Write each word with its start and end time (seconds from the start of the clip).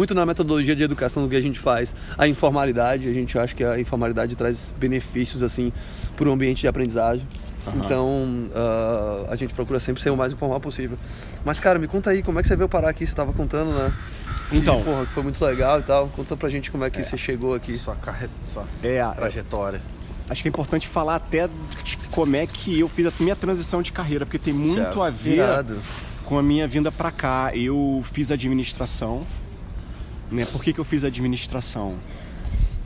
muito 0.00 0.14
na 0.14 0.24
metodologia 0.24 0.74
de 0.74 0.82
educação 0.82 1.24
do 1.24 1.28
que 1.28 1.36
a 1.36 1.40
gente 1.42 1.58
faz, 1.58 1.94
a 2.16 2.26
informalidade. 2.26 3.06
A 3.06 3.12
gente 3.12 3.38
acha 3.38 3.54
que 3.54 3.62
a 3.62 3.78
informalidade 3.78 4.34
traz 4.34 4.72
benefícios 4.78 5.42
assim 5.42 5.70
para 6.16 6.26
o 6.26 6.32
ambiente 6.32 6.62
de 6.62 6.68
aprendizagem. 6.68 7.28
Uhum. 7.66 7.72
Então 7.76 8.06
uh, 8.06 9.30
a 9.30 9.36
gente 9.36 9.52
procura 9.52 9.78
sempre 9.78 10.02
ser 10.02 10.08
o 10.08 10.16
mais 10.16 10.32
informal 10.32 10.58
possível. 10.58 10.96
Mas 11.44 11.60
cara, 11.60 11.78
me 11.78 11.86
conta 11.86 12.08
aí 12.08 12.22
como 12.22 12.38
é 12.38 12.42
que 12.42 12.48
você 12.48 12.56
veio 12.56 12.66
parar 12.66 12.88
aqui? 12.88 13.04
Você 13.04 13.12
estava 13.12 13.30
contando, 13.34 13.72
né? 13.72 13.92
Então, 14.50 14.78
que, 14.78 14.84
porra, 14.84 15.04
que 15.04 15.12
foi 15.12 15.22
muito 15.22 15.44
legal 15.44 15.80
e 15.80 15.82
tal. 15.82 16.08
Conta 16.08 16.34
pra 16.34 16.48
gente 16.48 16.70
como 16.70 16.82
é 16.82 16.88
que 16.88 17.00
é, 17.00 17.02
você 17.02 17.18
chegou 17.18 17.54
aqui. 17.54 17.76
Sua, 17.76 17.94
carre... 17.94 18.28
sua 18.50 18.64
é, 18.82 19.06
trajetória. 19.14 19.82
Acho 20.30 20.40
que 20.40 20.48
é 20.48 20.50
importante 20.50 20.88
falar 20.88 21.16
até 21.16 21.46
como 22.10 22.36
é 22.36 22.46
que 22.46 22.80
eu 22.80 22.88
fiz 22.88 23.04
a 23.04 23.12
minha 23.20 23.36
transição 23.36 23.82
de 23.82 23.92
carreira, 23.92 24.24
porque 24.24 24.38
tem 24.38 24.54
muito 24.54 24.80
certo. 24.80 25.02
a 25.02 25.10
ver 25.10 25.36
Irado. 25.36 25.78
com 26.24 26.38
a 26.38 26.42
minha 26.42 26.66
vinda 26.66 26.90
para 26.90 27.10
cá. 27.10 27.52
Eu 27.54 28.02
fiz 28.12 28.30
administração, 28.30 29.26
né? 30.30 30.44
Por 30.44 30.62
que, 30.62 30.72
que 30.72 30.78
eu 30.78 30.84
fiz 30.84 31.04
administração? 31.04 31.94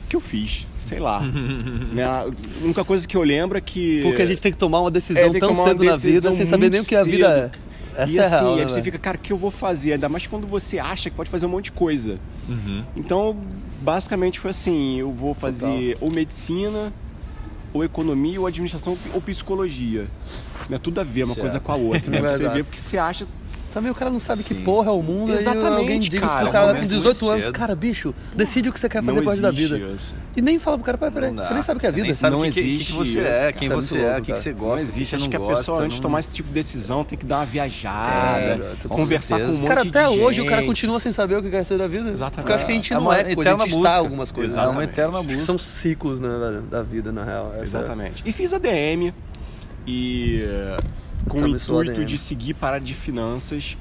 Que 0.09 0.15
eu 0.15 0.21
fiz? 0.21 0.67
Sei 0.77 0.99
lá. 0.99 1.21
né? 1.91 2.03
A 2.03 2.25
única 2.61 2.83
coisa 2.83 3.07
que 3.07 3.15
eu 3.15 3.23
lembro 3.23 3.57
é 3.57 3.61
que. 3.61 4.01
Porque 4.01 4.21
a 4.21 4.25
gente 4.25 4.41
tem 4.41 4.51
que 4.51 4.57
tomar 4.57 4.81
uma 4.81 4.91
decisão 4.91 5.35
é, 5.35 5.39
tão 5.39 5.53
cedo 5.55 5.83
na 5.83 5.95
vida 5.95 6.33
sem 6.33 6.45
saber 6.45 6.69
nem 6.69 6.81
o 6.81 6.85
que 6.85 6.95
a 6.95 7.03
vida 7.03 7.51
é. 7.53 7.75
Essa 7.97 8.11
e 8.11 8.17
é 8.17 8.21
assim, 8.21 8.29
real, 8.31 8.55
né, 8.57 8.63
você 8.65 8.83
fica, 8.83 8.99
cara, 8.99 9.17
o 9.17 9.19
que 9.19 9.31
eu 9.31 9.37
vou 9.37 9.49
fazer? 9.49 9.93
Ainda 9.93 10.09
mais 10.09 10.27
quando 10.27 10.45
você 10.45 10.79
acha 10.79 11.09
que 11.09 11.15
pode 11.15 11.29
fazer 11.29 11.45
um 11.45 11.49
monte 11.49 11.65
de 11.65 11.71
coisa. 11.71 12.19
Uhum. 12.47 12.83
Então, 12.95 13.37
basicamente 13.81 14.39
foi 14.39 14.51
assim: 14.51 14.99
eu 14.99 15.11
vou 15.11 15.33
fazer 15.33 15.93
Total. 15.93 16.07
ou 16.07 16.13
medicina, 16.13 16.93
ou 17.73 17.83
economia, 17.83 18.39
ou 18.39 18.47
administração, 18.47 18.97
ou 19.13 19.21
psicologia. 19.21 20.07
Não 20.69 20.75
é 20.75 20.79
tudo 20.79 20.99
a 20.99 21.03
ver 21.03 21.23
uma 21.23 21.33
certo. 21.33 21.41
coisa 21.41 21.59
com 21.59 21.71
a 21.71 21.75
outra, 21.75 22.11
né? 22.11 22.17
É 22.17 22.21
você 22.21 22.49
vê 22.49 22.63
porque 22.63 22.79
você 22.79 22.97
acha 22.97 23.25
também 23.75 23.91
o 23.91 23.95
cara 23.95 24.09
não 24.09 24.21
sabe 24.21 24.41
Sim. 24.41 24.55
que 24.55 24.63
porra 24.63 24.87
é 24.87 24.93
o 24.93 25.03
mundo. 25.03 25.33
Exatamente, 25.33 25.67
aí 25.67 25.77
alguém 25.79 25.99
diz 25.99 26.17
cara, 26.21 26.43
pro 26.43 26.51
cara 26.53 26.75
com 26.75 26.81
18 26.81 27.29
anos, 27.29 27.49
cara, 27.49 27.75
bicho, 27.75 28.15
decide 28.33 28.69
o 28.69 28.71
que 28.71 28.79
você 28.79 28.87
quer 28.87 29.03
fazer 29.03 29.19
depois 29.19 29.41
da 29.41 29.51
vida. 29.51 29.77
Isso. 29.77 30.15
E 30.33 30.41
nem 30.41 30.57
fala 30.57 30.77
pro 30.77 30.85
cara, 30.85 30.97
peraí, 30.97 31.13
peraí, 31.13 31.33
você 31.33 31.53
nem 31.53 31.61
sabe 31.61 31.77
o 31.77 31.79
que 31.81 31.85
é 31.85 31.89
a 31.89 31.91
vida. 31.91 32.13
Sabe 32.13 32.37
não 32.37 32.43
que, 32.43 32.47
existe. 32.47 32.85
que, 32.85 32.91
que 32.93 32.97
você 32.97 33.19
é, 33.19 33.51
quem 33.51 33.67
você 33.67 33.99
é, 33.99 34.17
o 34.17 34.21
que, 34.21 34.33
você 34.33 34.53
gosta. 34.53 34.75
Não 34.77 34.81
existe. 34.81 35.15
Acho 35.17 35.29
que 35.29 35.35
a 35.35 35.39
pessoa, 35.41 35.81
antes 35.81 35.97
de 35.97 36.01
tomar 36.01 36.21
esse 36.21 36.31
tipo 36.31 36.47
de 36.47 36.53
decisão, 36.53 37.03
tem 37.03 37.17
que 37.17 37.25
dar 37.25 37.39
uma 37.39 37.45
viajada, 37.45 38.77
é, 38.85 38.87
conversar 38.87 39.39
com 39.39 39.45
um 39.45 39.53
monte 39.57 39.67
cara, 39.67 39.81
até 39.81 40.07
hoje 40.07 40.39
o 40.39 40.45
cara 40.45 40.63
continua 40.63 41.01
sem 41.01 41.11
saber 41.11 41.35
o 41.35 41.43
que 41.43 41.49
quer 41.49 41.65
ser 41.65 41.77
da 41.77 41.87
vida. 41.87 42.09
Exatamente. 42.11 42.35
Porque 42.35 42.51
eu 42.53 42.55
acho 42.55 42.65
que 42.65 42.71
a 42.71 42.75
gente 42.75 42.93
é 42.93 42.95
não 42.95 43.11
é 43.11 43.35
coisa, 43.35 43.55
a 43.55 43.57
gente 43.57 43.75
está 43.75 43.95
algumas 43.97 44.31
coisas. 44.31 44.55
É 44.55 44.67
uma 44.67 44.85
eterna 44.85 45.21
busca. 45.21 45.39
São 45.39 45.57
ciclos, 45.57 46.21
né, 46.21 46.29
velho, 46.29 46.61
da 46.61 46.81
vida, 46.81 47.11
na 47.11 47.25
real. 47.25 47.53
Exatamente. 47.61 48.23
E 48.25 48.31
fiz 48.31 48.53
a 48.53 48.57
DM 48.57 49.13
e 49.85 50.45
com 51.27 51.39
o 51.39 51.47
intuito 51.47 52.05
de 52.05 52.17
seguir 52.17 52.53
para 52.53 52.79
de 52.79 52.93
finanças 52.93 53.77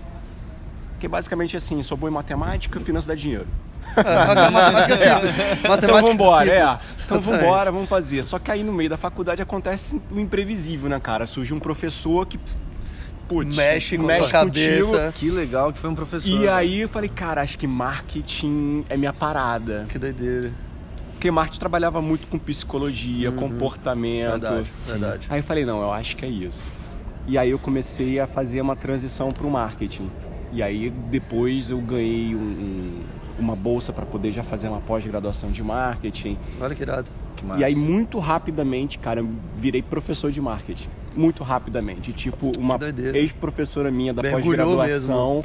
porque 1.04 1.08
basicamente 1.08 1.54
assim, 1.54 1.82
sou 1.82 1.98
bom 1.98 2.08
em 2.08 2.10
matemática, 2.10 2.80
finanças 2.80 3.06
dá 3.06 3.14
dinheiro. 3.14 3.46
É, 3.94 4.34
matemática 4.34 4.94
é 4.94 4.96
simples. 5.12 5.36
Matemática 5.36 5.86
então 5.86 6.02
vambora, 6.02 6.50
é. 6.50 6.78
Então 7.04 7.20
vambora, 7.20 7.70
vamos 7.70 7.90
fazer. 7.90 8.22
Só 8.22 8.38
que 8.38 8.50
aí 8.50 8.64
no 8.64 8.72
meio 8.72 8.88
da 8.88 8.96
faculdade 8.96 9.42
acontece 9.42 10.00
o 10.10 10.18
imprevisível, 10.18 10.88
né, 10.88 10.98
cara? 10.98 11.26
Surge 11.26 11.52
um 11.52 11.60
professor 11.60 12.26
que 12.26 12.40
Putz, 13.28 13.54
mexe 13.54 13.98
com 13.98 14.06
mexe 14.06 14.32
contigo. 14.32 14.92
cabeça. 14.92 15.12
Que 15.12 15.30
legal 15.30 15.72
que 15.74 15.78
foi 15.78 15.90
um 15.90 15.94
professor. 15.94 16.26
E 16.26 16.38
né? 16.38 16.48
aí 16.48 16.80
eu 16.80 16.88
falei, 16.88 17.10
cara, 17.10 17.42
acho 17.42 17.58
que 17.58 17.66
marketing 17.66 18.86
é 18.88 18.96
minha 18.96 19.12
parada. 19.12 19.84
Que 19.90 19.98
doideira. 19.98 20.52
Porque 21.12 21.30
marketing 21.30 21.60
trabalhava 21.60 22.00
muito 22.00 22.26
com 22.28 22.38
psicologia, 22.38 23.30
uhum. 23.30 23.36
comportamento. 23.36 24.40
Verdade, 24.40 24.72
verdade. 24.86 25.26
Aí 25.28 25.40
eu 25.40 25.44
falei, 25.44 25.66
não, 25.66 25.82
eu 25.82 25.92
acho 25.92 26.16
que 26.16 26.24
é 26.24 26.28
isso. 26.30 26.72
E 27.26 27.38
aí 27.38 27.50
eu 27.50 27.58
comecei 27.58 28.20
a 28.20 28.26
fazer 28.26 28.60
uma 28.60 28.76
transição 28.76 29.30
para 29.30 29.46
o 29.46 29.50
marketing. 29.50 30.10
E 30.52 30.62
aí 30.62 30.90
depois 31.10 31.70
eu 31.70 31.78
ganhei 31.80 32.34
um, 32.34 32.38
um, 32.38 33.02
uma 33.38 33.56
bolsa 33.56 33.92
para 33.92 34.06
poder 34.06 34.30
já 34.30 34.44
fazer 34.44 34.68
uma 34.68 34.80
pós-graduação 34.80 35.50
de 35.50 35.62
marketing. 35.62 36.38
Olha 36.60 36.74
que 36.74 36.82
irado. 36.82 37.10
Que 37.36 37.60
e 37.60 37.64
aí 37.64 37.74
muito 37.74 38.18
rapidamente, 38.18 38.98
cara, 38.98 39.20
eu 39.20 39.28
virei 39.56 39.82
professor 39.82 40.30
de 40.30 40.40
marketing. 40.40 40.88
Muito 41.16 41.42
rapidamente. 41.42 42.12
Tipo, 42.12 42.52
uma 42.58 42.78
ex-professora 43.14 43.90
minha 43.90 44.12
da 44.12 44.22
pós-graduação 44.22 45.42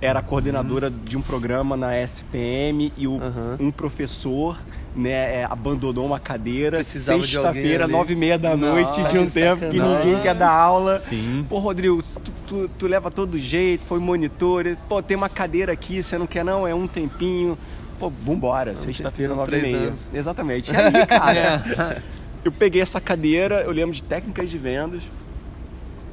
era 0.00 0.20
coordenadora 0.20 0.88
uhum. 0.88 1.04
de 1.04 1.16
um 1.16 1.22
programa 1.22 1.76
na 1.76 1.96
SPM 1.98 2.92
e 2.96 3.06
o, 3.06 3.12
uhum. 3.12 3.56
um 3.60 3.70
professor 3.70 4.58
né, 4.96 5.40
é, 5.40 5.44
abandonou 5.44 6.06
uma 6.06 6.18
cadeira 6.18 6.82
sexta-feira, 6.82 7.86
nove 7.86 8.14
e 8.14 8.16
meia 8.16 8.38
da 8.38 8.56
noite, 8.56 9.02
de 9.10 9.18
um 9.18 9.28
tempo 9.28 9.68
que 9.68 9.78
ninguém 9.78 10.20
quer 10.22 10.34
dar 10.34 10.50
aula. 10.50 10.98
Sim. 10.98 11.44
Pô, 11.48 11.58
Rodrigo, 11.58 12.02
tu, 12.02 12.32
tu, 12.46 12.70
tu, 12.78 12.86
leva 12.86 13.10
todo 13.10 13.38
jeito, 13.38 13.84
foi 13.84 13.98
monitor, 13.98 14.76
pô, 14.88 15.02
tem 15.02 15.16
uma 15.16 15.28
cadeira 15.28 15.72
aqui, 15.72 16.02
você 16.02 16.16
não 16.16 16.26
quer 16.26 16.44
não? 16.44 16.66
É 16.66 16.74
um 16.74 16.86
tempinho. 16.86 17.58
Pô, 17.98 18.10
vambora, 18.10 18.74
sexta-feira, 18.74 19.34
nove 19.34 19.58
e 19.58 19.62
meia. 19.62 19.76
Anos. 19.88 20.10
Exatamente. 20.12 20.72
E 20.72 20.76
aí, 20.76 21.06
cara, 21.06 22.02
eu 22.42 22.50
peguei 22.50 22.80
essa 22.80 23.00
cadeira, 23.00 23.62
eu 23.62 23.72
lembro 23.72 23.94
de 23.94 24.02
técnicas 24.02 24.48
de 24.48 24.56
vendas 24.56 25.02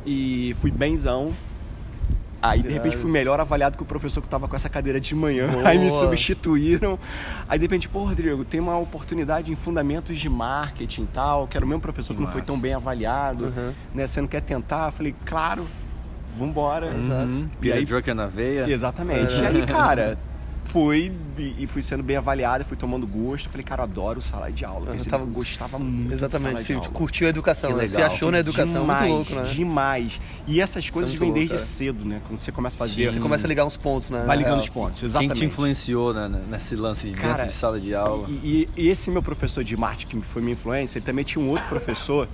e 0.06 0.56
fui 0.60 0.72
benzão 0.72 1.32
Aí 2.44 2.62
de 2.62 2.68
repente 2.68 2.98
fui 2.98 3.10
melhor 3.10 3.40
avaliado 3.40 3.78
que 3.78 3.84
o 3.84 3.86
professor 3.86 4.20
que 4.20 4.28
estava 4.28 4.50
com 4.50 4.56
essa 4.56 4.68
cadeira 4.68 5.00
de 5.00 5.16
manhã. 5.16 5.48
Boa. 5.48 5.64
Aí 5.70 5.80
me 5.80 5.90
substituíram. 5.90 7.00
Aí 7.48 7.58
de 7.58 7.64
repente, 7.64 7.88
pô, 7.88 8.04
Rodrigo, 8.04 8.44
tem 8.44 8.60
uma 8.60 8.78
oportunidade 8.78 9.50
em 9.50 9.56
fundamentos 9.56 10.18
de 10.18 10.28
marketing 10.28 11.04
e 11.04 11.08
tal, 11.14 11.48
que 11.48 11.56
era 11.56 11.66
o 11.66 11.70
mesmo 11.70 11.80
professor 11.80 12.14
que 12.14 12.22
não 12.22 12.28
foi 12.28 12.42
tão 12.42 12.60
bem 12.60 12.74
avaliado, 12.74 13.46
uhum. 13.46 13.74
né? 13.96 14.06
Você 14.06 14.20
não 14.20 14.28
quer 14.28 14.42
tentar? 14.42 14.88
Eu 14.88 14.92
falei, 14.92 15.16
claro, 15.26 15.66
vambora. 16.38 16.88
Exato. 16.88 17.28
Uhum. 17.28 17.50
E 17.62 17.72
aí, 17.72 17.86
Joker 17.86 18.14
na 18.14 18.28
veia. 18.28 18.70
Exatamente. 18.70 19.36
É. 19.36 19.44
E 19.44 19.46
aí, 19.46 19.66
cara, 19.66 20.18
fui 20.66 21.12
e 21.58 21.68
fui 21.68 21.82
sendo 21.82 22.04
bem 22.04 22.18
avaliado, 22.18 22.64
fui 22.66 22.78
tomando 22.78 23.06
gosto. 23.06 23.50
Falei, 23.50 23.64
cara, 23.64 23.82
eu 23.82 23.84
adoro 23.84 24.22
sala 24.22 24.52
de 24.52 24.66
aula. 24.66 24.96
Eu 24.96 25.06
tava, 25.06 25.26
gostava 25.26 25.80
muito 25.80 26.14
Exatamente, 26.14 26.62
você 26.62 26.76
curtiu 26.90 27.28
a 27.28 27.30
educação, 27.30 27.76
né? 27.76 27.86
Você 27.86 28.02
achou 28.02 28.32
na 28.32 28.40
educação 28.40 28.82
demais, 28.82 29.02
muito 29.02 29.34
louco, 29.34 29.36
né? 29.36 29.54
Demais. 29.54 30.22
E 30.48 30.62
essas 30.62 30.90
coisas 30.90 31.14
é 31.14 31.18
vêm 31.18 31.32
desde 31.32 31.56
cara. 31.56 31.66
cedo, 31.66 32.06
né? 32.06 32.22
Quando 32.28 32.40
você 32.40 32.52
começa 32.52 32.76
a 32.76 32.80
fazer. 32.80 33.06
Sim, 33.06 33.12
você 33.12 33.20
começa 33.20 33.46
a 33.46 33.50
ligar 33.50 33.66
uns 33.66 33.78
pontos, 33.78 34.10
né? 34.10 34.24
Vai 34.26 34.38
ligando 34.38 34.60
os 34.60 34.70
pontos, 34.70 35.04
exatamente. 35.04 35.34
Quem 35.34 35.48
te 35.48 35.54
influenciou 35.54 36.14
né, 36.14 36.42
nesse 36.50 36.76
lance 36.76 37.10
de 37.10 37.16
cara, 37.16 37.34
dentro 37.34 37.48
de 37.48 37.54
sala 37.54 37.80
de 37.80 37.94
aula? 37.94 38.28
E, 38.30 38.70
e, 38.76 38.90
esse 38.90 39.10
meu 39.12 39.24
professor 39.24 39.64
de 39.64 39.76
marketing, 39.76 40.22
que 40.22 40.28
foi 40.28 40.42
minha 40.42 40.54
influência, 40.54 40.98
ele 40.98 41.06
também 41.06 41.24
tinha 41.24 41.44
um 41.44 41.50
outro 41.50 41.68
professor, 41.68 42.28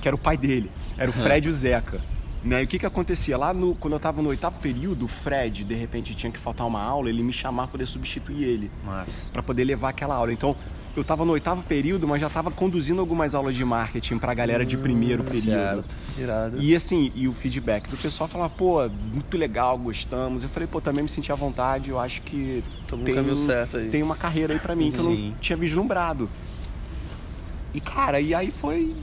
que 0.00 0.08
era 0.08 0.14
o 0.14 0.18
pai 0.18 0.36
dele. 0.36 0.70
Era 0.96 1.10
o 1.10 1.12
Fred 1.12 1.52
Zeca. 1.52 2.00
Né? 2.46 2.62
E 2.62 2.64
o 2.64 2.68
que 2.68 2.78
que 2.78 2.86
acontecia? 2.86 3.36
Lá 3.36 3.52
no, 3.52 3.74
quando 3.74 3.94
eu 3.94 3.96
estava 3.98 4.22
no 4.22 4.28
oitavo 4.28 4.60
período, 4.60 5.06
o 5.06 5.08
Fred, 5.08 5.64
de 5.64 5.74
repente, 5.74 6.14
tinha 6.14 6.30
que 6.30 6.38
faltar 6.38 6.64
uma 6.66 6.80
aula, 6.80 7.10
ele 7.10 7.22
me 7.22 7.32
chamava 7.32 7.66
para 7.66 7.72
poder 7.72 7.86
substituir 7.86 8.44
ele. 8.44 8.70
para 9.32 9.42
poder 9.42 9.64
levar 9.64 9.88
aquela 9.88 10.14
aula. 10.14 10.32
Então, 10.32 10.54
eu 10.94 11.02
estava 11.02 11.24
no 11.24 11.32
oitavo 11.32 11.62
período, 11.64 12.06
mas 12.06 12.20
já 12.20 12.28
estava 12.28 12.50
conduzindo 12.50 13.00
algumas 13.00 13.34
aulas 13.34 13.54
de 13.54 13.64
marketing 13.64 14.16
para 14.16 14.32
a 14.32 14.34
galera 14.34 14.64
de 14.64 14.76
primeiro 14.78 15.22
hum, 15.22 15.26
período. 15.26 15.84
Certo. 15.84 15.94
Irado. 16.16 16.62
E 16.62 16.74
assim, 16.74 17.12
e 17.14 17.26
o 17.26 17.34
feedback 17.34 17.90
do 17.90 17.96
pessoal 17.96 18.28
falava, 18.28 18.50
pô, 18.50 18.88
muito 18.88 19.36
legal, 19.36 19.76
gostamos. 19.76 20.42
Eu 20.42 20.48
falei, 20.48 20.68
pô, 20.68 20.80
também 20.80 21.02
me 21.02 21.08
senti 21.08 21.30
à 21.32 21.34
vontade, 21.34 21.90
eu 21.90 21.98
acho 21.98 22.22
que 22.22 22.62
tem, 23.04 23.36
certo 23.36 23.76
aí. 23.76 23.90
tem 23.90 24.02
uma 24.02 24.16
carreira 24.16 24.54
aí 24.54 24.60
para 24.60 24.74
mim 24.74 24.90
que 24.90 25.02
Sim. 25.02 25.02
eu 25.02 25.30
não 25.30 25.38
tinha 25.38 25.56
vislumbrado. 25.56 26.30
E 27.74 27.80
cara, 27.80 28.20
e 28.20 28.34
aí 28.34 28.50
foi 28.58 28.94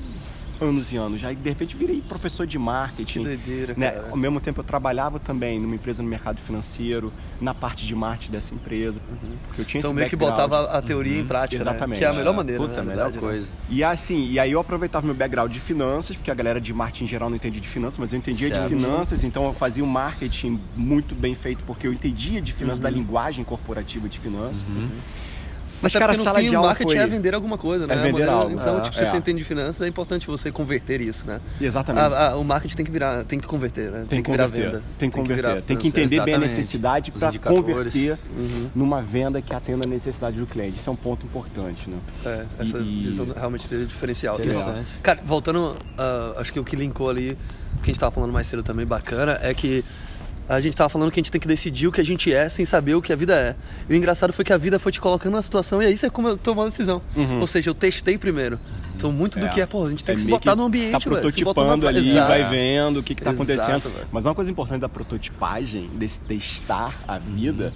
anos 0.64 0.92
e 0.92 0.98
anos. 0.98 1.22
Já 1.22 1.32
de 1.32 1.50
repente 1.50 1.76
virei 1.76 2.02
professor 2.02 2.48
de 2.48 2.58
marketing. 2.58 3.20
Que 3.20 3.26
doideira, 3.26 3.74
né? 3.78 4.04
Ao 4.10 4.18
mesmo 4.18 4.40
tempo 4.40 4.60
eu 4.60 4.64
trabalhava 4.64 5.20
também 5.20 5.60
numa 5.60 5.76
empresa 5.76 6.02
no 6.02 6.10
mercado 6.10 6.40
financeiro, 6.40 7.12
na 7.40 7.54
parte 7.54 7.86
de 7.86 7.96
marketing 7.96 8.32
dessa 8.32 8.54
empresa. 8.54 9.02
Uhum. 9.10 9.36
Porque 9.48 9.62
eu 9.62 9.66
tinha 9.66 9.80
então 9.80 9.94
meio 9.94 10.10
que 10.10 10.16
botava 10.16 10.72
a 10.72 10.82
teoria 10.82 11.18
uhum. 11.18 11.22
em 11.22 11.28
prática, 11.28 11.62
Exatamente. 11.62 11.90
Né? 11.90 11.98
Que 12.00 12.06
é 12.06 12.08
a 12.08 12.14
melhor 12.14 12.34
maneira, 12.34 12.62
Puta, 12.62 12.82
né? 12.82 12.94
a 12.94 12.96
melhor 12.96 13.14
coisa. 13.14 13.46
Né? 13.46 13.54
E 13.70 13.84
assim, 13.84 14.30
e 14.30 14.40
aí 14.40 14.52
eu 14.52 14.60
aproveitava 14.60 15.06
meu 15.06 15.16
background 15.16 15.52
de 15.52 15.60
finanças, 15.60 16.16
porque 16.16 16.32
a 16.32 16.36
galera 16.36 16.60
de 16.60 16.74
marketing 16.74 17.04
em 17.06 17.08
geral 17.08 17.30
não 17.30 17.36
entendia 17.36 17.62
de 17.62 17.68
finanças, 17.68 17.98
mas 17.98 18.14
eu 18.14 18.20
entendia 18.20 18.48
certo. 18.48 18.70
de 18.70 18.76
finanças, 18.76 19.24
então 19.24 19.46
eu 19.46 19.54
fazia 19.54 19.84
um 19.84 19.88
marketing 19.88 20.60
muito 20.76 21.16
bem 21.16 21.36
feito, 21.36 21.64
porque 21.66 21.88
eu 21.88 21.94
entendia 21.94 22.42
de 22.42 22.54
finanças, 22.54 22.80
uhum. 22.80 22.84
da 22.84 22.90
linguagem 22.90 23.44
corporativa 23.44 24.08
de 24.08 24.20
finanças. 24.20 24.64
Uhum. 24.68 24.90
Mas, 25.84 25.94
Mas 25.94 26.00
cara, 26.00 26.16
sala 26.16 26.40
fim, 26.40 26.50
de 26.50 26.56
aula 26.56 26.70
marketing 26.70 26.92
foi... 26.92 26.98
é 26.98 27.08
vender 27.08 27.36
alguma 27.36 27.58
coisa, 27.58 27.86
né? 27.86 27.94
É 27.94 28.02
vender 28.02 28.30
algo. 28.30 28.52
Então, 28.52 28.78
é, 28.78 28.82
tipo, 28.84 28.96
se 28.96 29.04
é. 29.04 29.06
você 29.06 29.18
entende 29.18 29.40
de 29.40 29.44
finanças, 29.44 29.82
é 29.82 29.88
importante 29.88 30.26
você 30.26 30.50
converter 30.50 31.02
isso, 31.02 31.28
né? 31.28 31.42
Exatamente. 31.60 32.14
A, 32.14 32.30
a, 32.30 32.38
o 32.38 32.44
marketing 32.46 32.76
tem 32.78 32.86
que 32.86 32.92
virar, 32.92 33.26
tem 33.26 33.38
que 33.38 33.46
converter, 33.46 33.92
né? 33.92 34.00
Tem, 34.00 34.08
tem 34.08 34.24
que 34.24 34.32
virar 34.32 34.48
venda. 34.48 34.82
Tem 34.98 35.10
que 35.10 35.16
converter. 35.18 35.44
Tem 35.44 35.56
que, 35.56 35.68
tem 35.68 35.78
que 35.78 35.88
entender 35.90 36.16
Exatamente. 36.16 36.26
bem 36.26 36.36
a 36.36 36.40
necessidade 36.40 37.12
para 37.12 37.38
converter 37.38 38.18
uhum. 38.38 38.70
numa 38.74 39.02
venda 39.02 39.42
que 39.42 39.54
atenda 39.54 39.86
a 39.86 39.90
necessidade 39.90 40.40
do 40.40 40.48
cliente. 40.48 40.78
Isso 40.78 40.90
é 40.90 40.94
um 40.94 40.96
ponto 40.96 41.26
importante, 41.26 41.90
né? 41.90 41.98
É, 42.26 42.46
essa 42.60 42.78
e, 42.78 43.04
visão 43.04 43.28
realmente 43.36 43.68
teve 43.68 43.86
diferencial. 43.86 44.36
Interessante. 44.36 44.86
Cara, 45.04 45.20
voltando, 45.22 45.76
uh, 45.98 46.40
acho 46.40 46.54
que 46.54 46.60
o 46.62 46.64
que 46.64 46.78
linkou 46.78 47.10
ali, 47.10 47.38
que 47.82 47.84
a 47.84 47.86
gente 47.88 47.98
estava 47.98 48.12
falando 48.12 48.32
mais 48.32 48.48
cedo 48.48 48.64
também 48.64 48.86
bacana, 48.86 49.38
é 49.42 49.54
que 49.54 49.84
a 50.48 50.60
gente 50.60 50.74
estava 50.74 50.90
falando 50.90 51.12
que 51.12 51.20
a 51.20 51.22
gente 51.22 51.32
tem 51.32 51.40
que 51.40 51.48
decidir 51.48 51.88
o 51.88 51.92
que 51.92 52.02
a 52.02 52.04
gente 52.04 52.34
é 52.34 52.50
sem 52.50 52.66
saber 52.66 52.96
o 52.96 53.02
que 53.02 53.14
a 53.14 53.16
vida 53.16 53.36
é. 53.36 53.56
E 53.88 53.94
o 53.94 53.96
engraçado 53.96 54.34
foi 54.34 54.44
que 54.44 54.52
a 54.52 54.58
vida 54.58 54.78
foi 54.78 54.92
te 54.92 55.00
colocando 55.00 55.34
na 55.34 55.42
situação 55.42 55.82
e 55.82 55.86
aí 55.86 55.98
você 55.98 56.10
tomou 56.10 56.64
a 56.64 56.68
decisão. 56.68 57.02
Uhum. 57.16 57.40
Ou 57.40 57.48
seja, 57.48 57.70
eu 57.70 57.74
testei 57.74 58.18
primeiro. 58.18 58.60
Então, 58.96 59.12
muito 59.12 59.40
do 59.40 59.46
é. 59.46 59.50
que 59.50 59.62
é, 59.62 59.66
pô, 59.66 59.86
a 59.86 59.90
gente 59.90 60.04
tem 60.04 60.14
é 60.14 60.16
que 60.16 60.22
se 60.22 60.28
botar 60.28 60.56
no 60.56 60.66
ambiente, 60.66 60.92
Tá 60.92 61.00
prototipando 61.00 61.88
ali, 61.88 62.12
Exato. 62.12 62.28
vai 62.28 62.44
vendo 62.44 63.00
o 63.00 63.04
que, 63.04 63.16
que 63.16 63.24
tá 63.24 63.32
Exato, 63.32 63.52
acontecendo. 63.52 63.94
Véio. 63.94 64.08
Mas 64.12 64.26
uma 64.26 64.36
coisa 64.36 64.52
importante 64.52 64.82
da 64.82 64.90
prototipagem, 64.90 65.90
desse 65.96 66.20
testar 66.20 66.96
a 67.08 67.18
vida, 67.18 67.66
uhum. 67.66 67.72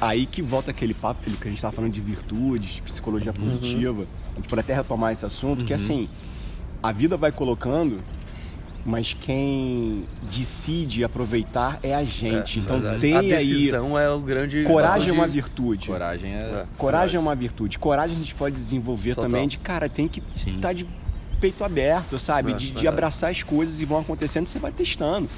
aí 0.00 0.24
que 0.24 0.40
volta 0.40 0.70
aquele 0.70 0.94
papo 0.94 1.22
que 1.22 1.30
a 1.30 1.48
gente 1.48 1.58
estava 1.58 1.72
falando 1.74 1.92
de 1.92 2.00
virtudes, 2.00 2.76
de 2.76 2.82
psicologia 2.82 3.32
uhum. 3.36 3.44
positiva. 3.44 4.06
A 4.32 4.36
gente 4.36 4.48
pode 4.48 4.60
até 4.60 4.74
retomar 4.74 5.12
esse 5.12 5.26
assunto, 5.26 5.60
uhum. 5.60 5.66
que 5.66 5.74
assim, 5.74 6.08
a 6.82 6.92
vida 6.92 7.16
vai 7.16 7.30
colocando 7.30 8.00
mas 8.84 9.12
quem 9.12 10.04
decide 10.22 11.04
aproveitar 11.04 11.78
é 11.82 11.94
a 11.94 12.02
gente. 12.02 12.58
É, 12.58 12.62
então 12.62 12.80
verdade. 12.80 13.00
tem 13.00 13.16
a 13.16 13.22
decisão 13.22 13.96
aí. 13.96 14.04
é 14.04 14.10
o 14.10 14.20
grande. 14.20 14.64
Coragem 14.64 15.10
é 15.10 15.12
uma 15.12 15.26
virtude. 15.26 15.86
Coragem 15.86 16.32
é. 16.32 16.64
Coragem 16.76 17.16
é 17.16 17.20
uma 17.20 17.34
virtude. 17.34 17.78
Coragem 17.78 18.16
a 18.16 18.18
gente 18.18 18.34
pode 18.34 18.54
desenvolver 18.56 19.14
Total. 19.14 19.30
também 19.30 19.48
de 19.48 19.58
cara 19.58 19.88
tem 19.88 20.08
que 20.08 20.22
estar 20.36 20.60
tá 20.60 20.72
de 20.72 20.86
peito 21.40 21.64
aberto, 21.64 22.18
sabe? 22.18 22.52
É, 22.52 22.54
de, 22.54 22.70
de 22.70 22.88
abraçar 22.88 23.30
as 23.30 23.42
coisas 23.42 23.80
e 23.80 23.84
vão 23.84 23.98
acontecendo, 24.00 24.46
você 24.46 24.58
vai 24.58 24.70
testando. 24.70 25.28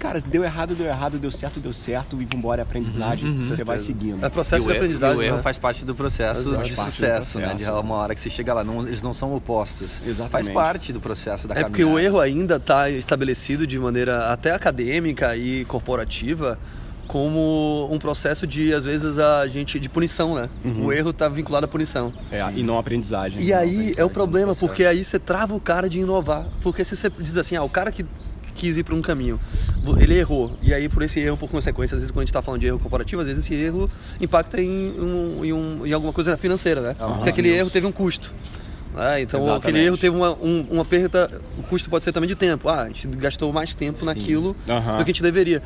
Cara, 0.00 0.18
deu 0.18 0.42
errado, 0.42 0.74
deu 0.74 0.86
errado, 0.86 1.18
deu 1.18 1.30
certo, 1.30 1.60
deu 1.60 1.74
certo, 1.74 2.20
e 2.22 2.24
vambora, 2.24 2.62
é 2.62 2.64
aprendizagem, 2.64 3.28
uhum, 3.28 3.40
você 3.42 3.62
vai 3.62 3.78
seguindo. 3.78 4.24
É 4.24 4.30
processo 4.30 4.66
de 4.66 4.72
aprendizagem. 4.72 5.18
o 5.18 5.22
erro 5.22 5.36
né? 5.36 5.42
faz 5.42 5.58
parte 5.58 5.84
do 5.84 5.94
processo 5.94 6.40
Exato. 6.40 6.62
de 6.62 6.74
sucesso, 6.74 7.38
né? 7.38 7.52
De 7.52 7.64
uma 7.64 7.96
hora 7.96 8.14
que 8.14 8.20
você 8.20 8.30
chega 8.30 8.54
lá, 8.54 8.64
não, 8.64 8.86
eles 8.86 9.02
não 9.02 9.12
são 9.12 9.34
opostos. 9.36 10.00
Exatamente. 10.02 10.30
Faz 10.30 10.48
parte 10.48 10.90
do 10.90 11.00
processo 11.00 11.46
da 11.46 11.54
É 11.54 11.64
porque 11.64 11.84
o 11.84 11.98
erro 11.98 12.18
ainda 12.18 12.56
está 12.56 12.88
estabelecido 12.88 13.66
de 13.66 13.78
maneira 13.78 14.32
até 14.32 14.52
acadêmica 14.52 15.36
e 15.36 15.66
corporativa 15.66 16.58
como 17.06 17.88
um 17.90 17.98
processo 17.98 18.46
de, 18.46 18.72
às 18.72 18.84
vezes, 18.84 19.18
a 19.18 19.44
gente 19.48 19.80
de 19.80 19.88
punição, 19.88 20.36
né? 20.36 20.48
Uhum. 20.64 20.86
O 20.86 20.92
erro 20.92 21.10
está 21.10 21.28
vinculado 21.28 21.66
à 21.66 21.68
punição. 21.68 22.12
É, 22.30 22.40
e 22.54 22.62
não 22.62 22.76
à 22.76 22.80
aprendizagem. 22.80 23.42
E 23.42 23.52
aí 23.52 23.68
aprendizagem, 23.68 24.00
é 24.00 24.04
o 24.04 24.08
problema, 24.08 24.54
porque 24.54 24.84
aí 24.84 25.04
você 25.04 25.18
trava 25.18 25.52
o 25.52 25.60
cara 25.60 25.90
de 25.90 25.98
inovar. 25.98 26.46
Porque 26.62 26.84
se 26.84 26.94
você 26.94 27.10
diz 27.10 27.36
assim, 27.36 27.56
ah, 27.56 27.64
o 27.64 27.68
cara 27.68 27.90
que 27.90 28.06
quis 28.60 28.76
ir 28.76 28.84
para 28.84 28.94
um 28.94 29.00
caminho, 29.00 29.40
ele 29.98 30.18
errou. 30.18 30.52
E 30.60 30.74
aí, 30.74 30.86
por 30.86 31.02
esse 31.02 31.18
erro, 31.18 31.38
por 31.38 31.48
consequência, 31.48 31.94
às 31.94 32.02
vezes, 32.02 32.12
quando 32.12 32.18
a 32.18 32.24
gente 32.24 32.28
está 32.28 32.42
falando 32.42 32.60
de 32.60 32.66
erro 32.66 32.78
corporativo, 32.78 33.22
às 33.22 33.26
vezes 33.26 33.42
esse 33.42 33.54
erro 33.54 33.90
impacta 34.20 34.60
em, 34.60 34.68
um, 34.68 35.44
em, 35.44 35.52
um, 35.52 35.86
em 35.86 35.92
alguma 35.92 36.12
coisa 36.12 36.36
financeira, 36.36 36.82
né? 36.82 36.96
Uhum. 37.00 37.14
Porque 37.14 37.30
aquele 37.30 37.48
erro 37.48 37.70
teve 37.70 37.86
um 37.86 37.92
custo. 37.92 38.34
É, 38.98 39.20
então 39.20 39.40
Exatamente. 39.40 39.66
aquele 39.66 39.86
erro 39.86 39.96
teve 39.96 40.14
uma, 40.14 40.32
um, 40.32 40.66
uma 40.68 40.84
perda, 40.84 41.40
o 41.56 41.62
custo 41.62 41.88
pode 41.88 42.04
ser 42.04 42.12
também 42.12 42.28
de 42.28 42.34
tempo. 42.34 42.68
Ah, 42.68 42.82
a 42.82 42.86
gente 42.88 43.08
gastou 43.08 43.50
mais 43.50 43.72
tempo 43.72 44.00
Sim. 44.00 44.04
naquilo 44.04 44.54
uhum. 44.68 44.98
do 44.98 45.04
que 45.04 45.10
a 45.10 45.14
gente 45.14 45.22
deveria. 45.22 45.62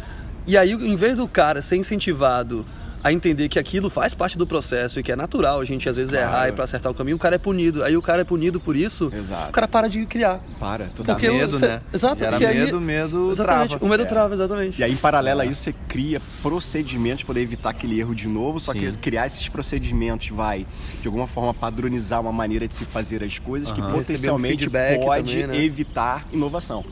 E 0.46 0.56
aí, 0.56 0.72
em 0.72 0.94
vez 0.94 1.16
do 1.16 1.26
cara 1.26 1.60
ser 1.60 1.76
incentivado 1.76 2.64
a 3.04 3.12
entender 3.12 3.50
que 3.50 3.58
aquilo 3.58 3.90
faz 3.90 4.14
parte 4.14 4.38
do 4.38 4.46
processo 4.46 4.98
e 4.98 5.02
que 5.02 5.12
é 5.12 5.16
natural 5.16 5.60
a 5.60 5.64
gente 5.66 5.86
às 5.86 5.96
vezes 5.96 6.14
claro. 6.14 6.26
errar 6.26 6.48
e 6.48 6.52
para 6.52 6.64
acertar 6.64 6.90
o 6.90 6.94
caminho, 6.94 7.16
o 7.16 7.20
cara 7.20 7.36
é 7.36 7.38
punido. 7.38 7.84
Aí 7.84 7.94
o 7.98 8.00
cara 8.00 8.22
é 8.22 8.24
punido 8.24 8.58
por 8.58 8.74
isso, 8.74 9.12
Exato. 9.14 9.50
o 9.50 9.52
cara 9.52 9.68
para 9.68 9.88
de 9.88 10.06
criar. 10.06 10.40
Para, 10.58 10.86
tudo 10.86 11.04
porque 11.04 11.28
medo, 11.28 11.58
você, 11.58 11.68
né? 11.68 11.80
Exato, 11.92 12.24
porque 12.24 12.46
medo, 12.46 12.78
aí, 12.78 12.82
medo 12.82 13.30
exatamente, 13.30 13.68
trava. 13.68 13.84
O 13.84 13.88
medo 13.90 14.02
é. 14.04 14.06
trava, 14.06 14.32
exatamente. 14.32 14.80
E 14.80 14.84
aí, 14.84 14.92
em 14.92 14.96
paralelo 14.96 15.42
a 15.42 15.44
isso, 15.44 15.62
você 15.62 15.74
cria 15.86 16.18
procedimentos 16.40 17.24
para 17.24 17.34
poder 17.34 17.42
evitar 17.42 17.70
aquele 17.70 18.00
erro 18.00 18.14
de 18.14 18.26
novo, 18.26 18.58
só 18.58 18.72
Sim. 18.72 18.78
que 18.78 18.92
criar 18.96 19.26
esses 19.26 19.46
procedimentos 19.50 20.30
vai, 20.30 20.66
de 21.02 21.06
alguma 21.06 21.26
forma, 21.26 21.52
padronizar 21.52 22.22
uma 22.22 22.32
maneira 22.32 22.66
de 22.66 22.74
se 22.74 22.86
fazer 22.86 23.22
as 23.22 23.38
coisas 23.38 23.70
que 23.70 23.82
potencialmente 23.82 24.70
pode 25.04 25.42
também, 25.42 25.46
né? 25.46 25.62
evitar 25.62 26.26
inovação. 26.32 26.82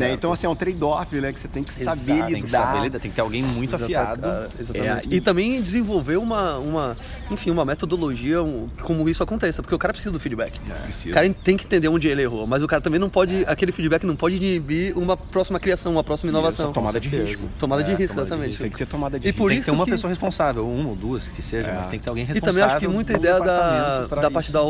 Né? 0.00 0.12
Então, 0.12 0.32
assim, 0.32 0.46
é 0.46 0.50
um 0.50 0.54
trade-off, 0.54 1.20
né? 1.20 1.32
Que 1.32 1.40
você 1.40 1.48
tem 1.48 1.62
que 1.62 1.70
Exato, 1.70 1.98
saber 1.98 2.12
lidar. 2.12 2.26
Tem 2.28 2.42
que 2.42 2.48
saber 2.48 2.80
lidar, 2.82 2.98
tem 3.00 3.10
que 3.10 3.14
ter 3.14 3.20
alguém 3.20 3.42
muito 3.42 3.70
Exato, 3.70 3.84
afiado. 3.84 4.50
exatamente. 4.58 5.08
É, 5.08 5.14
e... 5.14 5.16
e... 5.16 5.20
também 5.20 5.60
desenvolver 5.60 6.16
uma, 6.16 6.58
uma, 6.58 6.96
enfim, 7.30 7.50
uma 7.50 7.64
metodologia 7.64 8.42
um, 8.42 8.68
como 8.82 9.08
isso 9.08 9.22
aconteça, 9.22 9.62
porque 9.62 9.74
o 9.74 9.78
cara 9.78 9.92
precisa 9.92 10.12
do 10.12 10.20
feedback. 10.20 10.60
É. 10.68 11.08
O 11.10 11.12
cara 11.12 11.34
tem 11.42 11.56
que 11.56 11.64
entender 11.64 11.88
onde 11.88 12.08
ele 12.08 12.22
errou, 12.22 12.46
mas 12.46 12.62
o 12.62 12.66
cara 12.66 12.82
também 12.82 13.00
não 13.00 13.08
pode, 13.08 13.44
é. 13.44 13.50
aquele 13.50 13.72
feedback 13.72 14.04
não 14.04 14.16
pode 14.16 14.36
inibir 14.36 14.96
uma 14.98 15.16
próxima 15.16 15.58
criação, 15.60 15.92
uma 15.92 16.04
próxima 16.04 16.30
inovação. 16.30 16.66
Isso, 16.66 16.74
tomada 16.74 17.00
de 17.00 17.08
risco. 17.08 17.48
Tomada 17.58 17.82
de 17.82 17.92
é, 17.92 17.94
risco, 17.94 18.20
exatamente. 18.20 18.52
De 18.52 18.58
Tem 18.58 18.70
que 18.70 18.78
ter 18.78 18.86
tomada 18.86 19.18
de 19.18 19.26
risco. 19.28 19.38
E 19.38 19.42
por 19.42 19.50
tem 19.50 19.58
isso 19.58 19.66
que 19.66 19.70
ter 19.70 19.76
uma 19.76 19.84
que... 19.84 19.90
pessoa 19.90 20.08
responsável, 20.08 20.68
uma 20.68 20.90
ou 20.90 20.96
duas 20.96 21.28
que 21.28 21.42
seja, 21.42 21.72
mas 21.72 21.86
é. 21.86 21.90
tem 21.90 21.98
que 21.98 22.04
ter 22.04 22.10
alguém 22.10 22.24
responsável. 22.24 22.52
E 22.52 22.54
também 22.54 22.74
acho 22.74 22.78
que 22.78 22.88
muita 22.88 23.12
ideia 23.12 23.38
da, 23.40 24.06
da 24.06 24.30
parte 24.30 24.50
da 24.50 24.60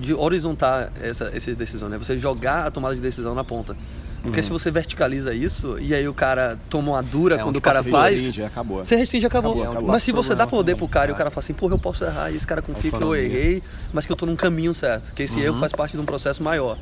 de 0.00 0.14
horizontar 0.14 0.92
essa, 1.02 1.30
essa 1.34 1.54
decisão, 1.54 1.88
né? 1.88 1.98
Você 1.98 2.16
jogar 2.18 2.66
a 2.66 2.70
tomada 2.70 2.94
de 2.94 3.00
decisão 3.00 3.34
na 3.34 3.44
ponta. 3.44 3.76
Porque 4.22 4.38
uhum. 4.38 4.42
se 4.42 4.50
você 4.50 4.70
verticaliza 4.70 5.34
isso 5.34 5.76
e 5.80 5.92
aí 5.92 6.06
o 6.06 6.14
cara 6.14 6.56
toma 6.70 6.92
uma 6.92 7.02
dura 7.02 7.34
é, 7.34 7.38
quando 7.38 7.56
o 7.56 7.60
cara 7.60 7.82
faz. 7.82 8.20
Restringe, 8.20 8.44
acabou. 8.44 8.84
Você 8.84 8.94
restringe, 8.94 9.26
acabou. 9.26 9.52
acabou, 9.52 9.70
acabou. 9.72 9.90
Mas 9.90 10.02
se 10.04 10.12
você 10.12 10.34
dá 10.34 10.46
poder 10.46 10.76
pro 10.76 10.86
cara 10.86 11.10
e 11.10 11.12
o 11.12 11.16
cara 11.16 11.28
fala 11.30 11.40
assim, 11.40 11.52
porra, 11.52 11.74
eu 11.74 11.78
posso 11.78 12.04
errar, 12.04 12.30
e 12.30 12.36
esse 12.36 12.46
cara 12.46 12.62
confia 12.62 12.92
que 12.92 13.02
eu 13.02 13.16
errei, 13.16 13.62
mas 13.92 14.06
que 14.06 14.12
eu 14.12 14.16
tô 14.16 14.24
num 14.24 14.36
caminho 14.36 14.72
certo. 14.72 15.12
Que 15.12 15.24
esse 15.24 15.38
uhum. 15.38 15.44
erro 15.44 15.60
faz 15.60 15.72
parte 15.72 15.96
de 15.96 16.00
um 16.00 16.04
processo 16.04 16.42
maior. 16.42 16.78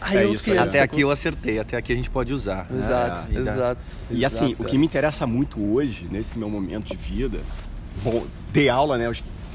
Aí 0.00 0.18
é 0.18 0.26
isso, 0.26 0.52
até 0.58 0.80
aqui 0.80 1.00
eu 1.00 1.10
acertei, 1.10 1.58
até 1.58 1.76
aqui 1.76 1.92
a 1.92 1.96
gente 1.96 2.10
pode 2.10 2.32
usar. 2.32 2.66
Exato, 2.72 3.26
é, 3.32 3.38
exato. 3.38 3.80
E 4.10 4.24
assim, 4.24 4.46
exato, 4.46 4.62
o 4.62 4.66
que 4.66 4.78
me 4.78 4.86
interessa 4.86 5.26
muito 5.26 5.60
hoje, 5.60 6.08
nesse 6.10 6.38
meu 6.38 6.50
momento 6.50 6.88
de 6.88 6.96
vida, 6.96 7.38
bom, 8.02 8.24
ter 8.52 8.68
aula, 8.68 8.98
né? 8.98 9.10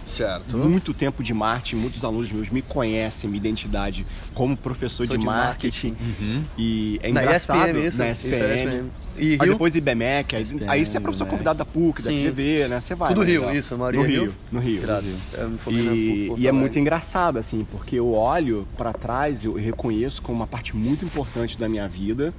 Certo. 0.08 0.58
Muito 0.58 0.94
tempo 0.94 1.22
de 1.22 1.34
marketing, 1.34 1.76
muitos 1.76 2.04
alunos 2.04 2.32
meus 2.32 2.50
me 2.50 2.62
conhecem, 2.62 3.30
minha 3.30 3.40
identidade 3.40 4.06
como 4.34 4.56
professor 4.56 5.06
de, 5.06 5.18
de, 5.18 5.26
marketing. 5.26 5.90
marketing. 5.90 6.24
Uhum. 6.24 6.44
E 6.58 7.00
é 7.04 7.10
engraçado. 7.10 7.58
Na 7.58 7.68
ESPM, 7.68 7.88
isso, 7.88 7.98
na 8.00 8.10
ESPM. 8.10 8.34
Isso 8.34 8.44
é 8.44 8.56
ESPM. 8.56 8.92
E 9.20 9.32
aí 9.32 9.38
Rio? 9.38 9.54
depois 9.54 9.76
IBMEC, 9.76 10.36
aí, 10.36 10.44
ESPM, 10.44 10.70
aí 10.70 10.86
você 10.86 10.98
é 10.98 11.00
professor 11.00 11.28
convidado 11.28 11.58
da 11.58 11.66
PUC, 11.66 12.02
Sim. 12.02 12.24
da 12.24 12.30
FGV, 12.30 12.68
né? 12.68 12.80
Você 12.80 12.96
vai. 12.96 13.10
Tudo 13.10 13.24
né? 13.24 13.32
Rio, 13.32 13.52
isso, 13.52 13.74
a 13.74 13.78
maioria 13.78 14.02
no 14.02 14.08
Rio. 14.08 14.34
No 14.52 14.60
Rio. 14.60 14.82
No 14.82 15.00
Rio. 15.00 15.16
É, 15.34 15.72
e, 15.72 16.34
e 16.38 16.48
é 16.48 16.52
muito 16.52 16.80
engraçado, 16.80 17.38
assim, 17.38 17.66
porque 17.70 17.98
eu 17.98 18.14
olho 18.14 18.68
para 18.78 18.94
trás, 18.94 19.44
eu 19.44 19.54
reconheço 19.54 20.22
como 20.22 20.38
uma 20.38 20.48
parte 20.48 20.76
muito 20.76 21.04
importante 21.04 21.58
da 21.58 21.68
minha 21.68 21.88
vida, 21.88 22.34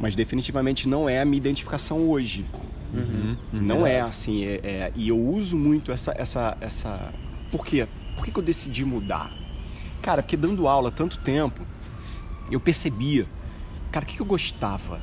mas 0.00 0.14
definitivamente 0.14 0.88
não 0.88 1.08
é 1.08 1.20
a 1.20 1.24
minha 1.24 1.38
identificação 1.38 2.08
hoje. 2.08 2.44
Uhum. 2.92 3.36
Não 3.52 3.86
é 3.86 4.00
assim, 4.00 4.44
é, 4.44 4.60
é, 4.64 4.92
e 4.96 5.08
eu 5.08 5.18
uso 5.18 5.56
muito 5.56 5.92
essa, 5.92 6.14
essa, 6.16 6.56
essa 6.60 7.12
por 7.50 7.64
quê? 7.64 7.86
Por 8.16 8.24
que, 8.24 8.30
que 8.30 8.38
eu 8.38 8.42
decidi 8.42 8.84
mudar? 8.84 9.32
Cara, 10.02 10.22
porque 10.22 10.36
dando 10.36 10.66
aula 10.66 10.88
há 10.88 10.92
tanto 10.92 11.18
tempo, 11.18 11.62
eu 12.50 12.58
percebia, 12.58 13.26
cara, 13.92 14.04
o 14.04 14.08
que, 14.08 14.16
que 14.16 14.22
eu 14.22 14.26
gostava? 14.26 15.00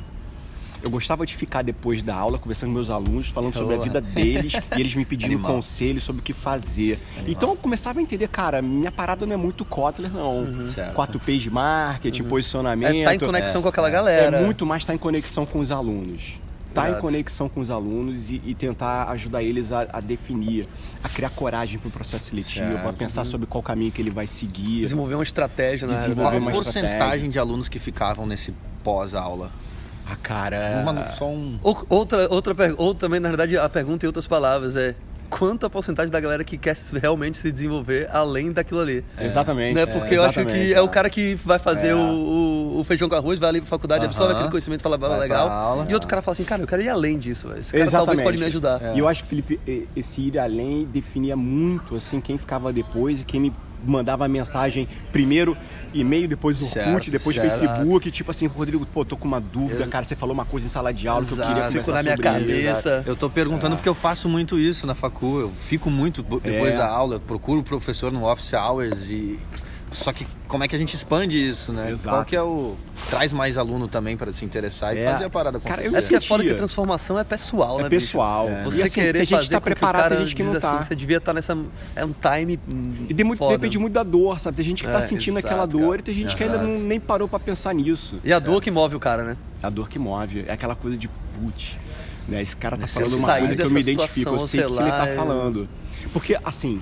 Eu 0.82 0.90
gostava 0.90 1.26
de 1.26 1.36
ficar 1.36 1.64
depois 1.64 2.04
da 2.04 2.16
aula 2.16 2.38
conversando 2.38 2.70
com 2.70 2.76
meus 2.76 2.92
alunos, 2.92 3.30
falando 3.30 3.56
sobre 3.56 3.74
a 3.74 3.78
vida 3.78 4.00
deles 4.00 4.54
e 4.78 4.80
eles 4.80 4.94
me 4.94 5.04
pedindo 5.04 5.40
conselhos 5.40 6.04
sobre 6.04 6.22
o 6.22 6.24
que 6.24 6.34
fazer. 6.34 7.00
Animal. 7.16 7.32
Então 7.32 7.50
eu 7.50 7.56
começava 7.56 8.00
a 8.00 8.02
entender, 8.04 8.28
cara, 8.28 8.62
minha 8.62 8.92
parada 8.92 9.26
não 9.26 9.34
é 9.34 9.38
muito 9.38 9.66
Kotler, 9.66 10.12
não. 10.14 10.40
Uhum. 10.40 10.66
4P 10.66 11.40
de 11.40 11.50
marketing, 11.50 12.22
uhum. 12.22 12.30
posicionamento. 12.30 12.98
É, 12.98 13.04
tá 13.04 13.16
em 13.16 13.20
conexão 13.20 13.60
é, 13.60 13.64
com 13.64 13.70
aquela 13.70 13.90
galera. 13.90 14.38
É 14.38 14.46
muito 14.46 14.64
mais 14.64 14.84
estar 14.84 14.92
tá 14.92 14.96
em 14.96 15.00
conexão 15.00 15.46
com 15.46 15.60
os 15.60 15.72
alunos 15.72 16.45
estar 16.76 16.92
tá 16.92 16.98
em 16.98 17.02
conexão 17.02 17.48
com 17.48 17.60
os 17.60 17.70
alunos 17.70 18.30
e, 18.30 18.42
e 18.46 18.54
tentar 18.54 19.10
ajudar 19.12 19.42
eles 19.42 19.72
a, 19.72 19.88
a, 19.92 20.00
definir, 20.00 20.68
a 21.04 21.10
criar 21.10 21.30
coragem 21.30 21.80
para 21.80 21.88
o 21.88 21.92
processo 21.92 22.26
seletivo, 22.26 22.74
certo. 22.74 22.88
a 22.88 22.94
pensar 22.94 23.22
uhum. 23.22 23.32
sobre 23.32 23.48
qual 23.48 23.64
caminho 23.64 23.92
que 23.92 24.02
ele 24.02 24.12
vai 24.12 24.28
seguir. 24.28 24.82
Desenvolver 24.82 25.16
uma 25.16 25.24
estratégia, 25.24 25.88
né? 25.88 25.96
Desenvolver 25.96 26.38
uma 26.38 26.52
porcentagem 26.52 26.94
estratégia. 26.94 27.30
de 27.30 27.40
alunos 27.40 27.70
que 27.70 27.80
ficavam 27.80 28.28
nesse 28.28 28.54
pós-aula? 28.84 29.50
Ah, 30.06 30.16
cara. 30.16 30.82
Uma, 30.84 31.10
só 31.12 31.28
um... 31.28 31.58
Outra, 31.64 32.28
outra, 32.30 32.56
ou 32.78 32.94
também, 32.94 33.20
na 33.20 33.30
verdade, 33.30 33.58
a 33.58 33.68
pergunta 33.68 34.06
em 34.06 34.08
outras 34.08 34.28
palavras 34.28 34.76
é 34.76 34.96
quanto 35.38 35.66
a 35.66 35.70
porcentagem 35.70 36.10
da 36.10 36.20
galera 36.20 36.46
que 36.46 36.58
quer 36.58 36.78
realmente 37.02 37.38
se 37.38 37.52
desenvolver 37.52 38.08
além 38.10 38.54
daquilo 38.54 38.80
ali. 38.80 39.04
É. 39.18 39.26
Exatamente. 39.26 39.76
Né? 39.76 39.86
Porque 39.86 40.16
é, 40.16 40.18
eu 40.18 40.24
acho 40.24 40.46
que 40.46 40.74
é. 40.74 40.78
é. 40.78 40.82
o 40.82 40.88
cara 40.88 41.10
que 41.10 41.36
vai 41.36 41.60
fazer 41.60 41.90
é. 41.90 41.96
o, 41.96 42.78
o, 42.80 42.84
feijão 42.86 43.10
com 43.10 43.16
arroz, 43.16 43.38
vai 43.38 43.50
ali 43.50 43.60
pra 43.60 43.70
faculdade, 43.70 44.00
uh 44.00 44.08
-huh. 44.08 44.12
absorve 44.12 44.34
aquele 44.34 44.50
conhecimento, 44.50 44.82
fala, 44.82 44.98
vai 44.98 45.20
legal. 45.20 45.50
Aula, 45.50 45.88
e 45.90 45.94
outro 45.94 46.08
cara 46.08 46.22
fala 46.22 46.34
assim, 46.34 46.46
cara, 46.46 46.64
eu 46.64 46.68
quero 46.68 46.82
ir 46.82 46.88
além 46.88 47.20
disso. 47.20 47.52
Esse 47.58 47.74
cara 47.74 47.84
Exatamente. 47.84 47.92
talvez 47.92 48.22
pode 48.22 48.38
me 48.38 48.46
ajudar. 48.46 48.96
E 48.96 49.00
eu 49.00 49.08
acho 49.10 49.24
que, 49.24 49.30
Felipe, 49.30 49.60
esse 49.94 50.22
ir 50.22 50.40
além 50.40 50.86
definia 50.86 51.36
muito, 51.36 51.98
assim, 51.98 52.22
quem 52.22 52.38
ficava 52.38 52.72
depois 52.72 53.22
e 53.22 53.26
quem 53.26 53.42
me 53.42 53.54
mandava 53.86 54.28
mensagem 54.28 54.88
primeiro 55.12 55.58
e-mail, 55.94 56.28
depois 56.28 56.62
o 56.62 56.66
Orkut, 56.66 57.10
depois 57.10 57.36
certo. 57.36 57.50
Facebook, 57.50 58.12
tipo 58.12 58.32
assim, 58.32 58.48
Rodrigo, 58.48 58.86
pô, 58.86 59.06
tô 59.06 59.16
com 59.16 59.28
uma 59.28 59.40
dúvida, 59.40 59.84
eu... 59.84 59.88
cara, 59.88 60.04
você 60.04 60.16
falou 60.16 60.34
uma 60.34 60.46
coisa 60.46 60.66
em 60.66 60.70
sala 60.70 60.94
de 60.94 61.08
aula 61.08 61.22
Exato. 61.22 61.36
que 61.36 61.42
eu 61.42 61.48
queria 61.48 61.72
Fico 61.72 61.92
na 61.92 62.04
minha 62.04 62.18
cabeça. 62.18 63.04
Eu 63.06 63.16
tô 63.16 63.30
perguntando 63.30 63.74
é. 63.74 63.78
porque 63.78 63.90
eu 63.90 63.96
faço 63.96 64.28
muito 64.28 64.60
isso 64.60 64.86
na 64.86 64.96
facu, 64.96 65.40
eu 65.40 65.52
fico 65.62 65.90
muito 65.90 66.22
depois 66.22 66.74
é. 66.74 66.78
da 66.78 66.88
aula, 66.88 67.16
eu 67.16 67.20
procuro 67.20 67.62
o 67.62 67.64
professor 67.64 68.12
no 68.12 68.30
office 68.30 68.54
hours 68.54 69.10
e 69.10 69.40
só 69.92 70.12
que 70.12 70.26
como 70.48 70.64
é 70.64 70.68
que 70.68 70.76
a 70.76 70.80
gente 70.80 70.96
expande 70.96 71.46
isso, 71.46 71.72
né? 71.72 71.92
Exato. 71.92 72.16
Qual 72.16 72.26
que 72.26 72.36
é 72.36 72.42
o. 72.42 72.76
Traz 73.10 73.32
mais 73.32 73.58
aluno 73.58 73.88
também 73.88 74.18
para 74.18 74.32
se 74.34 74.44
interessar 74.44 74.96
e 74.96 75.00
é. 75.00 75.12
fazer 75.12 75.26
a 75.26 75.30
parada 75.30 75.58
acontecer. 75.58 75.76
Cara, 75.76 75.88
eu 75.88 75.96
Essa 75.96 76.10
que 76.10 76.16
é 76.16 76.22
foda 76.22 76.44
que 76.44 76.52
a 76.52 76.56
transformação 76.56 77.20
é 77.20 77.24
pessoal, 77.24 77.80
é 77.80 77.84
né? 77.84 77.90
Pessoal. 77.90 78.50
É. 78.50 78.64
Você 78.64 78.84
assim, 78.84 79.02
querer 79.02 79.22
a 79.22 79.24
gente 79.24 79.50
tá 79.50 79.62
preparado, 79.62 80.14
a 80.14 80.20
gente 80.20 80.36
que 80.36 80.44
não 80.44 80.60
tá. 80.60 80.80
Assim, 80.80 80.88
você 80.88 80.96
devia 80.96 81.18
estar 81.18 81.32
tá 81.32 81.34
nessa. 81.34 81.58
É 81.96 82.04
um 82.04 82.14
time. 82.14 82.60
E 83.10 83.14
de 83.14 83.24
muito, 83.24 83.48
depende 83.48 83.78
muito 83.78 83.94
da 83.94 84.04
dor, 84.04 84.40
sabe? 84.40 84.58
Tem 84.58 84.66
gente 84.66 84.84
que 84.84 84.90
tá 84.90 85.00
é, 85.00 85.02
sentindo 85.02 85.38
exato, 85.38 85.54
aquela 85.54 85.66
dor 85.66 85.92
cara. 85.92 86.00
e 86.00 86.04
tem 86.04 86.16
gente 86.16 86.26
exato. 86.28 86.38
que 86.38 86.44
ainda 86.44 86.58
não, 86.58 86.80
nem 86.80 87.00
parou 87.00 87.28
para 87.28 87.40
pensar 87.40 87.74
nisso. 87.74 88.20
E 88.24 88.34
a 88.34 88.40
dor 88.40 88.62
que 88.62 88.72
move 88.72 88.96
o 88.96 89.00
cara, 89.00 89.24
né? 89.24 89.38
A 89.62 89.70
dor 89.70 89.88
que 89.88 90.00
move. 90.00 90.46
É 90.48 90.52
aquela 90.52 90.76
coisa 90.76 90.98
de 90.98 91.08
putz. 91.08 91.78
Né? 92.28 92.42
Esse 92.42 92.58
cara 92.58 92.76
tá 92.76 92.88
falando 92.88 93.18
uma 93.18 93.38
coisa 93.38 93.56
que 93.56 93.62
eu 93.62 93.70
me 93.70 93.80
identifico, 93.80 94.32
eu 94.32 94.40
sei 94.40 94.66
o 94.66 94.76
que 94.76 94.82
ele 94.82 94.92
tá 94.92 95.08
é. 95.08 95.16
falando. 95.16 95.70
Porque, 96.12 96.38
assim, 96.44 96.82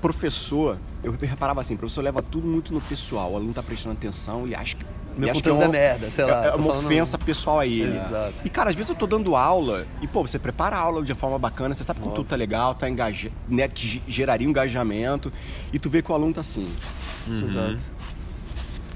professor, 0.00 0.78
eu 1.02 1.12
reparava 1.12 1.60
assim, 1.60 1.74
o 1.74 1.78
professor 1.78 2.02
leva 2.02 2.22
tudo 2.22 2.46
muito 2.46 2.72
no 2.72 2.80
pessoal, 2.80 3.32
o 3.32 3.36
aluno 3.36 3.52
tá 3.52 3.62
prestando 3.62 3.94
atenção 3.94 4.46
e 4.46 4.54
acha 4.54 4.76
que 4.76 4.84
Meu 5.16 5.32
conteúdo 5.32 5.62
é, 5.62 5.66
uma, 5.66 5.76
é, 5.76 5.80
merda, 5.80 6.10
sei 6.10 6.24
lá. 6.24 6.46
É, 6.46 6.48
é 6.48 6.54
uma 6.54 6.76
ofensa 6.76 7.18
pessoal 7.18 7.58
a 7.58 7.66
ele. 7.66 7.96
Exato. 7.96 8.34
E, 8.44 8.48
cara, 8.48 8.70
às 8.70 8.76
vezes 8.76 8.90
eu 8.90 8.96
tô 8.96 9.06
dando 9.06 9.34
aula 9.34 9.86
e, 10.00 10.06
pô, 10.06 10.26
você 10.26 10.38
prepara 10.38 10.76
a 10.76 10.80
aula 10.80 11.02
de 11.02 11.14
forma 11.14 11.38
bacana, 11.38 11.74
você 11.74 11.84
sabe 11.84 12.00
que 12.00 12.06
o 12.06 12.08
conteúdo 12.08 12.28
tá 12.28 12.36
legal, 12.36 12.74
tá 12.74 12.88
engajado, 12.88 13.34
né, 13.48 13.68
que 13.68 14.02
geraria 14.06 14.46
um 14.46 14.50
engajamento, 14.50 15.32
e 15.72 15.78
tu 15.78 15.90
vê 15.90 16.02
que 16.02 16.10
o 16.10 16.14
aluno 16.14 16.32
tá 16.32 16.40
assim. 16.40 16.68
Uhum. 17.26 17.44
Exato. 17.44 17.78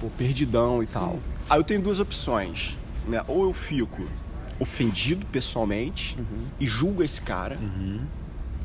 Pô, 0.01 0.09
perdidão 0.17 0.83
e 0.83 0.87
Sim. 0.87 0.95
tal. 0.95 1.19
Aí 1.49 1.59
eu 1.59 1.65
tenho 1.65 1.81
duas 1.81 2.01
opções, 2.01 2.77
né? 3.07 3.23
Ou 3.29 3.45
eu 3.45 3.53
fico 3.53 4.07
ofendido 4.59 5.27
pessoalmente 5.27 6.17
uhum. 6.19 6.47
e 6.61 6.67
julgo 6.67 7.03
esse 7.03 7.21
cara. 7.21 7.59
Uhum. 7.61 8.01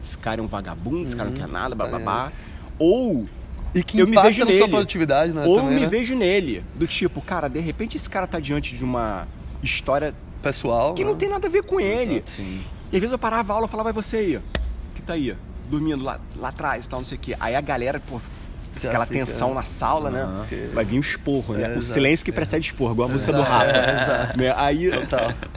Esse 0.01 0.18
cara 0.18 0.42
é 0.42 0.44
um 0.44 0.48
vagabundo, 0.48 1.06
esse 1.06 1.16
cara 1.16 1.30
não 1.30 1.38
quer 1.38 1.48
nada, 1.48 1.75
blá 1.75 1.88
blá 1.88 2.00
blá. 2.00 2.32
Ou 2.80 3.27
e 3.74 3.84
que 3.84 4.00
eu 4.00 4.08
me 4.08 4.20
vejo 4.20 4.46
nele. 4.46 4.58
sua 4.58 4.70
produtividade, 4.70 5.34
né? 5.34 5.46
Ou 5.46 5.58
também, 5.58 5.75
me 5.75 5.82
né? 5.82 5.88
vejo 5.88 6.16
nele. 6.16 6.63
Do 6.75 6.88
tipo, 6.88 7.22
cara, 7.22 7.48
de 7.48 7.60
repente 7.60 7.98
esse 7.98 8.10
cara 8.10 8.25
tá 8.25 8.39
diante 8.39 8.75
de 8.75 8.84
uma 8.84 9.27
história 9.62 10.13
pessoal 10.42 10.94
que 10.94 11.04
né? 11.04 11.10
não 11.10 11.18
tem 11.18 11.30
nada 11.30 11.48
a 11.48 11.50
ver 11.50 11.63
com 11.63 11.80
ele. 11.80 12.16
Exato, 12.16 12.32
sim. 12.32 12.62
E 12.92 12.96
às 12.96 13.01
vezes 13.01 13.12
eu 13.12 13.20
parava 13.20 13.54
a 13.54 13.56
aula 13.56 13.68
e 13.68 13.70
falava, 13.70 13.92
vai 13.92 14.04
você 14.04 14.18
aí, 14.18 14.39
que 14.96 15.01
tá 15.01 15.13
aí, 15.13 15.36
dormindo 15.70 16.04
lá, 16.04 16.20
lá 16.38 16.50
atrás 16.50 16.86
e 16.86 16.89
tal, 16.89 17.00
não 17.00 17.06
sei 17.06 17.18
o 17.18 17.22
quê. 17.22 17.36
Aí 17.39 17.56
a 17.56 17.62
galera, 17.62 18.00
pô, 18.00 18.20
Já 18.80 18.89
aquela 18.89 19.06
fica, 19.06 19.20
tensão 19.20 19.54
na 19.54 19.63
sala, 19.63 20.10
né? 20.10 20.48
Vai 20.74 20.86
vir 20.86 20.98
um 20.98 21.01
esporro, 21.01 21.54
né? 21.54 21.74
É, 21.74 21.77
o 21.77 21.82
silêncio 21.82 22.25
que 22.25 22.32
precede 22.32 22.68
esporro, 22.68 22.94
igual 22.94 23.10
a 23.10 23.12
música 23.12 23.34
do 23.34 23.42
Rafa. 23.42 23.66
É, 23.66 23.96
exato. 23.96 24.38
Né? 24.38 24.54
Aí, 24.56 24.89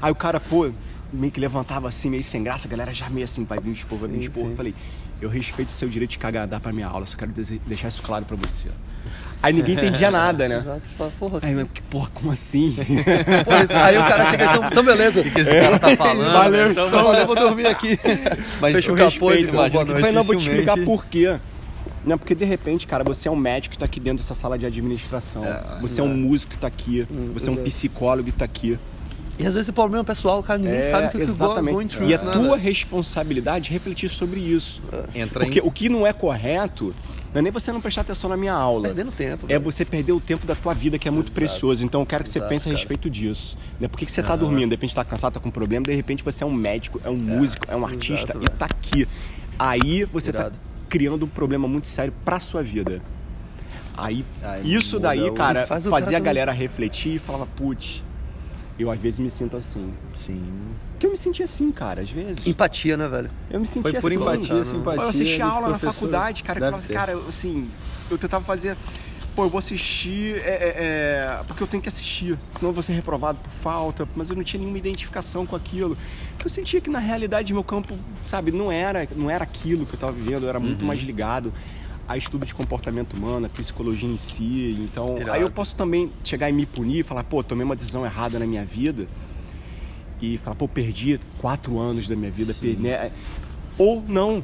aí 0.03 0.11
o 0.11 0.15
cara, 0.15 0.41
pô, 0.41 0.71
meio 1.13 1.33
que 1.33 1.41
levantava 1.41 1.89
assim, 1.89 2.11
meio 2.11 2.23
sem 2.23 2.43
graça, 2.43 2.67
a 2.67 2.71
galera 2.71 2.93
já 2.93 3.09
meio 3.11 3.25
assim, 3.25 3.45
vai 3.45 3.59
vir 3.59 3.73
esporro, 3.73 4.03
vai 4.03 4.11
vir 4.11 4.21
esporro. 4.21 4.51
Eu 4.51 4.57
falei, 4.57 4.75
eu 5.21 5.29
respeito 5.29 5.69
o 5.69 5.73
seu 5.73 5.89
direito 5.89 6.13
de 6.13 6.19
cagar 6.19 6.47
dar 6.47 6.61
pra 6.61 6.73
minha 6.73 6.87
aula, 6.87 7.07
só 7.07 7.17
quero 7.17 7.33
deixar 7.67 7.89
isso 7.89 8.03
claro 8.03 8.25
pra 8.25 8.37
você. 8.37 8.69
Aí 9.43 9.53
ninguém 9.53 9.75
entendia 9.75 10.11
nada, 10.13 10.49
né? 10.49 10.59
Exato, 10.59 10.83
só, 10.97 11.11
porra. 11.19 11.39
Aí, 11.43 11.55
mas, 11.55 11.67
porra, 11.89 12.11
como 12.15 12.31
assim? 12.31 12.77
aí 12.79 13.99
o 13.99 14.03
cara 14.03 14.27
chega, 14.31 14.45
então, 14.45 14.69
então 14.71 14.85
beleza. 14.85 15.21
O 15.21 15.25
que, 15.25 15.31
que 15.31 15.41
esse 15.41 15.51
cara 15.51 15.79
tá 15.79 15.89
falando? 15.97 16.33
Valeu, 16.33 16.71
então, 16.71 16.89
então 16.89 17.05
valeu, 17.05 17.27
vou 17.27 17.37
dormir 17.37 17.67
aqui. 17.67 17.99
Mas 18.61 18.75
Fecha 18.75 18.93
o 18.93 18.97
capô 18.97 19.33
e 19.33 19.47
boa 19.47 19.69
noite. 19.69 20.01
Mas 20.01 20.15
não, 20.15 20.23
vou 20.23 20.37
te 20.37 20.49
explicar 20.49 20.77
por 20.85 21.07
quê. 21.07 21.39
Não, 22.05 22.17
porque 22.17 22.35
de 22.35 22.45
repente, 22.45 22.87
cara, 22.87 23.05
você 23.05 23.29
é 23.29 23.31
um 23.31 23.37
médico 23.37 23.73
que 23.73 23.79
tá 23.79 23.85
aqui 23.85 24.01
dentro 24.01 24.23
dessa 24.23 24.35
sala 24.35 24.59
de 24.59 24.65
administração. 24.65 25.45
É, 25.45 25.63
você 25.81 26.01
é, 26.01 26.05
é 26.05 26.07
um 26.07 26.15
músico 26.15 26.53
que 26.53 26.59
tá 26.59 26.67
aqui. 26.67 27.07
Hum, 27.11 27.31
você 27.35 27.49
é 27.49 27.53
um 27.53 27.57
psicólogo 27.57 28.31
que 28.31 28.39
tá 28.39 28.45
aqui. 28.45 28.79
E 29.41 29.47
às 29.47 29.55
vezes 29.55 29.69
esse 29.69 29.73
problema 29.73 30.05
pessoal, 30.05 30.41
o 30.41 30.43
cara 30.43 30.59
ninguém 30.59 30.81
é, 30.81 30.83
sabe 30.83 31.07
o 31.07 31.11
que, 31.11 31.23
exatamente. 31.23 31.65
que 31.89 31.97
o 31.97 31.99
going 32.01 32.11
E 32.11 32.15
a 32.15 32.23
né, 32.23 32.31
tua 32.31 32.57
responsabilidade 32.59 33.71
é 33.71 33.73
refletir 33.73 34.11
sobre 34.11 34.39
isso. 34.39 34.83
Entra 35.15 35.45
Porque 35.45 35.61
em... 35.61 35.63
o 35.63 35.71
que 35.71 35.89
não 35.89 36.07
é 36.07 36.13
correto 36.13 36.95
não 37.33 37.39
é 37.39 37.43
nem 37.43 37.51
você 37.51 37.73
não 37.73 37.81
prestar 37.81 38.03
atenção 38.03 38.29
na 38.29 38.37
minha 38.37 38.53
aula. 38.53 38.89
Perdendo 38.89 39.13
tempo. 39.13 39.47
É 39.49 39.59
você 39.59 39.85
perder 39.85 40.13
o 40.13 40.21
tempo 40.21 40.47
da 40.47 40.55
tua 40.55 40.75
vida, 40.75 40.99
que 40.99 41.09
é 41.09 41.11
muito 41.11 41.29
Exato. 41.29 41.41
precioso. 41.41 41.85
Então 41.85 42.01
eu 42.03 42.07
quero 42.07 42.23
que 42.25 42.29
Exato, 42.29 42.45
você 42.45 42.49
pense 42.49 42.69
a 42.69 42.73
respeito 42.73 43.09
disso. 43.09 43.57
Né? 43.79 43.89
Por 43.89 43.97
que, 43.97 44.05
que 44.05 44.13
você 44.13 44.21
está 44.21 44.37
dormindo? 44.37 44.69
De 44.69 44.75
repente 44.75 44.91
está 44.91 45.05
cansado, 45.05 45.31
está 45.31 45.41
com 45.41 45.51
problema, 45.51 45.87
de 45.87 45.95
repente 45.95 46.23
você 46.23 46.45
é 46.45 46.47
um 46.47 46.53
médico, 46.53 47.01
é 47.03 47.09
um 47.09 47.15
é. 47.15 47.17
músico, 47.17 47.67
é 47.71 47.77
um 47.77 47.87
artista 47.87 48.33
Exato, 48.33 48.41
e 48.43 48.47
está 48.47 48.67
aqui. 48.67 49.09
Aí 49.59 50.05
você 50.05 50.31
está 50.31 50.51
criando 50.89 51.25
um 51.25 51.29
problema 51.29 51.67
muito 51.67 51.87
sério 51.87 52.13
para 52.25 52.41
sua 52.41 52.63
vida. 52.63 53.01
Aí, 53.97 54.25
Ai, 54.43 54.63
isso 54.65 54.99
daí, 54.99 55.31
cara, 55.33 55.67
fazia 55.67 55.91
cara 55.91 56.17
a 56.17 56.21
galera 56.21 56.53
refletir 56.53 57.15
e 57.15 57.19
falava, 57.19 57.47
putz, 57.47 58.03
eu 58.83 58.91
às 58.91 58.99
vezes 58.99 59.19
me 59.19 59.31
sinto 59.31 59.57
assim. 59.57 59.93
Sim. 60.15 60.43
Porque 60.93 61.07
eu 61.07 61.11
me 61.11 61.17
senti 61.17 61.43
assim, 61.43 61.71
cara, 61.71 62.03
às 62.03 62.11
vezes. 62.11 62.47
Empatia, 62.47 62.97
né, 62.97 63.09
velho? 63.09 63.31
Eu 63.51 63.61
me 63.61 63.67
senti 63.67 63.83
Foi 63.83 64.01
por 64.01 64.13
assim. 64.13 64.21
empatia, 64.21 64.65
simpatia. 64.65 65.03
Eu 65.03 65.09
assisti 65.09 65.43
aula 65.43 65.69
na 65.69 65.79
faculdade, 65.79 66.43
cara, 66.43 66.61
que 66.61 66.67
falava 66.67 66.83
assim, 66.83 66.93
cara, 66.93 67.19
assim, 67.29 67.69
eu 68.11 68.19
tentava 68.19 68.45
fazer. 68.45 68.77
Pô, 69.35 69.45
eu 69.45 69.49
vou 69.49 69.59
assistir 69.59 70.37
é, 70.39 70.49
é, 70.49 70.75
é, 70.77 71.45
porque 71.47 71.63
eu 71.63 71.67
tenho 71.67 71.83
que 71.83 71.89
assistir, 71.89 72.37
senão 72.51 72.71
eu 72.71 72.73
vou 72.75 72.83
ser 72.83 72.93
reprovado 72.95 73.39
por 73.39 73.51
falta, 73.51 74.07
mas 74.17 74.29
eu 74.29 74.35
não 74.35 74.43
tinha 74.43 74.59
nenhuma 74.59 74.77
identificação 74.77 75.47
com 75.47 75.55
aquilo. 75.55 75.97
Que 76.37 76.47
eu 76.47 76.51
sentia 76.51 76.81
que 76.81 76.91
na 76.91 76.99
realidade 76.99 77.53
meu 77.53 77.63
campo, 77.63 77.97
sabe, 78.25 78.51
não 78.51 78.73
era, 78.73 79.07
não 79.15 79.31
era 79.31 79.45
aquilo 79.45 79.87
que 79.87 79.93
eu 79.93 79.97
estava 79.97 80.13
vivendo, 80.13 80.43
eu 80.43 80.49
era 80.49 80.59
muito 80.59 80.81
uhum. 80.81 80.89
mais 80.89 81.01
ligado 81.01 81.53
a 82.11 82.17
estudo 82.17 82.45
de 82.45 82.53
comportamento 82.53 83.15
humano, 83.15 83.47
a 83.47 83.49
psicologia 83.49 84.09
em 84.09 84.17
si. 84.17 84.77
Então, 84.81 85.17
Irado. 85.17 85.31
aí 85.31 85.43
eu 85.43 85.51
posso 85.51 85.77
também 85.77 86.11
chegar 86.25 86.51
e 86.51 86.53
me 86.53 86.67
punir 86.67 86.99
e 86.99 87.03
falar, 87.05 87.23
pô, 87.23 87.41
tomei 87.41 87.65
uma 87.65 87.77
decisão 87.77 88.05
errada 88.05 88.37
na 88.37 88.47
minha 88.47 88.65
vida. 88.65 89.07
E 90.21 90.37
falar, 90.39 90.57
pô, 90.57 90.67
perdi 90.67 91.21
quatro 91.39 91.79
anos 91.79 92.09
da 92.09 92.17
minha 92.17 92.31
vida. 92.31 92.53
Perdi, 92.53 92.83
né? 92.83 93.13
Ou 93.79 94.03
não. 94.09 94.43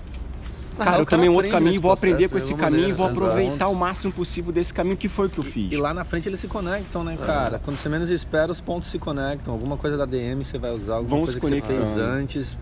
Cara, 0.79 1.01
eu 1.01 1.07
tomei 1.07 1.29
um 1.29 1.35
outro 1.35 1.51
caminho, 1.51 1.81
vou 1.81 1.91
aprender 1.91 2.29
com 2.29 2.39
esse 2.39 2.55
caminho 2.55 2.89
e 2.91 2.93
vou 2.93 3.07
aproveitar 3.07 3.55
exato. 3.55 3.73
o 3.73 3.75
máximo 3.75 4.13
possível 4.13 4.53
desse 4.53 4.73
caminho 4.73 4.97
que 4.97 5.09
foi 5.09 5.27
o 5.27 5.31
que 5.31 5.39
eu 5.39 5.45
fiz. 5.45 5.73
E 5.73 5.77
lá 5.77 5.93
na 5.93 6.05
frente 6.05 6.29
eles 6.29 6.39
se 6.39 6.47
conectam, 6.47 7.03
né, 7.03 7.17
cara? 7.17 7.57
É. 7.57 7.59
Quando 7.59 7.79
você 7.79 7.89
menos 7.89 8.11
espera, 8.11 8.53
os 8.53 8.61
pontos 8.61 8.91
se 8.91 8.99
conectam. 8.99 9.53
Alguma 9.53 9.77
coisa 9.77 9.97
da 9.97 10.05
DM 10.05 10.45
você 10.45 10.57
vai 10.57 10.71
usar, 10.71 10.97
alguma 10.97 11.17
Vão 11.17 11.25
coisa 11.25 11.41
que 11.41 11.47
você 11.47 11.61
fez 11.61 11.99
antes 11.99 12.57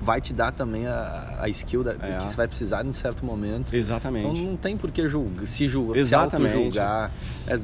vai 0.00 0.20
te 0.20 0.32
dar 0.32 0.50
também 0.52 0.86
a, 0.86 1.36
a 1.40 1.48
skill 1.48 1.84
da, 1.84 1.92
é. 1.92 2.18
que 2.18 2.30
você 2.30 2.36
vai 2.36 2.48
precisar 2.48 2.84
em 2.84 2.92
certo 2.92 3.24
momento. 3.24 3.74
Exatamente. 3.74 4.26
Então 4.26 4.50
não 4.50 4.56
tem 4.56 4.76
por 4.76 4.90
que 4.90 5.06
julgar, 5.08 5.46
se 5.46 5.68
julgar, 5.68 5.98
Exatamente. 5.98 6.56
se 6.56 6.64
julgar. 6.64 7.12
É, 7.46 7.60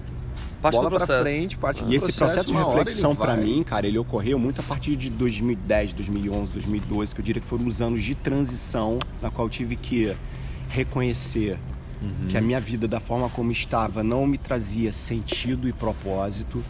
parte 0.60 0.76
bola 0.76 0.90
do 0.90 0.96
processo. 0.96 1.22
frente, 1.22 1.56
parte 1.56 1.84
E 1.84 1.94
esse 1.94 2.12
processo, 2.12 2.52
processo 2.52 2.52
de 2.52 2.76
reflexão 2.76 3.16
para 3.16 3.36
mim, 3.36 3.62
cara, 3.62 3.86
ele 3.86 3.98
ocorreu 3.98 4.38
muito 4.38 4.60
a 4.60 4.64
partir 4.64 4.96
de 4.96 5.08
2010, 5.08 5.94
2011, 5.94 6.52
2012, 6.52 7.14
que 7.14 7.20
eu 7.20 7.24
diria 7.24 7.40
que 7.40 7.48
foram 7.48 7.66
os 7.66 7.80
anos 7.80 8.02
de 8.02 8.14
transição 8.14 8.98
na 9.22 9.30
qual 9.30 9.46
eu 9.46 9.50
tive 9.50 9.76
que 9.76 10.14
reconhecer 10.68 11.58
uhum. 12.02 12.28
que 12.28 12.36
a 12.36 12.40
minha 12.40 12.60
vida 12.60 12.86
da 12.86 13.00
forma 13.00 13.30
como 13.30 13.50
estava 13.50 14.02
não 14.02 14.26
me 14.26 14.36
trazia 14.36 14.92
sentido 14.92 15.68
e 15.68 15.72
propósito. 15.72 16.62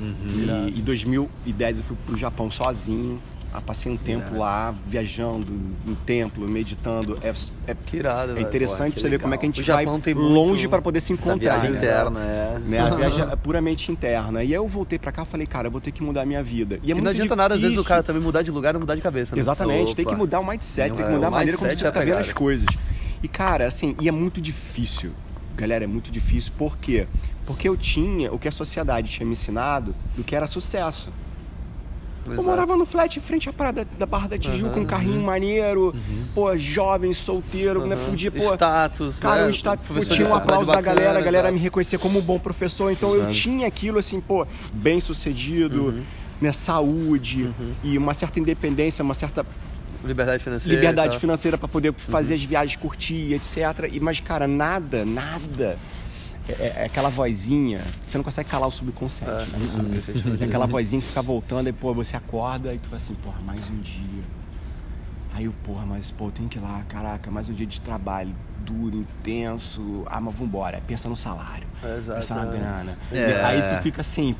Uhum. 0.00 0.70
E 0.72 0.78
em 0.78 0.82
2010 0.82 1.78
eu 1.78 1.84
fui 1.84 1.96
pro 2.06 2.16
Japão 2.16 2.50
sozinho 2.50 3.20
ah, 3.52 3.60
passei 3.60 3.90
um 3.90 3.96
tempo 3.96 4.36
lá, 4.36 4.72
viajando 4.86 5.46
em 5.86 5.94
templo, 6.06 6.48
meditando. 6.48 7.18
É, 7.20 7.34
é, 7.66 7.74
que 7.74 7.96
irado, 7.96 8.38
é 8.38 8.40
interessante 8.40 8.92
pra 8.92 9.02
você 9.02 9.08
ver 9.08 9.18
como 9.18 9.34
é 9.34 9.36
que 9.36 9.44
a 9.44 9.48
gente 9.48 9.62
vai 9.62 9.84
longe 10.14 10.68
para 10.68 10.80
poder 10.80 11.00
se 11.00 11.12
encontrar. 11.12 11.56
Essa 11.56 11.66
viagem 11.66 11.70
né? 11.70 11.78
interna, 11.78 12.20
é. 12.20 12.58
Né? 12.64 12.78
A 12.78 12.94
viagem 12.94 13.24
é 13.24 13.36
puramente 13.36 13.90
interna. 13.90 14.44
E 14.44 14.48
aí 14.48 14.52
eu 14.52 14.68
voltei 14.68 15.00
para 15.00 15.10
cá 15.10 15.24
e 15.24 15.26
falei, 15.26 15.46
cara, 15.46 15.66
eu 15.66 15.72
vou 15.72 15.80
ter 15.80 15.90
que 15.90 16.02
mudar 16.02 16.22
a 16.22 16.26
minha 16.26 16.42
vida. 16.42 16.78
E, 16.82 16.92
é 16.92 16.94
não 16.94 17.00
adianta 17.00 17.14
difícil. 17.14 17.36
nada, 17.36 17.54
às 17.54 17.60
vezes, 17.60 17.76
o 17.76 17.82
cara 17.82 18.04
também 18.04 18.22
mudar 18.22 18.42
de 18.42 18.52
lugar 18.52 18.74
e 18.74 18.78
mudar 18.78 18.94
de 18.94 19.00
cabeça. 19.00 19.34
Né? 19.34 19.40
Exatamente, 19.40 19.92
Opa. 19.92 19.94
tem 19.96 20.06
que 20.06 20.14
mudar 20.14 20.38
o 20.38 20.46
mindset, 20.46 20.94
tem 20.94 21.04
que 21.04 21.12
mudar 21.12 21.26
a 21.26 21.30
maneira 21.30 21.58
como 21.58 21.70
você 21.70 21.90
tá 21.90 22.00
vendo 22.00 22.18
as 22.18 22.32
coisas. 22.32 22.68
E, 23.22 23.26
cara, 23.26 23.66
assim, 23.66 23.96
e 24.00 24.08
é 24.08 24.12
muito 24.12 24.40
difícil. 24.40 25.10
Galera, 25.56 25.84
é 25.84 25.86
muito 25.88 26.10
difícil. 26.10 26.52
Por 26.56 26.78
quê? 26.78 27.06
Porque 27.44 27.68
eu 27.68 27.76
tinha 27.76 28.32
o 28.32 28.38
que 28.38 28.46
a 28.46 28.52
sociedade 28.52 29.10
tinha 29.10 29.26
me 29.26 29.32
ensinado 29.32 29.94
do 30.16 30.22
que 30.22 30.36
era 30.36 30.46
sucesso. 30.46 31.10
Exato. 32.34 32.48
Eu 32.48 32.50
morava 32.50 32.76
no 32.76 32.86
flat 32.86 33.16
em 33.16 33.20
frente 33.22 33.48
à 33.48 33.52
parada 33.52 33.86
da 33.98 34.06
Barra 34.06 34.28
da 34.28 34.38
Tijuca, 34.38 34.76
uhum, 34.76 34.82
um 34.82 34.86
carrinho 34.86 35.16
uhum. 35.16 35.24
maneiro, 35.24 35.94
uhum. 35.94 36.24
pô, 36.34 36.56
jovem, 36.56 37.12
solteiro, 37.12 37.86
né? 37.86 37.96
Podia, 37.96 38.30
pô. 38.30 38.54
Status, 38.54 39.18
Cara, 39.18 39.42
né? 39.42 39.48
o 39.48 39.50
status, 39.50 40.08
tinha 40.08 40.28
um 40.28 40.34
aplauso 40.34 40.72
da 40.72 40.80
galera, 40.80 41.18
a 41.18 41.22
galera 41.22 41.48
exato. 41.48 41.54
me 41.54 41.60
reconhecia 41.60 41.98
como 41.98 42.18
um 42.18 42.22
bom 42.22 42.38
professor, 42.38 42.90
então 42.90 43.14
exato. 43.14 43.30
eu 43.30 43.34
tinha 43.34 43.66
aquilo 43.66 43.98
assim, 43.98 44.20
pô, 44.20 44.46
bem 44.72 45.00
sucedido, 45.00 45.86
uhum. 45.86 46.02
né? 46.40 46.52
Saúde 46.52 47.44
uhum. 47.44 47.72
e 47.82 47.98
uma 47.98 48.14
certa 48.14 48.40
independência, 48.40 49.02
uma 49.02 49.14
certa 49.14 49.44
Liberdade 50.04 50.42
financeira. 50.42 50.74
Liberdade 50.74 51.18
financeira 51.18 51.58
para 51.58 51.68
poder 51.68 51.92
fazer 51.92 52.32
uhum. 52.32 52.40
as 52.40 52.44
viagens, 52.44 52.76
curtir, 52.76 53.34
etc. 53.34 53.90
E, 53.92 54.00
mas, 54.00 54.18
cara, 54.18 54.48
nada, 54.48 55.04
nada 55.04 55.76
é, 56.58 56.62
é, 56.62 56.82
é, 56.82 56.84
aquela 56.86 57.08
vozinha, 57.08 57.80
você 58.02 58.18
não 58.18 58.24
consegue 58.24 58.48
calar 58.48 58.68
o 58.68 58.72
subconsciente. 58.72 59.30
É, 59.30 59.82
né? 59.82 60.38
é 60.40 60.44
aquela 60.44 60.66
vozinha 60.66 61.00
que 61.00 61.08
fica 61.08 61.22
voltando 61.22 61.68
e, 61.68 61.72
pô, 61.72 61.94
você 61.94 62.16
acorda 62.16 62.74
e 62.74 62.78
tu 62.78 62.88
vai 62.88 62.96
assim, 62.96 63.14
porra, 63.14 63.40
mais 63.40 63.68
um 63.68 63.80
dia. 63.80 64.22
Aí 65.34 65.44
eu, 65.44 65.54
porra, 65.64 65.86
mas, 65.86 66.10
pô, 66.10 66.26
eu 66.26 66.32
tenho 66.32 66.48
que 66.48 66.58
ir 66.58 66.60
lá, 66.60 66.82
caraca, 66.88 67.30
mais 67.30 67.48
um 67.48 67.54
dia 67.54 67.66
de 67.66 67.80
trabalho 67.80 68.34
duro, 68.60 68.98
intenso. 68.98 70.04
Ah, 70.06 70.20
mas 70.20 70.34
vambora. 70.34 70.82
Pensa 70.86 71.08
no 71.08 71.16
salário. 71.16 71.66
É, 71.82 71.96
exato, 71.96 72.20
pensa 72.20 72.34
na 72.34 72.44
grana. 72.44 72.98
É. 73.12 73.44
Aí 73.44 73.76
tu 73.76 73.82
fica 73.82 74.00
assim, 74.00 74.34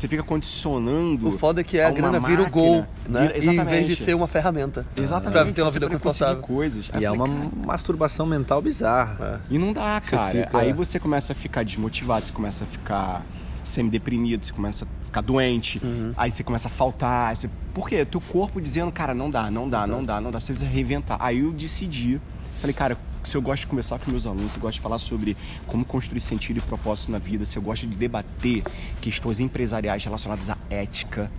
você 0.00 0.08
fica 0.08 0.22
condicionando. 0.22 1.28
O 1.28 1.38
foda 1.38 1.60
é 1.60 1.64
que 1.64 1.80
a, 1.80 1.88
a 1.88 1.90
grana 1.90 2.20
máquina, 2.20 2.28
vira 2.28 2.48
o 2.48 2.50
gol, 2.50 2.86
né? 3.08 3.32
Vira, 3.38 3.54
em 3.54 3.64
vez 3.64 3.86
de 3.86 3.96
ser 3.96 4.14
uma 4.14 4.28
ferramenta. 4.28 4.86
Exatamente. 4.96 5.32
Pra 5.32 5.52
ter 5.52 5.62
uma 5.62 5.70
vida 5.70 5.88
confortável. 5.88 6.42
Coisas. 6.42 6.90
E 6.98 7.04
é 7.04 7.10
uma 7.10 7.26
masturbação 7.26 8.26
mental 8.26 8.62
bizarra. 8.62 9.40
É. 9.50 9.54
E 9.54 9.58
não 9.58 9.72
dá, 9.72 10.00
cara. 10.00 10.46
Fica... 10.46 10.58
Aí 10.58 10.72
você 10.72 11.00
começa 11.00 11.32
a 11.32 11.36
ficar 11.36 11.64
desmotivado, 11.64 12.26
você 12.26 12.32
começa 12.32 12.64
a 12.64 12.66
ficar 12.66 13.24
semi-deprimido, 13.64 14.46
você 14.46 14.52
começa 14.52 14.84
a 14.84 15.04
ficar 15.04 15.20
doente, 15.20 15.80
uhum. 15.84 16.12
aí 16.16 16.30
você 16.30 16.42
começa 16.42 16.68
a 16.68 16.70
faltar. 16.70 17.36
Você... 17.36 17.50
Por 17.74 17.88
quê? 17.88 18.04
Teu 18.04 18.20
corpo 18.20 18.60
dizendo, 18.60 18.90
cara, 18.92 19.14
não 19.14 19.30
dá, 19.30 19.50
não 19.50 19.68
dá, 19.68 19.78
Exato. 19.78 19.92
não 19.92 20.04
dá, 20.04 20.20
não 20.20 20.30
dá, 20.30 20.38
precisa 20.38 20.64
reinventar. 20.64 21.18
Aí 21.20 21.40
eu 21.40 21.52
decidi, 21.52 22.20
falei, 22.60 22.74
cara, 22.74 22.96
se 23.24 23.36
eu 23.36 23.42
gosto 23.42 23.62
de 23.62 23.66
conversar 23.68 23.98
com 23.98 24.10
meus 24.10 24.26
alunos, 24.26 24.52
se 24.52 24.58
eu 24.58 24.62
gosto 24.62 24.74
de 24.74 24.80
falar 24.80 24.98
sobre 24.98 25.36
como 25.66 25.84
construir 25.84 26.20
sentido 26.20 26.58
e 26.58 26.60
propósito 26.60 27.10
na 27.10 27.18
vida, 27.18 27.44
se 27.44 27.56
eu 27.56 27.62
gosto 27.62 27.86
de 27.86 27.96
debater 27.96 28.62
questões 29.00 29.40
empresariais 29.40 30.04
relacionadas 30.04 30.50
à 30.50 30.56
ética, 30.70 31.30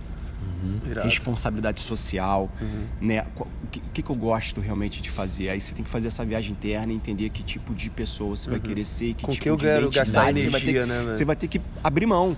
uhum. 0.62 1.02
responsabilidade 1.02 1.80
social, 1.80 2.50
uhum. 2.60 2.86
né? 3.00 3.24
O 3.38 3.66
que, 3.70 3.80
que, 3.92 4.02
que, 4.02 4.10
eu 4.10 4.16
gosto 4.16 4.60
realmente 4.60 5.00
de 5.00 5.10
fazer? 5.10 5.50
Aí 5.50 5.60
você 5.60 5.74
tem 5.74 5.84
que 5.84 5.90
fazer 5.90 6.08
essa 6.08 6.24
viagem 6.24 6.52
interna 6.52 6.92
e 6.92 6.96
entender 6.96 7.30
que 7.30 7.42
tipo 7.42 7.74
de 7.74 7.88
pessoa 7.90 8.36
você 8.36 8.48
vai 8.48 8.58
uhum. 8.58 8.64
querer 8.64 8.84
ser, 8.84 9.14
que 9.14 9.24
Com 9.24 9.32
tipo 9.32 9.42
que 9.42 9.50
eu 9.50 9.56
de 9.56 9.64
quero 9.64 9.90
gastar 9.90 10.30
energia, 10.30 10.50
você 10.50 10.50
vai, 10.50 10.72
ter, 10.72 10.86
né, 10.86 11.14
você 11.14 11.24
vai 11.24 11.36
ter 11.36 11.48
que 11.48 11.60
abrir 11.82 12.06
mão. 12.06 12.36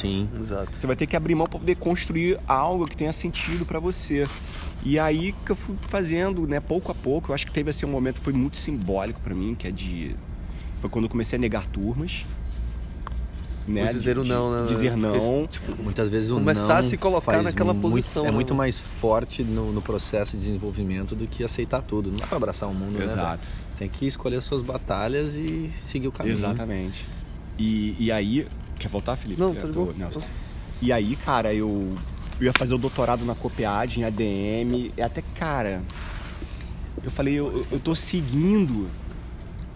Sim. 0.00 0.28
Exato. 0.38 0.74
Você 0.74 0.86
vai 0.86 0.96
ter 0.96 1.06
que 1.06 1.16
abrir 1.16 1.34
mão 1.34 1.46
para 1.46 1.58
poder 1.58 1.76
construir 1.76 2.38
algo 2.46 2.86
que 2.86 2.96
tenha 2.96 3.12
sentido 3.12 3.64
para 3.64 3.78
você. 3.78 4.26
E 4.82 4.98
aí 4.98 5.34
que 5.44 5.52
eu 5.52 5.56
fui 5.56 5.76
fazendo, 5.82 6.46
né, 6.46 6.60
pouco 6.60 6.90
a 6.90 6.94
pouco. 6.94 7.30
Eu 7.30 7.34
acho 7.34 7.46
que 7.46 7.52
teve 7.52 7.70
assim 7.70 7.84
um 7.84 7.90
momento 7.90 8.18
que 8.18 8.24
foi 8.24 8.32
muito 8.32 8.56
simbólico 8.56 9.20
para 9.20 9.34
mim, 9.34 9.54
que 9.54 9.68
é 9.68 9.70
de 9.70 10.16
foi 10.80 10.88
quando 10.88 11.04
eu 11.04 11.10
comecei 11.10 11.38
a 11.38 11.40
negar 11.40 11.66
turmas. 11.66 12.24
Né? 13.68 13.86
dizer 13.88 14.18
o 14.18 14.24
não, 14.24 14.62
né? 14.62 14.66
Dizer 14.66 14.96
não. 14.96 15.46
tipo, 15.46 15.80
muitas 15.80 16.08
vezes 16.08 16.30
o 16.30 16.34
Começar 16.34 16.78
a 16.78 16.82
se 16.82 16.96
colocar 16.96 17.42
naquela 17.42 17.72
muito, 17.72 17.88
posição. 17.88 18.22
É 18.24 18.28
né? 18.28 18.32
muito 18.32 18.54
mais 18.54 18.78
forte 18.78 19.44
no, 19.44 19.72
no, 19.72 19.82
processo 19.82 20.32
de 20.32 20.38
desenvolvimento 20.38 21.14
do 21.14 21.26
que 21.26 21.44
aceitar 21.44 21.82
tudo. 21.82 22.10
Não 22.10 22.16
dá 22.16 22.26
pra 22.26 22.36
abraçar 22.36 22.68
o 22.68 22.74
mundo, 22.74 22.96
Exato. 22.96 23.16
né? 23.16 23.22
Exato. 23.22 23.48
Você 23.70 23.78
tem 23.78 23.88
que 23.88 24.06
escolher 24.06 24.42
suas 24.42 24.62
batalhas 24.62 25.36
e 25.36 25.70
seguir 25.70 26.08
o 26.08 26.12
caminho. 26.12 26.36
Exatamente. 26.36 27.06
E, 27.58 27.94
e 27.98 28.10
aí. 28.10 28.48
Quer 28.78 28.88
voltar, 28.88 29.14
Felipe? 29.14 29.40
Não, 29.40 29.54
tudo 29.54 29.94
bom. 29.94 30.20
E 30.82 30.90
aí, 30.90 31.14
cara, 31.16 31.52
eu, 31.52 31.94
eu 32.40 32.46
ia 32.46 32.52
fazer 32.52 32.74
o 32.74 32.78
doutorado 32.78 33.24
na 33.24 33.34
COPEAD, 33.34 34.00
em 34.00 34.04
ADM. 34.04 34.92
E 34.96 35.02
até, 35.02 35.22
cara, 35.34 35.82
eu 37.04 37.10
falei, 37.10 37.34
eu, 37.34 37.64
eu 37.70 37.78
tô 37.78 37.94
seguindo 37.94 38.88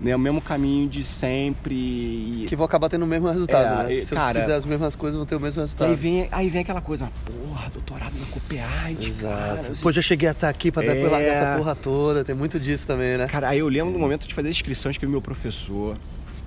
né, 0.01 0.15
o 0.15 0.19
mesmo 0.19 0.41
caminho 0.41 0.89
de 0.89 1.05
sempre. 1.05 2.47
Que 2.49 2.57
vou 2.57 2.65
acabar 2.65 2.89
tendo 2.89 3.05
o 3.05 3.07
mesmo 3.07 3.29
resultado, 3.29 3.91
é, 3.91 3.97
né? 3.97 4.01
Se 4.03 4.15
cara, 4.15 4.39
eu 4.39 4.43
fizer 4.43 4.57
as 4.57 4.65
mesmas 4.65 4.97
coisas, 4.97 5.17
vou 5.17 5.27
ter 5.27 5.37
o 5.37 5.41
mesmo 5.41 5.61
resultado. 5.61 5.89
Aí 5.89 5.97
vem, 5.97 6.29
aí 6.31 6.49
vem 6.49 6.61
aquela 6.61 6.81
coisa, 6.81 7.11
porra, 7.25 7.71
doutorado 7.71 8.13
na 8.19 8.27
COPEAD, 8.27 9.07
Exato. 9.07 9.63
Cara, 9.63 9.73
Pô, 9.81 9.93
já 9.93 10.03
cheguei 10.03 10.29
até 10.29 10.49
aqui 10.49 10.71
pra 10.71 10.85
é... 10.85 11.09
largar 11.09 11.21
essa 11.21 11.57
porra 11.57 11.75
toda, 11.75 12.25
tem 12.25 12.35
muito 12.35 12.59
disso 12.59 12.87
também, 12.87 13.17
né? 13.17 13.27
Cara, 13.27 13.49
aí 13.49 13.59
eu 13.59 13.69
lembro 13.69 13.93
do 13.93 13.99
momento 13.99 14.27
de 14.27 14.35
fazer 14.35 14.49
a 14.49 14.51
inscrição, 14.51 14.93
que 14.93 15.07
meu 15.07 15.23
professor, 15.23 15.97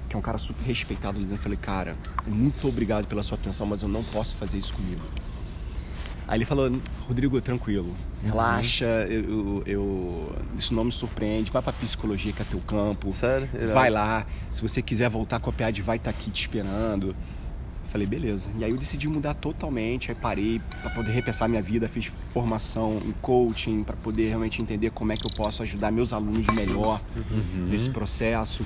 que 0.09 0.15
é 0.15 0.19
um 0.19 0.21
cara 0.21 0.37
super 0.37 0.63
respeitado 0.63 1.17
ali 1.17 1.25
dentro, 1.25 1.39
eu 1.39 1.43
falei, 1.43 1.57
cara, 1.57 1.95
muito 2.25 2.67
obrigado 2.67 3.07
pela 3.07 3.23
sua 3.23 3.37
atenção, 3.37 3.65
mas 3.65 3.81
eu 3.81 3.89
não 3.89 4.03
posso 4.03 4.35
fazer 4.35 4.57
isso 4.57 4.73
comigo. 4.73 5.01
Aí 6.27 6.37
ele 6.37 6.45
falou, 6.45 6.69
Rodrigo, 7.07 7.39
tranquilo, 7.39 7.95
relaxa, 8.21 8.85
eu, 9.09 9.23
eu, 9.23 9.63
eu, 9.65 10.35
isso 10.57 10.73
não 10.73 10.83
me 10.83 10.91
surpreende, 10.91 11.49
vai 11.49 11.61
pra 11.61 11.71
psicologia 11.71 12.33
que 12.33 12.41
é 12.41 12.45
teu 12.45 12.59
campo. 12.59 13.13
Sério? 13.13 13.47
Vai 13.73 13.89
lá, 13.89 14.25
se 14.51 14.61
você 14.61 14.81
quiser 14.81 15.09
voltar 15.09 15.39
com 15.39 15.49
a 15.49 15.53
PIAD, 15.53 15.81
vai 15.81 15.95
estar 15.95 16.11
tá 16.11 16.17
aqui 16.17 16.29
te 16.29 16.41
esperando. 16.41 17.15
Eu 17.87 17.91
falei, 17.91 18.05
beleza. 18.05 18.49
E 18.59 18.65
aí 18.65 18.69
eu 18.69 18.77
decidi 18.77 19.07
mudar 19.07 19.35
totalmente, 19.35 20.11
aí 20.11 20.15
parei 20.15 20.61
para 20.81 20.89
poder 20.91 21.11
repensar 21.11 21.47
minha 21.47 21.61
vida, 21.61 21.87
fiz 21.87 22.11
formação 22.31 23.01
em 23.05 23.13
coaching 23.21 23.83
para 23.83 23.95
poder 23.95 24.27
realmente 24.27 24.61
entender 24.61 24.89
como 24.89 25.13
é 25.13 25.15
que 25.15 25.25
eu 25.25 25.31
posso 25.33 25.63
ajudar 25.63 25.91
meus 25.91 26.11
alunos 26.11 26.45
melhor 26.47 26.99
uhum. 27.15 27.67
nesse 27.67 27.89
processo. 27.89 28.65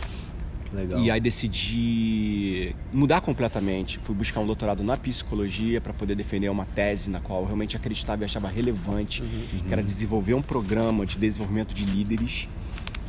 Legal. 0.74 1.00
E 1.00 1.12
aí 1.12 1.20
decidi 1.20 2.76
mudar 2.94 3.22
completamente. 3.22 4.00
Fui 4.00 4.16
buscar 4.16 4.40
um 4.40 4.46
doutorado 4.46 4.84
na 4.84 4.96
psicologia 4.96 5.82
para 5.82 5.94
poder 5.94 6.16
defender 6.16 6.50
uma 6.50 6.66
tese 6.66 7.10
na 7.10 7.20
qual 7.20 7.42
eu 7.42 7.46
realmente 7.46 7.76
acreditava 7.76 8.24
e 8.24 8.26
achava 8.26 8.48
relevante, 8.48 9.22
uhum. 9.22 9.64
que 9.68 9.74
era 9.74 9.84
desenvolver 9.84 10.34
um 10.34 10.42
programa 10.42 11.06
de 11.06 11.18
desenvolvimento 11.18 11.74
de 11.74 11.86
líderes. 11.86 12.48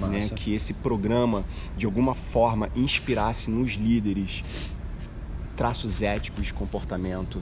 Né, 0.01 0.29
que 0.35 0.53
esse 0.53 0.75
programa 0.75 1.45
de 1.77 1.87
alguma 1.87 2.13
forma 2.13 2.69
inspirasse 2.75 3.49
nos 3.49 3.75
líderes 3.75 4.43
traços 5.57 6.03
éticos 6.03 6.47
de 6.47 6.53
comportamento 6.53 7.41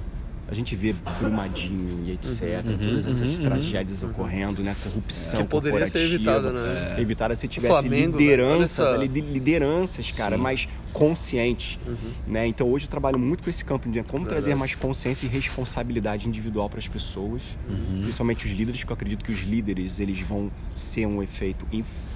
a 0.51 0.55
gente 0.55 0.75
vê 0.75 0.93
Brumadinho 1.21 2.05
e 2.05 2.13
etc, 2.13 2.65
uhum, 2.67 2.79
todas 2.79 3.07
essas 3.07 3.39
uhum, 3.39 3.45
tragédias 3.45 4.03
uhum. 4.03 4.11
ocorrendo, 4.11 4.63
né? 4.63 4.75
Corrupção 4.83 5.43
que 5.43 5.49
poderia 5.49 5.87
ser 5.87 6.01
evitada, 6.01 6.53
né? 6.53 6.97
É. 6.99 7.01
Evitada 7.01 7.37
se 7.37 7.47
tivesse 7.47 7.73
Flamengo, 7.73 8.19
lideranças, 8.19 8.89
ali, 8.89 9.07
lideranças, 9.07 10.11
cara, 10.11 10.37
Sim. 10.37 10.43
mais 10.43 10.69
conscientes, 10.93 11.79
uhum. 11.87 11.95
né? 12.27 12.49
Então 12.49 12.69
hoje 12.69 12.87
eu 12.87 12.91
trabalho 12.91 13.17
muito 13.17 13.45
com 13.45 13.51
esse 13.51 13.65
campo 13.65 13.89
de 13.89 14.03
como 14.03 14.25
Verdade. 14.25 14.43
trazer 14.43 14.57
mais 14.57 14.75
consciência 14.75 15.25
e 15.25 15.29
responsabilidade 15.29 16.27
individual 16.27 16.69
para 16.69 16.81
as 16.81 16.89
pessoas, 16.89 17.43
uhum. 17.69 18.01
principalmente 18.01 18.45
os 18.47 18.53
líderes, 18.53 18.83
que 18.83 18.91
eu 18.91 18.95
acredito 18.95 19.25
que 19.25 19.31
os 19.31 19.43
líderes 19.43 20.01
eles 20.01 20.19
vão 20.19 20.51
ser 20.75 21.07
um 21.07 21.23
efeito 21.23 21.65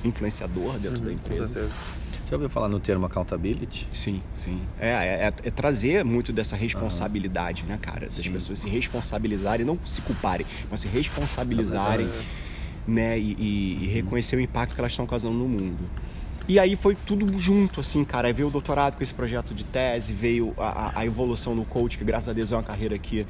influenciador 0.02 0.76
dentro 0.80 1.00
da 1.00 1.12
empresa. 1.12 1.46
Com 1.46 1.52
certeza. 1.52 2.03
Você 2.24 2.34
ouviu 2.34 2.48
falar 2.48 2.68
no 2.68 2.80
termo 2.80 3.04
accountability? 3.04 3.86
Sim, 3.92 4.22
sim. 4.34 4.62
É, 4.80 4.88
é, 4.88 5.32
é 5.44 5.50
trazer 5.50 6.02
muito 6.04 6.32
dessa 6.32 6.56
responsabilidade, 6.56 7.62
uhum. 7.62 7.68
né, 7.68 7.78
cara? 7.80 8.06
Das 8.06 8.16
sim. 8.16 8.32
pessoas 8.32 8.60
se 8.60 8.68
responsabilizarem, 8.68 9.66
não 9.66 9.78
se 9.84 10.00
culparem, 10.00 10.46
mas 10.70 10.80
se 10.80 10.88
responsabilizarem, 10.88 12.08
né? 12.88 13.18
E, 13.18 13.32
e, 13.38 13.84
e, 13.84 13.87
reconhecer 13.88 14.37
o 14.37 14.40
impacto 14.40 14.74
que 14.74 14.80
elas 14.80 14.92
estão 14.92 15.06
causando 15.06 15.34
no 15.34 15.46
mundo. 15.46 15.88
E 16.48 16.58
aí 16.58 16.76
foi 16.76 16.94
tudo 16.94 17.38
junto, 17.38 17.80
assim, 17.80 18.04
cara. 18.04 18.28
Aí 18.28 18.32
veio 18.32 18.48
o 18.48 18.50
doutorado 18.50 18.96
com 18.96 19.02
esse 19.02 19.14
projeto 19.14 19.54
de 19.54 19.64
tese, 19.64 20.14
veio 20.14 20.54
a, 20.56 20.98
a 21.00 21.06
evolução 21.06 21.54
no 21.54 21.64
coach, 21.64 21.98
que 21.98 22.04
graças 22.04 22.28
a 22.28 22.32
Deus 22.32 22.52
é 22.52 22.56
uma 22.56 22.62
carreira 22.62 22.98
que 22.98 23.26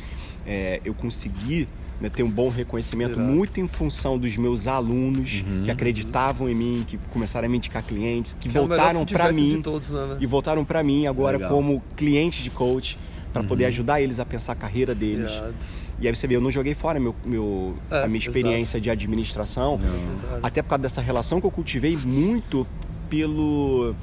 é, 0.46 0.80
eu 0.84 0.94
consegui 0.94 1.68
né, 2.04 2.10
ter 2.10 2.22
um 2.22 2.30
bom 2.30 2.50
reconhecimento 2.50 3.18
muito 3.18 3.58
em 3.60 3.66
função 3.66 4.18
dos 4.18 4.36
meus 4.36 4.66
alunos 4.66 5.42
uhum, 5.46 5.64
que 5.64 5.70
acreditavam 5.70 6.46
uhum. 6.46 6.52
em 6.52 6.54
mim, 6.54 6.84
que 6.86 6.98
começaram 7.10 7.46
a 7.46 7.50
me 7.50 7.56
indicar 7.56 7.82
clientes, 7.82 8.34
que, 8.34 8.48
que 8.48 8.58
voltaram 8.58 9.00
é 9.00 9.06
para 9.06 9.32
mim 9.32 9.62
todos, 9.62 9.90
né? 9.90 10.18
e 10.20 10.26
voltaram 10.26 10.64
para 10.64 10.82
mim 10.82 11.06
agora 11.06 11.38
Legal. 11.38 11.50
como 11.50 11.82
clientes 11.96 12.44
de 12.44 12.50
coach 12.50 12.98
para 13.32 13.40
uhum. 13.40 13.48
poder 13.48 13.64
ajudar 13.66 14.00
eles 14.02 14.20
a 14.20 14.26
pensar 14.26 14.52
a 14.52 14.54
carreira 14.54 14.94
deles. 14.94 15.30
Irado. 15.30 15.54
E 15.98 16.08
aí 16.08 16.14
você 16.14 16.26
vê, 16.26 16.36
eu 16.36 16.40
não 16.40 16.50
joguei 16.50 16.74
fora 16.74 17.00
meu, 17.00 17.14
meu 17.24 17.74
é, 17.90 18.02
a 18.02 18.06
minha 18.06 18.18
experiência 18.18 18.76
exato. 18.76 18.80
de 18.82 18.90
administração, 18.90 19.78
não. 19.78 20.40
até 20.42 20.60
por 20.60 20.70
causa 20.70 20.82
dessa 20.82 21.00
relação 21.00 21.40
que 21.40 21.46
eu 21.46 21.50
cultivei 21.50 21.96
muito 21.96 22.66
pelo 23.08 23.94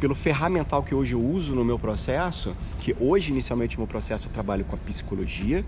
pelo 0.00 0.14
ferramental 0.14 0.82
que 0.82 0.94
hoje 0.94 1.14
eu 1.14 1.20
uso 1.20 1.54
no 1.54 1.64
meu 1.64 1.78
processo, 1.78 2.54
que 2.80 2.94
hoje 3.00 3.30
inicialmente 3.32 3.76
no 3.76 3.82
meu 3.82 3.86
processo 3.86 4.28
eu 4.28 4.32
trabalho 4.32 4.64
com 4.64 4.74
a 4.74 4.78
psicologia, 4.78 5.64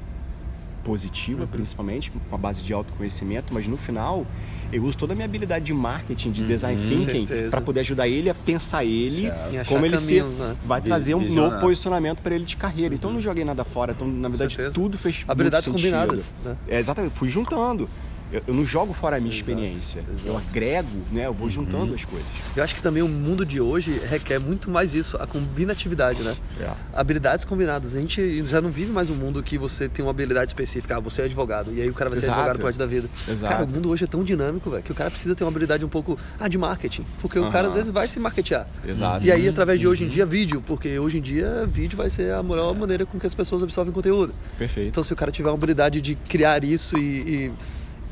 positiva, 0.87 1.43
uhum. 1.43 1.49
principalmente, 1.49 2.13
com 2.13 2.35
a 2.35 2.39
base 2.39 2.63
de 2.63 2.73
autoconhecimento, 2.73 3.53
mas 3.53 3.67
no 3.67 3.77
final 3.77 4.25
eu 4.73 4.85
uso 4.85 4.97
toda 4.97 5.15
a 5.15 5.17
minha 5.17 5.25
habilidade 5.25 5.65
de 5.65 5.75
marketing, 5.75 6.31
de 6.31 6.43
uhum, 6.43 6.47
design 6.47 6.89
thinking, 6.89 7.27
para 7.51 7.61
poder 7.61 7.81
ajudar 7.81 8.07
ele 8.07 8.31
a 8.31 8.35
pensar 8.35 8.85
ele, 8.85 9.29
como 9.67 9.85
ele 9.85 9.99
se 9.99 10.23
né? 10.23 10.57
vai 10.65 10.81
trazer 10.81 11.15
um 11.15 11.19
Visionar. 11.19 11.51
novo 11.51 11.61
posicionamento 11.61 12.19
para 12.19 12.37
ele 12.37 12.45
de 12.45 12.57
carreira. 12.57 12.95
Então 12.95 13.11
eu 13.11 13.15
não 13.15 13.19
uhum. 13.19 13.25
joguei 13.25 13.45
nada 13.45 13.65
fora, 13.65 13.93
então 13.93 14.07
na 14.07 14.29
verdade 14.29 14.57
tudo 14.73 14.97
fez 14.97 15.25
habilidades 15.27 15.67
combinadas. 15.67 16.31
Né? 16.45 16.57
É, 16.69 16.79
exatamente, 16.79 17.15
fui 17.15 17.29
juntando 17.29 17.89
eu, 18.33 18.43
eu, 18.49 18.55
não 18.55 18.65
jogo 18.65 18.93
fora 18.93 19.17
a 19.17 19.21
minha 19.21 19.33
exato, 19.33 19.51
experiência. 19.51 20.05
Exato. 20.13 20.29
Eu 20.29 20.37
agrego, 20.37 20.89
né? 21.13 21.27
Eu 21.27 21.33
vou 21.33 21.49
juntando 21.49 21.87
uhum. 21.87 21.95
as 21.95 22.05
coisas. 22.05 22.29
Eu 22.57 22.63
acho 22.63 22.75
que 22.75 22.83
também 22.83 23.03
o 23.03 23.09
mundo 23.09 23.47
de 23.47 23.61
hoje 23.61 24.01
requer 24.09 24.41
muito 24.41 24.71
mais 24.71 24.95
isso, 24.95 25.17
a 25.17 25.27
combinatividade, 25.27 26.23
né? 26.23 26.37
É. 26.61 26.71
Habilidades 26.93 27.45
combinadas. 27.45 27.95
A 27.95 28.01
gente 28.01 28.43
já 28.45 28.61
não 28.61 28.71
vive 28.71 28.91
mais 28.91 29.11
um 29.11 29.15
mundo 29.15 29.43
que 29.43 29.57
você 29.57 29.89
tem 29.89 30.05
uma 30.05 30.11
habilidade 30.11 30.51
específica. 30.51 30.97
Ah, 30.97 31.01
você 31.01 31.23
é 31.23 31.25
advogado. 31.27 31.73
E 31.73 31.81
aí 31.81 31.89
o 31.89 31.95
cara 31.95 32.11
vai 32.11 32.19
ser 32.19 32.27
Exato. 32.27 32.41
advogado 32.41 32.63
parte 32.63 32.79
da 32.79 32.87
vida. 32.87 33.09
Exato. 33.29 33.53
Cara, 33.53 33.65
o 33.65 33.69
mundo 33.69 33.91
hoje 33.91 34.05
é 34.05 34.07
tão 34.07 34.25
dinâmico, 34.25 34.71
velho, 34.71 34.83
que 34.83 34.93
o 34.93 34.95
cara 34.95 35.11
precisa 35.11 35.35
ter 35.35 35.45
uma 35.45 35.51
habilidade 35.51 35.85
um 35.85 35.89
pouco 35.89 36.19
ah, 36.39 36.49
de 36.49 36.59
marketing. 36.59 37.05
Porque 37.21 37.39
uhum. 37.39 37.49
o 37.49 37.53
cara 37.53 37.69
às 37.69 37.75
vezes 37.75 37.91
vai 37.91 38.09
se 38.09 38.19
marketear. 38.19 38.67
Exato. 38.87 39.25
E 39.25 39.31
aí, 39.31 39.47
através 39.47 39.79
de 39.79 39.87
hoje 39.87 40.05
em 40.05 40.07
uhum. 40.09 40.13
dia, 40.13 40.27
vídeo. 40.27 40.63
Porque 40.67 40.99
hoje 40.99 41.19
em 41.19 41.23
dia, 41.23 41.65
vídeo 41.67 41.97
vai 41.97 42.11
ser 42.11 42.33
a 42.33 42.43
melhor 42.43 42.75
é. 42.75 42.79
maneira 42.79 43.07
com 43.07 43.19
que 43.19 43.27
as 43.27 43.35
pessoas 43.35 43.63
absorvem 43.63 43.93
conteúdo. 43.93 44.35
Perfeito. 44.59 44.89
Então, 44.89 45.05
se 45.05 45.13
o 45.13 45.17
cara 45.17 45.31
tiver 45.31 45.49
uma 45.49 45.55
habilidade 45.55 46.01
de 46.01 46.17
criar 46.17 46.65
isso 46.65 46.99
e, 46.99 47.01
e 47.01 47.53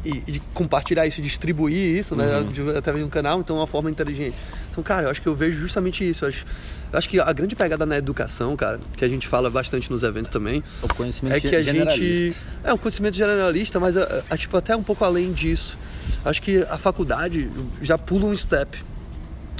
e, 0.05 0.33
de 0.33 0.41
compartilhar 0.53 1.07
isso, 1.07 1.23
distribuir 1.23 1.99
isso, 1.99 2.15
né, 2.15 2.39
uhum. 2.39 2.49
de, 2.49 2.61
através 2.77 3.03
de 3.03 3.07
um 3.07 3.11
canal, 3.11 3.41
então 3.41 3.57
é 3.57 3.61
uma 3.61 3.67
forma 3.67 3.91
inteligente. 3.91 4.37
Então, 4.71 4.83
cara, 4.83 5.07
eu 5.07 5.11
acho 5.11 5.23
que 5.23 5.29
eu 5.29 5.35
vejo 5.35 5.59
justamente 5.59 6.09
isso. 6.09 6.25
Eu 6.25 6.29
acho, 6.29 6.45
eu 6.93 6.99
acho 6.99 7.09
que 7.09 7.19
a 7.19 7.33
grande 7.33 7.57
pegada 7.57 7.87
na 7.87 7.97
educação, 7.97 8.57
cara, 8.57 8.79
que 8.97 9.05
a 9.05 9.09
gente 9.09 9.27
fala 9.27 9.49
bastante 9.49 9.91
nos 9.91 10.03
eventos 10.03 10.31
também, 10.31 10.63
o 10.83 10.89
conhecimento 10.89 11.37
é 11.37 11.41
que 11.41 11.57
a 11.57 11.63
gente 11.63 12.37
é 12.63 12.73
um 12.73 12.79
conhecimento 12.79 13.17
generalista, 13.17 13.81
mas 13.81 13.97
é, 13.97 14.23
é, 14.29 14.37
tipo 14.37 14.57
até 14.57 14.77
um 14.77 14.83
pouco 14.83 15.05
além 15.05 15.33
disso. 15.33 15.79
Acho 16.25 16.43
que 16.43 16.63
a 16.63 16.79
faculdade 16.79 17.51
já 17.81 17.97
pula 17.97 18.27
um 18.27 18.37
step 18.37 18.79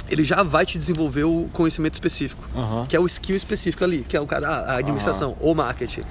ele 0.07 0.23
já 0.23 0.43
vai 0.43 0.67
te 0.67 0.77
desenvolver 0.77 1.23
o 1.23 1.49
conhecimento 1.51 1.95
específico, 1.95 2.43
uhum. 2.53 2.85
que 2.85 2.95
é 2.95 2.99
o 2.99 3.07
skill 3.07 3.35
específico 3.35 3.83
ali, 3.83 4.05
que 4.07 4.15
é 4.15 4.21
o 4.21 4.27
cara, 4.27 4.47
a 4.47 4.75
administração, 4.77 5.35
uhum. 5.41 5.51
o 5.51 5.55
marketing, 5.55 6.03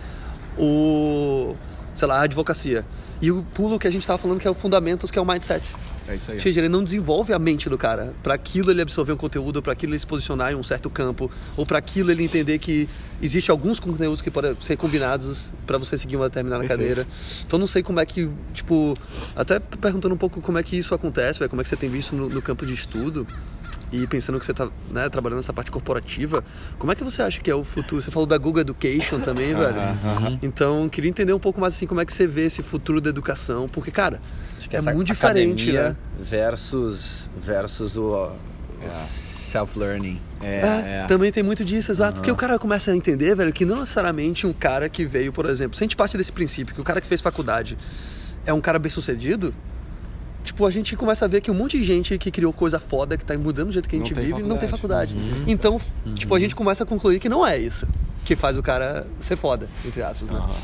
o, 0.59 1.57
sei 1.95 2.09
lá, 2.09 2.19
a 2.19 2.23
advocacia. 2.23 2.85
E 3.21 3.31
o 3.31 3.43
pulo 3.55 3.79
que 3.79 3.87
a 3.87 3.91
gente 3.91 4.03
estava 4.03 4.19
falando 4.19 4.41
que 4.41 4.47
é 4.47 4.51
o 4.51 4.55
fundamentos, 4.55 5.11
que 5.11 5.19
é 5.19 5.23
o 5.23 5.27
mindset. 5.27 5.65
É 6.07 6.17
isso 6.17 6.31
aí. 6.31 6.37
Ou 6.37 6.43
seja, 6.43 6.61
ele 6.61 6.69
não 6.69 6.85
desenvolve 6.85 7.33
a 7.33 7.39
mente 7.39 7.69
do 7.69 7.79
cara. 7.79 8.13
Para 8.23 8.35
aquilo 8.35 8.71
ele 8.71 8.83
absorver 8.83 9.13
um 9.13 9.17
conteúdo, 9.17 9.63
para 9.63 9.73
aquilo 9.73 9.93
ele 9.93 9.99
se 9.99 10.07
posicionar 10.07 10.53
em 10.53 10.55
um 10.55 10.63
certo 10.63 10.91
campo, 10.91 11.31
ou 11.57 11.65
para 11.65 11.79
aquilo 11.79 12.11
ele 12.11 12.23
entender 12.23 12.59
que 12.59 12.89
existe 13.23 13.51
alguns 13.51 13.81
conteúdos 13.81 14.21
que 14.21 14.31
podem 14.31 14.55
ser 14.61 14.77
combinados 14.77 15.51
para 15.67 15.79
você 15.79 15.97
seguir 15.97 16.17
uma 16.17 16.29
determinada 16.29 16.61
Perfeito. 16.61 16.81
cadeira. 16.81 17.09
Então 17.47 17.59
não 17.59 17.67
sei 17.67 17.83
como 17.83 18.01
é 18.01 18.07
que, 18.07 18.29
tipo, 18.53 18.95
até 19.35 19.59
perguntando 19.59 20.15
um 20.15 20.19
pouco 20.19 20.41
como 20.41 20.59
é 20.59 20.63
que 20.63 20.77
isso 20.77 20.95
acontece, 20.95 21.39
como 21.49 21.61
é 21.61 21.65
que 21.65 21.69
você 21.69 21.77
tem 21.77 21.89
visto 21.89 22.15
no, 22.15 22.29
no 22.29 22.43
campo 22.43 22.67
de 22.67 22.75
estudo. 22.75 23.27
E 23.95 24.07
pensando 24.09 24.41
que 24.41 24.45
você 24.45 24.51
está 24.51 24.69
né, 24.91 25.09
trabalhando 25.09 25.37
nessa 25.37 25.53
parte 25.53 25.71
corporativa, 25.71 26.43
como 26.79 26.91
é 26.91 26.97
que 26.97 27.05
você 27.05 27.23
acha 27.23 27.41
que 27.41 27.49
é 27.49 27.55
o 27.55 27.63
futuro? 27.63 28.03
Você 28.03 28.11
falou 28.11 28.27
da 28.27 28.37
Google 28.37 28.63
Education 28.63 29.21
também, 29.21 29.55
velho. 29.55 29.77
Então, 30.43 30.89
queria 30.89 31.09
entender 31.09 31.33
um 31.33 31.39
pouco 31.39 31.61
mais 31.61 31.75
assim 31.75 31.87
como 31.87 32.01
é 32.01 32.05
que 32.05 32.13
você 32.13 32.27
vê 32.27 32.47
esse 32.47 32.63
futuro 32.63 33.01
da 33.01 33.11
educação, 33.11 33.69
porque, 33.69 33.93
cara, 33.93 34.21
é 34.71 34.81
muito 34.93 35.09
diferente, 35.09 35.73
né? 35.73 35.95
Versus, 36.21 37.31
versus 37.39 37.97
o, 37.97 38.33
é. 38.83 38.91
self-learning. 38.91 40.21
É, 40.43 40.47
é, 40.47 41.03
é, 41.05 41.07
também 41.07 41.31
tem 41.31 41.43
muito 41.43 41.65
disso, 41.65 41.93
exato. 41.93 42.15
Uhum. 42.15 42.17
Porque 42.17 42.31
o 42.33 42.37
cara 42.37 42.59
começa 42.59 42.91
a 42.91 42.97
entender, 42.97 43.37
velho, 43.37 43.53
que 43.53 43.65
não 43.65 43.81
necessariamente 43.81 44.47
um 44.47 44.53
cara 44.53 44.89
que 44.89 45.05
veio, 45.05 45.33
por 45.33 45.47
exemplo, 45.47 45.77
se 45.77 45.85
a 45.85 45.87
gente 45.87 45.97
parte 45.97 46.17
desse 46.17 46.33
princípio, 46.33 46.75
que 46.75 46.81
o 46.81 46.85
cara 46.85 47.01
que 47.01 47.07
fez 47.07 47.21
faculdade 47.21 47.79
é 48.45 48.53
um 48.53 48.61
cara 48.61 48.79
bem 48.79 48.91
sucedido, 48.91 49.55
tipo, 50.45 50.65
a 50.65 50.71
gente 50.71 50.97
começa 50.97 51.25
a 51.25 51.29
ver 51.29 51.41
que 51.41 51.51
um 51.51 51.55
monte 51.55 51.79
de 51.79 51.85
gente 51.85 52.17
que 52.19 52.31
criou 52.31 52.53
coisa 52.53 52.79
foda, 52.79 53.17
que 53.17 53.25
tá 53.25 53.37
mudando 53.37 53.71
o 53.71 53.73
jeito 53.73 53.89
que 53.89 53.97
a 53.97 53.99
gente 53.99 54.15
não 54.15 54.23
vive, 54.23 54.43
não 54.43 54.57
tem 54.57 54.69
faculdade. 54.69 55.15
Uhum. 55.15 55.45
Então, 55.47 55.81
uhum. 56.07 56.15
tipo, 56.15 56.35
a 56.35 56.39
gente 56.39 56.55
começa 56.55 56.85
a 56.85 56.87
concluir 56.87 57.19
que 57.19 57.29
não 57.29 57.45
é 57.45 57.59
isso 57.59 57.87
que 58.25 58.35
faz 58.35 58.57
o 58.57 58.63
cara 58.63 59.07
ser 59.19 59.37
foda, 59.37 59.69
entre 59.85 60.03
aspas, 60.03 60.31
né? 60.31 60.39
Uhum. 60.39 60.55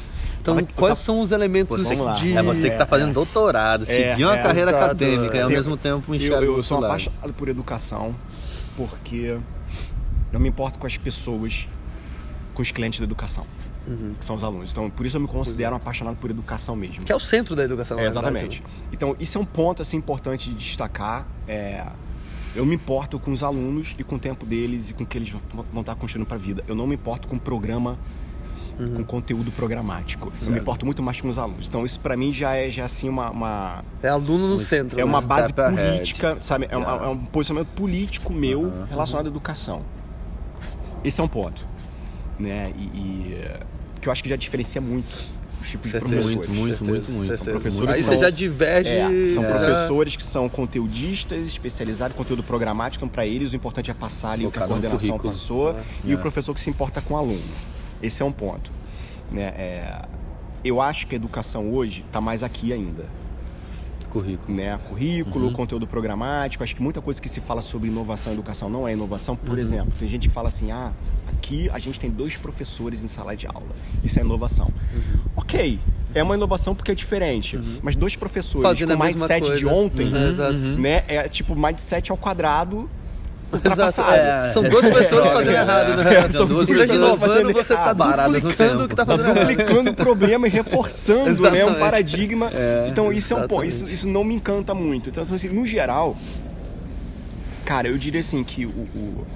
Então, 0.40 0.58
quais 0.74 0.98
são 0.98 1.20
os 1.20 1.32
elementos 1.32 1.86
de... 2.18 2.34
É 2.34 2.42
você 2.42 2.68
que 2.68 2.74
está 2.74 2.86
fazendo 2.86 3.10
é, 3.10 3.12
doutorado, 3.12 3.82
é, 3.82 3.84
seguir 3.84 4.24
uma 4.24 4.38
é, 4.38 4.42
carreira 4.42 4.70
exato, 4.70 4.84
acadêmica 4.86 5.36
e 5.36 5.42
ao 5.42 5.50
mesmo 5.50 5.76
tempo 5.76 6.14
enxergar 6.14 6.42
Eu, 6.42 6.56
eu 6.56 6.62
sou 6.62 6.78
apaixonado 6.78 7.34
por 7.34 7.48
educação 7.48 8.14
porque 8.74 9.36
eu 10.32 10.40
me 10.40 10.48
importo 10.48 10.78
com 10.78 10.86
as 10.86 10.96
pessoas, 10.96 11.68
com 12.54 12.62
os 12.62 12.70
clientes 12.70 12.98
da 12.98 13.04
educação. 13.04 13.44
Uhum. 13.86 14.14
que 14.18 14.24
são 14.24 14.36
os 14.36 14.44
alunos. 14.44 14.72
Então, 14.72 14.90
por 14.90 15.06
isso 15.06 15.16
eu 15.16 15.20
me 15.20 15.26
considero 15.26 15.72
um 15.72 15.76
apaixonado 15.76 16.16
por 16.16 16.30
educação 16.30 16.76
mesmo. 16.76 17.04
Que 17.04 17.12
é 17.12 17.16
o 17.16 17.20
centro 17.20 17.56
da 17.56 17.64
educação. 17.64 17.98
É, 17.98 18.06
exatamente. 18.06 18.62
Então, 18.92 19.16
isso 19.18 19.38
é 19.38 19.40
um 19.40 19.44
ponto 19.44 19.82
assim 19.82 19.96
importante 19.96 20.50
de 20.50 20.56
destacar. 20.56 21.26
É, 21.48 21.84
eu 22.54 22.66
me 22.66 22.74
importo 22.74 23.18
com 23.18 23.32
os 23.32 23.42
alunos 23.42 23.94
e 23.98 24.04
com 24.04 24.16
o 24.16 24.18
tempo 24.18 24.44
deles 24.44 24.90
e 24.90 24.94
com 24.94 25.04
o 25.04 25.06
que 25.06 25.16
eles 25.16 25.30
vão 25.30 25.80
estar 25.80 25.94
construindo 25.94 26.26
para 26.26 26.36
a 26.36 26.40
vida. 26.40 26.64
Eu 26.66 26.74
não 26.74 26.86
me 26.86 26.94
importo 26.94 27.28
com 27.28 27.38
programa, 27.38 27.96
uhum. 28.78 28.96
com 28.96 29.04
conteúdo 29.04 29.52
programático. 29.52 30.30
Certo. 30.32 30.46
Eu 30.46 30.52
me 30.52 30.58
importo 30.58 30.84
muito 30.84 31.02
mais 31.02 31.20
com 31.20 31.28
os 31.28 31.38
alunos. 31.38 31.68
Então, 31.68 31.84
isso 31.84 32.00
para 32.00 32.16
mim 32.16 32.32
já 32.32 32.54
é 32.54 32.68
já 32.68 32.84
assim 32.84 33.08
uma, 33.08 33.30
uma, 33.30 33.84
é 34.02 34.08
aluno 34.08 34.48
no 34.48 34.58
centro. 34.58 35.00
É 35.00 35.04
uma 35.04 35.20
base 35.20 35.52
política, 35.52 36.28
ahead. 36.30 36.44
sabe? 36.44 36.66
É, 36.66 36.76
yeah. 36.76 37.04
é, 37.04 37.08
um 37.08 37.24
posicionamento 37.24 37.68
político 37.68 38.32
meu 38.32 38.62
uhum. 38.62 38.84
relacionado 38.88 39.26
à 39.26 39.28
educação. 39.28 39.82
Esse 41.04 41.20
é 41.20 41.24
um 41.24 41.28
ponto, 41.28 41.66
né? 42.38 42.64
E, 42.76 42.82
e 42.82 43.50
que 44.00 44.08
eu 44.08 44.12
acho 44.12 44.22
que 44.22 44.28
já 44.28 44.36
diferencia 44.36 44.80
muito 44.80 45.08
os 45.60 45.68
tipos 45.68 45.90
certeza, 45.90 46.16
de 46.16 46.22
professores. 46.22 46.50
Muito, 46.50 46.84
muito, 46.84 46.84
muito, 46.84 47.12
muito. 47.12 47.36
São 47.36 47.46
professores 47.46 47.94
Aí 47.96 48.02
você 48.02 48.18
já 48.18 48.30
diverge. 48.30 48.90
É, 48.90 49.34
são 49.34 49.44
é. 49.44 49.48
professores 49.48 50.16
que 50.16 50.22
são 50.22 50.48
conteudistas, 50.48 51.46
especializados 51.46 52.14
em 52.14 52.18
conteúdo 52.18 52.42
programático, 52.42 53.04
então 53.04 53.08
para 53.12 53.26
eles 53.26 53.52
o 53.52 53.56
importante 53.56 53.90
é 53.90 53.94
passar 53.94 54.32
ali 54.32 54.46
o 54.46 54.50
que 54.50 54.58
a 54.58 54.66
coordenação 54.66 55.18
passou 55.18 55.70
é. 55.70 55.82
e 56.04 56.14
o 56.14 56.18
é. 56.18 56.20
professor 56.20 56.54
que 56.54 56.60
se 56.60 56.70
importa 56.70 57.00
com 57.00 57.14
o 57.14 57.16
aluno. 57.16 57.42
Esse 58.02 58.22
é 58.22 58.24
um 58.24 58.32
ponto. 58.32 58.72
Né? 59.30 59.42
É, 59.42 60.02
eu 60.64 60.80
acho 60.80 61.06
que 61.06 61.14
a 61.14 61.16
educação 61.16 61.72
hoje 61.72 62.04
está 62.06 62.20
mais 62.20 62.42
aqui 62.42 62.72
ainda. 62.72 63.06
Currículo. 64.10 64.56
Né? 64.56 64.78
Currículo, 64.88 65.46
uhum. 65.46 65.52
conteúdo 65.52 65.86
programático. 65.86 66.64
Acho 66.64 66.74
que 66.74 66.82
muita 66.82 67.00
coisa 67.00 67.20
que 67.22 67.28
se 67.28 67.40
fala 67.40 67.62
sobre 67.62 67.88
inovação 67.88 68.32
e 68.32 68.34
educação 68.34 68.68
não 68.68 68.88
é 68.88 68.92
inovação. 68.92 69.36
Por 69.36 69.54
uhum. 69.54 69.58
exemplo, 69.58 69.92
tem 69.98 70.08
gente 70.08 70.28
que 70.28 70.34
fala 70.34 70.48
assim: 70.48 70.72
ah, 70.72 70.92
aqui 71.40 71.70
a 71.72 71.78
gente 71.78 71.98
tem 71.98 72.10
dois 72.10 72.36
professores 72.36 73.02
em 73.02 73.08
sala 73.08 73.34
de 73.34 73.46
aula. 73.46 73.74
Isso 74.04 74.18
é 74.18 74.22
inovação. 74.22 74.66
Uhum. 74.66 75.20
Ok, 75.36 75.78
é 76.14 76.22
uma 76.22 76.36
inovação 76.36 76.74
porque 76.74 76.92
é 76.92 76.94
diferente. 76.94 77.56
Uhum. 77.56 77.78
Mas 77.82 77.96
dois 77.96 78.14
professores 78.14 78.62
Fazendo 78.62 78.96
com 78.96 79.02
mindset 79.02 79.46
coisa. 79.46 79.56
de 79.56 79.66
ontem, 79.66 80.06
uhum. 80.06 80.76
né? 80.78 81.02
É 81.08 81.28
tipo 81.28 81.56
mindset 81.56 82.10
ao 82.10 82.16
quadrado 82.16 82.88
ultrapassado. 83.52 84.12
É. 84.12 84.48
São 84.50 84.62
duas 84.62 84.88
pessoas 84.88 85.28
é, 85.28 85.32
fazendo 85.32 85.56
é, 85.56 85.60
errado, 85.60 85.96
né? 85.96 86.14
É, 86.14 86.30
são 86.30 86.46
duas 86.46 86.68
pessoas 86.68 87.20
fazendo 87.20 87.52
você 87.52 87.74
tá 87.74 87.92
duplicando 87.92 88.84
o 88.84 88.88
que 88.88 88.94
tá 88.94 89.06
fazendo 89.06 89.34
tá 89.34 89.40
duplicando 89.40 89.90
o 89.90 89.94
problema 89.94 90.46
e 90.46 90.50
reforçando 90.50 91.50
né, 91.50 91.64
um 91.64 91.74
paradigma. 91.74 92.50
É, 92.52 92.86
então 92.88 93.10
isso 93.10 93.32
exatamente. 93.32 93.32
é 93.32 93.44
um 93.44 93.48
ponto. 93.48 93.66
Isso, 93.66 93.90
isso 93.90 94.08
não 94.08 94.22
me 94.22 94.34
encanta 94.34 94.74
muito. 94.74 95.08
Então, 95.08 95.22
assim, 95.22 95.48
no 95.48 95.66
geral, 95.66 96.16
cara, 97.64 97.88
eu 97.88 97.98
diria 97.98 98.20
assim 98.20 98.44
que 98.44 98.66
o, 98.66 98.70
o 98.70 99.26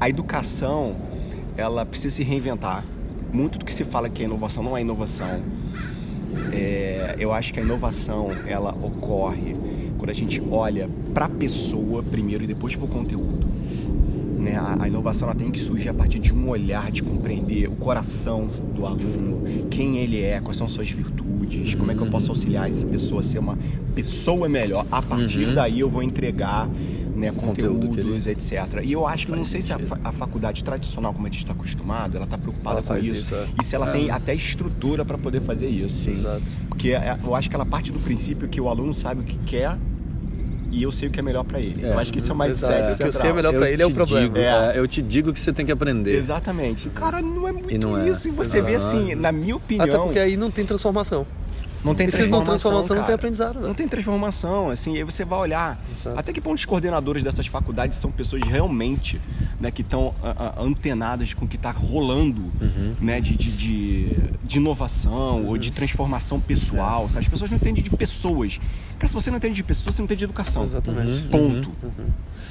a 0.00 0.08
educação 0.08 0.96
ela 1.56 1.84
precisa 1.84 2.16
se 2.16 2.22
reinventar. 2.22 2.84
Muito 3.32 3.58
do 3.58 3.64
que 3.64 3.72
se 3.72 3.84
fala 3.84 4.08
que 4.08 4.22
é 4.22 4.26
inovação 4.26 4.62
não 4.62 4.76
é 4.76 4.80
inovação. 4.80 5.42
É, 6.52 7.16
eu 7.18 7.32
acho 7.32 7.52
que 7.52 7.60
a 7.60 7.62
inovação 7.62 8.30
ela 8.46 8.74
ocorre 8.74 9.56
quando 9.98 10.10
a 10.10 10.14
gente 10.14 10.42
olha 10.50 10.88
para 11.12 11.26
a 11.26 11.28
pessoa 11.28 12.02
primeiro 12.02 12.44
e 12.44 12.46
depois 12.46 12.76
para 12.76 12.84
o 12.84 12.88
conteúdo. 12.88 13.46
Né? 14.40 14.56
A, 14.56 14.82
a, 14.82 14.88
inovação 14.88 15.28
ela 15.28 15.34
tem 15.36 15.50
que 15.50 15.58
surgir 15.58 15.88
a 15.88 15.94
partir 15.94 16.18
de 16.18 16.32
um 16.32 16.48
olhar 16.48 16.90
de 16.92 17.02
compreender 17.02 17.68
o 17.68 17.76
coração 17.76 18.48
do 18.74 18.84
aluno, 18.84 19.68
quem 19.70 19.98
ele 19.98 20.20
é, 20.20 20.40
quais 20.40 20.56
são 20.56 20.68
suas 20.68 20.90
virtudes, 20.90 21.74
como 21.74 21.90
é 21.90 21.94
que 21.94 22.02
eu 22.02 22.10
posso 22.10 22.30
auxiliar 22.30 22.68
essa 22.68 22.86
pessoa 22.86 23.20
a 23.20 23.24
ser 23.24 23.38
uma 23.38 23.58
pessoa 23.94 24.48
melhor. 24.48 24.86
A 24.92 25.00
partir 25.00 25.46
uhum. 25.46 25.54
daí 25.54 25.80
eu 25.80 25.88
vou 25.88 26.02
entregar 26.02 26.68
né, 27.14 27.30
conteúdos, 27.30 28.26
ele... 28.26 28.32
etc. 28.32 28.82
E 28.82 28.92
eu 28.92 29.06
acho 29.06 29.26
que, 29.26 29.32
não 29.32 29.44
sei 29.44 29.62
sentido. 29.62 29.88
se 29.88 29.94
a, 29.94 30.08
a, 30.08 30.12
faculdade 30.12 30.64
tradicional, 30.64 31.12
como 31.12 31.26
a 31.26 31.30
gente 31.30 31.38
está 31.38 31.52
acostumado, 31.52 32.16
ela 32.16 32.24
está 32.24 32.36
preocupada 32.36 32.78
ela 32.78 32.86
com 32.86 32.96
isso. 32.96 33.14
isso 33.14 33.34
é. 33.34 33.46
E 33.60 33.64
se 33.64 33.74
ela 33.74 33.88
é. 33.88 33.92
tem 33.92 34.10
até 34.10 34.34
estrutura 34.34 35.04
para 35.04 35.16
poder 35.16 35.40
fazer 35.40 35.68
isso. 35.68 36.04
Sim. 36.04 36.18
Exato. 36.18 36.42
Porque 36.68 36.90
é, 36.90 37.16
eu 37.22 37.34
acho 37.34 37.48
que 37.48 37.54
ela 37.54 37.66
parte 37.66 37.92
do 37.92 38.00
princípio 38.00 38.48
que 38.48 38.60
o 38.60 38.68
aluno 38.68 38.92
sabe 38.92 39.20
o 39.20 39.24
que 39.24 39.38
quer 39.46 39.76
e 40.74 40.82
eu 40.82 40.90
sei 40.90 41.08
o 41.08 41.10
que 41.10 41.20
é 41.20 41.22
melhor 41.22 41.44
para 41.44 41.60
ele. 41.60 41.86
É, 41.86 41.92
eu 41.92 41.98
acho 41.98 42.12
que 42.12 42.18
isso 42.18 42.32
é 42.32 42.34
o 42.34 42.38
mindset 42.38 42.72
é, 42.72 42.92
O 42.92 42.96
que 42.96 43.02
eu 43.04 43.12
sei 43.12 43.30
é 43.30 43.32
melhor 43.32 43.54
para 43.54 43.70
ele 43.70 43.82
é 43.82 43.86
o 43.86 43.90
problema. 43.92 44.26
Digo, 44.26 44.38
é. 44.38 44.72
eu 44.76 44.88
te 44.88 45.00
digo 45.00 45.32
que 45.32 45.38
você 45.38 45.52
tem 45.52 45.64
que 45.64 45.70
aprender. 45.70 46.16
Exatamente. 46.16 46.88
Cara, 46.90 47.22
não 47.22 47.46
é 47.46 47.52
muito 47.52 47.78
não 47.78 47.96
é. 47.96 48.08
isso. 48.08 48.26
E 48.26 48.30
você 48.32 48.60
vê 48.60 48.74
assim, 48.74 49.14
na 49.14 49.30
minha 49.30 49.54
opinião... 49.54 49.86
Até 49.86 49.98
porque 49.98 50.18
aí 50.18 50.36
não 50.36 50.50
tem 50.50 50.66
transformação. 50.66 51.24
Não 51.84 51.94
tem 51.94 52.08
transformação. 52.08 52.38
Não, 52.38 52.44
transformação 52.44 52.96
não 52.96 53.04
tem 53.04 53.14
aprendizado. 53.14 53.60
Né? 53.60 53.66
Não 53.66 53.74
tem 53.74 53.86
transformação, 53.86 54.70
assim, 54.70 54.96
aí 54.96 55.04
você 55.04 55.24
vai 55.24 55.38
olhar. 55.38 55.78
Exato. 56.00 56.18
Até 56.18 56.32
que 56.32 56.40
ponto 56.40 56.56
os 56.56 56.64
coordenadores 56.64 57.22
dessas 57.22 57.46
faculdades 57.46 57.98
são 57.98 58.10
pessoas 58.10 58.42
realmente 58.42 59.20
né, 59.60 59.70
que 59.70 59.82
estão 59.82 60.14
antenadas 60.58 61.34
com 61.34 61.44
o 61.44 61.48
que 61.48 61.56
está 61.56 61.70
rolando 61.70 62.40
uhum. 62.60 62.94
né, 63.00 63.20
de, 63.20 63.36
de, 63.36 63.52
de, 63.52 64.16
de 64.42 64.58
inovação 64.58 65.42
uhum. 65.42 65.48
ou 65.48 65.58
de 65.58 65.70
transformação 65.70 66.40
pessoal. 66.40 67.04
É. 67.04 67.08
Sabe? 67.08 67.26
As 67.26 67.30
pessoas 67.30 67.50
não 67.50 67.58
entendem 67.58 67.82
de 67.82 67.90
pessoas. 67.90 68.58
Cara, 68.98 69.08
se 69.08 69.14
você 69.14 69.30
não 69.30 69.38
entende 69.38 69.54
de 69.54 69.62
pessoas, 69.62 69.94
você 69.94 70.02
não 70.02 70.04
entende 70.04 70.18
de 70.18 70.24
educação. 70.24 70.62
Exatamente. 70.62 71.24
Uhum. 71.24 71.28
Ponto. 71.28 71.72
Uhum. 71.82 72.06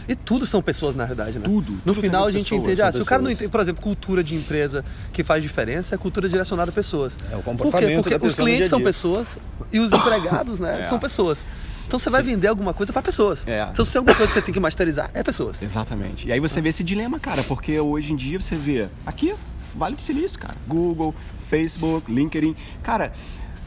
E 0.07 0.15
tudo 0.15 0.45
são 0.45 0.61
pessoas, 0.61 0.95
na 0.95 1.05
verdade, 1.05 1.39
né? 1.39 1.45
Tudo. 1.45 1.71
No 1.71 1.79
tudo 1.79 2.01
final 2.01 2.25
a 2.25 2.31
gente 2.31 2.49
pessoas, 2.49 2.61
entende. 2.61 2.81
Ah, 2.81 2.91
se 2.91 3.01
o 3.01 3.05
cara 3.05 3.21
não 3.21 3.31
entende, 3.31 3.49
por 3.49 3.61
exemplo, 3.61 3.81
cultura 3.81 4.23
de 4.23 4.35
empresa 4.35 4.83
que 5.13 5.23
faz 5.23 5.41
diferença, 5.41 5.95
é 5.95 5.97
cultura 5.97 6.27
direcionada 6.27 6.71
a 6.71 6.73
pessoas. 6.73 7.17
É 7.31 7.37
o 7.37 7.41
comportamento. 7.41 8.03
Por 8.03 8.09
quê? 8.09 8.15
Porque 8.15 8.27
os 8.27 8.35
clientes 8.35 8.69
são 8.69 8.81
pessoas 8.81 9.37
e 9.71 9.79
os 9.79 9.91
empregados, 9.93 10.59
né, 10.59 10.79
é. 10.79 10.81
são 10.81 10.99
pessoas. 10.99 11.43
Então 11.87 11.99
você 11.99 12.05
Sim. 12.05 12.11
vai 12.11 12.23
vender 12.23 12.47
alguma 12.47 12.73
coisa 12.73 12.91
para 12.91 13.01
pessoas. 13.01 13.47
É. 13.47 13.67
Então 13.71 13.85
se 13.85 13.91
tem 13.91 13.99
alguma 13.99 14.15
coisa 14.15 14.31
que 14.31 14.39
você 14.39 14.45
tem 14.45 14.53
que 14.53 14.59
masterizar, 14.59 15.09
é 15.13 15.23
pessoas. 15.23 15.61
Exatamente. 15.61 16.27
E 16.27 16.31
aí 16.31 16.39
você 16.39 16.59
vê 16.59 16.69
esse 16.69 16.83
dilema, 16.83 17.19
cara, 17.19 17.43
porque 17.43 17.79
hoje 17.79 18.13
em 18.13 18.15
dia 18.15 18.39
você 18.39 18.55
vê 18.55 18.89
aqui, 19.05 19.33
Vale 19.75 19.95
de 19.95 20.01
Silício, 20.01 20.39
cara. 20.39 20.55
Google, 20.67 21.15
Facebook, 21.49 22.11
LinkedIn. 22.11 22.55
Cara, 22.81 23.11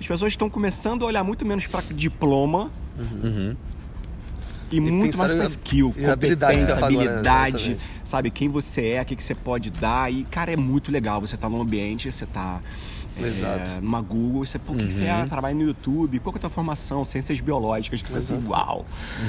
as 0.00 0.06
pessoas 0.06 0.32
estão 0.32 0.50
começando 0.50 1.04
a 1.04 1.06
olhar 1.06 1.24
muito 1.24 1.44
menos 1.44 1.66
para 1.66 1.82
diploma 1.92 2.70
uhum 2.98 3.56
e, 4.70 4.76
e 4.76 4.80
muito 4.80 5.16
mais 5.16 5.34
para 5.34 5.44
skill, 5.44 5.88
competência, 5.88 6.74
habilidade, 6.76 7.72
agora, 7.72 7.78
sabe? 8.02 8.30
Quem 8.30 8.48
você 8.48 8.88
é, 8.88 9.02
o 9.02 9.04
que, 9.04 9.16
que 9.16 9.22
você 9.22 9.34
pode 9.34 9.70
dar. 9.70 10.12
E, 10.12 10.24
cara, 10.24 10.52
é 10.52 10.56
muito 10.56 10.90
legal. 10.90 11.20
Você 11.20 11.36
tá 11.36 11.48
no 11.48 11.60
ambiente, 11.60 12.10
você 12.10 12.26
tá 12.26 12.60
é, 13.18 13.80
numa 13.80 14.00
Google, 14.00 14.44
você, 14.44 14.58
pô, 14.58 14.72
o 14.72 14.76
uhum. 14.76 14.86
que 14.86 14.92
você 14.92 15.04
é? 15.04 15.24
Trabalha 15.26 15.54
no 15.54 15.62
YouTube, 15.62 16.18
qual 16.18 16.32
que 16.32 16.38
é 16.38 16.40
a 16.40 16.42
tua 16.42 16.50
formação? 16.50 17.04
Ciências 17.04 17.38
biológicas, 17.40 18.02
que 18.02 18.14
assim, 18.16 18.42
uau. 18.46 18.84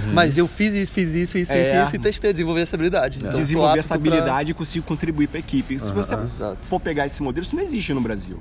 Uhum. 0.06 0.14
Mas 0.14 0.38
eu 0.38 0.48
fiz 0.48 0.74
isso, 0.74 0.92
fiz 0.92 1.14
isso, 1.14 1.38
isso, 1.38 1.54
é. 1.54 1.84
isso, 1.84 1.96
e 1.96 2.00
testei, 2.00 2.32
desenvolvi 2.32 2.62
essa 2.62 2.76
habilidade. 2.76 3.20
Então, 3.20 3.34
desenvolver 3.34 3.80
essa 3.80 3.96
habilidade 3.96 4.46
pra... 4.46 4.52
e 4.52 4.54
consigo 4.54 4.86
contribuir 4.86 5.28
para 5.28 5.38
a 5.38 5.40
equipe. 5.40 5.80
Se 5.80 5.94
você 5.94 6.18
for 6.64 6.80
pegar 6.80 7.06
esse 7.06 7.22
modelo, 7.22 7.46
isso 7.46 7.56
não 7.56 7.64
existe 7.64 7.94
no 7.94 8.02
Brasil. 8.02 8.40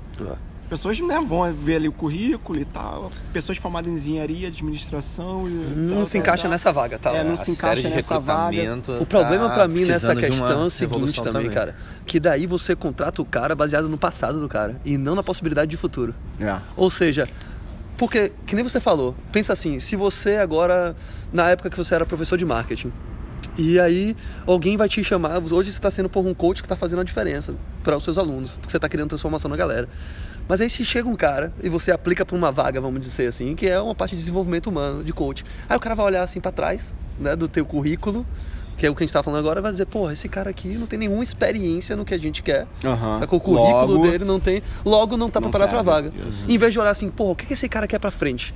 Pessoas 0.69 0.99
né, 0.99 1.23
vão 1.25 1.51
ver 1.53 1.77
ali 1.77 1.87
o 1.87 1.91
currículo 1.93 2.59
e 2.59 2.65
tal. 2.65 3.09
Pessoas 3.31 3.57
formadas 3.57 3.89
em 3.89 3.95
engenharia, 3.95 4.49
administração. 4.49 5.47
E 5.47 5.51
não 5.51 5.97
tal, 5.97 6.05
se 6.05 6.17
encaixa 6.17 6.43
tal. 6.43 6.51
nessa 6.51 6.73
vaga, 6.73 6.99
tá? 6.99 7.15
É, 7.15 7.23
não 7.23 7.33
a 7.33 7.37
se 7.37 7.51
encaixa 7.51 7.89
nessa 7.89 8.19
vaga. 8.19 8.77
O 8.99 9.05
problema 9.05 9.47
tá 9.47 9.55
para 9.55 9.67
mim 9.67 9.85
nessa 9.85 10.15
questão 10.15 10.63
é 10.63 10.65
o 10.65 10.69
seguinte 10.69 11.15
também, 11.15 11.33
também, 11.33 11.49
cara. 11.49 11.75
Que 12.05 12.19
daí 12.19 12.45
você 12.45 12.75
contrata 12.75 13.21
o 13.21 13.25
cara 13.25 13.55
baseado 13.55 13.87
no 13.87 13.97
passado 13.97 14.41
do 14.41 14.49
cara 14.49 14.79
e 14.83 14.97
não 14.97 15.15
na 15.15 15.23
possibilidade 15.23 15.71
de 15.71 15.77
futuro. 15.77 16.13
É. 16.39 16.57
Ou 16.75 16.91
seja, 16.91 17.27
porque, 17.97 18.31
que 18.45 18.55
nem 18.55 18.63
você 18.63 18.79
falou, 18.79 19.15
pensa 19.31 19.53
assim, 19.53 19.79
se 19.79 19.95
você 19.95 20.35
agora, 20.35 20.95
na 21.31 21.49
época 21.49 21.69
que 21.69 21.77
você 21.77 21.95
era 21.95 22.05
professor 22.05 22.37
de 22.37 22.45
marketing, 22.45 22.91
e 23.57 23.79
aí 23.79 24.15
alguém 24.45 24.77
vai 24.77 24.87
te 24.87 25.03
chamar. 25.03 25.41
Hoje 25.51 25.71
você 25.71 25.79
está 25.79 25.89
sendo 25.89 26.07
por 26.07 26.23
um 26.25 26.33
coach 26.33 26.61
que 26.61 26.65
está 26.65 26.75
fazendo 26.75 26.99
a 26.99 27.03
diferença 27.03 27.55
para 27.83 27.97
os 27.97 28.03
seus 28.03 28.17
alunos, 28.17 28.51
porque 28.51 28.69
você 28.69 28.77
está 28.77 28.87
criando 28.87 29.09
transformação 29.09 29.49
na 29.49 29.57
galera. 29.57 29.89
Mas 30.47 30.61
aí 30.61 30.69
se 30.69 30.85
chega 30.85 31.09
um 31.09 31.15
cara 31.15 31.51
e 31.61 31.69
você 31.69 31.91
aplica 31.91 32.25
para 32.25 32.35
uma 32.35 32.51
vaga, 32.51 32.79
vamos 32.79 33.01
dizer 33.01 33.27
assim, 33.27 33.55
que 33.55 33.67
é 33.67 33.79
uma 33.79 33.93
parte 33.93 34.11
de 34.11 34.17
desenvolvimento 34.17 34.67
humano, 34.67 35.03
de 35.03 35.11
coach. 35.11 35.43
Aí 35.67 35.75
o 35.75 35.79
cara 35.79 35.95
vai 35.95 36.05
olhar 36.05 36.23
assim 36.23 36.39
para 36.39 36.51
trás, 36.51 36.93
né, 37.19 37.35
do 37.35 37.47
teu 37.47 37.65
currículo, 37.65 38.25
que 38.77 38.85
é 38.85 38.89
o 38.89 38.95
que 38.95 39.03
a 39.03 39.05
gente 39.05 39.13
tá 39.13 39.23
falando 39.23 39.39
agora, 39.39 39.59
vai 39.59 39.71
dizer, 39.71 39.87
porra, 39.87 40.13
esse 40.13 40.29
cara 40.29 40.51
aqui 40.51 40.69
não 40.69 40.85
tem 40.85 40.99
nenhuma 40.99 41.23
experiência 41.23 41.95
no 41.95 42.05
que 42.05 42.13
a 42.13 42.17
gente 42.17 42.43
quer. 42.43 42.67
Uhum. 42.83 43.19
Sacou? 43.19 43.39
O 43.39 43.41
currículo 43.41 43.93
logo, 43.93 43.97
dele 44.03 44.23
não 44.23 44.39
tem. 44.39 44.61
Logo 44.85 45.17
não 45.17 45.29
tá 45.29 45.41
preparado 45.41 45.69
pra 45.69 45.81
vaga. 45.81 46.13
Em 46.47 46.57
vez 46.57 46.71
de 46.71 46.79
olhar 46.79 46.91
assim, 46.91 47.09
porra, 47.09 47.31
o 47.31 47.35
que, 47.35 47.45
que 47.45 47.53
esse 47.53 47.67
cara 47.67 47.87
quer 47.87 47.99
pra 47.99 48.11
frente? 48.11 48.53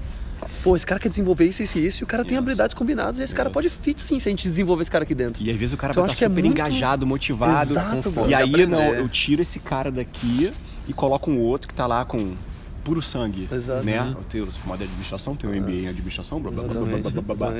Pô, 0.63 0.75
esse 0.75 0.85
cara 0.85 0.99
quer 0.99 1.09
desenvolver 1.09 1.45
isso, 1.45 1.63
isso 1.63 1.77
e 1.79 1.87
isso, 1.87 2.03
e 2.03 2.05
o 2.05 2.07
cara 2.07 2.23
tem 2.23 2.37
habilidades 2.37 2.75
combinadas, 2.75 3.19
e 3.19 3.23
esse 3.23 3.33
cara 3.33 3.49
pode 3.49 3.69
fit 3.69 3.99
sim 3.99 4.19
se 4.19 4.29
a 4.29 4.31
gente 4.31 4.47
desenvolver 4.47 4.83
esse 4.83 4.91
cara 4.91 5.03
aqui 5.03 5.15
dentro. 5.15 5.41
E 5.41 5.49
às 5.49 5.57
vezes 5.57 5.73
o 5.73 5.77
cara 5.77 5.91
então, 5.91 6.03
vai 6.03 6.13
estar 6.13 6.25
tá 6.25 6.29
super 6.29 6.39
é 6.39 6.43
muito... 6.43 6.59
engajado, 6.59 7.05
motivado. 7.05 7.71
Exato, 7.71 8.13
e 8.27 8.33
aí, 8.33 8.65
não, 8.67 8.93
eu 8.93 9.09
tiro 9.09 9.41
esse 9.41 9.59
cara 9.59 9.91
daqui 9.91 10.51
e 10.87 10.93
coloco 10.93 11.29
um 11.29 11.39
outro 11.39 11.67
que 11.67 11.73
tá 11.73 11.87
lá 11.87 12.03
com 12.05 12.35
puro 12.83 13.01
sangue. 13.01 13.47
Exato. 13.51 13.83
Né? 13.83 14.13
Eu 14.15 14.23
tenho 14.23 14.45
formado 14.47 14.81
em 14.81 14.85
administração, 14.85 15.35
tenho 15.35 15.53
MBA 15.53 15.71
em 15.71 15.87
administração, 15.87 16.39
blá 16.39 16.51
blá 16.51 16.63
blá 16.63 16.81
blá 16.81 17.11
blá 17.11 17.21
blá 17.21 17.35
blá. 17.35 17.53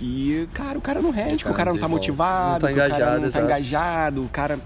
E, 0.00 0.48
cara, 0.52 0.78
o 0.78 0.80
cara 0.80 1.00
não 1.00 1.10
rende, 1.10 1.46
o 1.46 1.54
cara 1.54 1.72
não 1.72 1.78
tá 1.78 1.88
motivado, 1.88 2.52
não 2.54 2.60
tá 2.60 2.72
engajado, 2.72 2.96
o 2.96 3.04
cara 3.04 3.20
não 3.20 3.30
tá 3.30 3.42
engajado, 3.42 4.24
o 4.24 4.28
cara. 4.28 4.58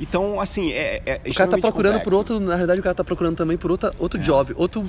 Então, 0.00 0.40
assim, 0.40 0.72
é. 0.72 1.02
é 1.04 1.20
o 1.28 1.34
cara 1.34 1.50
tá 1.50 1.58
procurando 1.58 1.94
complexo. 1.94 2.04
por 2.04 2.14
outro. 2.14 2.40
Na 2.40 2.54
realidade, 2.54 2.80
o 2.80 2.82
cara 2.82 2.94
tá 2.94 3.04
procurando 3.04 3.36
também 3.36 3.56
por 3.56 3.70
outra, 3.70 3.92
outro 3.98 4.18
é. 4.18 4.22
job, 4.22 4.54
outro. 4.56 4.84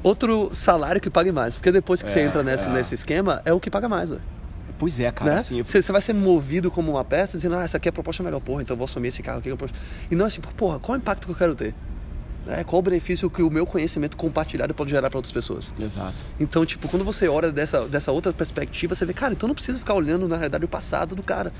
Outro 0.00 0.50
salário 0.52 1.00
que 1.00 1.10
pague 1.10 1.32
mais. 1.32 1.56
Porque 1.56 1.72
depois 1.72 2.00
que 2.00 2.08
é, 2.08 2.12
você 2.12 2.20
entra 2.20 2.40
nesse, 2.44 2.68
é. 2.68 2.70
nesse 2.70 2.94
esquema, 2.94 3.42
é 3.44 3.52
o 3.52 3.58
que 3.58 3.68
paga 3.68 3.88
mais, 3.88 4.10
velho. 4.10 4.22
Pois 4.78 5.00
é, 5.00 5.10
cara. 5.10 5.32
Né? 5.32 5.38
Assim, 5.38 5.58
eu... 5.58 5.64
você, 5.64 5.82
você, 5.82 5.92
vai 5.92 6.00
ser 6.00 6.12
movido 6.12 6.70
como 6.70 6.92
uma 6.92 7.04
peça, 7.04 7.36
dizendo, 7.36 7.56
ah, 7.56 7.64
essa 7.64 7.76
aqui 7.76 7.88
é 7.88 7.90
a 7.90 7.92
proposta 7.92 8.22
melhor, 8.22 8.40
porra, 8.40 8.62
então 8.62 8.74
eu 8.74 8.78
vou 8.78 8.84
assumir 8.84 9.08
esse 9.08 9.22
carro 9.22 9.38
aqui. 9.38 9.52
E 10.10 10.14
não 10.14 10.26
assim, 10.26 10.40
porra, 10.40 10.78
qual 10.78 10.94
é 10.94 10.98
o 10.98 11.00
impacto 11.00 11.26
que 11.26 11.32
eu 11.32 11.36
quero 11.36 11.54
ter? 11.54 11.74
Né? 12.46 12.64
Qual 12.64 12.80
o 12.80 12.82
benefício 12.82 13.28
que 13.28 13.42
o 13.42 13.50
meu 13.50 13.66
conhecimento 13.66 14.16
compartilhado 14.16 14.72
pode 14.72 14.90
gerar 14.90 15.10
para 15.10 15.18
outras 15.18 15.32
pessoas? 15.32 15.72
Exato. 15.78 16.14
Então, 16.40 16.64
tipo, 16.64 16.88
quando 16.88 17.04
você 17.04 17.28
olha 17.28 17.52
dessa, 17.52 17.86
dessa 17.86 18.10
outra 18.10 18.32
perspectiva, 18.32 18.94
você 18.94 19.04
vê, 19.04 19.12
cara, 19.12 19.34
então 19.34 19.46
não 19.46 19.54
precisa 19.54 19.78
ficar 19.78 19.94
olhando 19.94 20.26
na 20.26 20.36
realidade 20.36 20.64
o 20.64 20.68
passado 20.68 21.14
do 21.14 21.22
cara. 21.22 21.52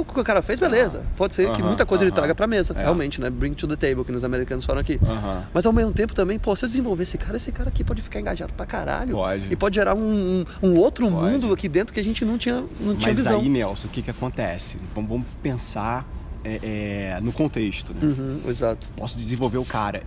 O 0.00 0.04
que 0.04 0.20
o 0.20 0.24
cara 0.24 0.42
fez, 0.42 0.58
beleza. 0.58 1.02
Pode 1.16 1.34
ser 1.34 1.50
que 1.52 1.62
muita 1.62 1.86
coisa 1.86 2.04
ele 2.04 2.10
traga 2.10 2.34
pra 2.34 2.46
mesa, 2.46 2.74
é. 2.76 2.82
realmente, 2.82 3.20
né? 3.20 3.30
Bring 3.30 3.54
to 3.54 3.66
the 3.66 3.76
table, 3.76 4.04
que 4.04 4.12
nos 4.12 4.24
americanos 4.24 4.64
falam 4.64 4.80
aqui. 4.80 4.98
Mas 5.52 5.66
ao 5.66 5.72
mesmo 5.72 5.92
tempo 5.92 6.14
também, 6.14 6.38
pô, 6.38 6.54
se 6.56 6.64
eu 6.64 6.68
desenvolver 6.68 7.02
esse 7.04 7.18
cara, 7.18 7.36
esse 7.36 7.52
cara 7.52 7.68
aqui 7.68 7.84
pode 7.84 8.02
ficar 8.02 8.20
engajado 8.20 8.52
pra 8.52 8.66
caralho. 8.66 9.14
Pode. 9.14 9.46
E 9.50 9.56
pode 9.56 9.74
gerar 9.74 9.94
um, 9.94 10.44
um 10.62 10.76
outro 10.76 11.10
pode. 11.10 11.32
mundo 11.32 11.52
aqui 11.52 11.68
dentro 11.68 11.92
que 11.92 12.00
a 12.00 12.04
gente 12.04 12.24
não 12.24 12.38
tinha, 12.38 12.64
não 12.80 12.94
tinha 12.96 13.08
Mas 13.08 13.16
visão. 13.16 13.40
aí, 13.40 13.48
Nelson, 13.48 13.88
o 13.88 13.90
que 13.90 14.02
que 14.02 14.10
acontece? 14.10 14.76
Vamos, 14.94 15.10
vamos 15.10 15.26
pensar 15.42 16.06
é, 16.44 17.14
é, 17.16 17.20
no 17.20 17.32
contexto, 17.32 17.92
né? 17.94 18.00
Uhum, 18.02 18.40
exato. 18.48 18.86
Posso 18.96 19.16
desenvolver 19.16 19.58
o 19.58 19.64
cara 19.64 20.02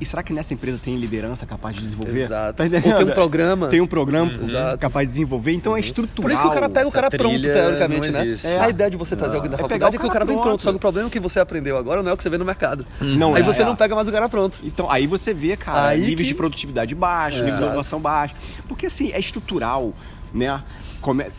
e 0.00 0.04
será 0.04 0.22
que 0.22 0.32
nessa 0.32 0.54
empresa 0.54 0.78
tem 0.82 0.96
liderança 0.96 1.44
capaz 1.44 1.74
de 1.74 1.82
desenvolver? 1.82 2.22
Exato. 2.22 2.56
Tá 2.56 2.64
Ou 2.64 2.94
tem 2.94 3.04
um 3.04 3.14
programa. 3.14 3.68
Tem 3.68 3.80
um 3.80 3.86
programa 3.86 4.30
uhum. 4.30 4.78
capaz 4.78 5.08
de 5.08 5.14
desenvolver, 5.14 5.52
então 5.52 5.76
é 5.76 5.80
estrutural. 5.80 6.22
Por 6.22 6.30
isso 6.30 6.40
que 6.40 6.48
o 6.48 6.52
cara 6.52 6.68
pega 6.68 6.88
o 6.88 6.92
cara 6.92 7.10
pronto, 7.10 7.42
teoricamente, 7.42 8.10
né? 8.10 8.36
É. 8.44 8.58
A 8.58 8.68
ideia 8.68 8.90
de 8.90 8.96
você 8.96 9.16
trazer 9.16 9.36
alguém 9.36 9.50
da 9.50 9.56
é 9.56 9.60
faculdade 9.60 9.96
é 9.96 9.98
que 9.98 10.06
o 10.06 10.10
cara, 10.10 10.24
vem 10.24 10.38
pronto. 10.38 10.62
Só 10.62 10.70
que 10.70 10.76
o 10.76 10.80
problema 10.80 11.08
é 11.08 11.10
que 11.10 11.20
você 11.20 11.40
aprendeu 11.40 11.76
agora 11.76 12.02
não 12.02 12.10
é 12.10 12.14
o 12.14 12.16
que 12.16 12.22
você 12.22 12.30
vê 12.30 12.38
no 12.38 12.44
mercado. 12.44 12.86
Não 13.00 13.34
aí 13.34 13.42
é, 13.42 13.44
você 13.44 13.62
é. 13.62 13.64
não 13.64 13.74
pega 13.74 13.94
mais 13.94 14.06
o 14.06 14.12
cara 14.12 14.28
pronto. 14.28 14.58
Então 14.62 14.90
aí 14.90 15.06
você 15.06 15.34
vê, 15.34 15.56
cara, 15.56 15.88
aí 15.88 16.00
níveis 16.00 16.28
que... 16.28 16.28
de 16.28 16.34
produtividade 16.34 16.94
baixos, 16.94 17.40
níveis 17.40 17.58
de 17.58 17.62
inovação 17.62 18.00
baixos. 18.00 18.36
Porque 18.68 18.86
assim, 18.86 19.10
é 19.12 19.18
estrutural, 19.18 19.92
né? 20.32 20.62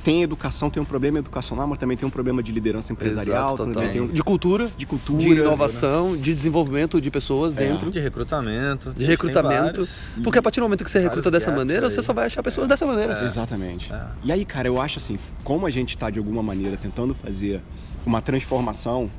Tem 0.03 0.23
educação, 0.23 0.69
tem 0.69 0.81
um 0.81 0.85
problema 0.85 1.19
educacional, 1.19 1.67
mas 1.67 1.77
também 1.77 1.97
tem 1.97 2.07
um 2.07 2.11
problema 2.11 2.41
de 2.41 2.51
liderança 2.51 2.93
empresarial, 2.93 3.55
Exato, 3.55 3.91
tem 3.91 4.01
um... 4.01 4.07
de 4.07 4.23
cultura, 4.23 4.71
de 4.77 4.85
cultura, 4.85 5.21
de 5.21 5.29
inovação, 5.29 6.11
né? 6.11 6.17
de 6.17 6.33
desenvolvimento 6.33 6.99
de 7.01 7.11
pessoas 7.11 7.55
é. 7.57 7.67
dentro, 7.67 7.91
de 7.91 7.99
recrutamento, 7.99 8.93
de 8.93 9.05
recrutamento, 9.05 9.81
vários, 9.85 9.89
porque 10.23 10.39
a 10.39 10.41
partir 10.41 10.59
do 10.59 10.63
momento 10.63 10.83
que 10.83 10.89
você 10.89 10.99
recruta 10.99 11.29
dessa 11.29 11.51
maneira, 11.51 11.87
aí. 11.87 11.91
você 11.91 12.01
só 12.01 12.13
vai 12.13 12.25
achar 12.25 12.41
pessoas 12.41 12.67
é. 12.67 12.69
dessa 12.69 12.85
maneira. 12.85 13.21
É. 13.21 13.25
Exatamente. 13.27 13.91
É. 13.91 14.07
E 14.23 14.31
aí, 14.31 14.45
cara, 14.45 14.67
eu 14.67 14.81
acho 14.81 14.99
assim, 14.99 15.19
como 15.43 15.65
a 15.65 15.71
gente 15.71 15.95
está 15.95 16.09
de 16.09 16.19
alguma 16.19 16.41
maneira 16.41 16.77
tentando 16.77 17.13
fazer 17.13 17.61
uma 18.05 18.21
transformação 18.21 19.09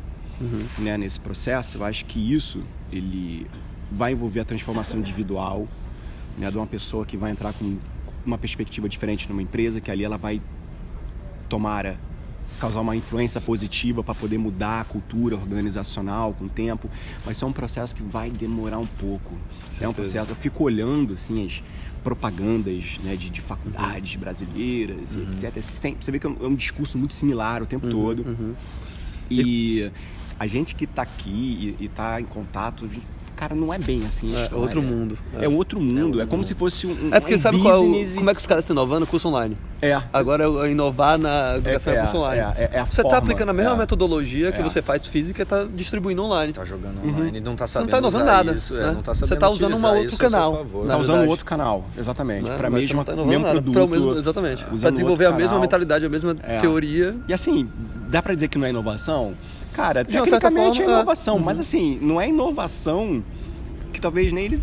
uhum. 0.41 0.65
né, 0.79 0.97
nesse 0.97 1.21
processo, 1.21 1.79
eu 1.79 1.85
acho 1.85 2.05
que 2.07 2.35
isso 2.35 2.63
ele 2.91 3.47
vai 3.91 4.13
envolver 4.13 4.41
a 4.41 4.45
transformação 4.45 4.99
individual 4.99 5.69
né, 6.39 6.51
de 6.51 6.57
uma 6.57 6.67
pessoa 6.67 7.05
que 7.05 7.17
vai 7.17 7.31
entrar 7.31 7.53
com 7.53 7.77
uma 8.25 8.39
perspectiva 8.39 8.89
diferente 8.89 9.29
numa 9.29 9.43
empresa, 9.43 9.81
que 9.81 9.91
ali 9.91 10.05
ela 10.05 10.19
vai, 10.19 10.41
tomara, 11.49 11.99
causar 12.59 12.81
uma 12.81 12.95
influência 12.95 13.41
positiva 13.41 14.05
para 14.05 14.15
poder 14.15 14.39
mudar 14.39 14.83
a 14.83 14.85
cultura 14.85 15.37
organizacional 15.37 16.35
com 16.35 16.45
o 16.45 16.49
tempo, 16.49 16.91
mas 17.25 17.37
isso 17.37 17.45
é 17.45 17.49
um 17.49 17.53
processo 17.53 17.95
que 17.95 18.03
vai 18.03 18.31
demorar 18.31 18.79
um 18.79 18.87
pouco. 18.87 19.35
É 19.81 19.89
um 19.89 19.93
processo. 19.95 20.31
Eu 20.31 20.37
fico 20.37 20.65
olhando 20.65 21.15
assim 21.15 21.45
as 21.45 21.63
propagandas 22.05 22.99
né, 23.03 23.17
de, 23.17 23.31
de 23.31 23.41
faculdades 23.41 24.15
uhum. 24.15 24.21
brasileiras, 24.21 25.17
uhum. 25.17 25.31
etc. 25.31 25.57
É 25.57 25.63
sempre, 25.63 26.05
você 26.05 26.13
vê 26.13 26.19
que 26.19 26.27
é 26.27 26.31
um, 26.31 26.37
é 26.41 26.47
um, 26.47 26.55
discurso 26.55 26.99
muito 26.99 27.15
similar 27.15 27.63
o 27.63 27.67
tempo 27.67 27.87
uhum. 27.87 27.93
todo. 27.93 28.29
Uhum. 28.29 28.55
E 29.31 29.91
a 30.39 30.47
gente 30.47 30.75
que 30.75 30.85
está 30.85 31.03
aqui 31.03 31.77
e 31.79 31.85
está 31.85 32.21
em 32.21 32.25
contato, 32.25 32.89
cara, 33.41 33.55
não 33.55 33.73
é 33.73 33.79
bem 33.79 34.05
assim. 34.07 34.35
É 34.37 34.55
outro 34.55 34.83
mundo. 34.83 35.17
É. 35.39 35.47
é 35.47 35.49
outro 35.49 35.81
mundo. 35.81 36.21
É, 36.21 36.25
é 36.25 36.27
como 36.27 36.45
se 36.45 36.55
fosse 36.55 36.87
um. 36.87 37.09
É 37.11 37.19
porque 37.19 37.37
um 37.37 37.39
sabe 37.39 37.59
qual, 37.59 37.83
é 37.83 38.05
como 38.15 38.31
é 38.31 38.35
que 38.35 38.41
os 38.41 38.47
caras 38.47 38.65
estão 38.65 38.75
inovando? 38.75 39.07
Curso 39.07 39.29
online. 39.29 39.57
É. 39.81 39.99
Agora 40.13 40.45
inovar 40.69 41.17
na 41.17 41.57
educação 41.57 41.95
é, 41.95 41.97
é 41.97 42.01
curso 42.01 42.19
online. 42.19 42.41
É, 42.59 42.71
é 42.75 42.85
você 42.85 43.01
está 43.01 43.17
aplicando 43.17 43.49
a 43.49 43.55
mesma 43.55 43.75
metodologia 43.77 44.53
que 44.53 44.63
você 44.63 44.83
faz 44.83 45.07
física 45.07 45.41
e 45.41 45.45
está 45.45 45.65
distribuindo 45.65 46.23
online. 46.23 46.51
Está 46.51 46.67
jogando 46.67 47.01
online 47.03 47.39
e 47.39 47.41
não 47.41 47.55
está 47.55 47.67
sabendo. 47.67 47.91
Você 47.91 48.01
não 48.01 48.09
está 48.09 48.19
inovando 48.21 48.25
nada. 48.25 48.53
Isso, 48.53 48.75
né? 48.75 48.93
não 48.93 49.03
tá 49.03 49.15
você 49.15 49.33
está 49.33 49.49
usando 49.49 49.75
um 49.75 49.87
outro 49.87 50.17
canal. 50.19 50.67
Está 50.83 50.97
usando 50.99 51.29
outro 51.29 51.47
canal, 51.47 51.85
exatamente. 51.99 52.45
Né? 52.45 52.57
Para 52.59 52.69
mesmo, 52.69 53.05
tá 53.05 53.17
mesmo 53.17 53.49
produto. 53.49 53.89
Mesmo, 53.89 54.13
exatamente. 54.19 54.65
Para 54.65 54.91
desenvolver 54.91 55.27
a 55.27 55.33
mesma 55.33 55.59
mentalidade, 55.59 56.05
a 56.05 56.11
mesma 56.11 56.35
teoria. 56.61 57.17
E 57.27 57.33
assim, 57.33 57.71
dá 58.09 58.21
para 58.21 58.35
dizer 58.35 58.49
que 58.49 58.59
não 58.59 58.67
é 58.67 58.71
inovação? 58.71 59.35
Cara, 59.81 60.05
tecnicamente 60.05 60.83
é 60.83 60.85
inovação, 60.85 61.39
mas 61.39 61.57
uhum. 61.57 61.61
assim, 61.61 61.99
não 62.03 62.21
é 62.21 62.29
inovação 62.29 63.23
que 63.93 64.01
talvez 64.01 64.33
nem 64.33 64.45
eles 64.45 64.63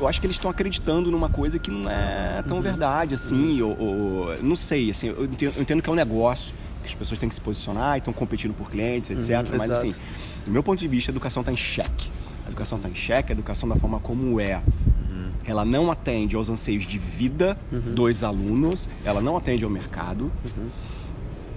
eu 0.00 0.06
acho 0.06 0.20
que 0.20 0.26
eles 0.26 0.36
estão 0.36 0.48
acreditando 0.48 1.10
numa 1.10 1.28
coisa 1.28 1.58
que 1.58 1.72
não 1.72 1.90
é 1.90 2.42
tão 2.46 2.58
uhum. 2.58 2.62
verdade 2.62 3.14
assim, 3.14 3.60
ou, 3.60 3.76
ou, 3.76 4.42
não 4.42 4.54
sei, 4.54 4.90
assim, 4.90 5.08
eu 5.08 5.24
entendo, 5.24 5.54
eu 5.56 5.62
entendo, 5.62 5.82
que 5.82 5.90
é 5.90 5.92
um 5.92 5.96
negócio, 5.96 6.54
que 6.82 6.88
as 6.88 6.94
pessoas 6.94 7.18
têm 7.18 7.28
que 7.28 7.34
se 7.34 7.40
posicionar 7.40 7.96
e 7.96 7.98
estão 7.98 8.12
competindo 8.12 8.54
por 8.54 8.70
clientes, 8.70 9.10
etc. 9.10 9.30
Uhum, 9.30 9.58
mas 9.58 9.64
exato. 9.64 9.72
assim, 9.72 9.94
do 10.44 10.52
meu 10.52 10.62
ponto 10.62 10.78
de 10.78 10.86
vista, 10.86 11.10
a 11.10 11.12
educação 11.12 11.40
está 11.40 11.50
em 11.50 11.56
xeque. 11.56 12.08
A 12.46 12.48
educação 12.48 12.78
está 12.78 12.88
em 12.88 12.94
xeque, 12.94 13.32
a 13.32 13.34
educação 13.34 13.68
da 13.68 13.74
forma 13.74 13.98
como 13.98 14.38
é. 14.40 14.56
Uhum. 14.56 15.24
Ela 15.44 15.64
não 15.64 15.90
atende 15.90 16.36
aos 16.36 16.48
anseios 16.48 16.86
de 16.86 16.98
vida 16.98 17.58
uhum. 17.72 17.94
dos 17.94 18.22
alunos, 18.22 18.88
ela 19.04 19.20
não 19.20 19.36
atende 19.36 19.64
ao 19.64 19.70
mercado. 19.70 20.30
Uhum 20.44 20.68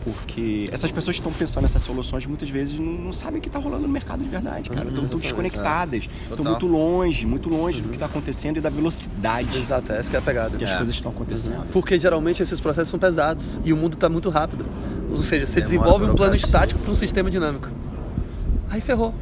porque 0.03 0.69
essas 0.71 0.91
pessoas 0.91 1.15
que 1.15 1.21
estão 1.21 1.31
pensando 1.31 1.63
nessas 1.63 1.81
soluções 1.81 2.25
muitas 2.25 2.49
vezes 2.49 2.77
não, 2.77 2.93
não 2.93 3.13
sabem 3.13 3.39
o 3.39 3.41
que 3.41 3.49
está 3.49 3.59
rolando 3.59 3.83
no 3.83 3.89
mercado 3.89 4.23
de 4.23 4.29
verdade, 4.29 4.69
cara. 4.69 4.87
Estão 4.87 5.03
uhum, 5.03 5.17
desconectadas, 5.17 6.09
estão 6.29 6.43
muito 6.43 6.67
longe, 6.67 7.25
muito 7.25 7.49
longe 7.49 7.77
uhum. 7.77 7.83
do 7.83 7.89
que 7.89 7.95
está 7.95 8.05
acontecendo 8.05 8.57
e 8.57 8.61
da 8.61 8.69
velocidade. 8.69 9.57
Exato, 9.57 9.91
essa 9.93 10.11
é 10.13 10.17
a 10.17 10.21
pegada. 10.21 10.57
Que 10.57 10.63
é. 10.63 10.67
as 10.67 10.75
coisas 10.75 10.95
estão 10.95 11.11
acontecendo. 11.11 11.59
Uhum. 11.59 11.67
Porque 11.71 11.97
geralmente 11.97 12.41
esses 12.41 12.59
processos 12.59 12.89
são 12.89 12.99
pesados 12.99 13.59
e 13.63 13.71
o 13.71 13.77
mundo 13.77 13.93
está 13.93 14.09
muito 14.09 14.29
rápido. 14.29 14.65
Ou 15.09 15.23
seja, 15.23 15.45
você 15.45 15.61
desenvolve 15.61 16.05
um 16.05 16.15
plano 16.15 16.35
estático 16.35 16.79
para 16.79 16.91
um 16.91 16.95
sistema 16.95 17.29
dinâmico. 17.29 17.69
Aí 18.69 18.81
ferrou. 18.81 19.13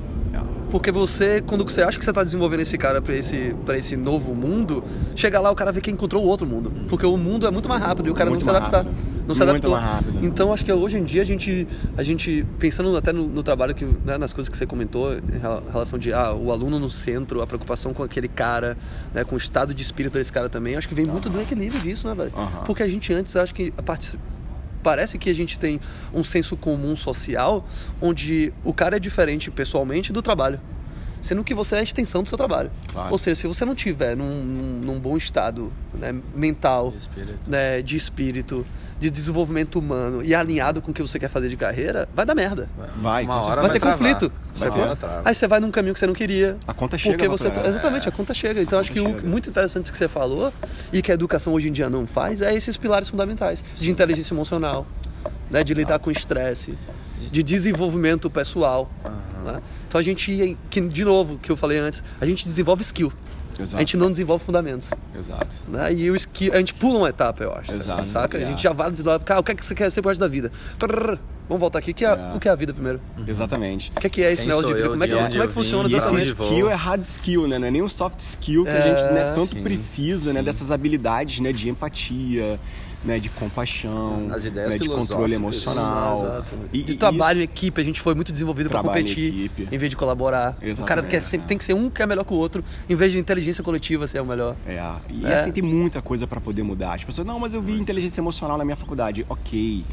Porque 0.70 0.92
você, 0.92 1.42
quando 1.42 1.64
você 1.64 1.82
acha 1.82 1.98
que 1.98 2.06
você 2.06 2.12
está 2.12 2.24
desenvolvendo 2.24 2.60
esse 2.60 2.78
cara 2.78 3.02
para 3.02 3.16
esse, 3.16 3.56
esse 3.76 3.98
novo 3.98 4.36
mundo, 4.36 4.84
chega 5.16 5.40
lá 5.40 5.50
o 5.50 5.56
cara 5.56 5.72
vê 5.72 5.82
que 5.82 5.90
encontrou 5.90 6.24
o 6.24 6.28
outro 6.28 6.46
mundo. 6.46 6.72
Porque 6.88 7.06
o 7.06 7.18
mundo 7.18 7.48
é 7.48 7.52
muito 7.52 7.68
mais 7.68 7.82
rápido 7.82 8.08
e 8.08 8.12
o 8.12 8.14
cara 8.14 8.30
muito 8.30 8.46
não 8.46 8.54
se 8.54 8.58
adaptar. 8.58 8.86
Não 9.30 9.36
se 9.36 9.44
adaptou. 9.44 9.78
Então 10.24 10.52
acho 10.52 10.66
que 10.66 10.74
hoje 10.74 10.98
em 10.98 11.04
dia 11.04 11.22
a 11.22 11.26
gente, 11.26 11.68
a 11.96 12.02
gente 12.02 12.44
pensando 12.58 12.98
até 12.98 13.14
no, 13.14 13.28
no 13.28 13.44
trabalho 13.44 13.76
que, 13.76 13.86
né, 13.86 14.18
nas 14.18 14.34
coisas 14.34 14.50
que 14.50 14.58
você 14.58 14.66
comentou, 14.66 15.14
em 15.14 15.72
relação 15.72 16.00
de 16.00 16.12
ah, 16.12 16.34
o 16.34 16.52
aluno 16.52 16.80
no 16.80 16.90
centro, 16.90 17.40
a 17.40 17.46
preocupação 17.46 17.94
com 17.94 18.02
aquele 18.02 18.28
cara, 18.28 18.76
né, 19.14 19.24
com 19.24 19.36
o 19.36 19.38
estado 19.38 19.72
de 19.72 19.84
espírito 19.84 20.14
desse 20.14 20.34
cara 20.34 20.50
também, 20.50 20.76
acho 20.76 20.90
que 20.90 20.96
vem 20.96 21.06
uhum. 21.06 21.12
muito 21.12 21.30
do 21.30 21.40
equilíbrio 21.40 21.80
disso, 21.80 22.08
né, 22.08 22.16
velho? 22.16 22.34
Uhum. 22.36 22.64
Porque 22.66 22.82
a 22.82 22.88
gente 22.88 23.14
antes 23.14 23.36
acho 23.36 23.54
que 23.54 23.72
a 23.78 23.84
parte 23.84 24.18
parece 24.82 25.20
que 25.20 25.30
a 25.30 25.36
gente 25.36 25.60
tem 25.60 25.80
um 26.12 26.24
senso 26.24 26.58
comum 26.58 26.96
social 26.96 27.68
onde 28.02 28.52
o 28.64 28.74
cara 28.74 28.96
é 28.96 29.00
diferente 29.00 29.52
pessoalmente 29.52 30.12
do 30.12 30.24
trabalho 30.24 30.60
sendo 31.22 31.44
que 31.44 31.54
você 31.54 31.76
é 31.76 31.80
a 31.80 31.84
extensão 31.84 32.24
do 32.24 32.30
seu 32.30 32.38
trabalho. 32.38 32.72
Claro. 32.88 33.12
Ou 33.12 33.18
seja, 33.18 33.36
se 33.36 33.48
você 33.48 33.66
não 33.66 33.76
tiver 33.76 34.16
num, 34.16 34.44
num, 34.44 34.82
num 34.86 35.00
bom 35.00 35.18
estado 35.18 35.72
né, 35.94 36.16
mental, 36.36 36.92
de 36.92 36.98
espírito. 36.98 37.40
Né, 37.48 37.82
de 37.82 37.96
espírito, 37.96 38.66
de 39.00 39.10
desenvolvimento 39.10 39.80
humano 39.80 40.24
e 40.24 40.36
alinhado 40.36 40.82
com 40.82 40.92
o 40.92 40.94
que 40.94 41.02
você 41.02 41.20
quer 41.20 41.30
fazer 41.30 41.50
de 41.50 41.58
carreira, 41.58 42.08
vai 42.14 42.26
dar 42.26 42.36
merda. 42.36 42.70
Vai, 43.02 43.24
uma 43.24 43.42
hora 43.42 43.56
vai, 43.56 43.64
vai 43.64 43.72
ter 43.72 43.80
travar. 43.80 43.98
conflito. 43.98 44.32
Vai 44.56 44.72
ter. 44.72 44.98
Aí 45.26 45.36
você 45.36 45.48
vai 45.48 45.60
num 45.60 45.72
caminho 45.72 45.94
que 45.94 46.00
você 46.00 46.08
não 46.08 46.14
queria. 46.14 46.58
A 46.68 46.74
conta 46.74 46.98
chega. 46.98 47.18
Porque 47.18 47.28
você 47.28 47.50
tá, 47.50 47.68
exatamente, 47.68 48.08
a 48.08 48.12
conta 48.12 48.34
chega. 48.34 48.62
Então 48.62 48.80
acho 48.80 48.92
que 48.92 49.00
chega. 49.00 49.26
o 49.26 49.28
muito 49.28 49.50
interessante 49.50 49.92
que 49.92 49.98
você 49.98 50.08
falou 50.08 50.52
e 50.92 51.02
que 51.02 51.12
a 51.12 51.14
educação 51.14 51.54
hoje 51.54 51.70
em 51.70 51.72
dia 51.72 51.90
não 51.90 52.06
faz 52.06 52.42
é 52.42 52.54
esses 52.54 52.78
pilares 52.78 53.10
fundamentais 53.10 53.64
de 53.76 53.90
inteligência 53.90 54.34
emocional, 54.34 54.86
né, 55.50 55.64
de 55.64 55.74
lidar 55.74 56.00
com 56.00 56.12
estresse, 56.12 56.78
de 57.32 57.44
desenvolvimento 57.44 58.30
pessoal. 58.30 58.92
Uhum. 59.06 59.52
Né? 59.52 59.62
Então 59.88 60.00
a 60.00 60.04
gente, 60.04 60.58
que, 60.70 60.82
de 60.82 61.06
novo, 61.06 61.38
que 61.38 61.52
eu 61.52 61.56
falei 61.56 61.80
antes, 61.80 62.04
a 62.20 62.26
gente 62.26 62.46
desenvolve 62.46 62.82
skill. 62.82 63.12
Exato. 63.60 63.76
A 63.76 63.80
gente 63.80 63.98
não 63.98 64.10
desenvolve 64.10 64.44
fundamentos. 64.44 64.90
Exato. 65.18 65.56
Né? 65.68 65.94
E 65.94 66.10
o 66.10 66.16
skill, 66.16 66.54
a 66.54 66.58
gente 66.58 66.74
pula 66.74 67.00
uma 67.00 67.10
etapa, 67.10 67.44
eu 67.44 67.54
acho. 67.54 67.72
Exato. 67.74 68.08
Saca? 68.08 68.38
É. 68.38 68.44
A 68.44 68.48
gente 68.48 68.64
já 68.64 68.72
vai 68.72 68.90
desenvolver, 68.90 69.24
cara, 69.26 69.40
o 69.40 69.44
que, 69.44 69.52
é 69.52 69.56
que 69.56 69.66
você 69.66 69.76
quer 69.76 69.92
ser 69.92 70.02
parte 70.02 70.20
da 70.20 70.28
vida? 70.28 70.52
Vamos 71.50 71.62
voltar 71.62 71.80
aqui. 71.80 71.92
O 71.92 71.94
que 71.94 72.06
é, 72.06 72.10
é. 72.10 72.34
O 72.36 72.40
que 72.40 72.48
é 72.48 72.52
a 72.52 72.56
vida 72.56 72.74
primeiro? 72.74 73.02
Uhum. 73.18 73.26
Exatamente. 73.28 73.92
O 73.96 74.00
que 74.00 74.08
é, 74.08 74.10
que 74.10 74.24
é 74.24 74.32
esse 74.32 74.48
negócio 74.48 74.68
de 74.68 74.76
vida? 74.76 74.90
Como 74.90 75.04
é 75.04 75.08
que, 75.08 75.16
como 75.16 75.44
é 75.44 75.48
que 75.48 75.54
funciona 75.54 75.90
e 75.90 75.96
exatamente? 75.96 76.30
esse 76.30 76.44
skill 76.44 76.70
é 76.70 76.76
hard 76.76 77.04
skill, 77.04 77.48
né? 77.48 77.60
Não 77.60 77.68
é 77.68 77.72
nem 77.72 77.82
um 77.82 77.90
soft 77.90 78.20
skill 78.20 78.64
que 78.64 78.70
a 78.70 78.82
gente 78.82 79.02
né, 79.12 79.34
tanto 79.34 79.56
sim, 79.56 79.64
precisa, 79.64 80.32
né? 80.32 80.44
Dessas 80.44 80.70
habilidades 80.70 81.40
né, 81.40 81.52
de 81.52 81.68
empatia, 81.68 82.60
né, 83.04 83.20
de 83.20 83.30
compaixão, 83.30 84.28
As 84.32 84.46
ideias 84.46 84.72
né, 84.72 84.78
de 84.78 84.90
controle 84.90 85.34
emocional. 85.34 86.24
Exato. 86.24 86.56
E, 86.74 86.84
de 86.84 86.96
trabalho 86.96 87.40
em 87.40 87.44
equipe, 87.44 87.80
a 87.80 87.84
gente 87.84 88.02
foi 88.02 88.14
muito 88.14 88.32
desenvolvido 88.32 88.70
para 88.70 88.82
competir 88.82 89.50
em, 89.58 89.76
em, 89.76 89.78
vez 89.78 89.90
de 89.90 89.96
colaborar. 89.96 90.58
Exatamente. 90.62 90.82
O 90.82 90.86
cara 90.86 91.04
quer 91.04 91.22
sempre, 91.22 91.48
tem 91.48 91.58
que 91.58 91.64
ser 91.64 91.74
um 91.74 91.90
que 91.90 92.02
é 92.02 92.06
melhor 92.06 92.24
que 92.24 92.34
o 92.34 92.38
outro, 92.38 92.64
em 92.90 92.96
vez 92.96 93.12
de 93.12 93.20
inteligência 93.20 93.64
coletiva 93.64 94.08
ser 94.08 94.22
o 94.22 94.26
melhor. 94.26 94.56
É, 94.68 94.80
e 95.10 95.26
é. 95.26 95.36
assim 95.36 95.52
tem 95.52 95.64
muita 95.64 96.02
coisa 96.02 96.28
para 96.28 96.42
poder 96.42 96.64
mudar. 96.64 96.94
As 96.94 97.04
pessoas, 97.04 97.26
não, 97.26 97.40
mas 97.40 97.54
eu 97.54 97.62
vi 97.62 97.80
inteligência 97.80 98.20
emocional 98.20 98.58
na 98.58 98.66
minha 98.66 98.78
faculdade. 98.78 99.26
Ok. 99.30 99.86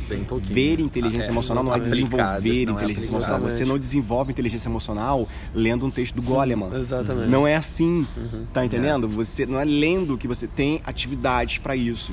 Ver 0.43 0.81
inteligência 0.81 1.27
ah, 1.27 1.31
é, 1.31 1.33
emocional 1.33 1.65
não 1.65 1.75
é 1.75 1.81
desenvolver 1.81 2.67
não 2.67 2.75
é 2.75 2.77
inteligência 2.77 3.11
é 3.11 3.13
emocional. 3.13 3.41
Você 3.41 3.65
não 3.65 3.79
desenvolve 3.79 4.33
inteligência 4.33 4.69
emocional 4.69 5.29
lendo 5.55 5.87
um 5.87 5.91
texto 5.91 6.15
do 6.15 6.23
Goleman. 6.23 6.75
Exatamente. 6.75 7.29
Não 7.29 7.47
é 7.47 7.57
assim, 7.57 8.07
uhum. 8.17 8.47
tá 8.53 8.65
entendendo? 8.65 9.09
Você 9.09 9.47
não 9.47 9.59
é 9.59 9.65
lendo 9.65 10.19
que 10.19 10.27
você 10.27 10.47
tem 10.47 10.81
atividades 10.85 11.59
para 11.59 11.77
isso. 11.77 12.13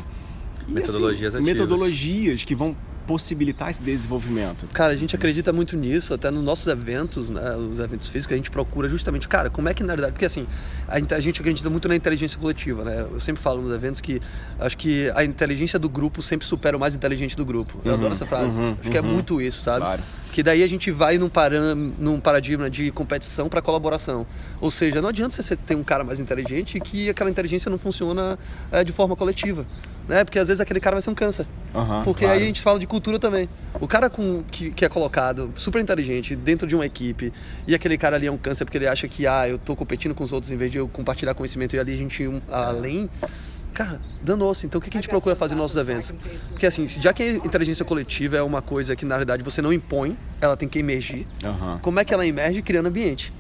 Metodologias 0.68 1.36
assim, 1.36 1.44
Metodologias 1.44 2.44
que 2.44 2.56
vão 2.56 2.76
possibilitar 3.06 3.70
esse 3.70 3.82
desenvolvimento. 3.82 4.68
Cara, 4.74 4.94
a 4.94 4.96
gente 4.96 5.16
acredita 5.16 5.52
muito 5.52 5.76
nisso, 5.78 6.14
até 6.14 6.32
nos 6.32 6.44
nossos 6.44 6.68
eventos, 6.68 7.30
né, 7.30 7.56
os 7.56 7.80
eventos 7.80 8.10
físicos, 8.10 8.34
a 8.34 8.38
gente 8.38 8.50
procura 8.50 8.88
justamente, 8.88 9.28
cara, 9.28 9.50
como 9.50 9.70
é 9.70 9.74
que 9.74 9.84
na 9.84 9.94
verdade, 9.94 10.14
porque 10.14 10.26
assim, 10.26 10.48
a 10.88 11.20
gente 11.20 11.42
acredita 11.42 11.70
muito 11.70 11.88
na 11.88 11.96
inteligência 11.96 12.40
coletiva, 12.40 12.84
né? 12.84 13.06
Eu 13.12 13.20
sempre 13.20 13.42
falo 13.42 13.62
nos 13.62 13.74
eventos 13.74 14.02
que 14.02 14.22
acho 14.60 14.78
que 14.78 15.12
a 15.16 15.24
inteligência 15.24 15.78
do 15.78 15.90
grupo 15.90 16.22
sempre 16.22 16.48
supera 16.48 16.76
o 16.78 16.80
mais 16.80 16.96
inteligente 16.96 17.36
do 17.36 17.46
grupo. 17.46 17.80
Eu 17.84 17.92
uhum, 17.92 17.98
adoro 17.98 18.14
essa 18.14 18.26
frase. 18.26 18.56
Uhum, 18.56 18.72
acho 18.72 18.86
uhum. 18.86 18.92
que 18.92 18.98
é 18.98 19.02
uhum. 19.02 19.08
muito 19.08 19.42
isso, 19.42 19.62
sabe? 19.62 19.80
Claro. 19.80 20.02
Que 20.32 20.42
daí 20.42 20.64
a 20.64 20.68
gente 20.68 20.90
vai 20.90 21.18
num, 21.18 21.30
param, 21.30 21.76
num 21.76 22.20
paradigma 22.20 22.70
de 22.70 22.90
competição 22.92 23.48
para 23.48 23.62
colaboração. 23.62 24.26
Ou 24.60 24.72
seja, 24.72 25.02
não 25.02 25.10
adianta 25.10 25.40
você 25.40 25.56
ter 25.56 25.76
um 25.76 25.84
cara 25.84 26.04
mais 26.04 26.20
inteligente 26.20 26.80
que 26.80 27.10
aquela 27.10 27.30
inteligência 27.30 27.70
não 27.70 27.78
funciona 27.78 28.40
é, 28.72 28.84
de 28.84 28.92
forma 28.92 29.16
coletiva. 29.16 29.66
Né? 30.08 30.24
Porque 30.24 30.38
às 30.38 30.48
vezes 30.48 30.60
aquele 30.60 30.80
cara 30.80 30.96
vai 30.96 31.02
ser 31.02 31.10
um 31.10 31.16
câncer. 31.16 31.46
Uhum, 31.74 32.04
Porque 32.04 32.26
claro. 32.26 32.38
aí 32.38 32.44
a 32.44 32.46
gente 32.46 32.62
fala 32.62 32.78
de 32.78 32.86
cultura 32.86 33.18
também. 33.18 33.48
O 33.80 33.88
cara 33.88 34.10
com, 34.10 34.44
que, 34.52 34.72
que, 34.72 34.84
é 34.84 34.90
colocado 34.90 35.52
super 35.56 35.82
inteligente 35.82 36.36
dentro 36.36 36.68
de 36.68 36.76
uma 36.76 36.86
equipe 36.86 37.32
e 37.66 37.74
aquele 37.74 37.98
cara 37.98 38.18
ali 38.18 38.28
é 38.28 38.32
um 38.32 38.38
câncer 38.38 38.66
porque 38.66 38.78
ele 38.78 38.88
acha 38.88 39.08
que 39.08 39.26
ah, 39.26 39.48
eu 39.48 39.58
tô 39.58 39.76
competindo 39.76 40.14
com 40.14 40.24
os 40.24 40.34
outros 40.34 40.52
em 40.52 40.58
vez 40.58 40.72
de 40.72 40.78
eu 40.78 40.88
compartilhar 40.88 41.34
conhecimento 41.34 41.76
e 41.76 41.80
ali 41.80 41.94
a 41.94 41.98
gente 41.98 42.24
ir 42.24 42.28
um, 42.28 42.42
além 42.52 43.10
cara, 43.74 44.00
danou-se. 44.22 44.66
Então 44.66 44.80
o 44.80 44.82
que, 44.82 44.90
a 44.90 45.02
gente 45.02 45.10
procura 45.10 45.36
fazer 45.36 45.56
nos 45.56 45.64
nossos 45.64 45.78
eventos? 45.78 46.14
Porque 46.50 46.66
assim, 46.66 46.88
já 46.88 47.12
que 47.12 47.24
a 47.24 47.32
inteligência 47.34 47.84
coletiva 47.84 48.38
é 48.38 48.42
uma 48.42 48.62
coisa 48.62 48.96
que 48.96 49.04
na 49.04 49.16
realidade 49.16 49.44
você 49.44 49.62
não 49.62 49.74
impõe, 49.74 50.18
ela 50.40 50.56
tem 50.56 50.70
que 50.70 50.80
emergir. 50.80 51.28
Uhum. 51.44 51.80
Como 51.80 52.00
é 52.00 52.06
que 52.06 52.14
ela 52.14 52.26
emerge? 52.26 52.62
Criando 52.62 52.88
ambiente. 52.88 53.34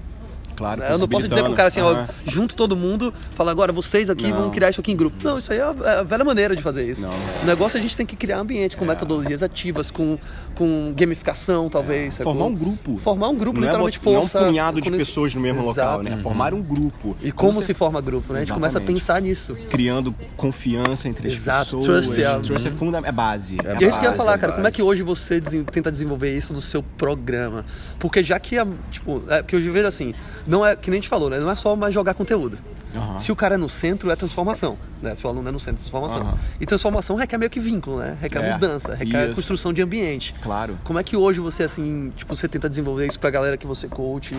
Claro, 0.64 0.82
eu 0.82 0.98
não 0.98 1.08
posso 1.10 1.28
dizer 1.28 1.44
pro 1.44 1.54
cara 1.54 1.68
assim, 1.68 1.82
ó, 1.82 2.06
junto 2.26 2.56
todo 2.56 2.74
mundo, 2.74 3.14
fala 3.32 3.52
agora 3.52 3.74
vocês 3.74 4.10
aqui 4.10 4.30
não. 4.30 4.44
vão 4.44 4.52
criar 4.52 4.70
isso 4.70 4.80
aqui 4.80 4.94
em 4.94 4.96
grupo. 4.96 5.18
Não, 5.22 5.38
isso 5.38 5.52
aí 5.52 5.60
é 5.60 5.62
a, 5.62 5.76
é 6.00 6.04
velha 6.06 6.24
maneira 6.24 6.56
de 6.56 6.62
fazer 6.62 6.90
isso. 6.90 7.02
Não. 7.02 7.14
O 7.44 7.46
negócio 7.46 7.78
é 7.78 7.80
a 7.80 7.82
gente 7.82 7.98
tem 7.98 8.06
que 8.06 8.16
criar 8.16 8.40
ambiente 8.40 8.78
com 8.78 8.86
é. 8.86 8.88
metodologias 8.88 9.44
ativas, 9.44 9.92
com, 9.92 10.18
com 10.56 10.94
gamificação, 10.96 11.70
talvez. 11.70 12.18
É. 12.18 12.24
Formar 12.24 12.46
um 12.46 12.56
grupo. 12.56 12.98
Formar 13.00 13.28
um 13.28 13.36
grupo, 13.36 13.60
não 13.60 13.68
é 13.68 13.72
literalmente 13.72 13.98
é, 13.98 14.02
força. 14.02 14.40
Não 14.40 14.48
um 14.48 14.52
punhado 14.52 14.80
de 14.80 14.92
pessoas 14.92 15.36
no 15.36 15.42
mesmo 15.42 15.62
Exato. 15.64 15.80
local, 15.80 16.04
né? 16.04 16.24
Formar 16.24 16.54
um 16.54 16.62
grupo. 16.62 17.18
E 17.22 17.32
como, 17.32 17.54
como 17.54 17.66
se 17.66 17.74
forma 17.74 18.00
grupo, 18.00 18.32
né? 18.32 18.40
A 18.40 18.44
gente 18.46 18.54
começa 18.54 18.78
a 18.78 18.82
pensar 18.82 19.22
nisso. 19.22 19.58
Criando 19.70 20.16
confiança 20.38 21.10
entre 21.10 21.28
as 21.28 21.34
Exato. 21.34 21.78
pessoas. 21.78 21.86
Trust, 21.86 22.24
é, 22.24 22.40
Trust 22.40 22.68
é, 22.70 22.72
funda 22.72 23.02
é 23.04 23.12
base. 23.12 23.58
É 23.66 23.82
e 23.82 23.86
é 23.86 23.90
isso 23.90 24.00
que 24.00 24.06
eu 24.06 24.12
ia 24.12 24.16
falar, 24.16 24.38
cara. 24.38 24.54
Como 24.54 24.66
é 24.66 24.72
que 24.72 24.82
hoje 24.82 25.04
você 25.04 25.42
tenta 25.72 25.92
desenvolver 25.92 26.34
isso 26.36 26.54
no 26.54 26.62
seu 26.62 26.82
programa? 26.82 27.66
Porque 28.00 28.24
já 28.24 28.40
que, 28.40 28.56
tipo, 28.90 29.22
é, 29.28 29.42
porque 29.42 29.58
eu 29.58 29.74
vejo 29.74 29.88
assim, 29.88 30.14
não 30.54 30.64
é 30.64 30.76
que 30.76 30.90
nem 30.92 31.00
a 31.00 31.02
gente 31.02 31.10
falou, 31.10 31.30
né? 31.30 31.40
Não 31.40 31.50
é 31.50 31.56
só 31.56 31.76
mais 31.76 31.94
jogar 31.94 32.14
conteúdo. 32.14 32.60
Uhum. 32.94 33.18
Se 33.18 33.32
o 33.32 33.36
cara 33.36 33.56
é 33.56 33.58
no 33.58 33.68
centro, 33.68 34.12
é 34.12 34.16
transformação. 34.16 34.78
Né? 35.02 35.16
Se 35.16 35.26
o 35.26 35.30
aluno 35.30 35.50
é 35.50 35.52
no 35.52 35.60
centro, 35.60 35.80
é 35.80 35.82
transformação. 35.82 36.22
Uhum. 36.22 36.38
E 36.60 36.66
transformação 36.66 37.16
requer 37.16 37.40
meio 37.40 37.50
que 37.50 37.60
vínculo, 37.60 37.98
né? 37.98 38.16
Requer 38.22 38.44
é, 38.44 38.54
mudança, 38.54 38.94
requer 38.94 39.26
isso. 39.26 39.36
construção 39.36 39.74
de 39.74 39.82
ambiente. 39.82 40.36
Claro. 40.44 40.78
Como 40.84 41.00
é 41.00 41.04
que 41.04 41.18
hoje 41.18 41.40
você, 41.40 41.64
assim, 41.64 42.14
tipo, 42.16 42.36
você 42.36 42.48
tenta 42.48 42.70
desenvolver 42.70 43.08
isso 43.08 43.20
pra 43.20 43.32
galera 43.32 43.58
que 43.58 43.66
você 43.66 43.88
coach? 43.88 44.38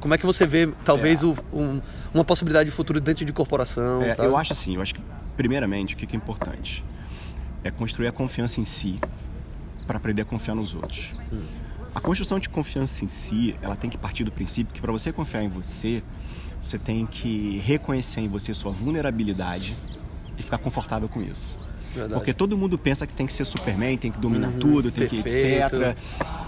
Como 0.00 0.14
é 0.14 0.18
que 0.18 0.24
você 0.24 0.46
vê, 0.46 0.66
talvez, 0.82 1.22
é. 1.22 1.26
o, 1.26 1.36
um, 1.52 1.80
uma 2.14 2.24
possibilidade 2.24 2.70
de 2.70 2.74
futuro 2.74 2.98
dentro 2.98 3.22
de 3.26 3.32
corporação? 3.34 4.00
É, 4.02 4.16
eu 4.18 4.34
acho 4.38 4.54
assim, 4.54 4.76
eu 4.76 4.82
acho 4.82 4.94
que, 4.94 5.02
primeiramente, 5.36 5.94
o 5.94 5.96
que 5.98 6.06
é 6.10 6.16
importante? 6.16 6.82
É 7.62 7.70
construir 7.70 8.08
a 8.08 8.12
confiança 8.12 8.62
em 8.62 8.64
si 8.64 8.98
para 9.86 9.98
aprender 9.98 10.22
a 10.22 10.24
confiar 10.24 10.54
nos 10.54 10.74
outros. 10.74 11.12
Hum. 11.30 11.59
A 11.94 12.00
construção 12.00 12.38
de 12.38 12.48
confiança 12.48 13.04
em 13.04 13.08
si, 13.08 13.56
ela 13.60 13.74
tem 13.74 13.90
que 13.90 13.98
partir 13.98 14.24
do 14.24 14.30
princípio 14.30 14.72
que 14.72 14.80
para 14.80 14.92
você 14.92 15.12
confiar 15.12 15.42
em 15.42 15.48
você, 15.48 16.02
você 16.62 16.78
tem 16.78 17.06
que 17.06 17.58
reconhecer 17.64 18.20
em 18.20 18.28
você 18.28 18.54
sua 18.54 18.70
vulnerabilidade 18.70 19.74
e 20.38 20.42
ficar 20.42 20.58
confortável 20.58 21.08
com 21.08 21.22
isso. 21.22 21.58
Verdade. 21.92 22.14
Porque 22.14 22.32
todo 22.32 22.56
mundo 22.56 22.78
pensa 22.78 23.06
que 23.06 23.12
tem 23.12 23.26
que 23.26 23.32
ser 23.32 23.44
Superman, 23.44 23.96
tem 23.98 24.12
que 24.12 24.18
dominar 24.18 24.48
uhum, 24.48 24.58
tudo, 24.58 24.92
tem 24.92 25.08
perfeito. 25.08 25.24
que 25.24 25.76
etc. 25.76 25.96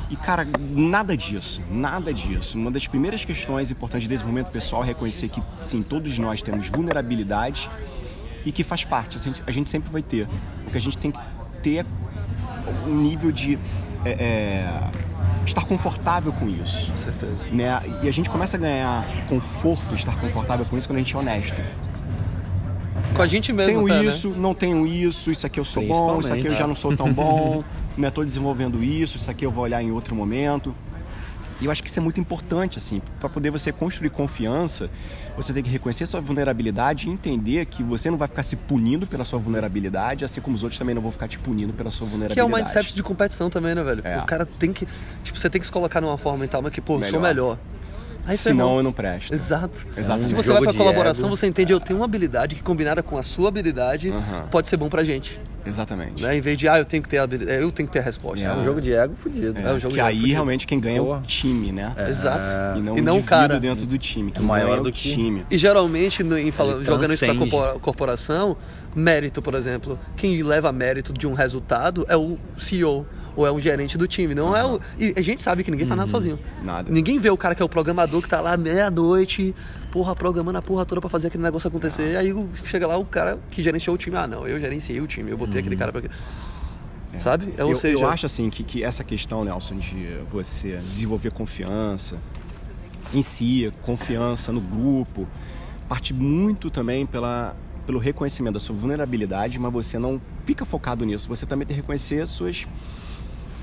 E 0.08 0.16
cara, 0.16 0.46
nada 0.60 1.16
disso, 1.16 1.60
nada 1.70 2.12
disso. 2.14 2.56
Uma 2.56 2.70
das 2.70 2.86
primeiras 2.86 3.24
questões 3.24 3.70
importantes 3.70 4.04
de 4.04 4.08
desenvolvimento 4.08 4.52
pessoal 4.52 4.84
é 4.84 4.86
reconhecer 4.86 5.28
que 5.28 5.42
sim, 5.60 5.82
todos 5.82 6.16
nós 6.18 6.42
temos 6.42 6.68
vulnerabilidade 6.68 7.68
e 8.44 8.52
que 8.52 8.62
faz 8.62 8.84
parte, 8.84 9.18
a 9.46 9.50
gente, 9.50 9.70
sempre 9.70 9.90
vai 9.90 10.02
ter. 10.02 10.28
O 10.66 10.70
que 10.70 10.78
a 10.78 10.80
gente 10.80 10.98
tem 10.98 11.10
que 11.10 11.20
ter 11.62 11.84
um 12.86 12.94
nível 12.94 13.32
de 13.32 13.58
é, 14.04 14.10
é, 14.10 14.90
estar 15.46 15.64
confortável 15.64 16.32
com 16.32 16.48
isso. 16.48 16.90
Com 16.90 16.96
certeza. 16.96 17.46
Né? 17.50 17.80
E 18.02 18.08
a 18.08 18.12
gente 18.12 18.30
começa 18.30 18.56
a 18.56 18.60
ganhar 18.60 19.06
conforto, 19.28 19.94
estar 19.94 20.16
confortável 20.20 20.64
com 20.66 20.76
isso 20.76 20.88
quando 20.88 20.96
a 20.96 21.00
gente 21.00 21.14
é 21.14 21.18
honesto. 21.18 21.60
Com 23.14 23.22
a 23.22 23.26
gente 23.26 23.52
mesmo. 23.52 23.84
Tenho 23.84 23.88
tá, 23.88 24.02
isso, 24.02 24.30
né? 24.30 24.36
não 24.38 24.54
tenho 24.54 24.86
isso, 24.86 25.30
isso 25.30 25.46
aqui 25.46 25.60
eu 25.60 25.64
sou 25.64 25.86
bom, 25.86 26.20
isso 26.20 26.32
aqui 26.32 26.46
eu 26.46 26.54
já 26.54 26.66
não 26.66 26.74
sou 26.74 26.96
tão 26.96 27.12
bom, 27.12 27.62
né? 27.96 28.10
Tô 28.10 28.24
desenvolvendo 28.24 28.82
isso, 28.82 29.16
isso 29.16 29.30
aqui 29.30 29.44
eu 29.44 29.50
vou 29.50 29.64
olhar 29.64 29.82
em 29.82 29.90
outro 29.90 30.14
momento. 30.14 30.74
E 31.60 31.66
eu 31.66 31.70
acho 31.70 31.82
que 31.82 31.88
isso 31.88 31.98
é 31.98 32.02
muito 32.02 32.20
importante, 32.20 32.78
assim, 32.78 33.00
para 33.20 33.28
poder 33.28 33.50
você 33.50 33.70
construir 33.72 34.10
confiança, 34.10 34.90
você 35.36 35.52
tem 35.52 35.62
que 35.62 35.70
reconhecer 35.70 36.06
sua 36.06 36.20
vulnerabilidade 36.20 37.08
e 37.08 37.10
entender 37.10 37.64
que 37.66 37.82
você 37.82 38.10
não 38.10 38.18
vai 38.18 38.28
ficar 38.28 38.42
se 38.42 38.56
punindo 38.56 39.06
pela 39.06 39.24
sua 39.24 39.38
vulnerabilidade, 39.38 40.24
assim 40.24 40.40
como 40.40 40.56
os 40.56 40.62
outros 40.62 40.78
também 40.78 40.94
não 40.94 41.02
vão 41.02 41.12
ficar 41.12 41.28
te 41.28 41.38
punindo 41.38 41.72
pela 41.72 41.90
sua 41.90 42.06
vulnerabilidade. 42.06 42.34
Que 42.34 42.40
é 42.40 42.44
o 42.44 42.64
mindset 42.64 42.94
de 42.94 43.02
competição 43.02 43.48
também, 43.48 43.74
né, 43.74 43.82
velho? 43.82 44.02
É. 44.04 44.18
O 44.18 44.26
cara 44.26 44.44
tem 44.46 44.72
que, 44.72 44.86
tipo, 45.22 45.38
você 45.38 45.48
tem 45.48 45.60
que 45.60 45.66
se 45.66 45.72
colocar 45.72 46.00
numa 46.00 46.18
forma 46.18 46.38
mental, 46.40 46.62
mas 46.62 46.72
que, 46.72 46.80
pô, 46.80 46.98
eu 46.98 47.04
sou 47.04 47.20
melhor. 47.20 47.58
Aí 48.26 48.36
Senão 48.36 48.76
eu 48.76 48.82
não 48.82 48.92
presto. 48.92 49.34
Exato. 49.34 49.86
Exatamente. 49.96 50.28
Se 50.28 50.34
você 50.34 50.52
vai 50.52 50.62
pra 50.62 50.72
colaboração, 50.72 51.28
ego. 51.28 51.36
você 51.36 51.46
entende, 51.46 51.72
eu 51.72 51.80
tenho 51.80 51.98
uma 51.98 52.04
habilidade 52.04 52.54
que 52.54 52.62
combinada 52.62 53.02
com 53.02 53.18
a 53.18 53.22
sua 53.22 53.48
habilidade 53.48 54.10
uhum. 54.10 54.46
pode 54.50 54.68
ser 54.68 54.76
bom 54.76 54.88
pra 54.88 55.02
gente. 55.02 55.40
Exatamente. 55.64 56.22
Né? 56.22 56.36
Em 56.36 56.40
vez 56.40 56.58
de, 56.58 56.68
ah, 56.68 56.78
eu 56.78 56.84
tenho 56.84 57.02
que 57.02 57.08
ter 57.08 57.18
a 57.18 57.22
habilidade, 57.22 57.62
eu 57.62 57.70
tenho 57.70 57.86
que 57.86 57.92
ter 57.92 58.00
a 58.00 58.02
resposta. 58.02 58.44
É, 58.44 58.52
um 58.52 58.64
jogo 58.64 58.80
de 58.80 58.92
ego 58.92 59.14
fudido. 59.14 59.58
É, 59.58 59.70
é 59.70 59.72
um 59.72 59.78
jogo 59.78 59.94
que 59.94 60.00
aí 60.00 60.16
fudido. 60.16 60.32
realmente 60.32 60.66
quem 60.66 60.80
ganha 60.80 61.00
Porra. 61.00 61.18
é 61.18 61.20
o 61.20 61.26
time, 61.26 61.72
né? 61.72 61.92
É. 61.96 62.08
Exato. 62.08 62.78
E 62.78 62.82
não, 62.82 62.98
e 62.98 63.00
não 63.00 63.18
o 63.18 63.22
cara 63.22 63.58
dentro 63.60 63.86
do 63.86 63.98
time, 63.98 64.32
que 64.32 64.38
é 64.38 64.42
maior 64.42 64.78
é 64.78 64.80
do 64.80 64.92
time. 64.92 65.44
E 65.50 65.58
geralmente, 65.58 66.22
no, 66.22 66.36
em 66.38 66.50
falando, 66.50 66.84
jogando 66.84 67.14
isso 67.14 67.24
pra 67.24 67.78
corporação, 67.80 68.56
mérito, 68.94 69.40
por 69.40 69.54
exemplo, 69.54 69.98
quem 70.16 70.42
leva 70.42 70.72
mérito 70.72 71.12
de 71.12 71.26
um 71.26 71.32
resultado 71.32 72.04
é 72.08 72.16
o 72.16 72.38
CEO 72.58 73.06
ou 73.36 73.46
é 73.46 73.52
um 73.52 73.60
gerente 73.60 73.96
do 73.96 74.06
time. 74.06 74.34
Não 74.34 74.48
uhum. 74.48 74.56
é 74.56 74.64
o. 74.64 74.80
E 74.98 75.14
a 75.16 75.20
gente 75.20 75.42
sabe 75.42 75.64
que 75.64 75.70
ninguém 75.70 75.86
faz 75.86 75.96
nada 75.96 76.08
uhum. 76.08 76.14
sozinho. 76.14 76.38
Nada. 76.64 76.90
Ninguém 76.90 77.18
vê 77.18 77.30
o 77.30 77.36
cara 77.36 77.54
que 77.54 77.62
é 77.62 77.64
o 77.64 77.68
programador 77.68 78.20
que 78.22 78.28
tá 78.28 78.40
lá 78.40 78.56
meia-noite, 78.56 79.54
porra, 79.90 80.14
programando 80.14 80.58
a 80.58 80.62
porra 80.62 80.84
toda 80.84 81.00
pra 81.00 81.10
fazer 81.10 81.28
aquele 81.28 81.42
negócio 81.42 81.68
acontecer. 81.68 82.16
Aí 82.16 82.34
chega 82.64 82.86
lá 82.86 82.96
o 82.96 83.04
cara 83.04 83.38
que 83.50 83.62
gerenciou 83.62 83.94
o 83.94 83.98
time. 83.98 84.16
Ah, 84.16 84.26
não, 84.26 84.46
eu 84.46 84.58
gerenciei 84.58 85.00
o 85.00 85.06
time, 85.06 85.30
eu 85.30 85.38
botei 85.38 85.54
uhum. 85.54 85.60
aquele 85.60 85.76
cara 85.76 85.92
pra. 85.92 86.02
É. 87.14 87.18
Sabe? 87.20 87.52
É, 87.56 87.64
ou 87.64 87.70
eu, 87.70 87.76
seja... 87.76 88.02
eu 88.02 88.08
acho 88.08 88.26
assim 88.26 88.48
que, 88.48 88.64
que 88.64 88.82
essa 88.82 89.04
questão, 89.04 89.44
Nelson, 89.44 89.76
de 89.76 90.18
você 90.30 90.76
desenvolver 90.88 91.30
confiança 91.30 92.18
em 93.12 93.22
si, 93.22 93.70
confiança 93.82 94.50
no 94.50 94.60
grupo, 94.60 95.28
parte 95.88 96.14
muito 96.14 96.70
também 96.70 97.04
pela, 97.04 97.54
pelo 97.86 97.98
reconhecimento 97.98 98.54
da 98.54 98.60
sua 98.60 98.74
vulnerabilidade, 98.74 99.58
mas 99.58 99.72
você 99.72 99.98
não 99.98 100.20
fica 100.46 100.64
focado 100.64 101.04
nisso. 101.04 101.28
Você 101.28 101.44
também 101.44 101.66
tem 101.66 101.74
que 101.74 101.82
reconhecer 101.82 102.26
suas 102.26 102.66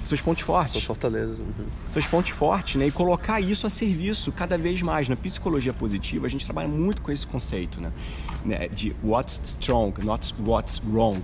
seus 0.05 0.21
pontos 0.21 0.43
fortes. 0.43 0.73
Suas 0.73 0.83
fortalezas. 0.85 1.39
Uhum. 1.39 1.65
Seus 1.91 2.05
pontos 2.05 2.31
fortes, 2.31 2.75
né? 2.75 2.87
E 2.87 2.91
colocar 2.91 3.39
isso 3.39 3.67
a 3.67 3.69
serviço 3.69 4.31
cada 4.31 4.57
vez 4.57 4.81
mais. 4.81 5.07
Na 5.07 5.15
psicologia 5.15 5.73
positiva, 5.73 6.27
a 6.27 6.29
gente 6.29 6.45
trabalha 6.45 6.67
muito 6.67 7.01
com 7.01 7.11
esse 7.11 7.25
conceito, 7.25 7.79
né? 7.79 7.91
né? 8.43 8.67
De 8.69 8.95
what's 9.03 9.41
strong, 9.45 10.03
not 10.03 10.33
what's 10.45 10.81
wrong. 10.89 11.21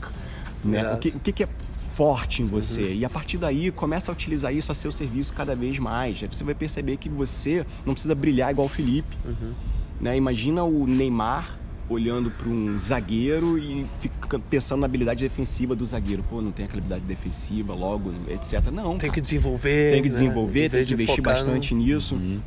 Né? 0.63 0.93
O, 0.93 0.97
que, 0.97 1.09
o 1.09 1.19
que 1.19 1.43
é 1.43 1.49
forte 1.95 2.41
em 2.41 2.45
você. 2.45 2.81
Uhum. 2.81 2.93
E 2.93 3.05
a 3.05 3.09
partir 3.09 3.37
daí, 3.37 3.71
começa 3.71 4.11
a 4.11 4.13
utilizar 4.13 4.53
isso 4.53 4.71
a 4.71 4.75
seu 4.75 4.91
serviço 4.91 5.33
cada 5.33 5.55
vez 5.55 5.79
mais. 5.79 6.21
Aí 6.21 6.27
você 6.27 6.43
vai 6.43 6.53
perceber 6.53 6.97
que 6.97 7.07
você 7.07 7.65
não 7.85 7.93
precisa 7.93 8.13
brilhar 8.13 8.51
igual 8.51 8.67
o 8.67 8.69
Felipe. 8.69 9.15
Uhum. 9.25 9.53
Né? 10.01 10.17
Imagina 10.17 10.63
o 10.63 10.85
Neymar 10.85 11.57
olhando 11.87 12.31
para 12.31 12.49
um 12.49 12.79
zagueiro 12.79 13.57
e 13.57 13.85
fica 13.99 14.39
pensando 14.39 14.79
na 14.79 14.85
habilidade 14.85 15.23
defensiva 15.23 15.75
do 15.75 15.85
zagueiro. 15.85 16.23
Pô, 16.29 16.41
não 16.41 16.51
tem 16.51 16.65
aquela 16.65 16.79
habilidade 16.79 17.05
defensiva, 17.05 17.73
logo, 17.73 18.11
etc. 18.29 18.71
Não. 18.71 18.91
Tem 18.91 18.97
cara. 18.97 19.13
que 19.13 19.21
desenvolver. 19.21 19.91
Tem 19.91 20.01
que 20.01 20.09
né? 20.09 20.13
desenvolver, 20.13 20.63
né? 20.63 20.69
tem 20.69 20.85
que 20.85 20.93
investir 20.93 21.21
bastante 21.21 21.73
no... 21.73 21.81
nisso. 21.81 22.15
Uhum. 22.15 22.39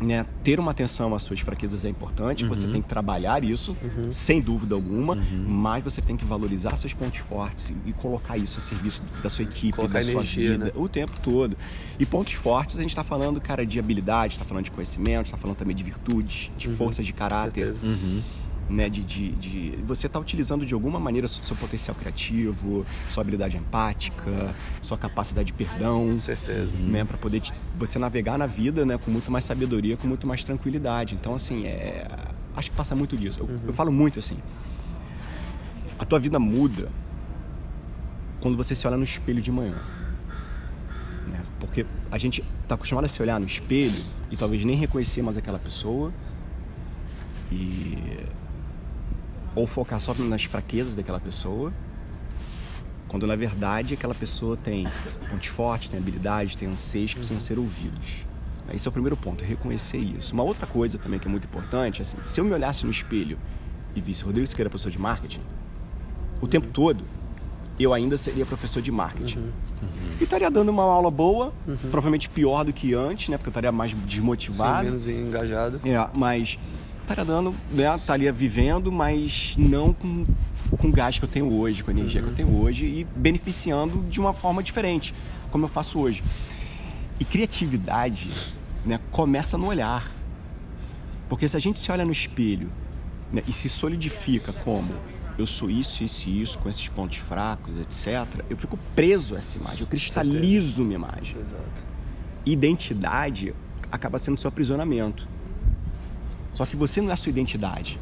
Né, 0.00 0.26
ter 0.42 0.58
uma 0.58 0.72
atenção 0.72 1.14
às 1.14 1.22
suas 1.22 1.38
fraquezas 1.38 1.84
é 1.84 1.88
importante, 1.88 2.42
uhum. 2.42 2.48
você 2.48 2.66
tem 2.66 2.82
que 2.82 2.88
trabalhar 2.88 3.44
isso, 3.44 3.76
uhum. 3.80 4.10
sem 4.10 4.40
dúvida 4.40 4.74
alguma, 4.74 5.14
uhum. 5.14 5.44
mas 5.46 5.84
você 5.84 6.02
tem 6.02 6.16
que 6.16 6.24
valorizar 6.24 6.76
seus 6.76 6.92
pontos 6.92 7.20
fortes 7.20 7.72
e 7.86 7.92
colocar 7.92 8.36
isso 8.36 8.58
a 8.58 8.60
serviço 8.60 9.00
da 9.22 9.30
sua 9.30 9.44
equipe, 9.44 9.76
colocar 9.76 10.02
da 10.02 10.10
energia, 10.10 10.48
sua 10.48 10.52
vida, 10.54 10.64
né? 10.64 10.72
o 10.74 10.88
tempo 10.88 11.12
todo. 11.22 11.56
E 12.00 12.04
pontos 12.04 12.32
fortes, 12.32 12.78
a 12.78 12.80
gente 12.80 12.90
está 12.90 13.04
falando, 13.04 13.40
cara, 13.40 13.64
de 13.64 13.78
habilidade, 13.78 14.32
está 14.32 14.44
falando 14.44 14.64
de 14.64 14.72
conhecimento, 14.72 15.26
está 15.26 15.38
falando 15.38 15.56
também 15.56 15.76
de 15.76 15.84
virtudes, 15.84 16.50
de 16.58 16.66
uhum. 16.66 16.74
forças 16.74 17.06
de 17.06 17.12
caráter 17.12 17.72
né, 18.72 18.88
de, 18.88 19.02
de, 19.02 19.32
de 19.32 19.78
você 19.84 20.06
estar 20.06 20.18
tá 20.18 20.22
utilizando 20.22 20.64
de 20.64 20.72
alguma 20.72 20.98
maneira 20.98 21.28
seu 21.28 21.54
potencial 21.54 21.94
criativo, 21.94 22.86
sua 23.10 23.20
habilidade 23.20 23.56
empática, 23.56 24.54
sua 24.80 24.96
capacidade 24.96 25.48
de 25.48 25.52
perdão, 25.52 26.08
com 26.08 26.20
certeza, 26.20 26.76
né, 26.78 27.04
para 27.04 27.18
poder 27.18 27.40
te, 27.40 27.52
você 27.78 27.98
navegar 27.98 28.38
na 28.38 28.46
vida, 28.46 28.84
né, 28.86 28.96
com 28.96 29.10
muito 29.10 29.30
mais 29.30 29.44
sabedoria, 29.44 29.96
com 29.96 30.08
muito 30.08 30.26
mais 30.26 30.42
tranquilidade. 30.42 31.14
Então, 31.14 31.34
assim, 31.34 31.66
é, 31.66 32.08
acho 32.56 32.70
que 32.70 32.76
passa 32.76 32.96
muito 32.96 33.16
disso. 33.16 33.40
Eu, 33.40 33.46
uhum. 33.46 33.60
eu 33.66 33.72
falo 33.72 33.92
muito 33.92 34.18
assim. 34.18 34.38
A 35.98 36.04
tua 36.04 36.18
vida 36.18 36.38
muda 36.38 36.88
quando 38.40 38.56
você 38.56 38.74
se 38.74 38.86
olha 38.86 38.96
no 38.96 39.04
espelho 39.04 39.42
de 39.42 39.52
manhã. 39.52 39.76
Né? 41.28 41.44
Porque 41.60 41.86
a 42.10 42.18
gente 42.18 42.42
está 42.62 42.74
acostumado 42.74 43.04
a 43.04 43.08
se 43.08 43.20
olhar 43.22 43.38
no 43.38 43.46
espelho 43.46 44.02
e 44.30 44.36
talvez 44.36 44.64
nem 44.64 44.76
reconhecer 44.76 45.22
mais 45.22 45.36
aquela 45.36 45.58
pessoa. 45.58 46.12
E 47.52 48.26
ou 49.54 49.66
focar 49.66 50.00
só 50.00 50.14
nas 50.14 50.44
fraquezas 50.44 50.94
daquela 50.94 51.20
pessoa, 51.20 51.72
quando 53.08 53.26
na 53.26 53.36
verdade 53.36 53.94
aquela 53.94 54.14
pessoa 54.14 54.56
tem 54.56 54.86
pontos 55.28 55.48
fortes, 55.48 55.88
tem 55.88 56.00
habilidades, 56.00 56.56
tem 56.56 56.68
anseios 56.68 57.12
que 57.12 57.18
precisam 57.18 57.40
ser 57.40 57.58
ouvidos. 57.58 58.24
Esse 58.72 58.88
é 58.88 58.90
o 58.90 58.92
primeiro 58.92 59.16
ponto, 59.16 59.44
reconhecer 59.44 59.98
isso. 59.98 60.32
Uma 60.32 60.42
outra 60.42 60.66
coisa 60.66 60.96
também 60.96 61.18
que 61.18 61.28
é 61.28 61.30
muito 61.30 61.44
importante, 61.44 62.00
assim, 62.00 62.16
se 62.26 62.40
eu 62.40 62.44
me 62.44 62.52
olhasse 62.52 62.84
no 62.84 62.90
espelho 62.90 63.38
e 63.94 64.00
visse 64.00 64.24
Rodrigo 64.24 64.46
Siqueira 64.46 64.70
professor 64.70 64.90
de 64.90 64.98
marketing, 64.98 65.42
o 66.40 66.48
tempo 66.48 66.68
todo 66.68 67.04
eu 67.78 67.92
ainda 67.92 68.16
seria 68.16 68.46
professor 68.46 68.80
de 68.80 68.92
marketing. 68.92 69.38
Uhum. 69.38 69.44
Uhum. 69.82 69.88
E 70.20 70.24
estaria 70.24 70.50
dando 70.50 70.68
uma 70.68 70.82
aula 70.84 71.10
boa, 71.10 71.52
uhum. 71.66 71.76
provavelmente 71.90 72.28
pior 72.28 72.64
do 72.64 72.72
que 72.72 72.94
antes, 72.94 73.28
né? 73.28 73.36
Porque 73.36 73.48
eu 73.48 73.50
estaria 73.50 73.72
mais 73.72 73.92
desmotivado. 73.92 74.84
Sim, 75.00 75.12
menos 75.12 75.28
engajado. 75.28 75.80
É, 75.84 76.08
mas 76.14 76.58
estaria 77.02 77.24
dando, 77.24 77.54
né, 77.70 77.94
estaria 77.94 78.32
vivendo, 78.32 78.90
mas 78.90 79.54
não 79.58 79.92
com, 79.92 80.24
com 80.70 80.88
o 80.88 80.92
gás 80.92 81.18
que 81.18 81.24
eu 81.24 81.28
tenho 81.28 81.52
hoje, 81.52 81.82
com 81.82 81.90
a 81.90 81.94
energia 81.94 82.20
uhum. 82.20 82.26
que 82.26 82.32
eu 82.32 82.46
tenho 82.46 82.60
hoje 82.60 82.86
e 82.86 83.04
beneficiando 83.16 84.04
de 84.08 84.20
uma 84.20 84.32
forma 84.32 84.62
diferente, 84.62 85.14
como 85.50 85.64
eu 85.64 85.68
faço 85.68 85.98
hoje. 85.98 86.22
E 87.20 87.24
criatividade 87.24 88.30
né, 88.84 88.98
começa 89.10 89.56
no 89.58 89.66
olhar. 89.66 90.10
Porque 91.28 91.48
se 91.48 91.56
a 91.56 91.60
gente 91.60 91.78
se 91.78 91.90
olha 91.90 92.04
no 92.04 92.12
espelho 92.12 92.70
né, 93.32 93.42
e 93.46 93.52
se 93.52 93.68
solidifica 93.68 94.52
como 94.52 94.92
eu 95.38 95.46
sou 95.46 95.70
isso, 95.70 96.04
isso 96.04 96.28
e 96.28 96.42
isso, 96.42 96.58
com 96.58 96.68
esses 96.68 96.86
pontos 96.88 97.18
fracos, 97.18 97.78
etc., 97.78 98.44
eu 98.50 98.56
fico 98.56 98.78
preso 98.94 99.34
a 99.34 99.38
essa 99.38 99.56
imagem, 99.56 99.80
eu 99.80 99.86
cristalizo 99.86 100.82
minha 100.82 100.96
imagem. 100.96 101.38
Exato. 101.40 101.86
Identidade 102.44 103.54
acaba 103.90 104.18
sendo 104.18 104.38
seu 104.38 104.48
aprisionamento. 104.48 105.26
Só 106.52 106.66
que 106.66 106.76
você 106.76 107.00
não 107.00 107.10
é 107.10 107.14
a 107.14 107.16
sua 107.16 107.30
identidade. 107.30 107.98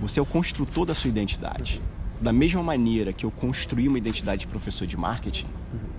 Você 0.00 0.18
é 0.18 0.22
o 0.22 0.26
construtor 0.26 0.84
da 0.84 0.94
sua 0.94 1.08
identidade. 1.08 1.80
Da 2.20 2.32
mesma 2.32 2.62
maneira 2.62 3.12
que 3.12 3.24
eu 3.24 3.30
construí 3.30 3.88
uma 3.88 3.96
identidade 3.96 4.40
de 4.40 4.46
professor 4.46 4.86
de 4.86 4.96
marketing, 4.96 5.46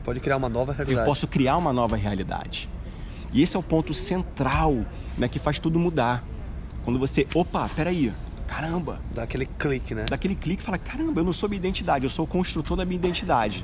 pode 0.04 0.20
criar 0.20 0.38
uma 0.38 0.50
nova 0.50 0.74
realidade. 0.74 1.00
Eu 1.00 1.06
posso 1.06 1.28
criar 1.28 1.58
uma 1.58 1.72
nova 1.72 1.96
realidade. 1.96 2.70
E 3.34 3.42
esse 3.42 3.56
é 3.56 3.60
o 3.60 3.64
ponto 3.64 3.94
central 3.94 4.86
né, 5.18 5.28
que 5.28 5.40
faz 5.40 5.58
tudo 5.58 5.80
mudar. 5.80 6.24
Quando 6.84 7.00
você, 7.00 7.26
opa, 7.34 7.68
peraí, 7.70 8.14
caramba. 8.48 9.00
Dá 9.14 9.24
aquele 9.24 9.46
clique, 9.46 9.96
né? 9.96 10.06
Dá 10.08 10.16
aquele 10.16 10.36
clique 10.36 10.62
e 10.62 10.66
fala, 10.66 10.78
caramba, 10.78 11.22
eu 11.22 11.26
não 11.26 11.34
sou 11.34 11.50
minha 11.50 11.58
identidade, 11.58 12.04
eu 12.06 12.10
sou 12.10 12.26
o 12.26 12.28
construtor 12.28 12.78
da 12.78 12.86
minha 12.86 12.98
identidade 12.98 13.64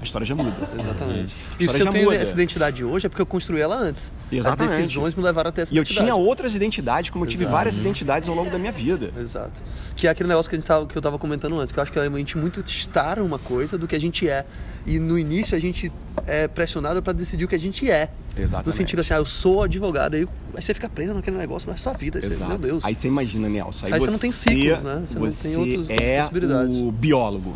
a 0.00 0.04
história 0.04 0.26
já 0.26 0.34
muda. 0.34 0.52
Exatamente. 0.78 1.34
E 1.58 1.68
se 1.68 1.80
eu 1.80 1.90
tenho 1.90 2.04
muda. 2.04 2.16
essa 2.16 2.32
identidade 2.32 2.84
hoje 2.84 3.06
é 3.06 3.08
porque 3.08 3.22
eu 3.22 3.26
construí 3.26 3.60
ela 3.60 3.76
antes. 3.76 4.12
Exatamente. 4.30 4.72
As 4.72 4.78
decisões 4.78 5.14
me 5.14 5.22
levaram 5.22 5.48
até 5.48 5.62
essa 5.62 5.72
e 5.72 5.78
identidade. 5.78 5.98
E 5.98 6.02
eu 6.02 6.14
tinha 6.14 6.16
outras 6.16 6.54
identidades, 6.54 7.10
como 7.10 7.24
eu 7.24 7.28
tive 7.28 7.44
Exato. 7.44 7.56
várias 7.56 7.78
identidades 7.78 8.28
ao 8.28 8.34
longo 8.34 8.50
da 8.50 8.58
minha 8.58 8.72
vida. 8.72 9.10
Exato. 9.18 9.62
Que 9.96 10.06
é 10.06 10.10
aquele 10.10 10.28
negócio 10.28 10.48
que, 10.48 10.56
a 10.56 10.58
gente 10.58 10.66
tava, 10.66 10.86
que 10.86 10.96
eu 10.96 11.00
estava 11.00 11.18
comentando 11.18 11.58
antes, 11.58 11.72
que 11.72 11.78
eu 11.78 11.82
acho 11.82 11.92
que 11.92 11.98
a 11.98 12.08
gente 12.08 12.36
muito 12.36 12.60
estar 12.60 13.18
uma 13.18 13.38
coisa 13.38 13.78
do 13.78 13.86
que 13.86 13.94
a 13.96 14.00
gente 14.00 14.28
é. 14.28 14.44
E 14.86 14.98
no 14.98 15.18
início 15.18 15.56
a 15.56 15.60
gente 15.60 15.90
é 16.26 16.46
pressionado 16.46 17.02
para 17.02 17.12
decidir 17.12 17.44
o 17.44 17.48
que 17.48 17.54
a 17.54 17.58
gente 17.58 17.90
é. 17.90 18.10
Exatamente. 18.36 18.66
No 18.66 18.72
sentido 18.72 19.00
assim, 19.00 19.14
ah, 19.14 19.18
eu 19.18 19.24
sou 19.24 19.62
advogado, 19.62 20.14
aí, 20.14 20.26
você 20.54 20.74
fica 20.74 20.88
preso 20.88 21.14
naquele 21.14 21.36
negócio 21.36 21.70
na 21.70 21.76
sua 21.76 21.92
vida. 21.92 22.20
Você, 22.20 22.36
meu 22.44 22.58
Deus. 22.58 22.84
Aí 22.84 22.94
você 22.94 23.08
imagina, 23.08 23.48
Nelson. 23.48 23.86
Aí, 23.86 23.94
aí 23.94 24.00
você, 24.00 24.10
não 24.10 24.18
tem 24.18 24.32
ciclos, 24.32 24.82
né? 24.82 25.02
Você, 25.06 25.18
você 25.18 25.56
não 25.56 25.64
tem 25.64 25.78
outras, 25.78 25.90
é 25.90 26.20
possibilidades. 26.20 26.76
o 26.76 26.92
biólogo 26.92 27.54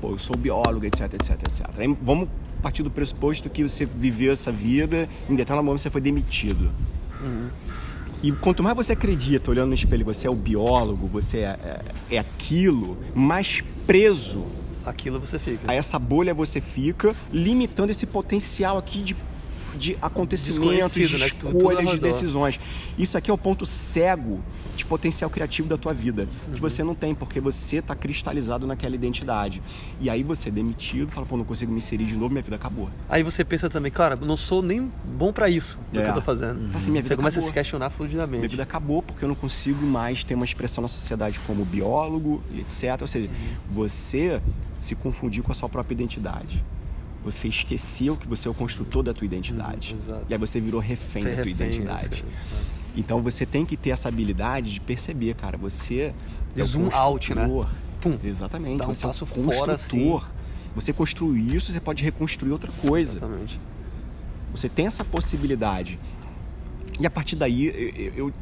pô, 0.00 0.10
eu 0.10 0.18
sou 0.18 0.36
biólogo, 0.36 0.84
etc, 0.84 1.14
etc, 1.14 1.30
etc. 1.42 1.66
Aí 1.78 1.96
vamos 2.02 2.28
partir 2.62 2.82
do 2.82 2.90
pressuposto 2.90 3.48
que 3.48 3.62
você 3.62 3.84
viveu 3.84 4.32
essa 4.32 4.50
vida, 4.50 5.08
em 5.28 5.36
determinado 5.36 5.64
momento 5.64 5.82
você 5.82 5.90
foi 5.90 6.00
demitido. 6.00 6.70
Uhum. 7.20 7.48
E 8.22 8.32
quanto 8.32 8.62
mais 8.62 8.76
você 8.76 8.92
acredita, 8.92 9.50
olhando 9.50 9.68
no 9.68 9.74
espelho, 9.74 10.04
você 10.04 10.26
é 10.26 10.30
o 10.30 10.34
biólogo, 10.34 11.06
você 11.06 11.38
é, 11.38 11.58
é, 12.10 12.16
é 12.16 12.18
aquilo, 12.18 12.98
mais 13.14 13.62
preso 13.86 14.44
aquilo 14.84 15.20
você 15.20 15.38
fica. 15.38 15.70
A 15.70 15.74
essa 15.74 15.98
bolha 15.98 16.34
você 16.34 16.60
fica, 16.60 17.14
limitando 17.32 17.92
esse 17.92 18.06
potencial 18.06 18.78
aqui 18.78 19.02
de, 19.02 19.16
de 19.76 19.96
acontecimentos, 20.02 20.94
de 20.94 21.18
né? 21.18 21.26
escolhas, 21.26 21.90
de 21.90 21.98
decisões. 21.98 22.60
Isso 22.98 23.16
aqui 23.16 23.30
é 23.30 23.34
o 23.34 23.38
ponto 23.38 23.64
cego 23.64 24.40
de 24.78 24.86
potencial 24.86 25.28
criativo 25.28 25.68
da 25.68 25.76
tua 25.76 25.92
vida, 25.92 26.28
uhum. 26.46 26.54
que 26.54 26.60
você 26.60 26.84
não 26.84 26.94
tem, 26.94 27.14
porque 27.14 27.40
você 27.40 27.76
está 27.76 27.94
cristalizado 27.94 28.66
naquela 28.66 28.94
identidade. 28.94 29.60
E 30.00 30.08
aí 30.08 30.22
você 30.22 30.48
é 30.48 30.52
demitido, 30.52 31.10
fala, 31.10 31.26
pô, 31.26 31.36
não 31.36 31.44
consigo 31.44 31.72
me 31.72 31.78
inserir 31.78 32.04
de 32.04 32.14
novo, 32.14 32.30
minha 32.30 32.42
vida 32.42 32.56
acabou. 32.56 32.88
Aí 33.08 33.22
você 33.22 33.44
pensa 33.44 33.68
também, 33.68 33.90
cara, 33.90 34.16
não 34.16 34.36
sou 34.36 34.62
nem 34.62 34.88
bom 35.04 35.32
para 35.32 35.48
isso 35.48 35.78
é. 35.92 36.00
que 36.00 36.08
eu 36.08 36.14
tô 36.14 36.22
fazendo. 36.22 36.60
Uhum. 36.60 36.70
Assim, 36.74 36.90
minha 36.90 37.02
vida 37.02 37.14
você 37.14 37.16
começa 37.16 37.38
acabou. 37.38 37.48
a 37.48 37.52
se 37.52 37.52
questionar 37.52 37.90
fluidamente. 37.90 38.38
Minha 38.38 38.48
vida 38.48 38.62
acabou 38.62 39.02
porque 39.02 39.24
eu 39.24 39.28
não 39.28 39.34
consigo 39.34 39.84
mais 39.84 40.22
ter 40.22 40.34
uma 40.34 40.44
expressão 40.44 40.80
na 40.80 40.88
sociedade 40.88 41.38
como 41.46 41.64
biólogo, 41.64 42.40
etc. 42.56 43.02
Ou 43.02 43.08
seja, 43.08 43.26
uhum. 43.26 43.74
você 43.74 44.40
se 44.78 44.94
confundiu 44.94 45.42
com 45.42 45.50
a 45.50 45.54
sua 45.54 45.68
própria 45.68 45.94
identidade 45.94 46.64
você 47.24 47.48
esqueceu 47.48 48.16
que 48.16 48.26
você 48.26 48.48
é 48.48 48.50
o 48.50 48.54
construtor 48.54 49.02
da 49.02 49.12
tua 49.12 49.24
identidade. 49.24 49.94
Uhum, 49.94 50.20
e 50.28 50.32
aí 50.32 50.38
você 50.38 50.60
virou 50.60 50.80
refém 50.80 51.24
da 51.24 51.30
tua 51.30 51.44
refém, 51.44 51.52
identidade. 51.52 52.24
Então 52.96 53.22
você 53.22 53.46
tem 53.46 53.64
que 53.64 53.76
ter 53.76 53.90
essa 53.90 54.08
habilidade 54.08 54.72
de 54.72 54.80
perceber, 54.80 55.34
cara, 55.34 55.56
você 55.56 56.12
é 56.56 56.62
zoom 56.62 56.90
out, 56.92 57.34
né? 57.34 57.48
Pum. 58.00 58.18
Exatamente. 58.22 58.78
Dá 58.78 58.84
um 58.84 58.94
você 58.94 59.06
passo 59.06 59.24
é 59.24 59.38
um 59.38 59.50
fora 59.52 59.74
assim. 59.74 60.20
Você 60.74 60.92
construiu 60.92 61.56
isso, 61.56 61.72
você 61.72 61.80
pode 61.80 62.04
reconstruir 62.04 62.52
outra 62.52 62.70
coisa. 62.80 63.16
Exatamente. 63.16 63.58
Você 64.52 64.68
tem 64.68 64.86
essa 64.86 65.04
possibilidade. 65.04 65.98
E 66.98 67.06
a 67.06 67.10
partir 67.10 67.36
daí, 67.36 67.66
eu, 68.16 68.26
eu 68.26 68.32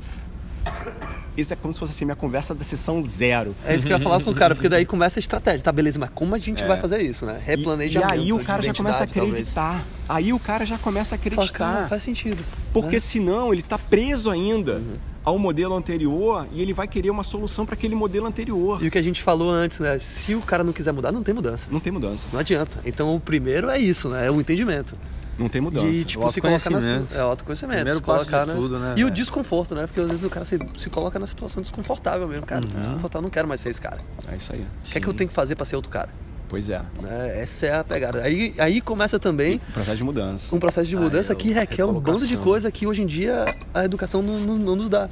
isso 1.36 1.52
é 1.52 1.56
como 1.56 1.72
se 1.74 1.78
fosse 1.78 1.92
assim, 1.92 2.06
minha 2.06 2.16
conversa 2.16 2.54
da 2.54 2.64
sessão 2.64 3.02
zero. 3.02 3.54
É 3.64 3.76
isso 3.76 3.86
que 3.86 3.92
eu 3.92 3.98
ia 3.98 4.02
falar 4.02 4.22
com 4.22 4.30
o 4.30 4.34
cara, 4.34 4.54
porque 4.54 4.70
daí 4.70 4.86
começa 4.86 5.18
a 5.18 5.20
estratégia. 5.20 5.60
Tá, 5.60 5.70
beleza, 5.70 5.98
mas 5.98 6.10
como 6.14 6.34
a 6.34 6.38
gente 6.38 6.62
é. 6.62 6.66
vai 6.66 6.80
fazer 6.80 7.02
isso, 7.02 7.26
né? 7.26 7.38
Replanejamento. 7.44 8.14
E, 8.14 8.16
e 8.16 8.20
aí 8.20 8.32
o 8.32 8.42
cara 8.42 8.62
já 8.62 8.72
começa 8.72 9.00
a 9.00 9.04
acreditar. 9.04 9.70
Talvez. 9.70 9.86
Aí 10.08 10.32
o 10.32 10.38
cara 10.38 10.64
já 10.64 10.78
começa 10.78 11.14
a 11.14 11.16
acreditar. 11.16 11.74
Fala, 11.74 11.88
faz 11.88 12.02
sentido. 12.02 12.42
Porque 12.80 12.96
né? 12.96 13.00
senão 13.00 13.52
ele 13.52 13.62
tá 13.62 13.78
preso 13.78 14.30
ainda. 14.30 14.74
Uhum 14.74 14.96
ao 15.26 15.40
modelo 15.40 15.74
anterior 15.74 16.46
e 16.52 16.62
ele 16.62 16.72
vai 16.72 16.86
querer 16.86 17.10
uma 17.10 17.24
solução 17.24 17.66
para 17.66 17.74
aquele 17.74 17.96
modelo 17.96 18.26
anterior. 18.26 18.80
E 18.80 18.86
o 18.86 18.90
que 18.92 18.96
a 18.96 19.02
gente 19.02 19.20
falou 19.24 19.50
antes, 19.50 19.80
né? 19.80 19.98
Se 19.98 20.36
o 20.36 20.40
cara 20.40 20.62
não 20.62 20.72
quiser 20.72 20.92
mudar, 20.92 21.10
não 21.10 21.24
tem 21.24 21.34
mudança. 21.34 21.66
Não 21.68 21.80
tem 21.80 21.92
mudança. 21.92 22.28
Não 22.32 22.38
adianta. 22.38 22.78
Então 22.86 23.12
o 23.12 23.18
primeiro 23.18 23.68
é 23.68 23.76
isso, 23.76 24.08
né? 24.08 24.28
É 24.28 24.30
o 24.30 24.40
entendimento. 24.40 24.96
Não 25.36 25.48
tem 25.48 25.60
mudança. 25.60 25.84
E, 25.84 26.04
tipo, 26.04 26.30
se 26.30 26.40
colocar 26.40 26.70
na, 26.70 26.78
é 27.12 27.18
autoconhecimento. 27.18 27.76
Primeiro 27.76 28.00
colocar 28.00 28.46
tudo, 28.46 28.78
né? 28.78 28.94
E 28.96 29.04
o 29.04 29.10
desconforto, 29.10 29.74
né? 29.74 29.88
Porque 29.88 30.00
às 30.00 30.06
vezes 30.06 30.22
o 30.22 30.30
cara 30.30 30.46
se, 30.46 30.58
se 30.76 30.88
coloca 30.88 31.18
na 31.18 31.26
situação 31.26 31.60
desconfortável 31.60 32.28
mesmo. 32.28 32.46
Cara, 32.46 32.64
uhum. 32.64 32.70
tô 32.70 32.78
desconfortável, 32.78 33.22
não 33.22 33.30
quero 33.30 33.48
mais 33.48 33.60
ser 33.60 33.70
esse 33.70 33.80
cara. 33.80 33.98
É 34.28 34.36
isso 34.36 34.52
aí. 34.52 34.60
O 34.60 34.90
que 34.92 34.98
é 34.98 35.00
que 35.00 35.08
eu 35.08 35.12
tenho 35.12 35.28
que 35.28 35.34
fazer 35.34 35.56
para 35.56 35.64
ser 35.64 35.74
outro 35.74 35.90
cara? 35.90 36.08
Pois 36.48 36.68
é. 36.68 36.80
é. 37.04 37.42
Essa 37.42 37.66
é 37.66 37.74
a 37.74 37.84
pegada. 37.84 38.22
Aí, 38.22 38.54
aí 38.58 38.80
começa 38.80 39.18
também. 39.18 39.60
Um 39.68 39.72
processo 39.72 39.96
de 39.96 40.04
mudança. 40.04 40.56
Um 40.56 40.58
processo 40.58 40.88
de 40.88 40.96
mudança 40.96 41.34
que 41.34 41.52
requer 41.52 41.84
um 41.84 42.00
bando 42.00 42.26
de 42.26 42.36
coisa 42.36 42.70
que 42.70 42.86
hoje 42.86 43.02
em 43.02 43.06
dia 43.06 43.54
a 43.74 43.84
educação 43.84 44.22
não, 44.22 44.38
não, 44.38 44.56
não, 44.56 44.76
nos 44.76 44.88
dá. 44.88 45.08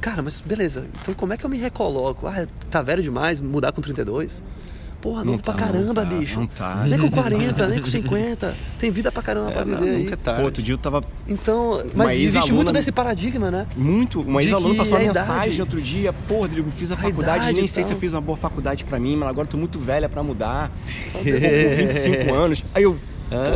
Cara, 0.00 0.22
mas 0.22 0.40
beleza. 0.40 0.86
Então 1.02 1.14
como 1.14 1.32
é 1.32 1.36
que 1.36 1.44
eu 1.44 1.50
me 1.50 1.58
recoloco? 1.58 2.26
Ah, 2.26 2.46
tá 2.70 2.82
velho 2.82 3.02
demais, 3.02 3.40
mudar 3.40 3.72
com 3.72 3.80
32? 3.80 4.42
Porra, 5.00 5.24
novo 5.24 5.40
tá, 5.40 5.52
pra 5.52 5.66
caramba, 5.66 5.86
não 5.86 5.94
tá, 5.94 6.04
bicho. 6.04 6.40
Não 6.40 6.46
tá. 6.46 6.84
Nem 6.84 6.98
com 6.98 7.10
40, 7.10 7.68
nem 7.68 7.80
com 7.80 7.86
50. 7.86 8.54
Tem 8.80 8.90
vida 8.90 9.12
pra 9.12 9.22
caramba 9.22 9.50
é, 9.50 9.54
pra 9.54 9.64
viver 9.64 9.96
aí. 9.96 10.16
Tá. 10.16 10.34
Pô, 10.34 10.42
outro 10.42 10.60
dia 10.60 10.74
eu 10.74 10.78
tava. 10.78 11.00
Então, 11.28 11.84
mas 11.94 12.20
existe 12.20 12.52
muito 12.52 12.72
nesse 12.72 12.90
paradigma, 12.90 13.50
né? 13.50 13.66
Muito. 13.76 14.20
Uma 14.22 14.42
ex-aluna 14.42 14.74
passou 14.74 14.98
uma 14.98 15.04
mensagem 15.04 15.60
outro 15.60 15.80
dia. 15.80 16.12
Pô, 16.12 16.38
Rodrigo, 16.38 16.68
fiz 16.70 16.90
a, 16.90 16.94
a 16.94 16.98
faculdade, 16.98 17.52
nem 17.52 17.68
sei 17.68 17.84
se 17.84 17.92
eu 17.92 17.98
fiz 17.98 18.12
uma 18.12 18.20
boa 18.20 18.36
faculdade 18.36 18.84
pra 18.84 18.98
mim, 18.98 19.16
mas 19.16 19.28
agora 19.28 19.46
tô 19.46 19.56
muito 19.56 19.78
velha 19.78 20.08
pra 20.08 20.22
mudar. 20.22 20.72
com 21.12 21.22
25 21.22 22.34
anos. 22.34 22.64
Aí 22.74 22.82
eu. 22.82 22.98
Ah, 23.30 23.50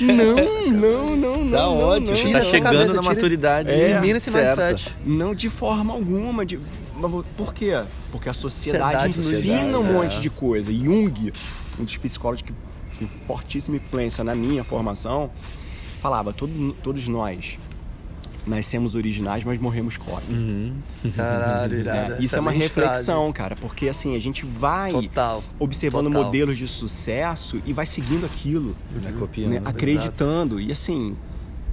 não, 0.00 0.72
não, 0.72 1.16
não, 1.16 1.44
não. 1.44 1.50
Tá 1.50 1.68
ótimo, 1.68 2.32
não, 2.32 2.32
tá 2.32 2.40
chegando 2.40 2.72
cabeça, 2.72 2.94
na 2.94 3.02
maturidade. 3.02 3.70
É, 3.70 3.90
elimina 3.90 4.16
esse 4.16 4.30
certo. 4.30 4.58
mindset. 4.58 4.96
Não 5.04 5.34
de 5.34 5.50
forma 5.50 5.92
alguma. 5.92 6.44
De, 6.44 6.58
por 7.36 7.54
quê? 7.54 7.84
Porque 8.10 8.28
a 8.28 8.34
sociedade, 8.34 9.12
sociedade 9.12 9.64
ensina 9.64 9.78
um 9.78 9.88
é. 9.88 9.92
monte 9.92 10.20
de 10.20 10.30
coisa. 10.30 10.72
Jung, 10.72 11.32
um 11.78 11.84
dos 11.84 11.96
psicólogos 11.96 12.42
que 12.42 12.52
tem 12.98 13.10
fortíssima 13.26 13.76
influência 13.76 14.24
na 14.24 14.34
minha 14.34 14.64
formação, 14.64 15.30
falava: 16.00 16.32
todo, 16.32 16.74
todos 16.82 17.06
nós 17.06 17.58
nascemos 18.46 18.94
originais, 18.94 19.44
mas 19.44 19.60
morremos 19.60 19.96
cópia. 19.96 20.34
Uhum. 20.34 20.74
Caralho, 21.14 21.78
irado. 21.78 22.14
É, 22.14 22.20
isso 22.20 22.36
é 22.36 22.40
uma 22.40 22.50
reflexão, 22.50 23.22
frase. 23.22 23.32
cara, 23.32 23.56
porque 23.56 23.88
assim, 23.88 24.14
a 24.14 24.20
gente 24.20 24.46
vai 24.46 24.90
Total. 24.90 25.42
observando 25.58 26.06
Total. 26.06 26.24
modelos 26.24 26.56
de 26.56 26.68
sucesso 26.68 27.60
e 27.66 27.72
vai 27.72 27.86
seguindo 27.86 28.24
aquilo. 28.24 28.76
Uhum. 28.94 29.18
Copiando. 29.18 29.52
Né? 29.52 29.62
Acreditando. 29.64 30.56
Exato. 30.56 30.68
E 30.68 30.72
assim, 30.72 31.16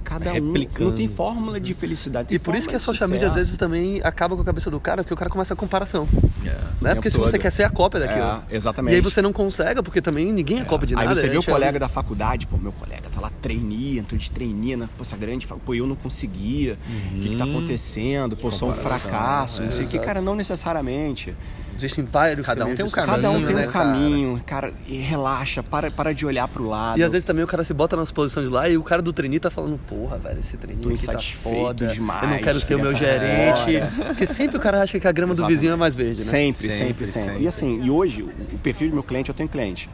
cada 0.04 0.32
um 0.34 0.54
não 0.78 0.92
tem 0.92 1.08
fórmula 1.08 1.58
de 1.58 1.74
felicidade. 1.74 2.32
e 2.32 2.38
por 2.38 2.54
isso 2.54 2.68
que 2.68 2.76
a 2.76 2.78
social 2.78 3.08
media 3.08 3.28
às 3.28 3.34
vezes 3.34 3.56
também 3.56 4.00
acaba 4.04 4.36
com 4.36 4.42
a 4.42 4.44
cabeça 4.44 4.70
do 4.70 4.78
cara, 4.78 5.02
porque 5.02 5.14
o 5.14 5.16
cara 5.16 5.30
começa 5.30 5.54
a 5.54 5.56
comparação. 5.56 6.06
Yeah. 6.42 6.60
É. 6.80 6.84
Né? 6.84 6.94
Porque 6.94 7.10
se 7.10 7.18
você 7.18 7.38
quer 7.38 7.50
ser 7.50 7.64
a 7.64 7.70
cópia 7.70 8.00
daquilo. 8.00 8.24
É, 8.24 8.56
exatamente. 8.56 8.92
E 8.92 8.96
aí 8.96 9.00
você 9.00 9.22
não 9.22 9.32
consegue, 9.32 9.82
porque 9.82 10.00
também 10.00 10.30
ninguém 10.32 10.58
é, 10.58 10.62
é. 10.62 10.64
cópia 10.64 10.86
de 10.86 10.94
nada. 10.94 11.08
Aí 11.08 11.16
você 11.16 11.28
vê 11.28 11.38
o 11.38 11.42
colega 11.42 11.78
da 11.78 11.88
faculdade, 11.88 12.46
pô, 12.46 12.56
meu 12.58 12.72
colega 12.72 13.08
tá 13.14 13.20
lá 13.20 13.30
trainee, 13.40 13.98
entrou 13.98 14.18
de 14.18 14.30
trainee 14.30 14.76
na 14.76 14.86
Poça 14.86 15.16
Grande, 15.16 15.46
fala, 15.46 15.60
pô, 15.64 15.74
eu 15.74 15.86
não 15.86 15.96
conseguia. 15.96 16.78
O 16.86 17.14
uhum. 17.14 17.22
que, 17.22 17.28
que 17.30 17.36
tá 17.36 17.44
uhum. 17.44 17.58
acontecendo? 17.58 18.36
Pô, 18.36 18.52
sou 18.52 18.70
um 18.70 18.74
fracasso. 18.74 19.62
É, 19.62 19.64
não 19.64 19.72
sei 19.72 19.86
o 19.86 19.88
que, 19.88 19.98
cara, 19.98 20.20
não 20.20 20.34
necessariamente. 20.34 21.34
Existem 21.76 22.04
vários 22.04 22.46
Cada 22.46 22.66
um 22.66 22.74
tem 22.74 22.84
um 22.84 22.88
caminho. 22.88 23.14
Cada 23.14 23.30
um 23.30 23.44
tem 23.44 23.54
né, 23.54 23.68
um 23.68 23.70
caminho, 23.70 24.42
cara, 24.46 24.72
e 24.86 24.96
relaxa, 24.96 25.62
para, 25.62 25.90
para 25.90 26.14
de 26.14 26.24
olhar 26.24 26.46
pro 26.48 26.68
lado. 26.68 26.98
E 26.98 27.02
às 27.02 27.12
vezes 27.12 27.24
também 27.24 27.44
o 27.44 27.46
cara 27.46 27.64
se 27.64 27.74
bota 27.74 27.96
nas 27.96 28.12
posições 28.12 28.46
de 28.46 28.52
lá 28.52 28.68
e 28.68 28.76
o 28.76 28.82
cara 28.82 29.02
do 29.02 29.12
treininho 29.12 29.40
tá 29.40 29.50
falando, 29.50 29.78
porra, 29.78 30.18
velho, 30.18 30.38
esse 30.38 30.56
treininho 30.56 30.94
aqui 30.94 31.06
tá 31.06 31.18
foda. 31.18 31.88
Demais, 31.88 32.22
eu 32.22 32.28
não 32.28 32.38
quero 32.38 32.60
ser 32.60 32.76
o 32.76 32.78
meu 32.78 32.94
gerente. 32.94 33.82
Porque 34.06 34.26
sempre 34.26 34.56
o 34.56 34.60
cara 34.60 34.82
acha 34.82 34.98
que 35.00 35.08
a 35.08 35.12
grama 35.12 35.32
Exatamente. 35.32 35.52
do 35.52 35.56
vizinho 35.56 35.72
é 35.72 35.76
mais 35.76 35.94
verde, 35.94 36.20
né? 36.20 36.30
Sempre, 36.30 36.70
sempre, 36.70 37.06
sempre, 37.06 37.06
sempre. 37.06 37.42
E 37.42 37.48
assim, 37.48 37.82
e 37.82 37.90
hoje, 37.90 38.22
o 38.22 38.58
perfil 38.58 38.88
do 38.88 38.94
meu 38.94 39.02
cliente, 39.02 39.28
eu 39.28 39.34
tenho 39.34 39.48
cliente. 39.48 39.88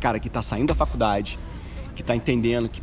Cara 0.00 0.18
que 0.18 0.28
tá 0.28 0.42
saindo 0.42 0.68
da 0.68 0.74
faculdade, 0.74 1.38
que 1.96 2.02
tá 2.02 2.14
entendendo 2.14 2.68
que 2.68 2.80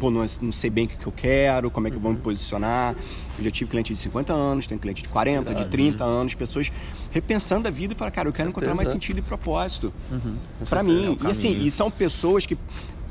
pô, 0.00 0.10
não, 0.10 0.24
não, 0.40 0.52
sei 0.52 0.70
bem 0.70 0.86
o 0.86 0.88
que 0.88 1.06
eu 1.06 1.12
quero, 1.12 1.70
como 1.70 1.86
é 1.86 1.90
que 1.90 1.96
eu 1.96 2.00
vou 2.00 2.10
me 2.10 2.18
posicionar. 2.18 2.96
Eu 3.38 3.44
já 3.44 3.50
tive 3.50 3.70
cliente 3.70 3.92
de 3.92 4.00
50 4.00 4.32
anos, 4.32 4.66
tenho 4.66 4.80
cliente 4.80 5.02
de 5.02 5.08
40, 5.10 5.42
Verdade, 5.44 5.64
de 5.66 5.70
30 5.70 6.04
né? 6.04 6.10
anos, 6.10 6.34
pessoas 6.34 6.72
repensando 7.10 7.68
a 7.68 7.70
vida 7.70 7.92
e 7.92 7.96
falar, 7.96 8.10
cara, 8.10 8.28
eu 8.28 8.32
quero 8.32 8.48
encontrar 8.48 8.74
mais 8.74 8.88
sentido 8.88 9.18
e 9.18 9.22
propósito 9.22 9.92
uhum, 10.10 10.36
para 10.68 10.82
mim. 10.82 11.18
É 11.22 11.28
e 11.28 11.30
assim, 11.30 11.64
e 11.64 11.70
são 11.70 11.90
pessoas 11.90 12.46
que 12.46 12.56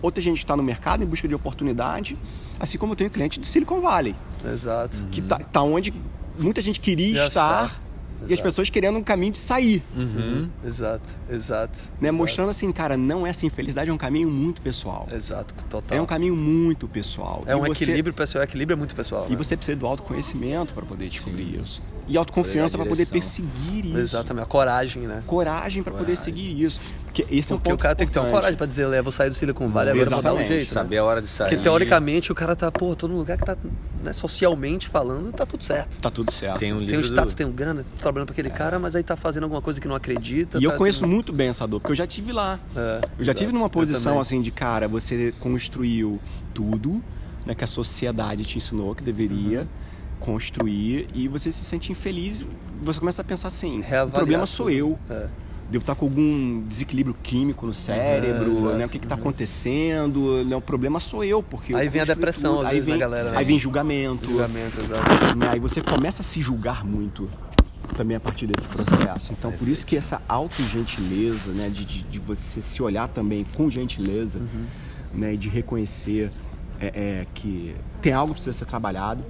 outra 0.01 0.21
gente 0.21 0.39
está 0.39 0.57
no 0.57 0.63
mercado 0.63 1.03
em 1.03 1.05
busca 1.05 1.27
de 1.27 1.35
oportunidade, 1.35 2.17
assim 2.59 2.77
como 2.77 2.93
eu 2.93 2.97
tenho 2.97 3.09
cliente 3.09 3.39
de 3.39 3.47
Silicon 3.47 3.79
Valley. 3.81 4.15
Exato. 4.43 4.97
Que 5.11 5.21
tá, 5.21 5.37
tá 5.39 5.61
onde 5.61 5.93
muita 6.37 6.61
gente 6.61 6.79
queria 6.79 7.15
Já 7.15 7.27
estar. 7.27 7.65
Está 7.65 7.88
e 8.27 8.33
as 8.33 8.39
pessoas 8.39 8.69
querendo 8.69 8.97
um 8.97 9.03
caminho 9.03 9.31
de 9.31 9.37
sair. 9.37 9.83
Uhum. 9.95 10.49
Exato, 10.65 11.09
exato. 11.29 11.77
Né? 11.99 12.09
Exato. 12.09 12.13
Mostrando 12.13 12.49
assim, 12.49 12.71
cara, 12.71 12.97
não 12.97 13.25
é 13.25 13.29
assim, 13.29 13.49
felicidade 13.49 13.89
é 13.89 13.93
um 13.93 13.97
caminho 13.97 14.29
muito 14.29 14.61
pessoal. 14.61 15.07
Exato, 15.11 15.53
total. 15.69 15.97
É 15.97 16.01
um 16.01 16.05
caminho 16.05 16.35
muito 16.35 16.87
pessoal. 16.87 17.43
É 17.45 17.53
e 17.53 17.55
um 17.55 17.59
você... 17.59 17.83
equilíbrio 17.83 18.13
pessoal, 18.13 18.43
equilíbrio 18.43 18.75
é 18.75 18.77
muito 18.77 18.95
pessoal. 18.95 19.25
E 19.27 19.31
né? 19.31 19.37
você 19.37 19.55
precisa 19.55 19.77
do 19.77 19.87
autoconhecimento 19.87 20.73
para 20.73 20.85
poder 20.85 21.09
descobrir 21.09 21.45
Sim. 21.45 21.61
isso. 21.61 21.81
E 22.07 22.17
autoconfiança 22.17 22.75
para 22.75 22.87
poder 22.87 23.05
perseguir 23.05 23.85
isso. 23.85 23.97
Exatamente, 23.97 24.43
a 24.43 24.47
coragem, 24.47 25.03
né? 25.03 25.21
Coragem 25.27 25.83
para 25.83 25.93
poder 25.93 26.17
seguir 26.17 26.59
isso. 26.59 26.81
Porque 27.05 27.21
esse 27.29 27.51
é 27.51 27.55
um 27.55 27.59
Porque 27.59 27.69
ponto 27.69 27.79
o 27.79 27.81
cara 27.81 27.93
importante. 27.93 27.97
tem 27.97 28.07
que 28.07 28.13
ter 28.13 28.19
uma 28.19 28.29
coragem 28.29 28.57
para 28.57 28.65
dizer, 28.65 28.83
eu 28.85 29.03
vou 29.03 29.11
sair 29.11 29.29
do 29.29 29.35
Silicon 29.35 29.69
Valley 29.69 29.93
agora 29.93 30.09
pra 30.09 30.21
dar 30.21 30.33
um 30.33 30.43
jeito. 30.43 30.71
Saber 30.71 30.95
né? 30.95 31.01
a 31.01 31.05
hora 31.05 31.21
de 31.21 31.27
sair. 31.27 31.49
Porque 31.49 31.61
teoricamente 31.61 32.31
o 32.31 32.35
cara 32.35 32.55
tá, 32.55 32.71
pô, 32.71 32.95
num 33.03 33.17
lugar 33.17 33.37
que 33.37 33.45
tá, 33.45 33.55
né, 34.03 34.11
socialmente 34.11 34.87
falando, 34.87 35.31
tá 35.31 35.45
tudo 35.45 35.63
certo. 35.63 35.99
Tá 35.99 36.09
tudo 36.09 36.31
certo. 36.31 36.57
Tem 36.57 36.73
um, 36.73 36.83
tem 36.83 36.97
um 36.97 37.01
status, 37.01 37.35
do... 37.35 37.37
tem 37.37 37.45
um 37.45 37.51
grana, 37.51 37.85
tô 38.01 38.08
trabalhando 38.09 38.27
pra 38.27 38.33
aquele 38.33 38.49
é. 38.49 38.51
cara, 38.51 38.79
mas 38.79 38.95
aí 38.95 39.03
tá 39.03 39.15
fazendo 39.15 39.43
alguma 39.43 39.61
coisa 39.61 39.79
que 39.79 39.87
não 39.87 39.95
acredita. 39.95 40.57
E 40.57 40.61
tá, 40.61 40.67
eu 40.67 40.77
conheço 40.77 41.01
tem... 41.01 41.09
muito 41.09 41.31
bem 41.31 41.49
essa 41.49 41.67
dor, 41.67 41.79
porque 41.79 41.93
eu 41.93 41.95
já 41.95 42.07
tive 42.07 42.31
lá. 42.31 42.59
É, 42.75 43.01
eu 43.17 43.25
já 43.25 43.31
exato. 43.31 43.39
tive 43.39 43.51
numa 43.51 43.69
posição 43.69 44.19
assim 44.19 44.41
de, 44.41 44.51
cara, 44.51 44.87
você 44.87 45.33
construiu 45.39 46.19
tudo 46.53 47.01
né, 47.45 47.55
que 47.55 47.63
a 47.63 47.67
sociedade 47.67 48.43
te 48.43 48.57
ensinou 48.57 48.93
que 48.95 49.03
deveria. 49.03 49.61
Uhum 49.61 49.89
construir 50.19 51.07
e 51.13 51.27
você 51.27 51.51
se 51.51 51.63
sente 51.63 51.91
infeliz, 51.91 52.45
você 52.81 52.99
começa 52.99 53.21
a 53.21 53.25
pensar 53.25 53.47
assim, 53.47 53.81
Reavaliar 53.81 54.07
o 54.07 54.11
problema 54.11 54.45
sou 54.45 54.69
eu. 54.69 54.99
É. 55.09 55.27
Devo 55.69 55.83
estar 55.83 55.93
com 55.93 56.05
algum 56.05 56.61
desequilíbrio 56.67 57.15
químico 57.21 57.67
no 57.67 57.73
cérebro, 57.75 58.71
é, 58.71 58.77
né? 58.77 58.85
O 58.87 58.89
que 58.89 58.97
está 58.97 59.13
uhum. 59.13 59.21
acontecendo? 59.21 60.43
Né? 60.43 60.55
O 60.55 60.61
problema 60.61 60.99
sou 60.99 61.23
eu, 61.23 61.43
porque 61.43 61.75
aí 61.75 61.85
eu 61.85 61.91
vem 61.91 62.01
a 62.01 62.05
depressão, 62.05 62.55
tudo. 62.55 62.63
às 62.63 62.69
aí 62.69 62.75
vezes, 62.77 62.89
vem, 62.89 62.97
galera. 62.97 63.29
Né? 63.29 63.37
Aí 63.37 63.45
vem 63.45 63.59
julgamento. 63.59 64.25
Julgamento, 64.25 64.79
exato. 64.81 65.37
Né? 65.37 65.49
Aí 65.51 65.59
você 65.59 65.79
começa 65.79 66.23
a 66.23 66.25
se 66.25 66.41
julgar 66.41 66.83
muito 66.83 67.29
também 67.95 68.17
a 68.17 68.19
partir 68.19 68.47
desse 68.47 68.67
processo. 68.67 69.33
Então, 69.33 69.51
por 69.51 69.67
isso 69.67 69.85
que 69.85 69.95
essa 69.95 70.21
auto-gentileza, 70.27 71.51
né? 71.53 71.69
De, 71.69 71.85
de, 71.85 72.03
de, 72.03 72.19
você 72.19 72.61
se 72.61 72.81
olhar 72.81 73.07
também 73.07 73.45
com 73.55 73.69
gentileza, 73.69 74.39
uhum. 74.39 74.65
né? 75.13 75.35
De 75.35 75.49
reconhecer 75.49 76.31
é, 76.79 76.87
é, 76.87 77.27
que 77.33 77.75
tem 78.01 78.13
algo 78.13 78.33
que 78.33 78.41
precisa 78.41 78.57
ser 78.57 78.65
trabalhado, 78.65 79.23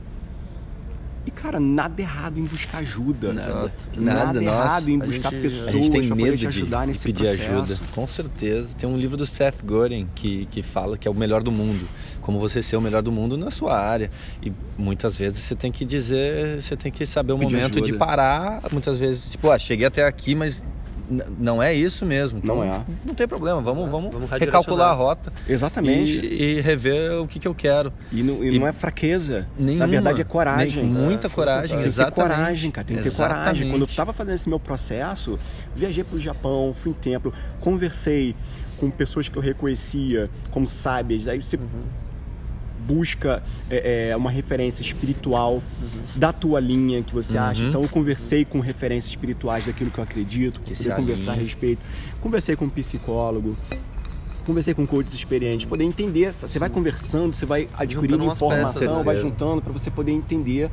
e, 1.25 1.31
cara, 1.31 1.59
nada 1.59 2.01
errado 2.01 2.39
em 2.39 2.43
buscar 2.43 2.79
ajuda. 2.79 3.33
Nada. 3.33 3.71
Nada, 3.95 4.41
nada 4.41 4.43
errado 4.43 4.89
em 4.89 4.97
buscar 4.97 5.29
gente, 5.29 5.41
pessoas 5.41 5.67
a 5.67 5.71
gente 5.77 5.91
tem 5.91 6.01
medo 6.01 6.37
te 6.37 6.47
ajudar 6.47 6.81
de, 6.81 6.87
nesse 6.87 7.03
pedir 7.03 7.25
processo. 7.25 7.51
ajuda. 7.51 7.79
Com 7.91 8.07
certeza. 8.07 8.69
Tem 8.75 8.89
um 8.89 8.97
livro 8.97 9.17
do 9.17 9.25
Seth 9.25 9.63
Godin 9.63 10.07
que, 10.15 10.45
que 10.47 10.63
fala 10.63 10.97
que 10.97 11.07
é 11.07 11.11
o 11.11 11.13
melhor 11.13 11.43
do 11.43 11.51
mundo. 11.51 11.87
Como 12.29 12.39
você 12.39 12.61
ser 12.61 12.77
o 12.77 12.81
melhor 12.81 13.01
do 13.01 13.11
mundo 13.11 13.35
na 13.35 13.49
sua 13.49 13.75
área. 13.75 14.11
E 14.39 14.53
muitas 14.77 15.17
vezes 15.17 15.39
você 15.39 15.55
tem 15.55 15.71
que 15.71 15.83
dizer, 15.83 16.61
você 16.61 16.77
tem 16.77 16.91
que 16.91 17.03
saber 17.03 17.33
o 17.33 17.39
pedir 17.39 17.55
momento 17.55 17.79
ajuda. 17.79 17.91
de 17.91 17.93
parar. 17.93 18.61
Muitas 18.71 18.99
vezes, 18.99 19.31
tipo, 19.31 19.49
ah, 19.49 19.57
cheguei 19.57 19.87
até 19.87 20.05
aqui, 20.05 20.35
mas 20.35 20.63
não 21.39 21.61
é 21.61 21.73
isso 21.73 22.05
mesmo. 22.05 22.39
Então, 22.43 22.57
não 22.57 22.63
é. 22.63 22.85
Não 23.03 23.15
tem 23.15 23.27
problema, 23.27 23.59
vamos, 23.61 23.89
vamos, 23.89 24.13
vamos 24.13 24.29
recalcular 24.29 24.89
a 24.89 24.93
rota. 24.93 25.33
Exatamente. 25.47 26.19
E, 26.19 26.57
e, 26.57 26.61
rever 26.61 27.19
o 27.19 27.27
que, 27.27 27.39
que 27.39 27.47
eu 27.47 27.55
quero. 27.55 27.91
E 28.11 28.21
não, 28.21 28.43
e, 28.43 28.53
e 28.55 28.59
não 28.59 28.67
é 28.67 28.73
fraqueza. 28.73 29.47
Nenhuma, 29.57 29.87
Na 29.87 29.91
verdade 29.91 30.21
é 30.21 30.23
coragem. 30.23 30.83
muita 30.83 31.25
é, 31.25 31.29
coragem, 31.31 31.77
tem 31.77 31.87
exatamente. 31.87 32.13
Tem 32.13 32.27
que 32.27 32.29
ter 32.29 32.37
coragem, 32.37 32.71
cara. 32.71 32.87
Tem 32.87 32.97
que 32.97 33.03
ter 33.03 33.15
coragem. 33.15 33.69
Quando 33.71 33.81
eu 33.81 33.87
estava 33.87 34.13
fazendo 34.13 34.35
esse 34.35 34.47
meu 34.47 34.59
processo, 34.59 35.39
viajei 35.75 36.03
para 36.03 36.15
o 36.15 36.19
Japão, 36.19 36.75
fui 36.79 36.91
em 36.91 36.93
templo, 36.93 37.33
conversei 37.59 38.35
com 38.77 38.91
pessoas 38.91 39.27
que 39.27 39.35
eu 39.35 39.41
reconhecia 39.41 40.29
como 40.51 40.69
sábias. 40.69 41.27
Aí 41.27 41.41
você... 41.41 41.57
Uhum 41.57 42.08
busca 42.89 43.43
é, 43.69 44.09
é, 44.09 44.17
uma 44.17 44.31
referência 44.31 44.81
espiritual 44.81 45.53
uhum. 45.53 46.01
da 46.15 46.33
tua 46.33 46.59
linha 46.59 47.03
que 47.03 47.13
você 47.13 47.37
uhum. 47.37 47.43
acha. 47.43 47.63
Então 47.63 47.83
eu 47.83 47.87
conversei 47.87 48.43
com 48.43 48.59
referências 48.59 49.11
espirituais 49.11 49.65
daquilo 49.65 49.91
que 49.91 49.99
eu 49.99 50.03
acredito, 50.03 50.59
que 50.61 50.75
poder 50.75 50.95
conversar 50.95 51.31
a 51.33 51.35
respeito. 51.35 51.81
Conversei 52.19 52.55
com 52.55 52.65
um 52.65 52.69
psicólogo, 52.69 53.55
conversei 54.45 54.73
com 54.73 54.87
coaches 54.87 55.13
experientes, 55.13 55.67
poder 55.67 55.83
entender. 55.83 56.33
Você 56.33 56.57
vai 56.57 56.69
conversando, 56.69 57.35
você 57.35 57.45
vai 57.45 57.67
adquirindo 57.77 58.23
informação, 58.25 58.49
peças, 58.49 59.05
vai 59.05 59.19
juntando 59.19 59.61
para 59.61 59.71
você 59.71 59.91
poder 59.91 60.11
entender. 60.11 60.71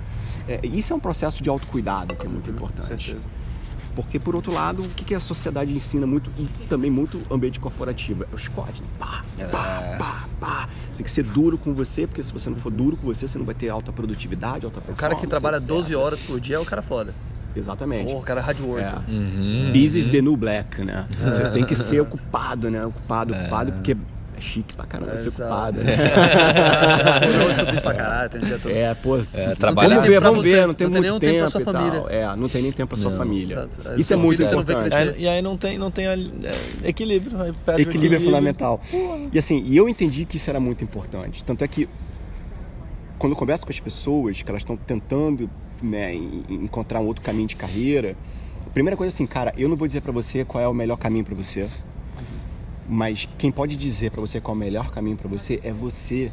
É, 0.49 0.61
isso 0.65 0.93
é 0.93 0.97
um 0.97 1.01
processo 1.01 1.43
de 1.43 1.51
autocuidado 1.51 2.17
que 2.17 2.25
é 2.25 2.29
muito 2.29 2.49
uhum, 2.49 2.55
importante. 2.55 3.17
Porque, 3.97 4.21
por 4.21 4.37
outro 4.37 4.53
lado, 4.53 4.83
o 4.83 4.89
que 4.91 5.15
a 5.15 5.21
sociedade 5.21 5.75
ensina 5.75 6.07
muito, 6.07 6.31
e 6.39 6.45
também 6.69 6.91
muito 6.91 7.19
ambiente 7.31 7.59
corporativo? 7.59 8.25
É 8.25 8.35
os 8.35 8.47
códigos. 8.47 8.83
Pá, 8.99 9.25
pá, 9.51 9.83
é. 9.83 9.97
pá, 9.97 10.25
pá. 10.39 10.69
Você 10.93 10.99
tem 10.99 11.05
que 11.05 11.11
ser 11.11 11.23
duro 11.25 11.57
com 11.57 11.73
você, 11.73 12.07
porque 12.07 12.23
se 12.23 12.31
você 12.31 12.51
não 12.51 12.59
for 12.59 12.71
duro 12.71 12.97
com 12.99 13.07
você, 13.07 13.27
você 13.27 13.39
não 13.39 13.47
vai 13.47 13.55
ter 13.55 13.71
alta 13.71 13.91
produtividade, 13.93 14.67
alta 14.67 14.81
performance. 14.81 14.93
O 14.93 14.97
cara 14.97 15.15
que 15.15 15.27
trabalha 15.27 15.57
etc. 15.57 15.69
12 15.69 15.97
horas 15.97 16.21
por 16.21 16.39
dia 16.39 16.57
é 16.57 16.59
o 16.59 16.65
cara 16.67 16.83
foda. 16.83 17.15
Exatamente. 17.57 18.13
o 18.13 18.21
cara 18.21 18.43
hard 18.43 18.61
work. 18.61 18.85
É. 18.85 19.11
Uhum. 19.11 19.73
Business 19.73 20.11
the 20.11 20.21
new 20.21 20.37
black, 20.37 20.85
né? 20.85 21.07
Você 21.25 21.51
tem 21.51 21.65
que 21.65 21.75
ser 21.75 22.01
ocupado, 22.03 22.71
né? 22.71 22.85
Ocupado, 22.85 23.35
é. 23.35 23.41
ocupado, 23.41 23.73
porque 23.73 23.93
é 23.93 23.97
chique 24.47 24.77
pra 24.77 24.87
caramba 24.87 25.13
é, 25.13 25.17
ser 25.17 25.29
ocupado. 25.29 25.81
Né? 25.83 25.97
É, 28.67 28.81
é, 28.81 28.95
pô. 28.95 29.19
É, 29.33 29.55
trabalhar. 29.55 29.97
Vamos 29.97 30.09
ver, 30.09 30.21
vamos 30.21 30.45
ver, 30.45 30.67
não 30.67 30.75
tem 30.75 30.89
não 30.89 31.01
muito 31.01 31.21
tempo, 31.21 31.51
tempo 31.51 31.71
e 31.71 31.73
tal. 31.73 32.09
É, 32.09 32.37
não 32.37 32.49
tem 32.49 32.63
nem 32.63 32.73
tempo 32.73 32.89
pra 32.89 32.97
sua 32.97 33.11
não. 33.11 33.19
família. 33.19 33.69
Isso 33.97 34.13
é 34.13 34.17
muito 34.17 34.43
importante. 34.43 35.19
e 35.19 35.29
aí 35.29 35.43
não 35.43 35.57
tem, 35.57 35.79
não 35.79 35.91
tem 35.91 36.07
é, 36.07 36.15
equilíbrio. 36.85 37.49
equilíbrio, 37.49 37.81
equilíbrio 37.81 38.17
é 38.17 38.21
fundamental. 38.21 38.81
E 39.33 39.39
assim, 39.39 39.63
e 39.67 39.77
eu 39.77 39.89
entendi 39.89 40.25
que 40.25 40.37
isso 40.37 40.51
era 40.51 40.61
muito 40.61 40.83
importante. 40.85 41.45
Tanto 41.45 41.65
é 41.65 41.69
que 41.69 41.89
quando 43.19 43.33
eu 43.33 43.37
converso 43.37 43.65
com 43.65 43.73
as 43.73 43.81
pessoas 43.81 44.43
que 44.43 44.51
elas 44.51 44.63
estão 44.63 44.77
tentando 44.77 45.49
né, 45.83 46.15
encontrar 46.49 47.01
um 47.01 47.07
outro 47.07 47.23
caminho 47.23 47.49
de 47.49 47.57
carreira, 47.57 48.17
Primeira 48.77 48.95
coisa 48.95 49.11
assim, 49.11 49.27
cara, 49.27 49.55
eu 49.57 49.71
não 49.71 49.75
vou 49.77 49.87
dizer 49.87 50.03
para 50.03 50.13
você 50.13 50.45
qual 50.45 50.63
é 50.63 50.69
o 50.69 50.75
melhor 50.75 50.99
caminho 50.99 51.25
para 51.25 51.35
você. 51.35 51.67
Mas 52.89 53.29
quem 53.37 53.51
pode 53.51 53.77
dizer 53.77 54.11
para 54.11 54.21
você 54.21 54.41
qual 54.41 54.55
é 54.55 54.57
o 54.57 54.61
melhor 54.61 54.91
caminho 54.91 55.17
para 55.17 55.29
você 55.29 55.61
é 55.63 55.73
você 55.73 56.31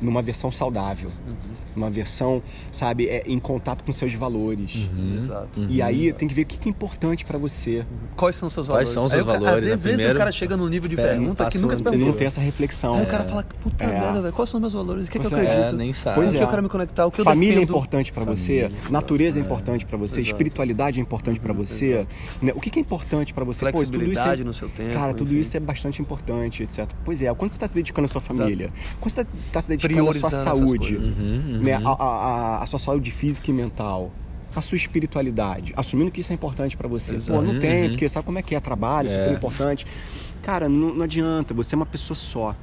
numa 0.00 0.22
versão 0.22 0.50
saudável. 0.50 1.10
Uhum. 1.26 1.34
Uma 1.76 1.90
versão, 1.90 2.42
sabe, 2.72 3.06
é, 3.08 3.22
em 3.26 3.38
contato 3.38 3.84
com 3.84 3.92
seus 3.92 4.12
valores. 4.14 4.74
Uhum. 4.74 5.16
Exato. 5.16 5.66
E 5.68 5.80
aí 5.80 6.12
tem 6.12 6.26
que 6.26 6.34
ver 6.34 6.42
o 6.42 6.46
que 6.46 6.68
é 6.68 6.70
importante 6.70 7.24
para 7.24 7.38
você. 7.38 7.86
Quais 8.16 8.34
são 8.36 8.48
os 8.48 8.54
seus 8.54 8.66
valores? 8.66 8.88
Quais 8.88 8.94
são 8.94 9.04
os 9.04 9.12
seus 9.12 9.24
valores? 9.24 9.70
Às 9.70 9.84
vezes 9.84 9.96
primeira... 9.96 10.14
o 10.14 10.18
cara 10.18 10.32
chega 10.32 10.56
num 10.56 10.68
nível 10.68 10.88
de 10.88 10.96
pergunta 10.96 11.48
que 11.48 11.58
nunca 11.58 11.76
se 11.76 11.82
perguntou. 11.82 12.06
Ele 12.06 12.10
não 12.10 12.18
tem 12.18 12.26
essa 12.26 12.40
reflexão. 12.40 12.94
Aí 12.94 13.00
é. 13.00 13.04
o 13.04 13.06
cara 13.06 13.24
fala, 13.24 13.44
puta 13.62 13.84
é. 13.84 13.86
merda, 13.86 14.22
velho, 14.22 14.34
quais 14.34 14.50
são 14.50 14.58
os 14.58 14.62
meus 14.62 14.72
valores? 14.72 15.06
O 15.06 15.10
que, 15.10 15.18
é 15.18 15.20
que 15.20 15.26
eu 15.26 15.38
acredito? 15.38 15.68
É, 15.68 15.72
nem 15.72 15.92
sabe. 15.92 16.16
Pois 16.16 16.32
o 16.32 16.36
que 16.36 16.42
eu 16.42 16.48
quero 16.48 16.62
me 16.62 16.68
conectar? 16.68 17.06
O 17.06 17.10
que 17.10 17.22
Família 17.22 17.56
eu 17.56 17.60
é 17.60 17.62
importante 17.62 18.12
para 18.12 18.24
você, 18.24 18.70
natureza 18.90 19.38
é, 19.38 19.42
importante 19.42 19.86
para 19.86 19.96
você, 19.96 20.20
Exato. 20.20 20.32
espiritualidade 20.32 20.98
é 20.98 21.02
importante 21.02 21.38
para 21.38 21.52
você. 21.52 22.06
Né? 22.42 22.52
O 22.54 22.60
que, 22.60 22.76
é 22.78 22.82
importante 22.82 23.32
para 23.32 23.44
você? 23.44 23.60
Flexibilidade 23.70 23.88
Pô, 23.88 24.22
tudo 24.22 24.34
isso 24.34 24.44
no 24.44 24.54
seu 24.54 24.68
tempo. 24.68 24.94
Cara, 24.94 25.14
tudo 25.14 25.34
isso 25.34 25.56
é 25.56 25.60
bastante 25.60 26.02
importante, 26.02 26.62
etc. 26.62 26.88
Pois 27.04 27.22
é, 27.22 27.32
quando 27.34 27.52
você 27.52 27.56
está 27.56 27.68
se 27.68 27.74
dedicando 27.74 28.06
à 28.06 28.08
sua 28.08 28.20
família? 28.20 28.70
Quando 29.00 29.12
você 29.12 29.26
está 29.46 29.60
se 29.60 29.68
dedicando 29.68 29.87
à 29.96 30.12
sua 30.12 30.30
saúde? 30.30 30.96
Uhum, 30.96 31.02
uhum. 31.02 31.60
Né? 31.62 31.74
A, 31.74 31.90
a, 31.90 32.62
a 32.62 32.66
sua 32.66 32.78
saúde 32.78 33.10
física 33.10 33.50
e 33.50 33.54
mental 33.54 34.10
a 34.56 34.62
sua 34.62 34.76
espiritualidade, 34.76 35.72
assumindo 35.76 36.10
que 36.10 36.20
isso 36.20 36.32
é 36.32 36.34
importante 36.34 36.76
para 36.76 36.88
você. 36.88 37.14
Exato. 37.14 37.32
Pô, 37.32 37.42
não 37.42 37.58
tem, 37.58 37.84
uhum. 37.84 37.88
porque 37.90 38.08
sabe 38.08 38.26
como 38.26 38.38
é 38.38 38.42
que 38.42 38.54
é 38.54 38.60
trabalho, 38.60 39.08
é. 39.08 39.18
super 39.18 39.36
importante. 39.36 39.86
Cara, 40.42 40.68
não, 40.68 40.94
não, 40.94 41.04
adianta, 41.04 41.54
você 41.54 41.74
é 41.74 41.76
uma 41.76 41.86
pessoa 41.86 42.16
só. 42.16 42.56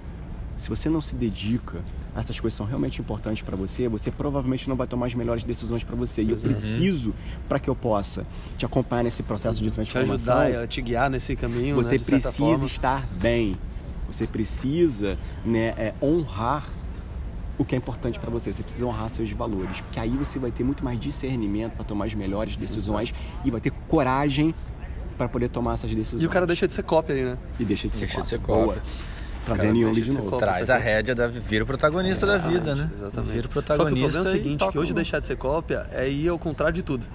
Se 0.58 0.70
você 0.70 0.90
não 0.90 1.02
se 1.02 1.16
dedica, 1.16 1.80
essas 2.16 2.40
coisas 2.40 2.56
são 2.56 2.66
realmente 2.66 3.02
importantes 3.02 3.44
para 3.44 3.58
você, 3.58 3.90
você 3.90 4.10
provavelmente 4.10 4.70
não 4.70 4.76
vai 4.76 4.88
tomar 4.88 5.08
as 5.08 5.14
melhores 5.14 5.44
decisões 5.44 5.84
para 5.84 5.96
você. 5.96 6.24
E 6.24 6.32
eu 6.32 6.38
preciso, 6.38 7.14
para 7.48 7.60
que 7.60 7.70
eu 7.70 7.76
possa 7.76 8.26
te 8.58 8.66
acompanhar 8.66 9.04
nesse 9.04 9.22
processo 9.22 9.62
de 9.62 9.70
transformação. 9.70 10.36
Te 10.36 10.42
ajudar, 10.42 10.68
te 10.68 10.82
guiar 10.82 11.10
nesse 11.10 11.36
caminho. 11.36 11.76
Você 11.76 11.98
né, 11.98 12.04
precisa 12.04 12.66
estar 12.66 13.06
bem. 13.20 13.56
Você 14.08 14.26
precisa 14.26 15.18
né, 15.44 15.74
é, 15.78 15.94
honrar 16.02 16.70
o 17.58 17.66
que 17.66 17.76
é 17.76 17.78
importante 17.78 18.20
para 18.20 18.30
você. 18.30 18.52
Você 18.52 18.64
precisa 18.64 18.86
honrar 18.86 19.10
seus 19.10 19.30
valores, 19.32 19.82
porque 19.82 20.00
aí 20.00 20.12
você 20.12 20.40
vai 20.40 20.52
ter 20.52 20.64
muito 20.64 20.84
mais 20.84 21.00
discernimento 21.00 21.74
para 21.74 21.86
tomar 21.86 22.06
as 22.06 22.14
melhores 22.14 22.58
decisões 22.58 23.10
Exato. 23.10 23.26
e 23.46 23.52
vai 23.52 23.62
ter 23.62 23.72
coragem 23.88 24.54
para 25.18 25.28
poder 25.30 25.50
tomar 25.50 25.74
essas 25.74 25.94
decisões. 25.94 26.22
E 26.22 26.26
o 26.26 26.30
cara 26.30 26.46
deixa 26.46 26.68
de 26.68 26.74
ser 26.74 26.84
cópia 26.84 27.16
aí, 27.16 27.24
né? 27.24 27.38
E 27.60 27.66
deixa 27.66 27.88
de 27.88 27.96
ser 27.96 28.06
deixa 28.06 28.22
cópia. 28.22 28.24
De 28.24 28.30
ser 28.30 28.40
cópia. 28.40 28.82
Trazendo 29.46 29.78
Young 29.78 29.92
de 29.94 30.12
novo. 30.12 30.38
Traz 30.38 30.70
a 30.70 30.78
rédea, 30.78 31.14
da, 31.14 31.28
vira 31.28 31.64
o 31.64 31.68
protagonista 31.68 32.26
é, 32.26 32.30
da 32.30 32.38
vida, 32.38 32.74
né? 32.74 32.90
Exatamente. 32.92 33.32
Vira 33.32 33.48
o 33.48 33.50
protagonista. 33.50 33.84
Só 33.84 33.94
que 33.94 34.00
o 34.00 34.02
problema 34.02 34.18
é 34.18 34.34
o 34.34 34.44
seguinte, 34.44 34.72
que 34.72 34.80
hoje 34.80 34.94
deixar 34.94 35.20
de 35.20 35.28
ser 35.28 35.38
cópia 35.38 35.88
é 35.92 36.10
ir 36.10 36.28
ao 36.28 36.40
contrário 36.40 36.74
de 36.74 36.82
tudo. 36.82 37.06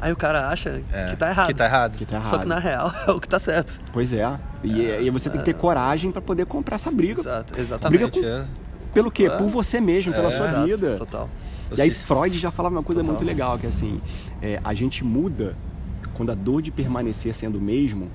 Aí 0.00 0.12
o 0.12 0.16
cara 0.16 0.48
acha 0.48 0.82
é, 0.92 1.10
que 1.10 1.16
tá 1.16 1.28
errado. 1.28 1.46
Que 1.46 1.54
tá 1.54 1.64
errado. 1.64 1.98
Que 1.98 2.06
tá 2.06 2.16
errado. 2.16 2.30
Só 2.30 2.38
que 2.38 2.46
na 2.46 2.58
real 2.58 2.92
é 3.06 3.10
o 3.10 3.20
que 3.20 3.28
tá 3.28 3.38
certo. 3.38 3.78
Pois 3.92 4.12
é. 4.12 4.38
E, 4.64 4.90
é, 4.90 5.02
e 5.02 5.10
você 5.10 5.28
tem 5.30 5.38
que 5.38 5.44
ter 5.44 5.54
coragem 5.54 6.10
para 6.10 6.22
poder 6.22 6.46
comprar 6.46 6.76
essa 6.76 6.90
briga. 6.90 7.20
Exato, 7.20 7.58
exatamente. 7.58 8.10
Briga 8.10 8.44
com, 8.44 8.59
pelo 8.92 9.10
quê? 9.10 9.26
É. 9.26 9.30
Por 9.30 9.46
você 9.46 9.80
mesmo, 9.80 10.12
pela 10.12 10.28
é, 10.28 10.30
sua 10.30 10.48
exato, 10.48 10.66
vida. 10.66 10.96
Total. 10.96 11.28
E 11.76 11.80
aí 11.80 11.90
Freud 11.90 12.36
já 12.38 12.50
falava 12.50 12.74
uma 12.74 12.82
coisa 12.82 13.00
total. 13.00 13.14
muito 13.14 13.24
legal, 13.26 13.58
que 13.58 13.66
assim, 13.66 14.00
é, 14.42 14.60
a 14.62 14.74
gente 14.74 15.04
muda 15.04 15.56
quando 16.14 16.30
a 16.30 16.34
dor 16.34 16.60
de 16.60 16.70
permanecer 16.70 17.34
sendo 17.34 17.58
o 17.58 17.60
mesmo 17.60 18.10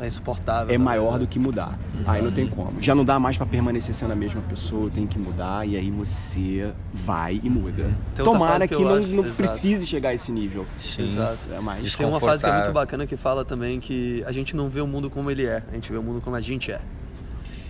é 0.00 0.06
insuportável. 0.06 0.72
É 0.72 0.78
maior 0.78 1.14
né? 1.14 1.18
do 1.20 1.26
que 1.26 1.38
mudar. 1.38 1.76
Aí 2.06 2.22
não 2.22 2.30
tem 2.30 2.46
como. 2.46 2.80
Já 2.80 2.94
não 2.94 3.04
dá 3.04 3.18
mais 3.18 3.36
para 3.36 3.46
permanecer 3.46 3.94
sendo 3.94 4.12
a 4.12 4.16
mesma 4.16 4.40
pessoa, 4.42 4.88
tem 4.90 5.06
que 5.06 5.18
mudar 5.18 5.66
e 5.66 5.76
aí 5.76 5.90
você 5.90 6.72
vai 6.92 7.40
e 7.42 7.50
muda. 7.50 7.90
Tomara 8.14 8.68
que, 8.68 8.76
que 8.76 8.84
não, 8.84 9.00
não 9.00 9.24
precise 9.24 9.86
chegar 9.86 10.10
a 10.10 10.14
esse 10.14 10.30
nível. 10.30 10.66
Sim. 10.76 11.04
Exato. 11.04 11.38
É 11.52 11.60
mais 11.60 11.94
tem 11.96 12.06
uma 12.06 12.20
frase 12.20 12.44
que 12.44 12.48
é 12.50 12.58
muito 12.58 12.72
bacana 12.72 13.06
que 13.06 13.16
fala 13.16 13.44
também 13.44 13.80
que 13.80 14.22
a 14.24 14.32
gente 14.32 14.54
não 14.54 14.68
vê 14.68 14.80
o 14.80 14.86
mundo 14.86 15.10
como 15.10 15.30
ele 15.30 15.44
é, 15.44 15.64
a 15.68 15.74
gente 15.74 15.90
vê 15.90 15.98
o 15.98 16.02
mundo 16.02 16.20
como 16.20 16.36
a 16.36 16.40
gente 16.40 16.70
é. 16.70 16.80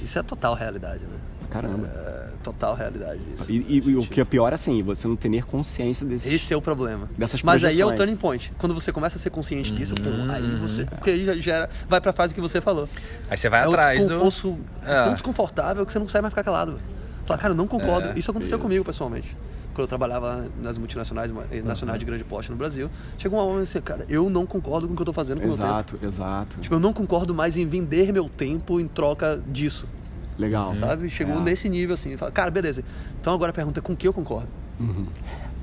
Isso 0.02 0.18
é 0.18 0.22
total 0.22 0.54
realidade, 0.54 1.04
né? 1.04 1.16
Caramba. 1.50 1.86
É, 1.86 2.28
total 2.42 2.74
realidade 2.74 3.20
isso. 3.34 3.50
E, 3.50 3.56
e, 3.56 3.90
e, 3.90 3.96
o 3.96 4.02
que 4.02 4.20
é 4.20 4.24
pior 4.24 4.52
é 4.52 4.54
assim, 4.54 4.82
você 4.82 5.08
não 5.08 5.16
ter 5.16 5.44
consciência 5.44 6.06
desse. 6.06 6.32
Esse 6.32 6.52
é 6.52 6.56
o 6.56 6.62
problema. 6.62 7.08
Dessas 7.16 7.42
Mas 7.42 7.64
aí 7.64 7.80
é 7.80 7.86
o 7.86 7.94
turning 7.94 8.16
point. 8.16 8.52
Quando 8.58 8.74
você 8.74 8.92
começa 8.92 9.16
a 9.16 9.18
ser 9.18 9.30
consciente 9.30 9.72
disso, 9.72 9.94
pum, 9.94 10.30
aí 10.30 10.42
uhum. 10.42 10.60
você. 10.60 10.84
Porque 10.84 11.10
aí 11.10 11.24
já 11.24 11.34
gera. 11.36 11.70
Vai 11.88 12.00
pra 12.00 12.12
fase 12.12 12.34
que 12.34 12.40
você 12.40 12.60
falou. 12.60 12.88
Aí 13.30 13.36
você 13.36 13.48
vai 13.48 13.62
é 13.62 13.66
atrás 13.66 14.04
um 14.04 14.08
do. 14.08 14.58
É 14.84 15.04
tão 15.04 15.14
desconfortável 15.14 15.86
que 15.86 15.92
você 15.92 15.98
não 15.98 16.06
consegue 16.06 16.22
mais 16.22 16.32
ficar 16.32 16.44
calado. 16.44 16.78
Fala, 17.24 17.38
cara, 17.38 17.52
eu 17.52 17.56
não 17.56 17.66
concordo. 17.66 18.08
É, 18.08 18.18
isso 18.18 18.30
aconteceu 18.30 18.56
isso. 18.56 18.62
comigo 18.62 18.84
pessoalmente. 18.84 19.36
Quando 19.74 19.84
eu 19.84 19.88
trabalhava 19.88 20.48
nas 20.60 20.76
multinacionais 20.76 21.30
nacionais 21.62 22.00
de 22.00 22.04
grande 22.04 22.24
porte 22.24 22.50
no 22.50 22.56
Brasil, 22.56 22.90
chegou 23.16 23.38
uma 23.38 23.44
homem 23.44 23.62
assim, 23.62 23.80
cara, 23.80 24.04
eu 24.08 24.28
não 24.28 24.44
concordo 24.44 24.88
com 24.88 24.94
o 24.94 24.96
que 24.96 25.02
eu 25.02 25.06
tô 25.06 25.12
fazendo 25.12 25.38
com 25.38 25.44
o 25.44 25.48
meu 25.48 25.56
tempo. 25.56 25.68
Exato, 25.68 25.98
exato. 26.02 26.58
Tipo, 26.60 26.74
eu 26.74 26.80
não 26.80 26.92
concordo 26.92 27.32
mais 27.32 27.56
em 27.56 27.64
vender 27.64 28.12
meu 28.12 28.28
tempo 28.28 28.80
em 28.80 28.88
troca 28.88 29.40
disso. 29.46 29.86
Legal. 30.38 30.74
Sabe? 30.76 31.10
Chegou 31.10 31.38
é. 31.38 31.40
nesse 31.40 31.68
nível 31.68 31.94
assim. 31.94 32.16
Fala, 32.16 32.30
cara, 32.30 32.50
beleza. 32.50 32.84
Então 33.20 33.34
agora 33.34 33.50
a 33.50 33.54
pergunta 33.54 33.80
é 33.80 33.82
com 33.82 33.96
que 33.96 34.06
eu 34.06 34.12
concordo? 34.12 34.48
Uhum. 34.78 35.06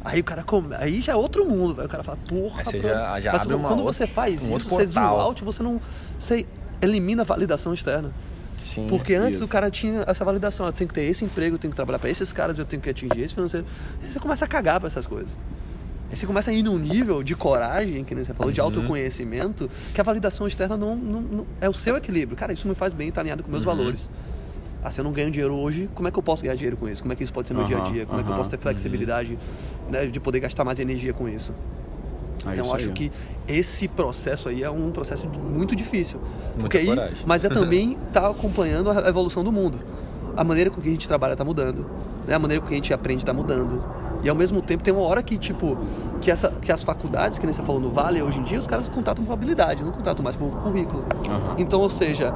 Aí 0.04 0.20
o 0.20 0.24
cara 0.24 0.44
come, 0.44 0.76
aí 0.76 1.02
já 1.02 1.14
é 1.14 1.16
outro 1.16 1.50
mundo, 1.50 1.84
o 1.84 1.90
cara 1.90 2.04
fala, 2.04 2.20
porra, 2.30 2.60
aí 2.60 2.66
você 2.66 2.80
já, 2.80 3.20
já 3.20 3.32
abre 3.32 3.56
uma 3.56 3.68
quando 3.68 3.80
outra, 3.80 3.94
você 3.94 4.06
faz 4.06 4.44
um 4.44 4.56
isso, 4.56 4.70
você 4.70 4.86
zoom 4.86 5.02
out, 5.02 5.44
você 5.44 5.64
não. 5.64 5.82
Você 6.20 6.46
elimina 6.80 7.24
a 7.24 7.26
validação 7.26 7.74
externa. 7.74 8.12
Sim, 8.58 8.88
Porque 8.88 9.16
antes 9.16 9.36
isso. 9.36 9.46
o 9.46 9.48
cara 9.48 9.70
tinha 9.72 10.04
essa 10.08 10.24
validação, 10.24 10.66
eu 10.68 10.72
tenho 10.72 10.88
que 10.88 10.94
ter 10.94 11.06
esse 11.06 11.26
emprego, 11.26 11.56
eu 11.56 11.60
tenho 11.60 11.72
que 11.72 11.76
trabalhar 11.76 11.98
para 11.98 12.10
esses 12.10 12.32
caras, 12.32 12.60
eu 12.60 12.66
tenho 12.66 12.82
que 12.82 12.90
atingir 12.90 13.20
esse 13.20 13.34
financeiro. 13.34 13.66
Aí 14.02 14.12
você 14.12 14.20
começa 14.20 14.46
a 14.46 14.48
cagar 14.48 14.80
para 14.80 14.88
essas 14.88 15.08
coisas. 15.08 15.36
Aí 16.10 16.16
você 16.16 16.28
começa 16.28 16.52
a 16.52 16.54
ir 16.54 16.62
num 16.62 16.78
nível 16.78 17.24
de 17.24 17.36
coragem, 17.36 18.04
que 18.04 18.14
nem 18.14 18.24
você 18.24 18.34
falou, 18.34 18.52
de 18.52 18.62
uhum. 18.62 18.68
autoconhecimento, 18.68 19.70
que 19.94 20.00
a 20.00 20.04
validação 20.04 20.48
externa 20.48 20.78
não, 20.78 20.96
não, 20.96 21.22
não, 21.22 21.48
é 21.60 21.68
o 21.68 21.74
seu 21.74 21.98
equilíbrio. 21.98 22.38
Cara, 22.38 22.54
isso 22.54 22.68
me 22.68 22.76
faz 22.76 22.94
bem, 22.94 23.12
tá 23.12 23.22
alinhado 23.22 23.44
com 23.44 23.50
meus 23.50 23.66
uhum. 23.66 23.76
valores 23.76 24.10
ah, 24.86 24.92
se 24.92 25.02
eu 25.02 25.04
não 25.04 25.12
ganho 25.12 25.32
dinheiro 25.32 25.56
hoje, 25.56 25.90
como 25.96 26.08
é 26.08 26.12
que 26.12 26.20
eu 26.20 26.22
posso 26.22 26.44
ganhar 26.44 26.54
dinheiro 26.54 26.78
com 26.78 26.88
isso? 26.88 27.02
Como 27.02 27.12
é 27.12 27.16
que 27.16 27.24
isso 27.24 27.34
pode 27.34 27.48
ser 27.48 27.56
no 27.56 27.62
uhum, 27.62 27.66
dia 27.66 27.78
a 27.80 27.82
dia? 27.82 28.06
Como 28.06 28.20
uhum, 28.20 28.24
é 28.24 28.24
que 28.24 28.32
eu 28.32 28.36
posso 28.36 28.52
ter 28.52 28.60
flexibilidade 28.60 29.36
né, 29.90 30.06
de 30.06 30.20
poder 30.20 30.40
gastar 30.42 30.64
mais 30.64 30.80
energia 30.80 31.12
com 31.12 31.28
isso? 31.28 31.56
Ah, 32.46 32.54
então, 32.54 32.68
eu 32.68 32.72
acho 32.76 32.90
aí. 32.90 32.94
que 32.94 33.12
esse 33.48 33.88
processo 33.88 34.48
aí 34.48 34.62
é 34.62 34.70
um 34.70 34.92
processo 34.92 35.28
muito 35.28 35.76
difícil. 35.76 36.20
Muita 36.20 36.62
porque 36.62 36.78
aí, 36.78 36.86
coragem. 36.86 37.18
mas 37.26 37.44
é 37.44 37.50
também 37.50 37.94
estar 37.94 38.22
tá 38.22 38.30
acompanhando 38.30 38.92
a 38.92 39.10
evolução 39.10 39.44
do 39.44 39.52
mundo. 39.52 39.80
A 40.38 40.44
maneira 40.44 40.70
com 40.70 40.80
que 40.80 40.88
a 40.88 40.92
gente 40.92 41.08
trabalha 41.08 41.32
está 41.32 41.44
mudando, 41.44 41.90
né? 42.28 42.36
a 42.36 42.40
maneira 42.40 42.62
com 42.62 42.68
que 42.68 42.74
a 42.74 42.78
gente 42.78 42.94
aprende 42.94 43.24
está 43.24 43.34
mudando. 43.34 43.84
E 44.22 44.30
ao 44.30 44.36
mesmo 44.36 44.62
tempo 44.62 44.84
tem 44.84 44.94
uma 44.94 45.04
hora 45.04 45.24
que, 45.24 45.36
tipo, 45.36 45.80
que, 46.22 46.30
essa, 46.30 46.52
que 46.62 46.72
as 46.72 46.84
faculdades, 46.84 47.40
que 47.40 47.46
nem 47.48 47.54
você 47.54 47.64
falou 47.64 47.82
no 47.82 47.90
Vale, 47.90 48.22
hoje 48.22 48.38
em 48.38 48.44
dia, 48.44 48.60
os 48.60 48.68
caras 48.68 48.88
contatam 48.88 49.26
por 49.26 49.34
habilidade, 49.34 49.84
não 49.84 49.92
contatam 49.92 50.24
mais 50.24 50.36
por 50.36 50.50
currículo. 50.62 51.04
Uhum. 51.04 51.56
Então, 51.58 51.82
ou 51.82 51.90
seja, 51.90 52.32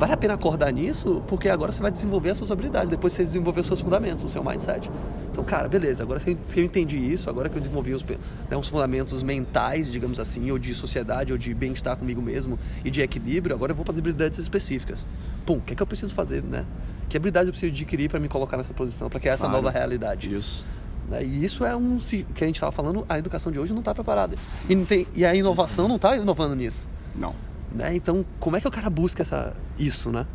vale 0.00 0.14
a 0.14 0.16
pena 0.16 0.32
acordar 0.32 0.72
nisso, 0.72 1.22
porque 1.28 1.46
agora 1.46 1.70
você 1.70 1.82
vai 1.82 1.90
desenvolver 1.90 2.30
as 2.30 2.38
suas 2.38 2.50
habilidades, 2.50 2.88
depois 2.88 3.12
você 3.12 3.22
desenvolver 3.22 3.60
os 3.60 3.66
seus 3.66 3.82
fundamentos, 3.82 4.24
o 4.24 4.30
seu 4.30 4.42
mindset. 4.42 4.90
Então, 5.30 5.44
cara, 5.44 5.68
beleza, 5.68 6.02
agora 6.02 6.18
se 6.18 6.38
eu 6.56 6.64
entendi 6.64 6.96
isso, 6.96 7.28
agora 7.28 7.50
que 7.50 7.56
eu 7.56 7.60
desenvolvi 7.60 7.92
os, 7.92 8.02
né, 8.02 8.56
uns 8.56 8.66
fundamentos 8.66 9.22
mentais, 9.22 9.92
digamos 9.92 10.18
assim, 10.18 10.50
ou 10.50 10.58
de 10.58 10.74
sociedade, 10.74 11.32
ou 11.32 11.38
de 11.38 11.52
bem-estar 11.52 11.98
comigo 11.98 12.22
mesmo, 12.22 12.58
e 12.82 12.90
de 12.90 13.02
equilíbrio, 13.02 13.54
agora 13.54 13.72
eu 13.72 13.76
vou 13.76 13.84
para 13.84 13.92
as 13.92 13.98
habilidades 13.98 14.38
específicas. 14.38 15.06
Pum, 15.44 15.58
o 15.58 15.60
que 15.60 15.74
é 15.74 15.76
que 15.76 15.82
eu 15.82 15.86
preciso 15.86 16.14
fazer, 16.14 16.42
né? 16.42 16.64
Que 17.10 17.18
habilidade 17.18 17.48
eu 17.48 17.52
preciso 17.52 17.70
adquirir 17.70 18.08
para 18.08 18.18
me 18.18 18.28
colocar 18.28 18.56
nessa 18.56 18.72
posição, 18.72 19.10
para 19.10 19.20
criar 19.20 19.34
essa 19.34 19.46
claro. 19.46 19.62
nova 19.62 19.70
realidade? 19.70 20.34
Isso. 20.34 20.64
Né, 21.10 21.22
e 21.22 21.44
isso 21.44 21.62
é 21.62 21.76
um 21.76 21.98
que 21.98 22.42
a 22.42 22.46
gente 22.46 22.56
estava 22.56 22.72
falando, 22.72 23.04
a 23.06 23.18
educação 23.18 23.52
de 23.52 23.58
hoje 23.60 23.74
não 23.74 23.80
está 23.80 23.94
preparada. 23.94 24.34
E, 24.66 24.74
tem, 24.76 25.06
e 25.14 25.26
a 25.26 25.34
inovação 25.34 25.86
não 25.86 25.96
está 25.96 26.16
inovando 26.16 26.56
nisso. 26.56 26.88
Não. 27.14 27.49
Né? 27.72 27.94
Então, 27.94 28.24
como 28.38 28.56
é 28.56 28.60
que 28.60 28.68
o 28.68 28.70
cara 28.70 28.90
busca 28.90 29.22
essa, 29.22 29.54
isso, 29.78 30.10
né? 30.10 30.26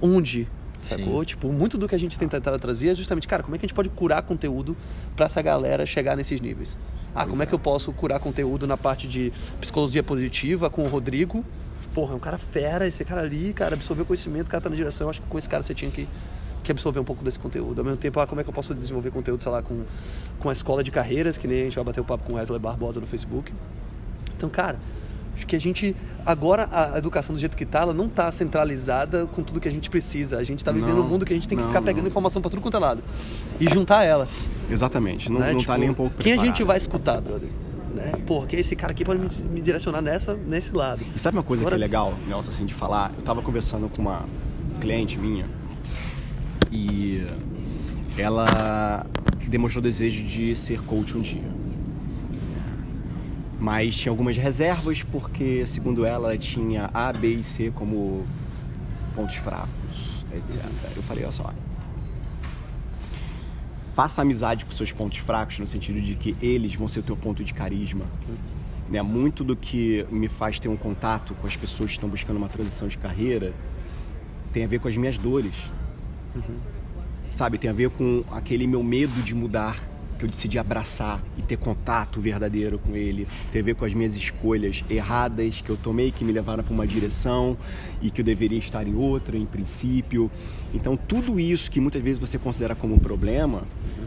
Onde? 0.00 0.48
Sacou? 0.80 1.20
Sim. 1.20 1.24
Tipo, 1.26 1.52
muito 1.52 1.78
do 1.78 1.88
que 1.88 1.94
a 1.94 1.98
gente 1.98 2.18
tem 2.18 2.28
tentado 2.28 2.58
trazer 2.58 2.88
é 2.88 2.94
justamente, 2.94 3.28
cara, 3.28 3.42
como 3.42 3.54
é 3.54 3.58
que 3.58 3.64
a 3.64 3.68
gente 3.68 3.74
pode 3.74 3.88
curar 3.88 4.22
conteúdo 4.22 4.76
para 5.14 5.26
essa 5.26 5.40
galera 5.40 5.86
chegar 5.86 6.16
nesses 6.16 6.40
níveis? 6.40 6.76
Ah, 7.14 7.24
como 7.24 7.42
é. 7.42 7.44
é 7.44 7.46
que 7.46 7.54
eu 7.54 7.58
posso 7.58 7.92
curar 7.92 8.18
conteúdo 8.18 8.66
na 8.66 8.76
parte 8.76 9.06
de 9.06 9.32
psicologia 9.60 10.02
positiva 10.02 10.68
com 10.68 10.82
o 10.82 10.88
Rodrigo? 10.88 11.44
Porra, 11.94 12.14
é 12.14 12.16
um 12.16 12.20
cara 12.20 12.38
fera, 12.38 12.86
esse 12.86 13.04
cara 13.04 13.20
ali, 13.20 13.52
cara, 13.52 13.74
absorveu 13.74 14.04
conhecimento, 14.04 14.48
o 14.48 14.50
cara 14.50 14.62
tá 14.62 14.70
na 14.70 14.76
direção. 14.76 15.08
Acho 15.08 15.20
que 15.20 15.28
com 15.28 15.38
esse 15.38 15.48
cara 15.48 15.62
você 15.62 15.74
tinha 15.74 15.90
que, 15.90 16.08
que 16.64 16.72
absorver 16.72 16.98
um 16.98 17.04
pouco 17.04 17.22
desse 17.22 17.38
conteúdo. 17.38 17.78
Ao 17.78 17.84
mesmo 17.84 17.98
tempo, 17.98 18.18
ah, 18.18 18.26
como 18.26 18.40
é 18.40 18.44
que 18.44 18.50
eu 18.50 18.54
posso 18.54 18.74
desenvolver 18.74 19.10
conteúdo, 19.10 19.42
sei 19.42 19.52
lá, 19.52 19.62
com, 19.62 19.84
com 20.40 20.48
a 20.48 20.52
escola 20.52 20.82
de 20.82 20.90
carreiras, 20.90 21.36
que 21.36 21.46
nem 21.46 21.60
a 21.60 21.64
gente 21.64 21.74
vai 21.74 21.84
bater 21.84 22.00
o 22.00 22.04
papo 22.04 22.24
com 22.24 22.32
o 22.32 22.36
Wesley 22.36 22.58
Barbosa 22.58 22.98
no 22.98 23.06
Facebook. 23.06 23.52
Então, 24.34 24.48
cara, 24.48 24.80
Acho 25.34 25.46
que 25.46 25.56
a 25.56 25.60
gente, 25.60 25.96
agora 26.26 26.68
a 26.70 26.98
educação 26.98 27.34
do 27.34 27.38
jeito 27.38 27.56
que 27.56 27.64
está, 27.64 27.80
ela 27.80 27.94
não 27.94 28.06
está 28.06 28.30
centralizada 28.30 29.26
com 29.26 29.42
tudo 29.42 29.60
que 29.60 29.68
a 29.68 29.72
gente 29.72 29.88
precisa. 29.88 30.38
A 30.38 30.44
gente 30.44 30.58
está 30.58 30.70
vivendo 30.70 30.96
não, 30.96 31.04
um 31.04 31.08
mundo 31.08 31.24
que 31.24 31.32
a 31.32 31.36
gente 31.36 31.48
tem 31.48 31.56
que 31.56 31.62
não, 31.62 31.70
ficar 31.70 31.82
pegando 31.82 32.02
não. 32.02 32.08
informação 32.08 32.42
para 32.42 32.50
tudo 32.50 32.60
quanto 32.60 32.76
é 32.76 32.80
lado 32.80 33.02
e 33.58 33.68
juntar 33.68 34.04
ela. 34.04 34.28
Exatamente, 34.70 35.30
não, 35.30 35.40
né? 35.40 35.48
não 35.48 35.54
tá 35.54 35.60
tipo, 35.60 35.76
nem 35.78 35.90
um 35.90 35.94
pouco 35.94 36.16
Quem 36.16 36.32
a 36.34 36.36
gente 36.36 36.62
vai 36.62 36.76
escutar, 36.76 37.20
brother? 37.20 37.48
Né? 37.94 38.12
Pô, 38.26 38.42
que 38.46 38.56
esse 38.56 38.74
cara 38.74 38.92
aqui 38.92 39.04
pode 39.04 39.20
me, 39.20 39.28
me, 39.50 39.60
direcionar 39.60 40.00
nessa, 40.00 40.34
nesse 40.34 40.74
lado. 40.74 41.02
E 41.14 41.18
sabe 41.18 41.36
uma 41.36 41.42
coisa 41.42 41.62
agora... 41.62 41.76
que 41.76 41.82
é 41.82 41.86
legal, 41.86 42.14
Nelson, 42.26 42.50
assim, 42.50 42.64
de 42.64 42.74
falar? 42.74 43.10
Eu 43.14 43.20
estava 43.20 43.42
conversando 43.42 43.88
com 43.88 44.00
uma 44.00 44.24
cliente 44.80 45.18
minha 45.18 45.46
e 46.70 47.26
ela 48.16 49.06
demonstrou 49.48 49.82
desejo 49.82 50.24
de 50.24 50.56
ser 50.56 50.80
coach 50.82 51.16
um 51.16 51.20
dia. 51.20 51.61
Mas 53.62 53.94
tinha 53.94 54.10
algumas 54.10 54.36
reservas 54.36 55.04
porque, 55.04 55.64
segundo 55.66 56.04
ela, 56.04 56.36
tinha 56.36 56.90
A, 56.92 57.12
B 57.12 57.34
e 57.34 57.44
C 57.44 57.70
como 57.70 58.26
pontos 59.14 59.36
fracos, 59.36 60.24
etc. 60.34 60.64
Eu 60.96 61.02
falei, 61.04 61.22
olha 61.22 61.32
só, 61.32 61.48
faça 63.94 64.20
amizade 64.20 64.64
com 64.64 64.72
seus 64.72 64.90
pontos 64.90 65.18
fracos 65.18 65.60
no 65.60 65.66
sentido 65.68 66.00
de 66.00 66.16
que 66.16 66.36
eles 66.42 66.74
vão 66.74 66.88
ser 66.88 66.98
o 66.98 67.02
teu 67.04 67.16
ponto 67.16 67.44
de 67.44 67.54
carisma. 67.54 68.04
Né? 68.90 69.00
Muito 69.00 69.44
do 69.44 69.54
que 69.54 70.04
me 70.10 70.28
faz 70.28 70.58
ter 70.58 70.66
um 70.66 70.76
contato 70.76 71.32
com 71.34 71.46
as 71.46 71.54
pessoas 71.54 71.90
que 71.90 71.98
estão 71.98 72.08
buscando 72.08 72.38
uma 72.38 72.48
transição 72.48 72.88
de 72.88 72.98
carreira 72.98 73.54
tem 74.52 74.64
a 74.64 74.66
ver 74.66 74.80
com 74.80 74.88
as 74.88 74.96
minhas 74.96 75.16
dores. 75.16 75.70
Uhum. 76.34 76.56
Sabe, 77.30 77.58
tem 77.58 77.70
a 77.70 77.72
ver 77.72 77.90
com 77.90 78.24
aquele 78.32 78.66
meu 78.66 78.82
medo 78.82 79.22
de 79.22 79.36
mudar 79.36 79.91
que 80.22 80.26
eu 80.26 80.30
decidi 80.30 80.56
abraçar 80.56 81.20
e 81.36 81.42
ter 81.42 81.56
contato 81.56 82.20
verdadeiro 82.20 82.78
com 82.78 82.94
ele, 82.94 83.26
tem 83.50 83.60
a 83.60 83.64
ver 83.64 83.74
com 83.74 83.84
as 83.84 83.92
minhas 83.92 84.14
escolhas 84.14 84.84
erradas 84.88 85.60
que 85.60 85.68
eu 85.68 85.76
tomei, 85.76 86.12
que 86.12 86.24
me 86.24 86.30
levaram 86.30 86.62
para 86.62 86.72
uma 86.72 86.86
direção 86.86 87.56
e 88.00 88.08
que 88.08 88.20
eu 88.20 88.24
deveria 88.24 88.58
estar 88.58 88.86
em 88.86 88.94
outra, 88.94 89.36
em 89.36 89.44
princípio. 89.44 90.30
Então, 90.72 90.96
tudo 90.96 91.40
isso 91.40 91.68
que 91.68 91.80
muitas 91.80 92.00
vezes 92.00 92.20
você 92.20 92.38
considera 92.38 92.76
como 92.76 92.94
um 92.94 93.00
problema, 93.00 93.64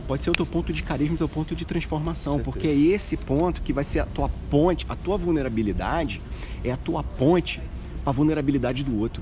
pode 0.08 0.24
ser 0.24 0.30
o 0.30 0.34
teu 0.34 0.46
ponto 0.46 0.72
de 0.72 0.82
carisma, 0.84 1.16
o 1.16 1.18
teu 1.18 1.28
ponto 1.28 1.54
de 1.54 1.66
transformação, 1.66 2.40
porque 2.40 2.70
é 2.70 2.74
esse 2.74 3.18
ponto 3.18 3.62
que 3.62 3.74
vai 3.74 3.84
ser 3.84 4.00
a 4.00 4.06
tua 4.06 4.30
ponte, 4.50 4.86
a 4.88 4.96
tua 4.96 5.18
vulnerabilidade 5.18 6.22
é 6.64 6.72
a 6.72 6.78
tua 6.78 7.04
ponte 7.04 7.60
para 8.06 8.12
a 8.12 8.14
vulnerabilidade 8.14 8.86
do 8.86 8.98
outro. 8.98 9.22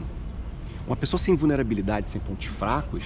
Uma 0.86 0.96
pessoa 0.96 1.20
sem 1.20 1.36
vulnerabilidade, 1.36 2.12
sem 2.12 2.22
pontos 2.22 2.46
fracos, 2.48 3.04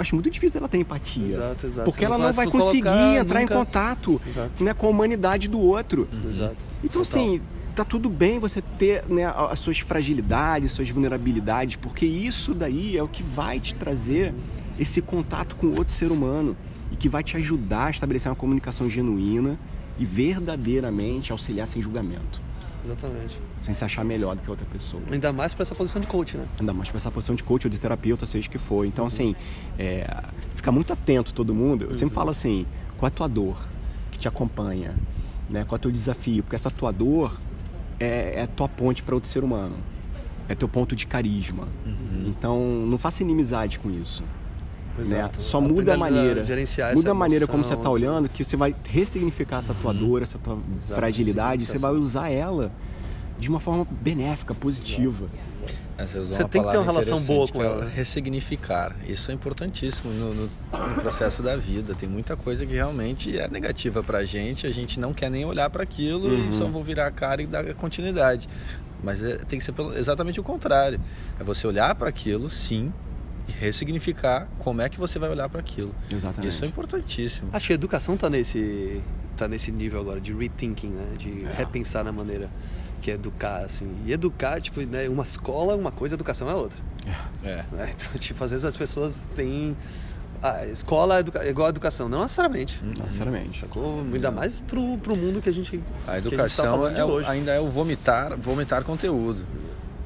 acho 0.00 0.14
muito 0.14 0.30
difícil 0.30 0.58
ela 0.58 0.68
ter 0.68 0.78
empatia. 0.78 1.36
Exato, 1.36 1.66
exato. 1.66 1.90
Porque 1.90 2.04
ela 2.04 2.18
não 2.18 2.32
vai 2.32 2.46
conseguir 2.46 2.82
colocar, 2.82 3.16
entrar 3.16 3.40
nunca... 3.40 3.54
em 3.54 3.56
contato 3.56 4.20
né, 4.58 4.74
com 4.74 4.86
a 4.86 4.90
humanidade 4.90 5.48
do 5.48 5.60
outro. 5.60 6.08
Exato. 6.26 6.56
Então, 6.82 7.02
Total. 7.02 7.22
assim, 7.22 7.40
tá 7.74 7.84
tudo 7.84 8.08
bem 8.08 8.38
você 8.38 8.60
ter 8.60 9.04
né, 9.08 9.24
as 9.26 9.58
suas 9.58 9.78
fragilidades, 9.78 10.72
suas 10.72 10.88
vulnerabilidades, 10.90 11.76
porque 11.76 12.06
isso 12.06 12.54
daí 12.54 12.96
é 12.96 13.02
o 13.02 13.08
que 13.08 13.22
vai 13.22 13.60
te 13.60 13.74
trazer 13.74 14.34
esse 14.78 15.02
contato 15.02 15.56
com 15.56 15.68
outro 15.68 15.92
ser 15.92 16.10
humano 16.10 16.56
e 16.90 16.96
que 16.96 17.08
vai 17.08 17.22
te 17.22 17.36
ajudar 17.36 17.86
a 17.86 17.90
estabelecer 17.90 18.30
uma 18.30 18.36
comunicação 18.36 18.88
genuína 18.88 19.58
e 19.98 20.04
verdadeiramente 20.04 21.30
auxiliar 21.32 21.66
sem 21.66 21.80
julgamento. 21.80 22.40
Exatamente. 22.84 23.38
Sem 23.60 23.74
se 23.74 23.84
achar 23.84 24.04
melhor 24.04 24.34
do 24.36 24.42
que 24.42 24.50
outra 24.50 24.66
pessoa. 24.66 25.02
Ainda 25.10 25.32
mais 25.32 25.54
para 25.54 25.62
essa 25.62 25.74
posição 25.74 26.00
de 26.00 26.06
coach, 26.06 26.36
né? 26.36 26.46
Ainda 26.58 26.72
mais 26.72 26.88
para 26.88 26.96
essa 26.96 27.10
posição 27.10 27.34
de 27.34 27.42
coach 27.42 27.66
ou 27.66 27.70
de 27.70 27.78
terapeuta, 27.78 28.26
seja 28.26 28.48
que 28.48 28.58
for. 28.58 28.84
Então, 28.84 29.04
uhum. 29.04 29.08
assim, 29.08 29.36
é, 29.78 30.06
fica 30.54 30.72
muito 30.72 30.92
atento 30.92 31.32
todo 31.32 31.54
mundo. 31.54 31.84
Eu 31.84 31.90
uhum. 31.90 31.96
sempre 31.96 32.14
falo 32.14 32.30
assim, 32.30 32.66
qual 32.96 33.08
é 33.08 33.12
a 33.12 33.14
tua 33.14 33.28
dor 33.28 33.56
que 34.10 34.18
te 34.18 34.28
acompanha? 34.28 34.94
Né? 35.48 35.64
Qual 35.64 35.76
é 35.76 35.78
o 35.78 35.82
teu 35.82 35.90
desafio? 35.90 36.42
Porque 36.42 36.56
essa 36.56 36.70
tua 36.70 36.92
dor 36.92 37.38
é, 37.98 38.34
é 38.36 38.42
a 38.42 38.46
tua 38.46 38.68
ponte 38.68 39.02
para 39.02 39.14
outro 39.14 39.28
ser 39.28 39.44
humano. 39.44 39.76
É 40.48 40.54
teu 40.54 40.68
ponto 40.68 40.96
de 40.96 41.06
carisma. 41.06 41.68
Uhum. 41.86 42.24
Então, 42.26 42.60
não 42.86 42.98
faça 42.98 43.22
inimizade 43.22 43.78
com 43.78 43.90
isso. 43.90 44.24
Né? 45.04 45.30
Só 45.38 45.60
muda 45.60 45.94
a 45.94 45.96
maneira. 45.96 46.44
Muda 46.94 47.10
a 47.10 47.14
maneira 47.14 47.46
como 47.46 47.64
você 47.64 47.74
está 47.74 47.90
olhando, 47.90 48.28
que 48.28 48.44
você 48.44 48.56
vai 48.56 48.74
ressignificar 48.84 49.58
essa 49.58 49.74
tua 49.74 49.92
uhum. 49.92 49.98
dor, 49.98 50.22
essa 50.22 50.38
tua 50.38 50.54
Exato, 50.54 50.94
fragilidade, 50.94 51.66
você 51.66 51.78
vai 51.78 51.92
usar 51.92 52.28
ela 52.30 52.70
de 53.38 53.48
uma 53.48 53.58
forma 53.58 53.86
benéfica, 54.02 54.54
positiva. 54.54 55.26
É, 55.96 56.06
você, 56.06 56.18
você 56.20 56.44
tem 56.44 56.62
que 56.62 56.70
ter 56.70 56.78
uma 56.78 56.84
relação 56.84 57.20
boa 57.22 57.48
com 57.48 57.62
é 57.62 57.66
ela. 57.66 57.84
Ressignificar. 57.84 58.96
Isso 59.06 59.30
é 59.30 59.34
importantíssimo 59.34 60.12
no, 60.12 60.34
no, 60.34 60.42
no, 60.44 61.00
processo 61.00 61.42
da 61.42 61.56
vida. 61.56 61.94
Tem 61.94 62.08
muita 62.08 62.36
coisa 62.36 62.64
que 62.64 62.72
realmente 62.72 63.38
é 63.38 63.48
negativa 63.48 64.02
pra 64.02 64.24
gente, 64.24 64.66
a 64.66 64.70
gente 64.70 64.98
não 64.98 65.12
quer 65.12 65.30
nem 65.30 65.44
olhar 65.44 65.68
para 65.68 65.82
aquilo 65.82 66.28
uhum. 66.28 66.48
e 66.48 66.52
só 66.52 66.66
vou 66.66 66.82
virar 66.82 67.06
a 67.06 67.10
cara 67.10 67.42
e 67.42 67.46
dar 67.46 67.74
continuidade. 67.74 68.48
Mas 69.02 69.22
é, 69.22 69.36
tem 69.36 69.58
que 69.58 69.64
ser 69.64 69.74
exatamente 69.96 70.40
o 70.40 70.42
contrário. 70.42 71.00
É 71.38 71.44
você 71.44 71.66
olhar 71.66 71.94
para 71.94 72.08
aquilo, 72.08 72.48
sim, 72.48 72.92
ressignificar 73.50 74.48
como 74.58 74.82
é 74.82 74.88
que 74.88 74.98
você 74.98 75.18
vai 75.18 75.28
olhar 75.28 75.48
para 75.48 75.60
aquilo. 75.60 75.94
Exatamente. 76.10 76.50
Isso 76.50 76.64
é 76.64 76.68
importantíssimo. 76.68 77.50
Acho 77.52 77.66
que 77.66 77.72
a 77.72 77.74
educação 77.74 78.14
está 78.14 78.30
nesse, 78.30 79.00
tá 79.36 79.46
nesse 79.48 79.70
nível 79.70 80.00
agora 80.00 80.20
de 80.20 80.32
rethinking, 80.32 80.88
né? 80.88 81.16
de 81.18 81.44
é. 81.44 81.52
repensar 81.54 82.04
na 82.04 82.12
maneira 82.12 82.50
que 83.00 83.10
é 83.10 83.14
educar, 83.14 83.64
assim. 83.64 83.90
E 84.06 84.12
educar, 84.12 84.60
tipo, 84.60 84.80
né? 84.82 85.08
uma 85.08 85.22
escola 85.22 85.72
é 85.72 85.76
uma 85.76 85.90
coisa, 85.90 86.14
educação 86.14 86.50
é 86.50 86.54
outra. 86.54 86.78
É. 87.42 87.48
é. 87.48 87.64
Né? 87.72 87.94
Então, 87.94 88.18
tipo, 88.18 88.42
às 88.44 88.50
vezes 88.50 88.64
as 88.64 88.76
pessoas 88.76 89.28
têm 89.34 89.76
a 90.42 90.66
escola 90.66 91.18
é, 91.18 91.48
igual 91.48 91.66
a 91.66 91.70
educação, 91.70 92.08
não 92.08 92.22
necessariamente. 92.22 92.80
Não 92.82 93.04
necessariamente. 93.04 93.60
Sacou? 93.60 94.00
Ainda 94.00 94.30
mais 94.30 94.60
pro, 94.60 94.96
pro 94.98 95.16
mundo 95.16 95.40
que 95.40 95.48
a 95.48 95.52
gente. 95.52 95.82
A 96.06 96.18
educação 96.18 96.84
a 96.84 96.88
gente 96.88 96.96
tá 96.98 97.30
é, 97.30 97.32
ainda 97.32 97.52
é 97.52 97.60
o 97.60 97.68
vomitar, 97.68 98.36
vomitar 98.38 98.82
conteúdo. 98.84 99.44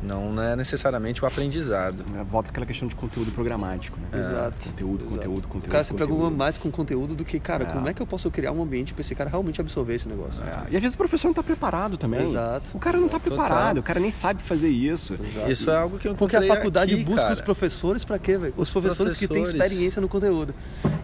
Não 0.04 0.42
é 0.42 0.54
necessariamente 0.54 1.24
o 1.24 1.26
aprendizado. 1.26 2.04
É, 2.18 2.22
volta 2.22 2.50
aquela 2.50 2.66
questão 2.66 2.86
de 2.86 2.94
conteúdo 2.94 3.32
programático, 3.32 3.98
né? 3.98 4.20
Exato. 4.20 4.68
Conteúdo, 4.68 5.04
Exato. 5.04 5.16
conteúdo, 5.16 5.48
conteúdo. 5.48 5.68
O 5.68 5.72
cara 5.72 5.84
se 5.84 5.94
preocupa 5.94 6.30
mais 6.30 6.58
com 6.58 6.70
conteúdo 6.70 7.14
do 7.14 7.24
que, 7.24 7.40
cara, 7.40 7.64
é. 7.64 7.66
como 7.66 7.88
é 7.88 7.94
que 7.94 8.02
eu 8.02 8.06
posso 8.06 8.30
criar 8.30 8.52
um 8.52 8.62
ambiente 8.62 8.92
para 8.92 9.00
esse 9.00 9.14
cara 9.14 9.30
realmente 9.30 9.60
absorver 9.60 9.94
esse 9.94 10.08
negócio? 10.08 10.42
É. 10.42 10.72
E 10.72 10.76
às 10.76 10.82
vezes 10.82 10.94
o 10.94 10.98
professor 10.98 11.28
não 11.28 11.32
está 11.32 11.42
preparado 11.42 11.96
também. 11.96 12.22
Exato. 12.22 12.70
O 12.74 12.78
cara 12.78 12.98
não 12.98 13.06
está 13.06 13.18
preparado, 13.18 13.78
o 13.78 13.82
cara 13.82 13.98
nem 13.98 14.10
sabe 14.10 14.42
fazer 14.42 14.68
isso. 14.68 15.14
Exato. 15.14 15.50
Isso 15.50 15.70
é 15.70 15.76
algo 15.76 15.98
que 15.98 16.08
eu 16.08 16.14
Porque 16.14 16.36
a 16.36 16.42
faculdade 16.42 16.94
aqui, 16.94 17.04
busca 17.04 17.22
cara. 17.22 17.32
os 17.32 17.40
professores 17.40 18.04
para 18.04 18.18
quê, 18.18 18.36
velho? 18.36 18.54
Os, 18.56 18.68
os 18.68 18.70
professores, 18.70 19.16
que 19.16 19.26
têm 19.26 19.42
experiência 19.42 20.00
no 20.00 20.08
conteúdo. 20.08 20.54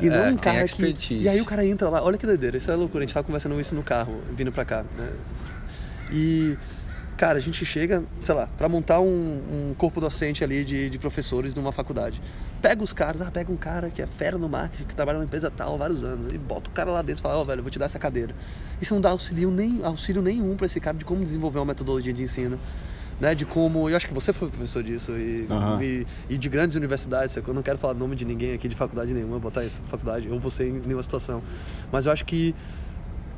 E 0.00 0.08
é, 0.08 0.10
não 0.10 0.34
um 0.34 0.36
cara 0.36 0.66
que. 0.66 1.14
E 1.14 1.28
aí 1.28 1.40
o 1.40 1.44
cara 1.44 1.64
entra 1.64 1.88
lá, 1.88 2.02
olha 2.02 2.18
que 2.18 2.26
doideira, 2.26 2.56
isso 2.56 2.70
é 2.70 2.74
loucura. 2.74 3.04
A 3.04 3.06
gente 3.06 3.14
tava 3.14 3.24
conversando 3.24 3.58
isso 3.60 3.74
no 3.74 3.82
carro, 3.82 4.20
vindo 4.36 4.52
para 4.52 4.64
cá, 4.64 4.84
né? 4.96 5.10
E 6.12 6.56
Cara, 7.20 7.36
a 7.36 7.40
gente 7.42 7.66
chega, 7.66 8.02
sei 8.22 8.34
lá, 8.34 8.46
para 8.46 8.66
montar 8.66 8.98
um, 8.98 9.04
um, 9.06 9.74
corpo 9.76 10.00
docente 10.00 10.42
ali 10.42 10.64
de, 10.64 10.88
de 10.88 10.98
professores 10.98 11.54
numa 11.54 11.70
faculdade. 11.70 12.18
Pega 12.62 12.82
os 12.82 12.94
caras, 12.94 13.20
ah, 13.20 13.30
pega 13.30 13.52
um 13.52 13.58
cara 13.58 13.90
que 13.90 14.00
é 14.00 14.06
fera 14.06 14.38
no 14.38 14.48
marketing, 14.48 14.84
que 14.84 14.94
trabalha 14.94 15.18
numa 15.18 15.26
empresa 15.26 15.50
tal 15.50 15.74
há 15.74 15.76
vários 15.76 16.02
anos, 16.02 16.32
e 16.32 16.38
bota 16.38 16.70
o 16.70 16.72
cara 16.72 16.90
lá 16.90 17.02
dentro 17.02 17.20
e 17.20 17.22
fala, 17.22 17.36
ó, 17.36 17.42
oh, 17.42 17.44
velho, 17.44 17.60
vou 17.60 17.70
te 17.70 17.78
dar 17.78 17.84
essa 17.84 17.98
cadeira. 17.98 18.34
Isso 18.80 18.94
não 18.94 19.02
dá 19.02 19.10
auxílio, 19.10 19.50
nem, 19.50 19.84
auxílio 19.84 20.22
nenhum 20.22 20.56
para 20.56 20.64
esse 20.64 20.80
cara 20.80 20.96
de 20.96 21.04
como 21.04 21.22
desenvolver 21.22 21.58
uma 21.58 21.66
metodologia 21.66 22.10
de 22.10 22.22
ensino. 22.22 22.58
Né, 23.20 23.34
de 23.34 23.44
como. 23.44 23.90
Eu 23.90 23.98
acho 23.98 24.08
que 24.08 24.14
você 24.14 24.32
foi 24.32 24.48
professor 24.48 24.82
disso 24.82 25.12
e, 25.12 25.46
uhum. 25.50 25.82
e, 25.82 26.06
e, 26.30 26.38
de 26.38 26.48
grandes 26.48 26.74
universidades. 26.74 27.36
Eu 27.36 27.52
não 27.52 27.60
quero 27.60 27.76
falar 27.76 27.92
nome 27.92 28.16
de 28.16 28.24
ninguém 28.24 28.54
aqui 28.54 28.66
de 28.66 28.74
faculdade 28.74 29.12
nenhuma, 29.12 29.38
botar 29.38 29.62
isso 29.62 29.82
faculdade, 29.82 30.26
ou 30.30 30.40
você 30.40 30.66
em 30.66 30.80
nenhuma 30.80 31.02
situação. 31.02 31.42
Mas 31.92 32.06
eu 32.06 32.12
acho 32.12 32.24
que 32.24 32.54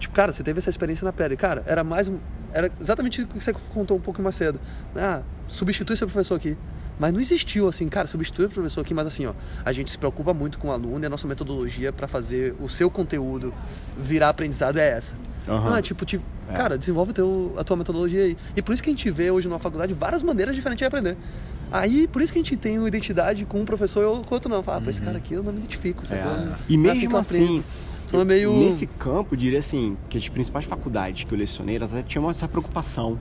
Tipo, 0.02 0.16
cara, 0.16 0.32
você 0.32 0.42
teve 0.42 0.58
essa 0.58 0.68
experiência 0.68 1.04
na 1.04 1.12
pele. 1.12 1.36
Cara, 1.36 1.62
era 1.64 1.84
mais. 1.84 2.10
Era 2.52 2.70
exatamente 2.80 3.22
o 3.22 3.26
que 3.28 3.40
você 3.40 3.52
contou 3.52 3.96
um 3.96 4.00
pouco 4.00 4.20
mais 4.20 4.34
cedo. 4.34 4.58
Ah, 4.96 5.22
substitui 5.46 5.96
seu 5.96 6.08
professor 6.08 6.34
aqui. 6.34 6.56
Mas 6.98 7.12
não 7.12 7.20
existiu 7.20 7.68
assim, 7.68 7.88
cara, 7.88 8.08
substitui 8.08 8.46
o 8.46 8.50
professor 8.50 8.80
aqui, 8.80 8.92
mas 8.92 9.06
assim, 9.06 9.26
ó, 9.26 9.32
a 9.64 9.72
gente 9.72 9.90
se 9.90 9.96
preocupa 9.96 10.34
muito 10.34 10.58
com 10.58 10.68
o 10.68 10.72
aluno 10.72 11.04
e 11.04 11.06
a 11.06 11.08
nossa 11.08 11.26
metodologia 11.26 11.92
para 11.92 12.06
fazer 12.06 12.54
o 12.60 12.68
seu 12.68 12.90
conteúdo 12.90 13.54
virar 13.96 14.28
aprendizado 14.28 14.76
é 14.76 14.90
essa. 14.90 15.14
Uhum. 15.48 15.64
Não 15.64 15.76
é 15.76 15.82
tipo, 15.82 16.04
tipo 16.04 16.24
é. 16.50 16.52
cara, 16.52 16.76
desenvolve 16.76 17.12
teu, 17.12 17.54
a 17.56 17.64
tua 17.64 17.76
metodologia 17.76 18.24
aí. 18.24 18.36
E 18.56 18.60
por 18.60 18.72
isso 18.72 18.82
que 18.82 18.90
a 18.90 18.92
gente 18.92 19.08
vê 19.10 19.30
hoje 19.30 19.48
na 19.48 19.58
faculdade 19.58 19.94
várias 19.94 20.22
maneiras 20.22 20.54
diferentes 20.54 20.80
de 20.80 20.84
aprender. 20.84 21.16
Aí, 21.70 22.06
por 22.06 22.20
isso 22.20 22.32
que 22.32 22.38
a 22.38 22.42
gente 22.42 22.56
tem 22.56 22.78
uma 22.78 22.88
identidade 22.88 23.44
com 23.46 23.60
um 23.60 23.64
professor 23.64 24.04
ou 24.04 24.22
com 24.22 24.34
outro 24.34 24.50
não. 24.50 24.62
Fala, 24.62 24.78
ah, 24.78 24.82
uhum. 24.82 24.90
esse 24.90 25.00
cara 25.00 25.16
aqui 25.16 25.34
eu 25.34 25.42
não 25.42 25.52
me 25.52 25.58
identifico, 25.60 26.04
sabe? 26.04 26.20
É. 26.20 26.54
E 26.68 26.76
mesmo 26.76 27.16
assim, 27.16 27.64
então, 28.12 28.24
meio... 28.24 28.52
Nesse 28.58 28.86
campo, 28.86 29.36
diria 29.36 29.58
assim, 29.58 29.96
que 30.08 30.18
as 30.18 30.28
principais 30.28 30.64
faculdades 30.64 31.24
que 31.24 31.32
eu 31.32 31.38
lecionei, 31.38 31.76
elas 31.76 31.92
até 31.92 32.02
tinham 32.02 32.30
essa 32.30 32.46
preocupação, 32.46 33.18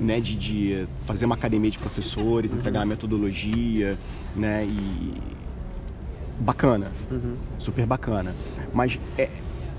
né, 0.00 0.20
de, 0.20 0.34
de 0.34 0.88
fazer 1.04 1.26
uma 1.26 1.34
academia 1.34 1.70
de 1.70 1.78
professores, 1.78 2.52
uhum. 2.52 2.58
entregar 2.58 2.80
uma 2.80 2.86
metodologia, 2.86 3.96
né, 4.34 4.64
e 4.64 5.14
bacana, 6.40 6.90
uhum. 7.10 7.36
super 7.58 7.86
bacana. 7.86 8.34
Mas 8.74 8.98
é, 9.16 9.28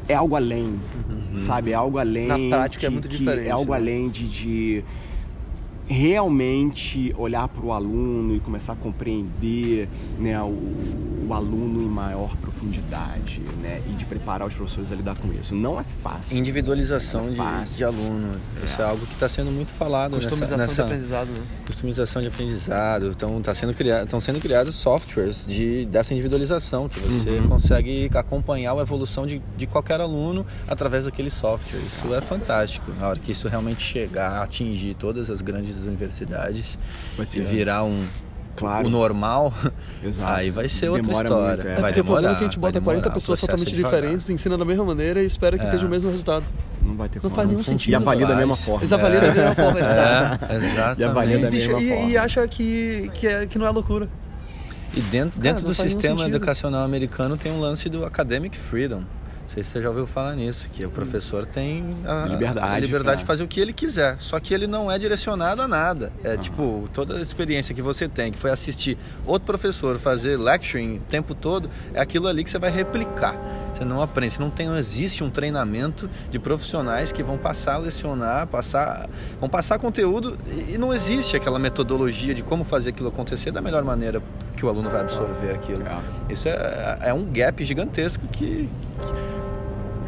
é 0.07 0.13
algo 0.13 0.35
além, 0.35 0.79
uhum. 1.09 1.37
sabe? 1.37 1.71
É 1.71 1.75
algo 1.75 1.97
além. 1.97 2.27
Na 2.27 2.57
prática 2.57 2.81
é 2.81 2.81
que, 2.81 2.85
é 2.85 2.89
muito 2.89 3.07
diferente. 3.07 3.47
É 3.47 3.51
algo 3.51 3.71
né? 3.71 3.77
além 3.77 4.09
de, 4.09 4.27
de 4.27 4.83
realmente 5.87 7.13
olhar 7.17 7.47
para 7.47 7.65
o 7.65 7.71
aluno 7.71 8.35
e 8.35 8.39
começar 8.39 8.73
a 8.73 8.75
compreender 8.75 9.87
né, 10.19 10.39
o, 10.41 11.27
o, 11.27 11.33
aluno 11.33 11.81
em 11.81 11.87
maior 11.87 12.35
profundidade 12.37 13.41
né, 13.61 13.81
e 13.87 13.93
de 13.93 14.05
preparar 14.05 14.47
os 14.47 14.53
professores 14.53 14.91
a 14.91 14.95
lidar 14.95 15.15
com 15.15 15.31
isso. 15.33 15.55
Não 15.55 15.79
é 15.79 15.83
fácil. 15.83 16.37
Individualização 16.37 17.29
é 17.29 17.31
fácil. 17.31 17.71
De, 17.71 17.77
de, 17.77 17.83
aluno. 17.85 18.39
É. 18.61 18.65
Isso 18.65 18.81
é 18.81 18.85
algo 18.85 19.05
que 19.05 19.13
está 19.13 19.29
sendo 19.29 19.49
muito 19.51 19.71
falado. 19.71 20.15
Customização 20.15 20.57
nessa, 20.57 20.67
nessa, 20.67 20.83
de 20.83 20.89
aprendizado. 20.89 21.27
Né? 21.27 21.45
Customização 21.65 22.21
de 22.21 22.27
aprendizado. 22.27 23.07
Então, 23.07 23.41
tá 23.41 23.55
sendo 23.55 23.73
criado, 23.73 24.03
estão 24.03 24.19
sendo 24.19 24.39
criados 24.39 24.75
softwares 24.75 25.45
de, 25.47 25.85
dessa 25.85 26.13
individualização, 26.13 26.89
que 26.89 26.99
você 26.99 27.29
uhum. 27.29 27.47
consegue 27.47 28.09
acompanhar 28.13 28.73
a 28.77 28.81
evolução 28.81 29.25
de, 29.25 29.41
de 29.55 29.67
qualquer 29.67 30.01
aluno 30.01 30.45
através 30.67 31.05
daquele 31.05 31.29
software. 31.29 31.79
Isso 31.79 32.13
é 32.13 32.19
fantástico. 32.19 32.91
Na 32.99 33.07
hora 33.07 33.19
que 33.19 33.31
isso 33.31 33.47
realmente 33.47 33.81
chegar, 33.81 34.43
atingir 34.43 34.95
todas 34.95 35.29
as 35.29 35.41
grandes 35.41 35.76
universidades 35.85 36.77
e 37.35 37.41
virar 37.41 37.83
um, 37.83 38.05
claro. 38.57 38.87
o 38.87 38.89
normal, 38.89 39.53
Exato. 40.03 40.31
aí 40.31 40.49
vai 40.49 40.67
ser 40.67 40.89
outra 40.89 41.03
Demora 41.03 41.25
história. 41.25 41.63
Muito, 41.63 41.77
é. 41.77 41.81
Vai 41.81 41.91
é 41.91 41.93
demorar, 41.93 42.11
o 42.11 42.13
problema 42.13 42.35
é 42.35 42.37
que 42.37 42.43
a 42.43 42.47
gente 42.47 42.59
bota 42.59 42.81
40 42.81 43.11
pessoas 43.11 43.39
totalmente 43.39 43.73
diferentes, 43.73 44.29
ensina 44.29 44.57
da 44.57 44.65
mesma 44.65 44.83
maneira 44.83 45.21
e 45.21 45.25
espera 45.25 45.57
que 45.57 45.63
é. 45.63 45.67
esteja 45.67 45.85
o 45.85 45.89
mesmo 45.89 46.09
resultado. 46.09 46.43
Não 46.81 46.95
vai 46.95 47.07
ter 47.07 47.21
Não 47.23 47.29
faz 47.29 47.47
nenhum 47.47 47.63
sentido. 47.63 47.91
E 47.91 47.95
avalia 47.95 48.25
da 48.25 48.35
mesma 48.35 48.55
forma. 48.55 48.81
Eles 48.81 48.91
avaliam 48.91 49.21
da 49.21 49.33
mesma 49.33 49.55
forma, 49.55 49.79
exato. 49.79 50.45
exatamente. 50.53 50.99
E 50.99 51.03
avalia 51.03 51.39
da 51.39 51.51
mesma 51.51 51.81
e, 51.81 51.89
forma. 51.89 52.09
E 52.09 52.17
acha 52.17 52.47
que, 52.47 53.11
que, 53.13 53.27
é, 53.27 53.45
que 53.45 53.59
não 53.59 53.67
é 53.67 53.69
loucura. 53.69 54.09
E 54.93 55.01
dentro, 55.01 55.31
Cara, 55.31 55.43
dentro 55.43 55.65
do 55.65 55.73
sistema 55.73 56.25
educacional 56.25 56.83
americano 56.83 57.37
tem 57.37 57.51
um 57.51 57.59
lance 57.59 57.89
do 57.89 58.05
academic 58.05 58.57
freedom. 58.57 59.03
Não 59.47 59.53
sei 59.53 59.63
se 59.63 59.69
você 59.69 59.81
já 59.81 59.87
ouviu 59.87 60.05
falar 60.05 60.35
nisso, 60.35 60.69
que 60.73 60.85
o 60.85 60.91
professor 60.91 61.45
tem 61.45 61.95
a 62.05 62.27
liberdade, 62.27 62.75
a 62.75 62.79
liberdade 62.79 63.21
de 63.21 63.25
fazer 63.25 63.45
o 63.45 63.47
que 63.47 63.61
ele 63.61 63.71
quiser, 63.71 64.19
só 64.19 64.41
que 64.41 64.53
ele 64.53 64.67
não 64.67 64.91
é 64.91 64.99
direcionado 64.99 65.61
a 65.61 65.67
nada. 65.69 66.11
É 66.21 66.31
uhum. 66.33 66.37
tipo, 66.37 66.89
toda 66.91 67.15
a 67.15 67.21
experiência 67.21 67.73
que 67.73 67.81
você 67.81 68.09
tem, 68.09 68.29
que 68.29 68.37
foi 68.37 68.51
assistir 68.51 68.97
outro 69.25 69.45
professor 69.45 69.97
fazer 69.99 70.37
lecturing 70.37 70.97
o 70.97 70.99
tempo 70.99 71.33
todo, 71.33 71.69
é 71.93 72.01
aquilo 72.01 72.27
ali 72.27 72.43
que 72.43 72.49
você 72.49 72.59
vai 72.59 72.69
replicar. 72.69 73.37
Você 73.73 73.85
não 73.85 74.01
aprende, 74.01 74.33
você 74.33 74.41
não 74.41 74.49
tem, 74.49 74.67
não 74.67 74.77
existe 74.77 75.23
um 75.23 75.29
treinamento 75.29 76.09
de 76.29 76.37
profissionais 76.39 77.13
que 77.13 77.23
vão 77.23 77.37
passar 77.37 77.75
a 77.75 77.77
lecionar, 77.77 78.47
passar, 78.47 79.07
vão 79.39 79.47
passar 79.47 79.79
conteúdo 79.79 80.37
e 80.67 80.77
não 80.77 80.93
existe 80.93 81.37
aquela 81.37 81.57
metodologia 81.57 82.33
de 82.33 82.43
como 82.43 82.65
fazer 82.65 82.89
aquilo 82.89 83.07
acontecer 83.07 83.51
da 83.51 83.61
melhor 83.61 83.85
maneira 83.85 84.21
que 84.57 84.65
o 84.65 84.69
aluno 84.69 84.89
vai 84.89 85.01
absorver 85.01 85.51
aquilo. 85.51 85.83
É. 85.83 86.01
Isso 86.33 86.49
é, 86.49 86.97
é 87.03 87.13
um 87.13 87.23
gap 87.23 87.63
gigantesco 87.63 88.27
que, 88.27 88.67
que 88.67 89.36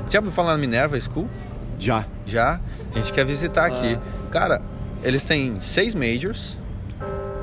já 0.10 0.20
ouviu 0.20 0.32
falar 0.32 0.51
na 0.51 0.57
Minerva 0.57 0.99
School? 0.99 1.30
Já. 1.78 2.05
Já? 2.26 2.60
A 2.91 2.95
gente 2.95 3.14
quer 3.14 3.26
visitar 3.26 3.66
aqui. 3.66 3.95
Ah. 3.95 4.30
Cara, 4.32 4.62
eles 5.03 5.24
têm 5.24 5.60
seis 5.60 5.95
majors, 5.95 6.57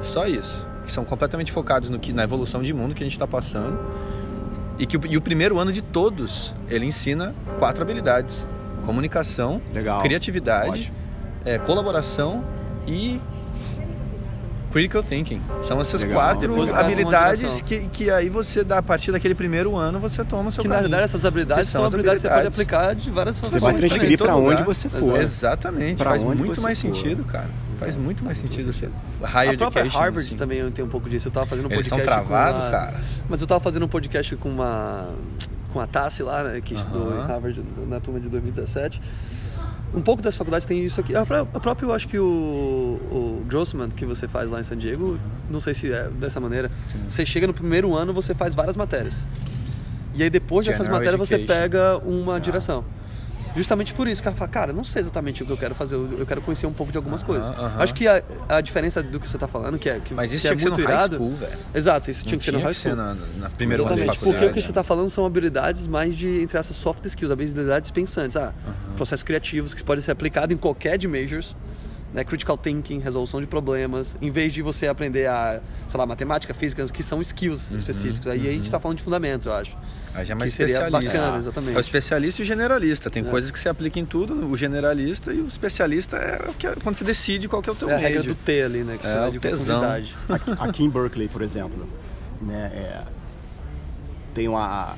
só 0.02 0.26
isso. 0.26 0.68
Que 0.84 0.92
são 0.92 1.04
completamente 1.04 1.50
focados 1.50 1.88
no 1.88 1.98
que, 1.98 2.12
na 2.12 2.22
evolução 2.22 2.62
de 2.62 2.72
mundo 2.72 2.94
que 2.94 3.02
a 3.02 3.06
gente 3.06 3.14
está 3.14 3.26
passando. 3.26 3.78
E, 4.78 4.86
que, 4.86 4.98
e 5.08 5.16
o 5.16 5.22
primeiro 5.22 5.58
ano 5.58 5.72
de 5.72 5.82
todos, 5.82 6.54
ele 6.68 6.84
ensina 6.84 7.34
quatro 7.58 7.82
habilidades: 7.82 8.46
comunicação, 8.84 9.60
Legal. 9.72 10.00
criatividade, 10.00 10.92
é, 11.44 11.58
colaboração 11.58 12.44
e 12.86 13.20
Critical 14.76 15.02
Thinking. 15.02 15.40
São 15.62 15.80
essas 15.80 16.02
Legal. 16.02 16.20
quatro 16.20 16.74
habilidades 16.74 17.62
que, 17.62 17.88
que 17.88 18.10
aí 18.10 18.28
você 18.28 18.62
dá 18.62 18.76
a 18.76 18.82
partir 18.82 19.10
daquele 19.10 19.34
primeiro 19.34 19.74
ano 19.74 19.98
você 19.98 20.22
toma 20.22 20.50
o 20.50 20.52
seu 20.52 20.62
que, 20.62 20.68
caminho. 20.68 20.82
Na 20.82 20.96
verdade, 20.96 21.04
essas 21.04 21.24
habilidades 21.24 21.70
são, 21.70 21.82
habilidades 21.82 22.20
que 22.20 22.28
você 22.28 22.34
pode 22.34 22.48
aplicar 22.48 22.94
de 22.94 23.10
várias 23.10 23.40
formas. 23.40 23.62
Você 23.62 23.70
vai 23.70 23.74
transferir 23.74 24.18
para 24.18 24.36
onde 24.36 24.62
você 24.62 24.90
for. 24.90 25.18
Exatamente. 25.18 25.96
Pra 25.96 26.10
Faz 26.10 26.22
muito 26.22 26.60
mais 26.60 26.78
for. 26.78 26.94
sentido, 26.94 27.24
cara. 27.24 27.48
Faz 27.78 27.96
muito 27.96 28.22
mais 28.22 28.36
sentido 28.36 28.70
você. 28.70 28.90
Higher 29.22 29.54
a 29.54 29.56
própria 29.56 29.84
Harvard 29.84 30.28
assim. 30.28 30.36
também 30.36 30.70
tem 30.70 30.84
um 30.84 30.88
pouco 30.88 31.08
disso. 31.08 31.28
Eu 31.28 31.32
tava 31.32 31.46
fazendo 31.46 31.68
um 31.68 31.72
Eles 31.72 31.88
podcast. 31.88 32.10
Eles 32.10 32.18
são 32.18 32.26
travados, 32.26 32.70
cara. 32.70 33.00
Mas 33.30 33.40
eu 33.40 33.46
tava 33.46 33.60
fazendo 33.60 33.86
um 33.86 33.88
podcast 33.88 34.36
com 34.36 34.50
uma 34.50 35.08
com 35.72 35.80
a 35.80 35.86
Tassi 35.86 36.22
lá, 36.22 36.42
né, 36.42 36.60
que 36.62 36.74
estudou 36.74 37.02
uh 37.02 37.12
-huh. 37.12 37.24
em 37.24 37.26
Harvard 37.26 37.64
na 37.86 38.00
turma 38.00 38.20
de 38.20 38.28
2017 38.28 39.00
um 39.96 40.02
pouco 40.02 40.22
das 40.22 40.36
faculdades 40.36 40.66
tem 40.66 40.84
isso 40.84 41.00
aqui. 41.00 41.16
A, 41.16 41.24
própria, 41.24 41.86
eu 41.86 41.92
acho 41.92 42.06
que 42.06 42.18
o, 42.18 43.00
o 43.10 43.44
Grossman, 43.46 43.88
que 43.88 44.04
você 44.04 44.28
faz 44.28 44.50
lá 44.50 44.60
em 44.60 44.62
San 44.62 44.76
Diego, 44.76 45.18
não 45.50 45.58
sei 45.58 45.72
se 45.72 45.90
é 45.90 46.08
dessa 46.10 46.38
maneira. 46.38 46.70
Sim. 46.92 46.98
Você 47.08 47.24
chega 47.24 47.46
no 47.46 47.54
primeiro 47.54 47.94
ano, 47.96 48.12
você 48.12 48.34
faz 48.34 48.54
várias 48.54 48.76
matérias. 48.76 49.24
E 50.14 50.22
aí 50.22 50.28
depois 50.28 50.66
dessas 50.66 50.86
General 50.86 51.00
matérias 51.00 51.20
education. 51.20 51.46
você 51.46 51.60
pega 51.60 51.98
uma 51.98 52.36
ah. 52.36 52.38
direção. 52.38 52.84
Justamente 53.56 53.94
por 53.94 54.06
isso, 54.06 54.20
o 54.20 54.24
cara 54.24 54.36
fala, 54.36 54.50
cara, 54.50 54.72
não 54.72 54.84
sei 54.84 55.00
exatamente 55.00 55.42
o 55.42 55.46
que 55.46 55.52
eu 55.52 55.56
quero 55.56 55.74
fazer, 55.74 55.96
eu 55.96 56.26
quero 56.26 56.42
conhecer 56.42 56.66
um 56.66 56.72
pouco 56.72 56.92
de 56.92 56.98
algumas 56.98 57.22
coisas. 57.22 57.52
Acho 57.78 57.94
que 57.94 58.06
a, 58.06 58.22
a 58.48 58.60
diferença 58.60 59.02
do 59.02 59.18
que 59.18 59.28
você 59.28 59.36
está 59.36 59.48
falando, 59.48 59.78
que 59.78 59.88
é 59.88 59.98
que, 59.98 60.14
Mas 60.14 60.32
isso 60.32 60.42
que 60.48 60.54
tinha 60.54 60.54
é 60.54 60.56
que 60.56 60.62
muito 60.64 60.76
ser 60.76 60.82
no 60.82 60.88
irado. 60.88 61.16
High 61.16 61.26
school, 61.26 61.36
velho. 61.36 61.58
Exato, 61.74 62.10
isso 62.10 62.26
tinha 62.26 62.38
que 62.38 62.44
ser 62.44 62.52
no 62.52 62.60
high 62.60 62.72
school. 62.72 62.90
Ser 62.90 62.96
na, 62.96 63.16
na 63.38 63.50
primeira 63.50 63.82
Exatamente, 63.82 64.18
porque 64.18 64.44
o 64.44 64.52
que 64.52 64.60
você 64.60 64.68
está 64.68 64.84
falando 64.84 65.10
são 65.10 65.24
habilidades 65.24 65.86
mais 65.86 66.14
de, 66.14 66.42
entre 66.42 66.58
essas 66.58 66.76
soft 66.76 67.04
skills, 67.06 67.30
habilidades 67.30 67.90
pensantes. 67.90 68.36
Ah, 68.36 68.52
processos 68.96 69.22
criativos 69.22 69.74
que 69.74 69.82
podem 69.82 70.02
ser 70.02 70.10
aplicados 70.10 70.54
em 70.54 70.58
qualquer 70.58 70.98
de 70.98 71.06
majors 71.06 71.56
né, 72.12 72.24
critical 72.24 72.56
thinking, 72.56 72.98
resolução 72.98 73.40
de 73.40 73.46
problemas, 73.46 74.16
em 74.22 74.30
vez 74.30 74.52
de 74.52 74.62
você 74.62 74.86
aprender 74.86 75.26
a, 75.26 75.60
sei 75.88 75.98
lá, 75.98 76.06
matemática, 76.06 76.54
física, 76.54 76.84
que 76.86 77.02
são 77.02 77.20
skills 77.20 77.70
uhum, 77.70 77.76
específicos. 77.76 78.26
Aí 78.26 78.40
uhum. 78.40 78.48
a 78.48 78.50
gente 78.52 78.64
está 78.64 78.80
falando 78.80 78.98
de 78.98 79.04
fundamentos, 79.04 79.46
eu 79.46 79.52
acho. 79.52 79.76
Aí 80.14 80.24
já 80.24 80.32
é 80.32 80.34
mais 80.34 80.56
que 80.56 80.62
especialista. 80.62 81.18
Bacana, 81.18 81.38
exatamente. 81.38 81.74
É 81.74 81.78
o 81.78 81.80
especialista 81.80 82.40
e 82.40 82.42
o 82.42 82.46
generalista. 82.46 83.10
Tem 83.10 83.26
é. 83.26 83.30
coisas 83.30 83.50
que 83.50 83.58
se 83.58 83.68
aplicam 83.68 84.02
em 84.02 84.06
tudo, 84.06 84.50
o 84.50 84.56
generalista 84.56 85.32
e 85.32 85.40
o 85.40 85.46
especialista 85.46 86.16
é, 86.16 86.48
o 86.48 86.54
que 86.54 86.66
é 86.66 86.74
quando 86.82 86.96
você 86.96 87.04
decide 87.04 87.48
qual 87.48 87.60
que 87.60 87.68
é 87.68 87.72
o 87.72 87.76
teu 87.76 87.90
É 87.90 87.94
a 87.94 87.98
regra 87.98 88.22
do 88.22 88.34
T 88.34 88.62
ali, 88.62 88.78
né? 88.82 88.96
Que 88.98 89.06
é, 89.06 89.28
o 89.28 89.40
tesão. 89.40 89.84
Aqui, 89.84 90.50
aqui 90.58 90.84
em 90.84 90.90
Berkeley, 90.90 91.28
por 91.28 91.42
exemplo, 91.42 91.86
né, 92.40 92.72
é, 92.74 93.02
tenho 94.34 94.56
a 94.56 94.96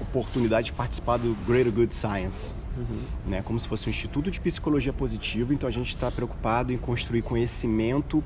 oportunidade 0.00 0.66
de 0.66 0.72
participar 0.72 1.16
do 1.16 1.36
Greater 1.46 1.72
Good 1.72 1.94
Science 1.94 2.54
uhum. 2.78 3.00
né? 3.26 3.42
Como 3.42 3.58
se 3.58 3.66
fosse 3.66 3.88
um 3.88 3.90
instituto 3.90 4.30
de 4.30 4.40
psicologia 4.40 4.92
positiva. 4.92 5.52
Então 5.52 5.68
a 5.68 5.72
gente 5.72 5.88
está 5.88 6.10
preocupado 6.10 6.72
em 6.72 6.78
construir 6.78 7.22
conhecimento 7.22 8.22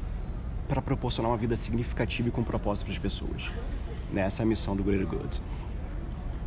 para 0.68 0.80
proporcionar 0.80 1.30
uma 1.30 1.38
vida 1.38 1.56
significativa 1.56 2.28
e 2.28 2.30
com 2.30 2.42
propósito 2.42 2.86
para 2.86 2.94
as 2.94 2.98
pessoas. 2.98 3.50
Né? 4.12 4.22
Essa 4.22 4.42
é 4.42 4.44
a 4.44 4.46
missão 4.46 4.76
do 4.76 4.82
Greater 4.82 5.06
Good. 5.06 5.42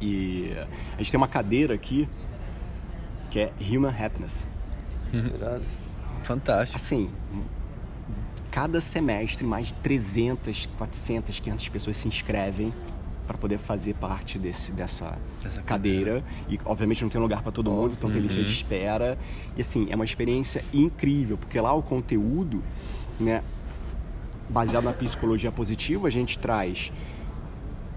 E 0.02 0.52
a 0.94 0.98
gente 0.98 1.12
tem 1.12 1.18
uma 1.18 1.28
cadeira 1.28 1.74
aqui 1.74 2.08
que 3.30 3.40
é 3.40 3.52
Human 3.60 3.94
Happiness. 3.98 4.48
Fantástico. 6.24 6.78
Assim, 6.78 7.10
cada 8.52 8.80
semestre 8.80 9.46
mais 9.46 9.68
de 9.68 9.74
300, 9.76 10.70
400, 10.78 11.40
500 11.40 11.70
pessoas 11.70 11.98
se 11.98 12.08
inscrevem 12.08 12.74
para 13.26 13.38
poder 13.38 13.58
fazer 13.58 13.94
parte 13.96 14.38
desse, 14.38 14.72
dessa, 14.72 15.18
cadeira. 15.42 15.64
cadeira. 15.66 16.24
E, 16.50 16.60
obviamente, 16.66 17.02
não 17.02 17.10
tem 17.10 17.20
lugar 17.20 17.42
para 17.42 17.52
todo 17.52 17.72
mundo, 17.72 17.96
então 17.98 18.10
uhum. 18.10 18.16
tem 18.16 18.24
lista 18.24 18.42
de 18.42 18.52
espera. 18.52 19.18
E, 19.58 19.62
assim, 19.62 19.88
é 19.90 19.96
uma 19.96 20.06
experiência 20.06 20.64
incrível, 20.74 21.38
porque 21.38 21.60
lá 21.60 21.74
o 21.74 21.82
conteúdo, 21.82 22.64
né, 23.20 23.44
baseado 24.50 24.84
na 24.84 24.94
psicologia 24.94 25.52
positiva, 25.52 26.08
a 26.08 26.12
gente 26.12 26.38
traz 26.38 26.92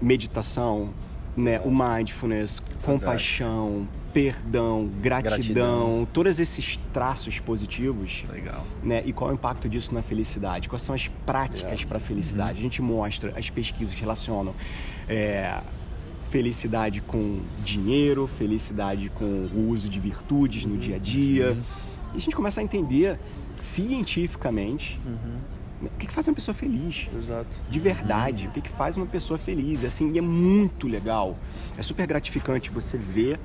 meditação, 0.01 0.93
né, 1.35 1.59
o 1.59 1.69
mindfulness, 1.69 2.59
Fantástico. 2.59 2.91
compaixão, 2.91 3.87
perdão, 4.13 4.89
gratidão, 5.01 5.37
gratidão, 5.37 6.07
todos 6.11 6.39
esses 6.39 6.77
traços 6.93 7.39
positivos. 7.39 8.25
Legal. 8.31 8.65
Né? 8.83 9.03
E 9.05 9.13
qual 9.13 9.29
é 9.29 9.33
o 9.33 9.35
impacto 9.35 9.69
disso 9.69 9.93
na 9.93 10.01
felicidade? 10.01 10.67
Quais 10.67 10.81
são 10.81 10.95
as 10.95 11.07
práticas 11.25 11.83
para 11.83 11.97
a 11.97 12.01
felicidade? 12.01 12.53
Uhum. 12.53 12.59
A 12.59 12.61
gente 12.61 12.81
mostra, 12.81 13.33
as 13.37 13.49
pesquisas 13.49 13.93
relacionam 13.93 14.53
é, 15.07 15.59
felicidade 16.29 17.01
com 17.01 17.41
dinheiro, 17.63 18.27
felicidade 18.27 19.09
com 19.09 19.25
o 19.25 19.69
uso 19.69 19.89
de 19.89 19.99
virtudes 19.99 20.65
no 20.65 20.77
dia 20.77 20.95
a 20.95 20.99
dia. 20.99 21.51
Uhum. 21.51 21.63
E 22.13 22.17
a 22.17 22.19
gente 22.19 22.35
começa 22.35 22.61
a 22.61 22.63
entender 22.63 23.19
cientificamente 23.59 24.99
uhum. 25.05 25.87
o 25.87 25.97
que, 25.97 26.07
que, 26.07 26.13
faz 26.13 26.27
uma 26.27 26.33
pessoa 26.33 26.55
feliz. 26.55 27.07
Exato. 27.15 27.57
De 27.69 27.79
verdade, 27.79 28.47
o 28.47 28.51
que, 28.51 28.61
que 28.61 28.69
faz 28.69 28.97
uma 28.97 29.05
pessoa 29.05 29.37
feliz. 29.37 29.83
Assim, 29.83 30.11
e 30.13 30.17
é 30.17 30.21
muito 30.21 30.87
legal. 30.87 31.37
É 31.77 31.81
super 31.81 32.07
gratificante 32.07 32.69
você 32.69 32.97
ver 32.97 33.39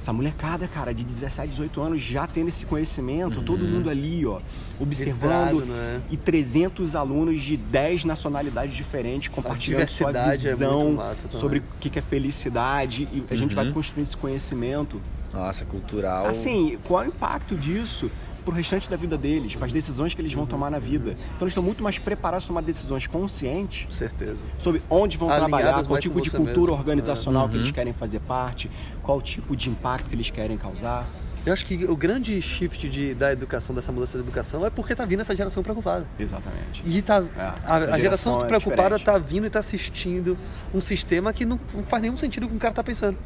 essa 0.00 0.12
molecada, 0.12 0.66
cara, 0.68 0.94
de 0.94 1.04
17, 1.04 1.50
18 1.50 1.80
anos 1.80 2.02
já 2.02 2.26
tendo 2.26 2.48
esse 2.48 2.64
conhecimento, 2.64 3.38
uhum. 3.38 3.44
todo 3.44 3.64
mundo 3.64 3.90
ali, 3.90 4.24
ó, 4.24 4.40
observando. 4.78 5.64
Né? 5.66 6.00
E 6.10 6.16
300 6.16 6.94
alunos 6.94 7.40
de 7.40 7.56
10 7.56 8.04
nacionalidades 8.04 8.76
diferentes 8.76 9.28
compartilhando 9.28 9.88
sua 9.88 10.10
é 10.16 10.36
visão 10.36 10.98
é 11.02 11.14
sobre 11.30 11.58
o 11.58 11.64
que 11.80 11.98
é 11.98 12.02
felicidade. 12.02 13.08
E 13.12 13.24
a 13.30 13.34
gente 13.34 13.54
vai 13.54 13.66
uhum. 13.66 13.72
construindo 13.72 14.06
esse 14.06 14.16
conhecimento. 14.16 15.00
Nossa, 15.32 15.64
cultural. 15.64 16.26
Assim, 16.26 16.78
qual 16.84 17.02
é 17.02 17.06
o 17.06 17.08
impacto 17.08 17.54
disso 17.56 18.10
para 18.48 18.54
o 18.54 18.56
restante 18.56 18.88
da 18.88 18.96
vida 18.96 19.18
deles, 19.18 19.54
para 19.54 19.66
as 19.66 19.72
decisões 19.72 20.14
que 20.14 20.22
eles 20.22 20.32
vão 20.32 20.46
tomar 20.46 20.70
na 20.70 20.78
vida. 20.78 21.10
Então 21.10 21.42
eles 21.42 21.52
estão 21.52 21.62
muito 21.62 21.82
mais 21.82 21.98
preparados 21.98 22.46
para 22.46 22.54
tomar 22.54 22.62
decisões 22.62 23.06
conscientes. 23.06 23.94
Certeza. 23.94 24.44
Sobre 24.58 24.80
onde 24.88 25.18
vão 25.18 25.28
Alinhadas 25.28 25.50
trabalhar, 25.50 25.84
qual 25.84 26.00
tipo 26.00 26.20
de 26.20 26.30
cultura 26.30 26.72
mesmo. 26.72 26.72
organizacional 26.72 27.44
uhum. 27.44 27.50
que 27.50 27.56
eles 27.56 27.70
querem 27.70 27.92
fazer 27.92 28.20
parte, 28.20 28.70
qual 29.02 29.20
tipo 29.20 29.54
de 29.54 29.68
impacto 29.68 30.08
que 30.08 30.14
eles 30.14 30.30
querem 30.30 30.56
causar. 30.56 31.06
Eu 31.44 31.52
acho 31.52 31.64
que 31.64 31.84
o 31.84 31.96
grande 31.96 32.40
shift 32.40 32.88
de, 32.88 33.14
da 33.14 33.32
educação, 33.32 33.74
dessa 33.74 33.92
mudança 33.92 34.16
da 34.16 34.24
educação, 34.24 34.64
é 34.64 34.70
porque 34.70 34.94
tá 34.94 35.04
vindo 35.04 35.20
essa 35.20 35.36
geração 35.36 35.62
preocupada. 35.62 36.06
Exatamente. 36.18 36.82
E 36.84 37.02
tá, 37.02 37.22
é, 37.36 37.40
a, 37.40 37.54
a, 37.74 37.78
geração, 37.98 37.98
geração 37.98 38.40
é 38.40 38.44
preocupada 38.46 38.96
diferente. 38.96 39.04
tá 39.04 39.18
vindo 39.18 39.46
e 39.46 39.50
tá 39.50 39.58
assistindo 39.58 40.38
um 40.74 40.80
sistema 40.80 41.32
que 41.32 41.44
não, 41.44 41.60
não 41.74 41.84
faz 41.84 42.02
nenhum 42.02 42.16
sentido 42.16 42.44
com 42.44 42.48
o 42.48 42.50
que 42.52 42.56
o 42.56 42.60
cara 42.60 42.74
tá 42.74 42.82
pensando. 42.82 43.18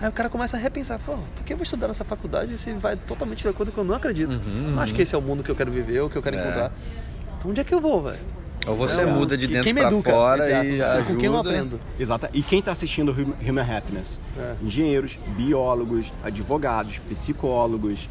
Aí 0.00 0.08
o 0.08 0.12
cara 0.12 0.28
começa 0.28 0.56
a 0.56 0.60
repensar, 0.60 0.98
pô, 0.98 1.16
por 1.34 1.44
que 1.44 1.52
eu 1.52 1.56
vou 1.56 1.64
estudar 1.64 1.88
nessa 1.88 2.04
faculdade 2.04 2.56
se 2.58 2.72
vai 2.74 2.96
totalmente 2.96 3.42
de 3.42 3.48
acordo 3.48 3.72
com 3.72 3.80
o 3.80 3.84
que 3.84 3.86
eu 3.86 3.88
não 3.88 3.94
acredito? 3.94 4.34
Uhum, 4.34 4.74
uhum. 4.74 4.80
Acho 4.80 4.94
que 4.94 5.02
esse 5.02 5.14
é 5.14 5.18
o 5.18 5.22
mundo 5.22 5.42
que 5.42 5.50
eu 5.50 5.56
quero 5.56 5.70
viver, 5.70 6.00
o 6.00 6.10
que 6.10 6.16
eu 6.16 6.22
quero 6.22 6.36
é. 6.36 6.42
encontrar. 6.42 6.72
Então 7.38 7.50
onde 7.50 7.60
é 7.60 7.64
que 7.64 7.74
eu 7.74 7.80
vou, 7.80 8.02
velho? 8.02 8.18
Ou 8.66 8.74
você 8.74 9.02
é, 9.02 9.06
muda 9.06 9.36
de 9.36 9.46
dentro 9.46 9.72
para 9.74 9.90
fora 10.02 10.50
e 10.50 10.52
ajuda. 10.52 11.04
Com 11.04 11.16
quem 11.16 11.26
eu 11.26 11.36
aprendo. 11.36 11.80
Exato. 11.98 12.28
E 12.32 12.42
quem 12.42 12.58
está 12.58 12.72
assistindo 12.72 13.12
Human 13.12 13.76
Happiness? 13.76 14.18
É. 14.36 14.56
Engenheiros, 14.60 15.18
biólogos, 15.36 16.12
advogados, 16.24 16.98
psicólogos, 16.98 18.08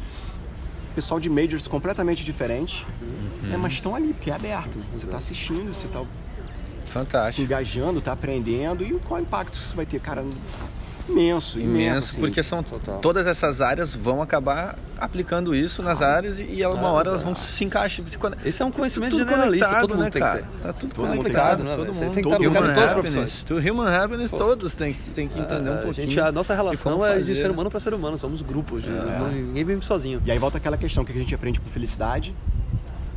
pessoal 0.94 1.20
de 1.20 1.28
majors 1.28 1.68
completamente 1.68 2.24
diferentes, 2.24 2.86
uhum. 3.02 3.52
é, 3.52 3.56
mas 3.58 3.74
estão 3.74 3.94
ali, 3.94 4.14
porque 4.14 4.30
é 4.30 4.34
aberto. 4.34 4.78
Você 4.92 5.04
está 5.04 5.18
assistindo, 5.18 5.74
você 5.74 5.86
está 5.86 6.02
Fantástico. 6.86 7.36
se 7.36 7.42
engajando, 7.42 8.00
tá 8.00 8.12
aprendendo 8.12 8.82
e 8.82 8.98
qual 9.06 9.20
impacto 9.20 9.54
isso 9.54 9.76
vai 9.76 9.84
ter, 9.84 10.00
cara? 10.00 10.24
Imenso, 11.08 11.58
imenso. 11.58 11.76
Imenso, 11.76 12.10
assim. 12.10 12.20
porque 12.20 12.42
são 12.42 12.62
Total. 12.62 12.98
todas 12.98 13.26
essas 13.26 13.60
áreas 13.60 13.94
vão 13.94 14.20
acabar 14.20 14.76
aplicando 14.98 15.54
isso 15.54 15.82
nas 15.82 16.02
ah, 16.02 16.16
áreas 16.16 16.40
e, 16.40 16.60
e 16.60 16.66
uma 16.66 16.90
hora 16.90 17.10
elas 17.10 17.22
vão 17.22 17.34
se 17.34 17.64
encaixar. 17.64 18.04
Esse 18.44 18.62
é 18.62 18.64
um 18.64 18.70
conhecimento 18.70 19.16
tudo 19.16 19.28
generalista, 19.28 19.66
conectado, 19.66 19.88
todo 19.88 19.98
mundo 19.98 20.14
né, 20.14 20.20
cara? 20.20 20.48
Tá 20.62 20.72
tudo 20.72 20.94
todo 20.94 21.16
conectado, 21.16 21.64
né? 21.64 21.76
Todo 21.76 21.94
mundo 21.94 22.14
tem 22.14 22.22
que 22.22 22.28
estar 22.28 22.40
human 22.40 22.94
todas 22.94 23.16
as. 23.16 23.44
To 23.44 23.56
human 23.56 23.88
happiness, 23.88 24.30
Pô. 24.30 24.38
todos 24.38 24.74
têm, 24.74 24.94
têm 25.14 25.28
que 25.28 25.38
entender 25.38 25.70
um 25.70 25.78
pouquinho. 25.78 26.08
Gente, 26.08 26.20
a 26.20 26.32
nossa 26.32 26.54
relação 26.54 27.04
é 27.04 27.18
de 27.18 27.36
ser 27.36 27.50
humano 27.50 27.70
para 27.70 27.80
ser 27.80 27.94
humano, 27.94 28.18
somos 28.18 28.42
grupos, 28.42 28.84
é. 28.84 29.32
ninguém 29.32 29.64
vive 29.64 29.84
sozinho. 29.84 30.20
E 30.24 30.30
aí 30.30 30.38
volta 30.38 30.58
aquela 30.58 30.76
questão 30.76 31.04
que 31.04 31.12
a 31.12 31.14
gente 31.14 31.34
aprende 31.34 31.60
com 31.60 31.68
felicidade, 31.70 32.34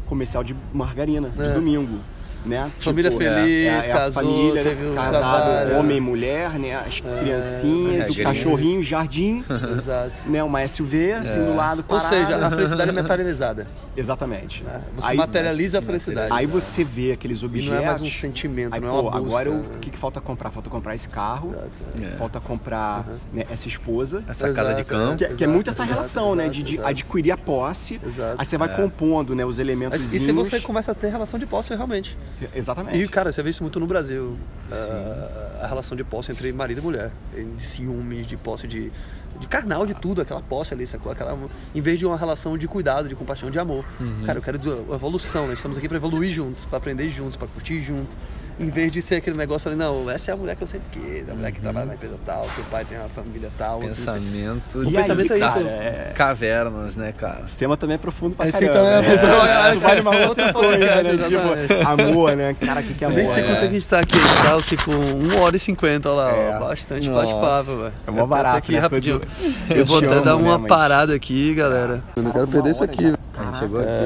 comercial 0.06 0.44
de 0.44 0.56
margarina, 0.74 1.30
de 1.30 1.42
é. 1.42 1.54
domingo 1.54 2.00
né? 2.46 2.72
Família 2.80 3.12
tipo, 3.12 3.24
feliz, 3.24 3.68
é, 3.68 3.90
é 3.90 3.94
casou, 3.94 4.24
família, 4.24 4.64
teve 4.64 4.96
casado, 4.96 5.76
homem 5.76 5.98
e 5.98 6.02
mulher, 6.02 6.52
né? 6.60 6.76
As 6.76 7.02
é, 7.04 7.20
criancinhas, 7.20 8.10
o 8.10 8.24
cachorrinho, 8.24 8.80
o 8.80 8.84
jardim, 8.84 9.44
Exato. 9.72 10.12
né? 10.26 10.44
Uma 10.44 10.66
SUV, 10.68 11.14
assim, 11.14 11.44
do 11.44 11.56
lado, 11.56 11.84
parado. 11.84 12.06
Ou 12.06 12.10
seja, 12.10 12.46
a 12.46 12.50
felicidade 12.50 12.90
é 12.90 12.94
materializada. 13.02 13.68
Exatamente. 13.96 14.64
É, 14.68 14.80
você 14.96 15.12
aí, 15.12 15.18
materializa 15.18 15.80
a 15.80 15.82
felicidade. 15.82 16.34
Aí 16.34 16.46
você 16.46 16.84
vê 16.84 17.12
aqueles 17.12 17.44
objetos... 17.44 17.68
E 17.68 17.72
não 17.72 17.84
é 17.84 17.86
mais 17.86 18.02
um 18.02 18.06
sentimento, 18.06 18.74
aí, 18.74 18.80
não 18.80 18.88
é 18.88 18.92
uma 18.92 19.04
pô, 19.04 19.12
busca, 19.12 19.26
agora 19.26 19.52
o 19.52 19.64
que, 19.80 19.90
que 19.90 19.98
falta 19.98 20.22
comprar? 20.22 20.52
Falta 20.52 20.70
comprar 20.70 20.96
esse 20.96 21.10
carro, 21.10 21.54
Exato, 22.00 22.18
falta 22.18 22.40
comprar 22.40 23.06
uhum. 23.08 23.18
né, 23.34 23.46
essa 23.50 23.68
esposa. 23.68 24.24
Essa 24.28 24.48
Exato, 24.48 24.68
casa 24.68 24.74
de 24.74 24.84
campo. 24.84 25.18
Que, 25.18 25.36
que 25.36 25.44
é 25.44 25.48
muito 25.48 25.70
essa 25.70 25.84
relação, 25.84 26.36
né? 26.36 26.48
De, 26.48 26.64
de 26.64 26.80
adquirir 26.82 27.32
a 27.32 27.38
posse. 27.38 28.00
Aí 28.38 28.46
você 28.46 28.58
vai 28.58 28.70
compondo 28.70 29.36
né, 29.36 29.46
os 29.46 29.60
elementos. 29.60 30.14
E 30.14 30.20
se 30.20 30.32
você 30.32 30.60
começa 30.60 30.92
a 30.92 30.96
ter 30.96 31.10
relação 31.10 31.40
de 31.40 31.46
posse 31.46 31.74
realmente. 31.76 32.18
Exatamente. 32.56 32.98
E 32.98 33.08
cara, 33.08 33.32
você 33.32 33.44
vê 33.44 33.50
isso 33.50 33.64
muito 33.64 33.80
no 33.80 33.88
Brasil. 33.88 34.38
Uh, 34.72 35.64
a 35.64 35.68
relação 35.68 35.96
de 35.98 36.04
posse 36.04 36.32
entre 36.32 36.52
marido 36.52 36.80
e 36.80 36.82
mulher. 36.82 37.12
De 37.56 37.62
ciúmes, 37.62 38.26
de 38.28 38.38
posse 38.38 38.68
de, 38.68 38.92
de 39.40 39.48
carnal, 39.48 39.86
de 39.86 39.94
tudo, 39.94 40.22
aquela 40.22 40.42
posse 40.42 40.74
ali, 40.74 40.86
sacou? 40.88 41.12
Aquela, 41.12 41.38
em 41.74 41.82
vez 41.82 42.00
de 42.00 42.06
uma 42.06 42.18
relação 42.18 42.58
de 42.58 42.68
cuidado, 42.68 43.10
de 43.10 43.16
compaixão, 43.16 43.50
de 43.50 43.60
amor. 43.60 43.86
Uhum. 44.00 44.24
Cara, 44.26 44.38
eu 44.38 44.44
quero 44.44 44.58
evolução, 44.94 45.48
nós 45.48 45.58
estamos 45.58 45.78
aqui 45.78 45.88
para 45.88 45.98
evoluir 45.98 46.34
juntos, 46.34 46.66
para 46.66 46.78
aprender 46.78 47.10
juntos, 47.10 47.36
para 47.36 47.48
curtir 47.48 47.82
junto 47.82 48.16
em 48.60 48.70
vez 48.70 48.92
de 48.92 49.02
ser 49.02 49.16
aquele 49.16 49.38
negócio 49.38 49.70
ali, 49.70 49.78
não, 49.78 50.10
essa 50.10 50.32
é 50.32 50.34
a 50.34 50.38
mulher 50.38 50.56
que 50.56 50.64
eu 50.64 50.68
sempre 50.68 50.88
quis, 50.92 51.30
a 51.30 51.34
mulher 51.34 51.52
que 51.52 51.62
trabalha 51.62 51.86
na 51.86 51.94
empresa 51.94 52.16
tal, 52.26 52.42
que 52.54 52.60
o 52.60 52.64
pai 52.66 52.84
tem 52.84 52.98
uma 52.98 53.08
família 53.08 53.50
tal. 53.58 53.80
Pensamento. 53.80 54.82
O 54.82 54.92
pensamento 54.92 55.34
aí, 55.34 55.42
é 55.42 55.48
isso. 55.48 55.60
É... 55.60 56.12
Cavernas, 56.14 56.96
né, 56.98 57.14
cara? 57.14 57.44
Esse 57.46 57.58
tema 57.58 57.78
também 57.78 57.96
é 57.96 57.98
profundo 57.98 58.36
pra 58.36 58.50
Esse 58.50 58.60
caramba. 58.60 58.80
Então 58.80 58.88
é, 58.88 59.70
é, 59.70 59.72
isso 59.72 59.80
vale 59.80 60.02
uma 60.02 60.28
outra 60.28 60.52
coisa, 60.54 61.04
né? 61.04 61.12
Tipo, 61.18 61.88
amor, 61.88 62.36
né? 62.36 62.56
Cara, 62.60 62.82
o 62.82 62.84
que, 62.84 62.94
que 62.94 63.04
é 63.04 63.08
amor? 63.08 63.18
Nem 63.18 63.28
sei 63.28 63.44
quanto 63.44 63.64
é. 63.64 63.68
a 63.68 63.72
gente 63.72 63.88
tá 63.88 64.00
aqui, 64.00 64.18
tá 64.44 64.58
o 64.58 64.64
que 64.64 64.78
com 64.78 64.92
1 64.92 65.40
hora 65.40 65.56
e 65.56 65.60
50, 65.60 66.10
olha 66.10 66.22
lá, 66.22 66.32
é. 66.32 66.56
ó, 66.56 66.60
bastante 66.68 67.10
bate-papo, 67.10 67.78
velho. 67.78 67.94
É 68.06 68.12
mó 68.12 68.26
barato, 68.26 68.58
aqui 68.58 68.74
né? 68.74 68.80
rapidinho. 68.80 69.22
Eu, 69.70 69.86
vou 69.86 70.00
até 70.00 70.20
dar 70.20 70.36
uma 70.36 70.58
né, 70.58 70.68
parada 70.68 71.14
aqui, 71.14 71.54
galera. 71.54 72.04
Eu 72.16 72.24
não 72.24 72.32
quero 72.32 72.48
perder 72.48 72.72
isso 72.72 72.84
aqui. 72.84 73.14
A 73.38 73.46
gente 73.46 73.58
chegou 73.58 73.80
aqui. 73.80 73.90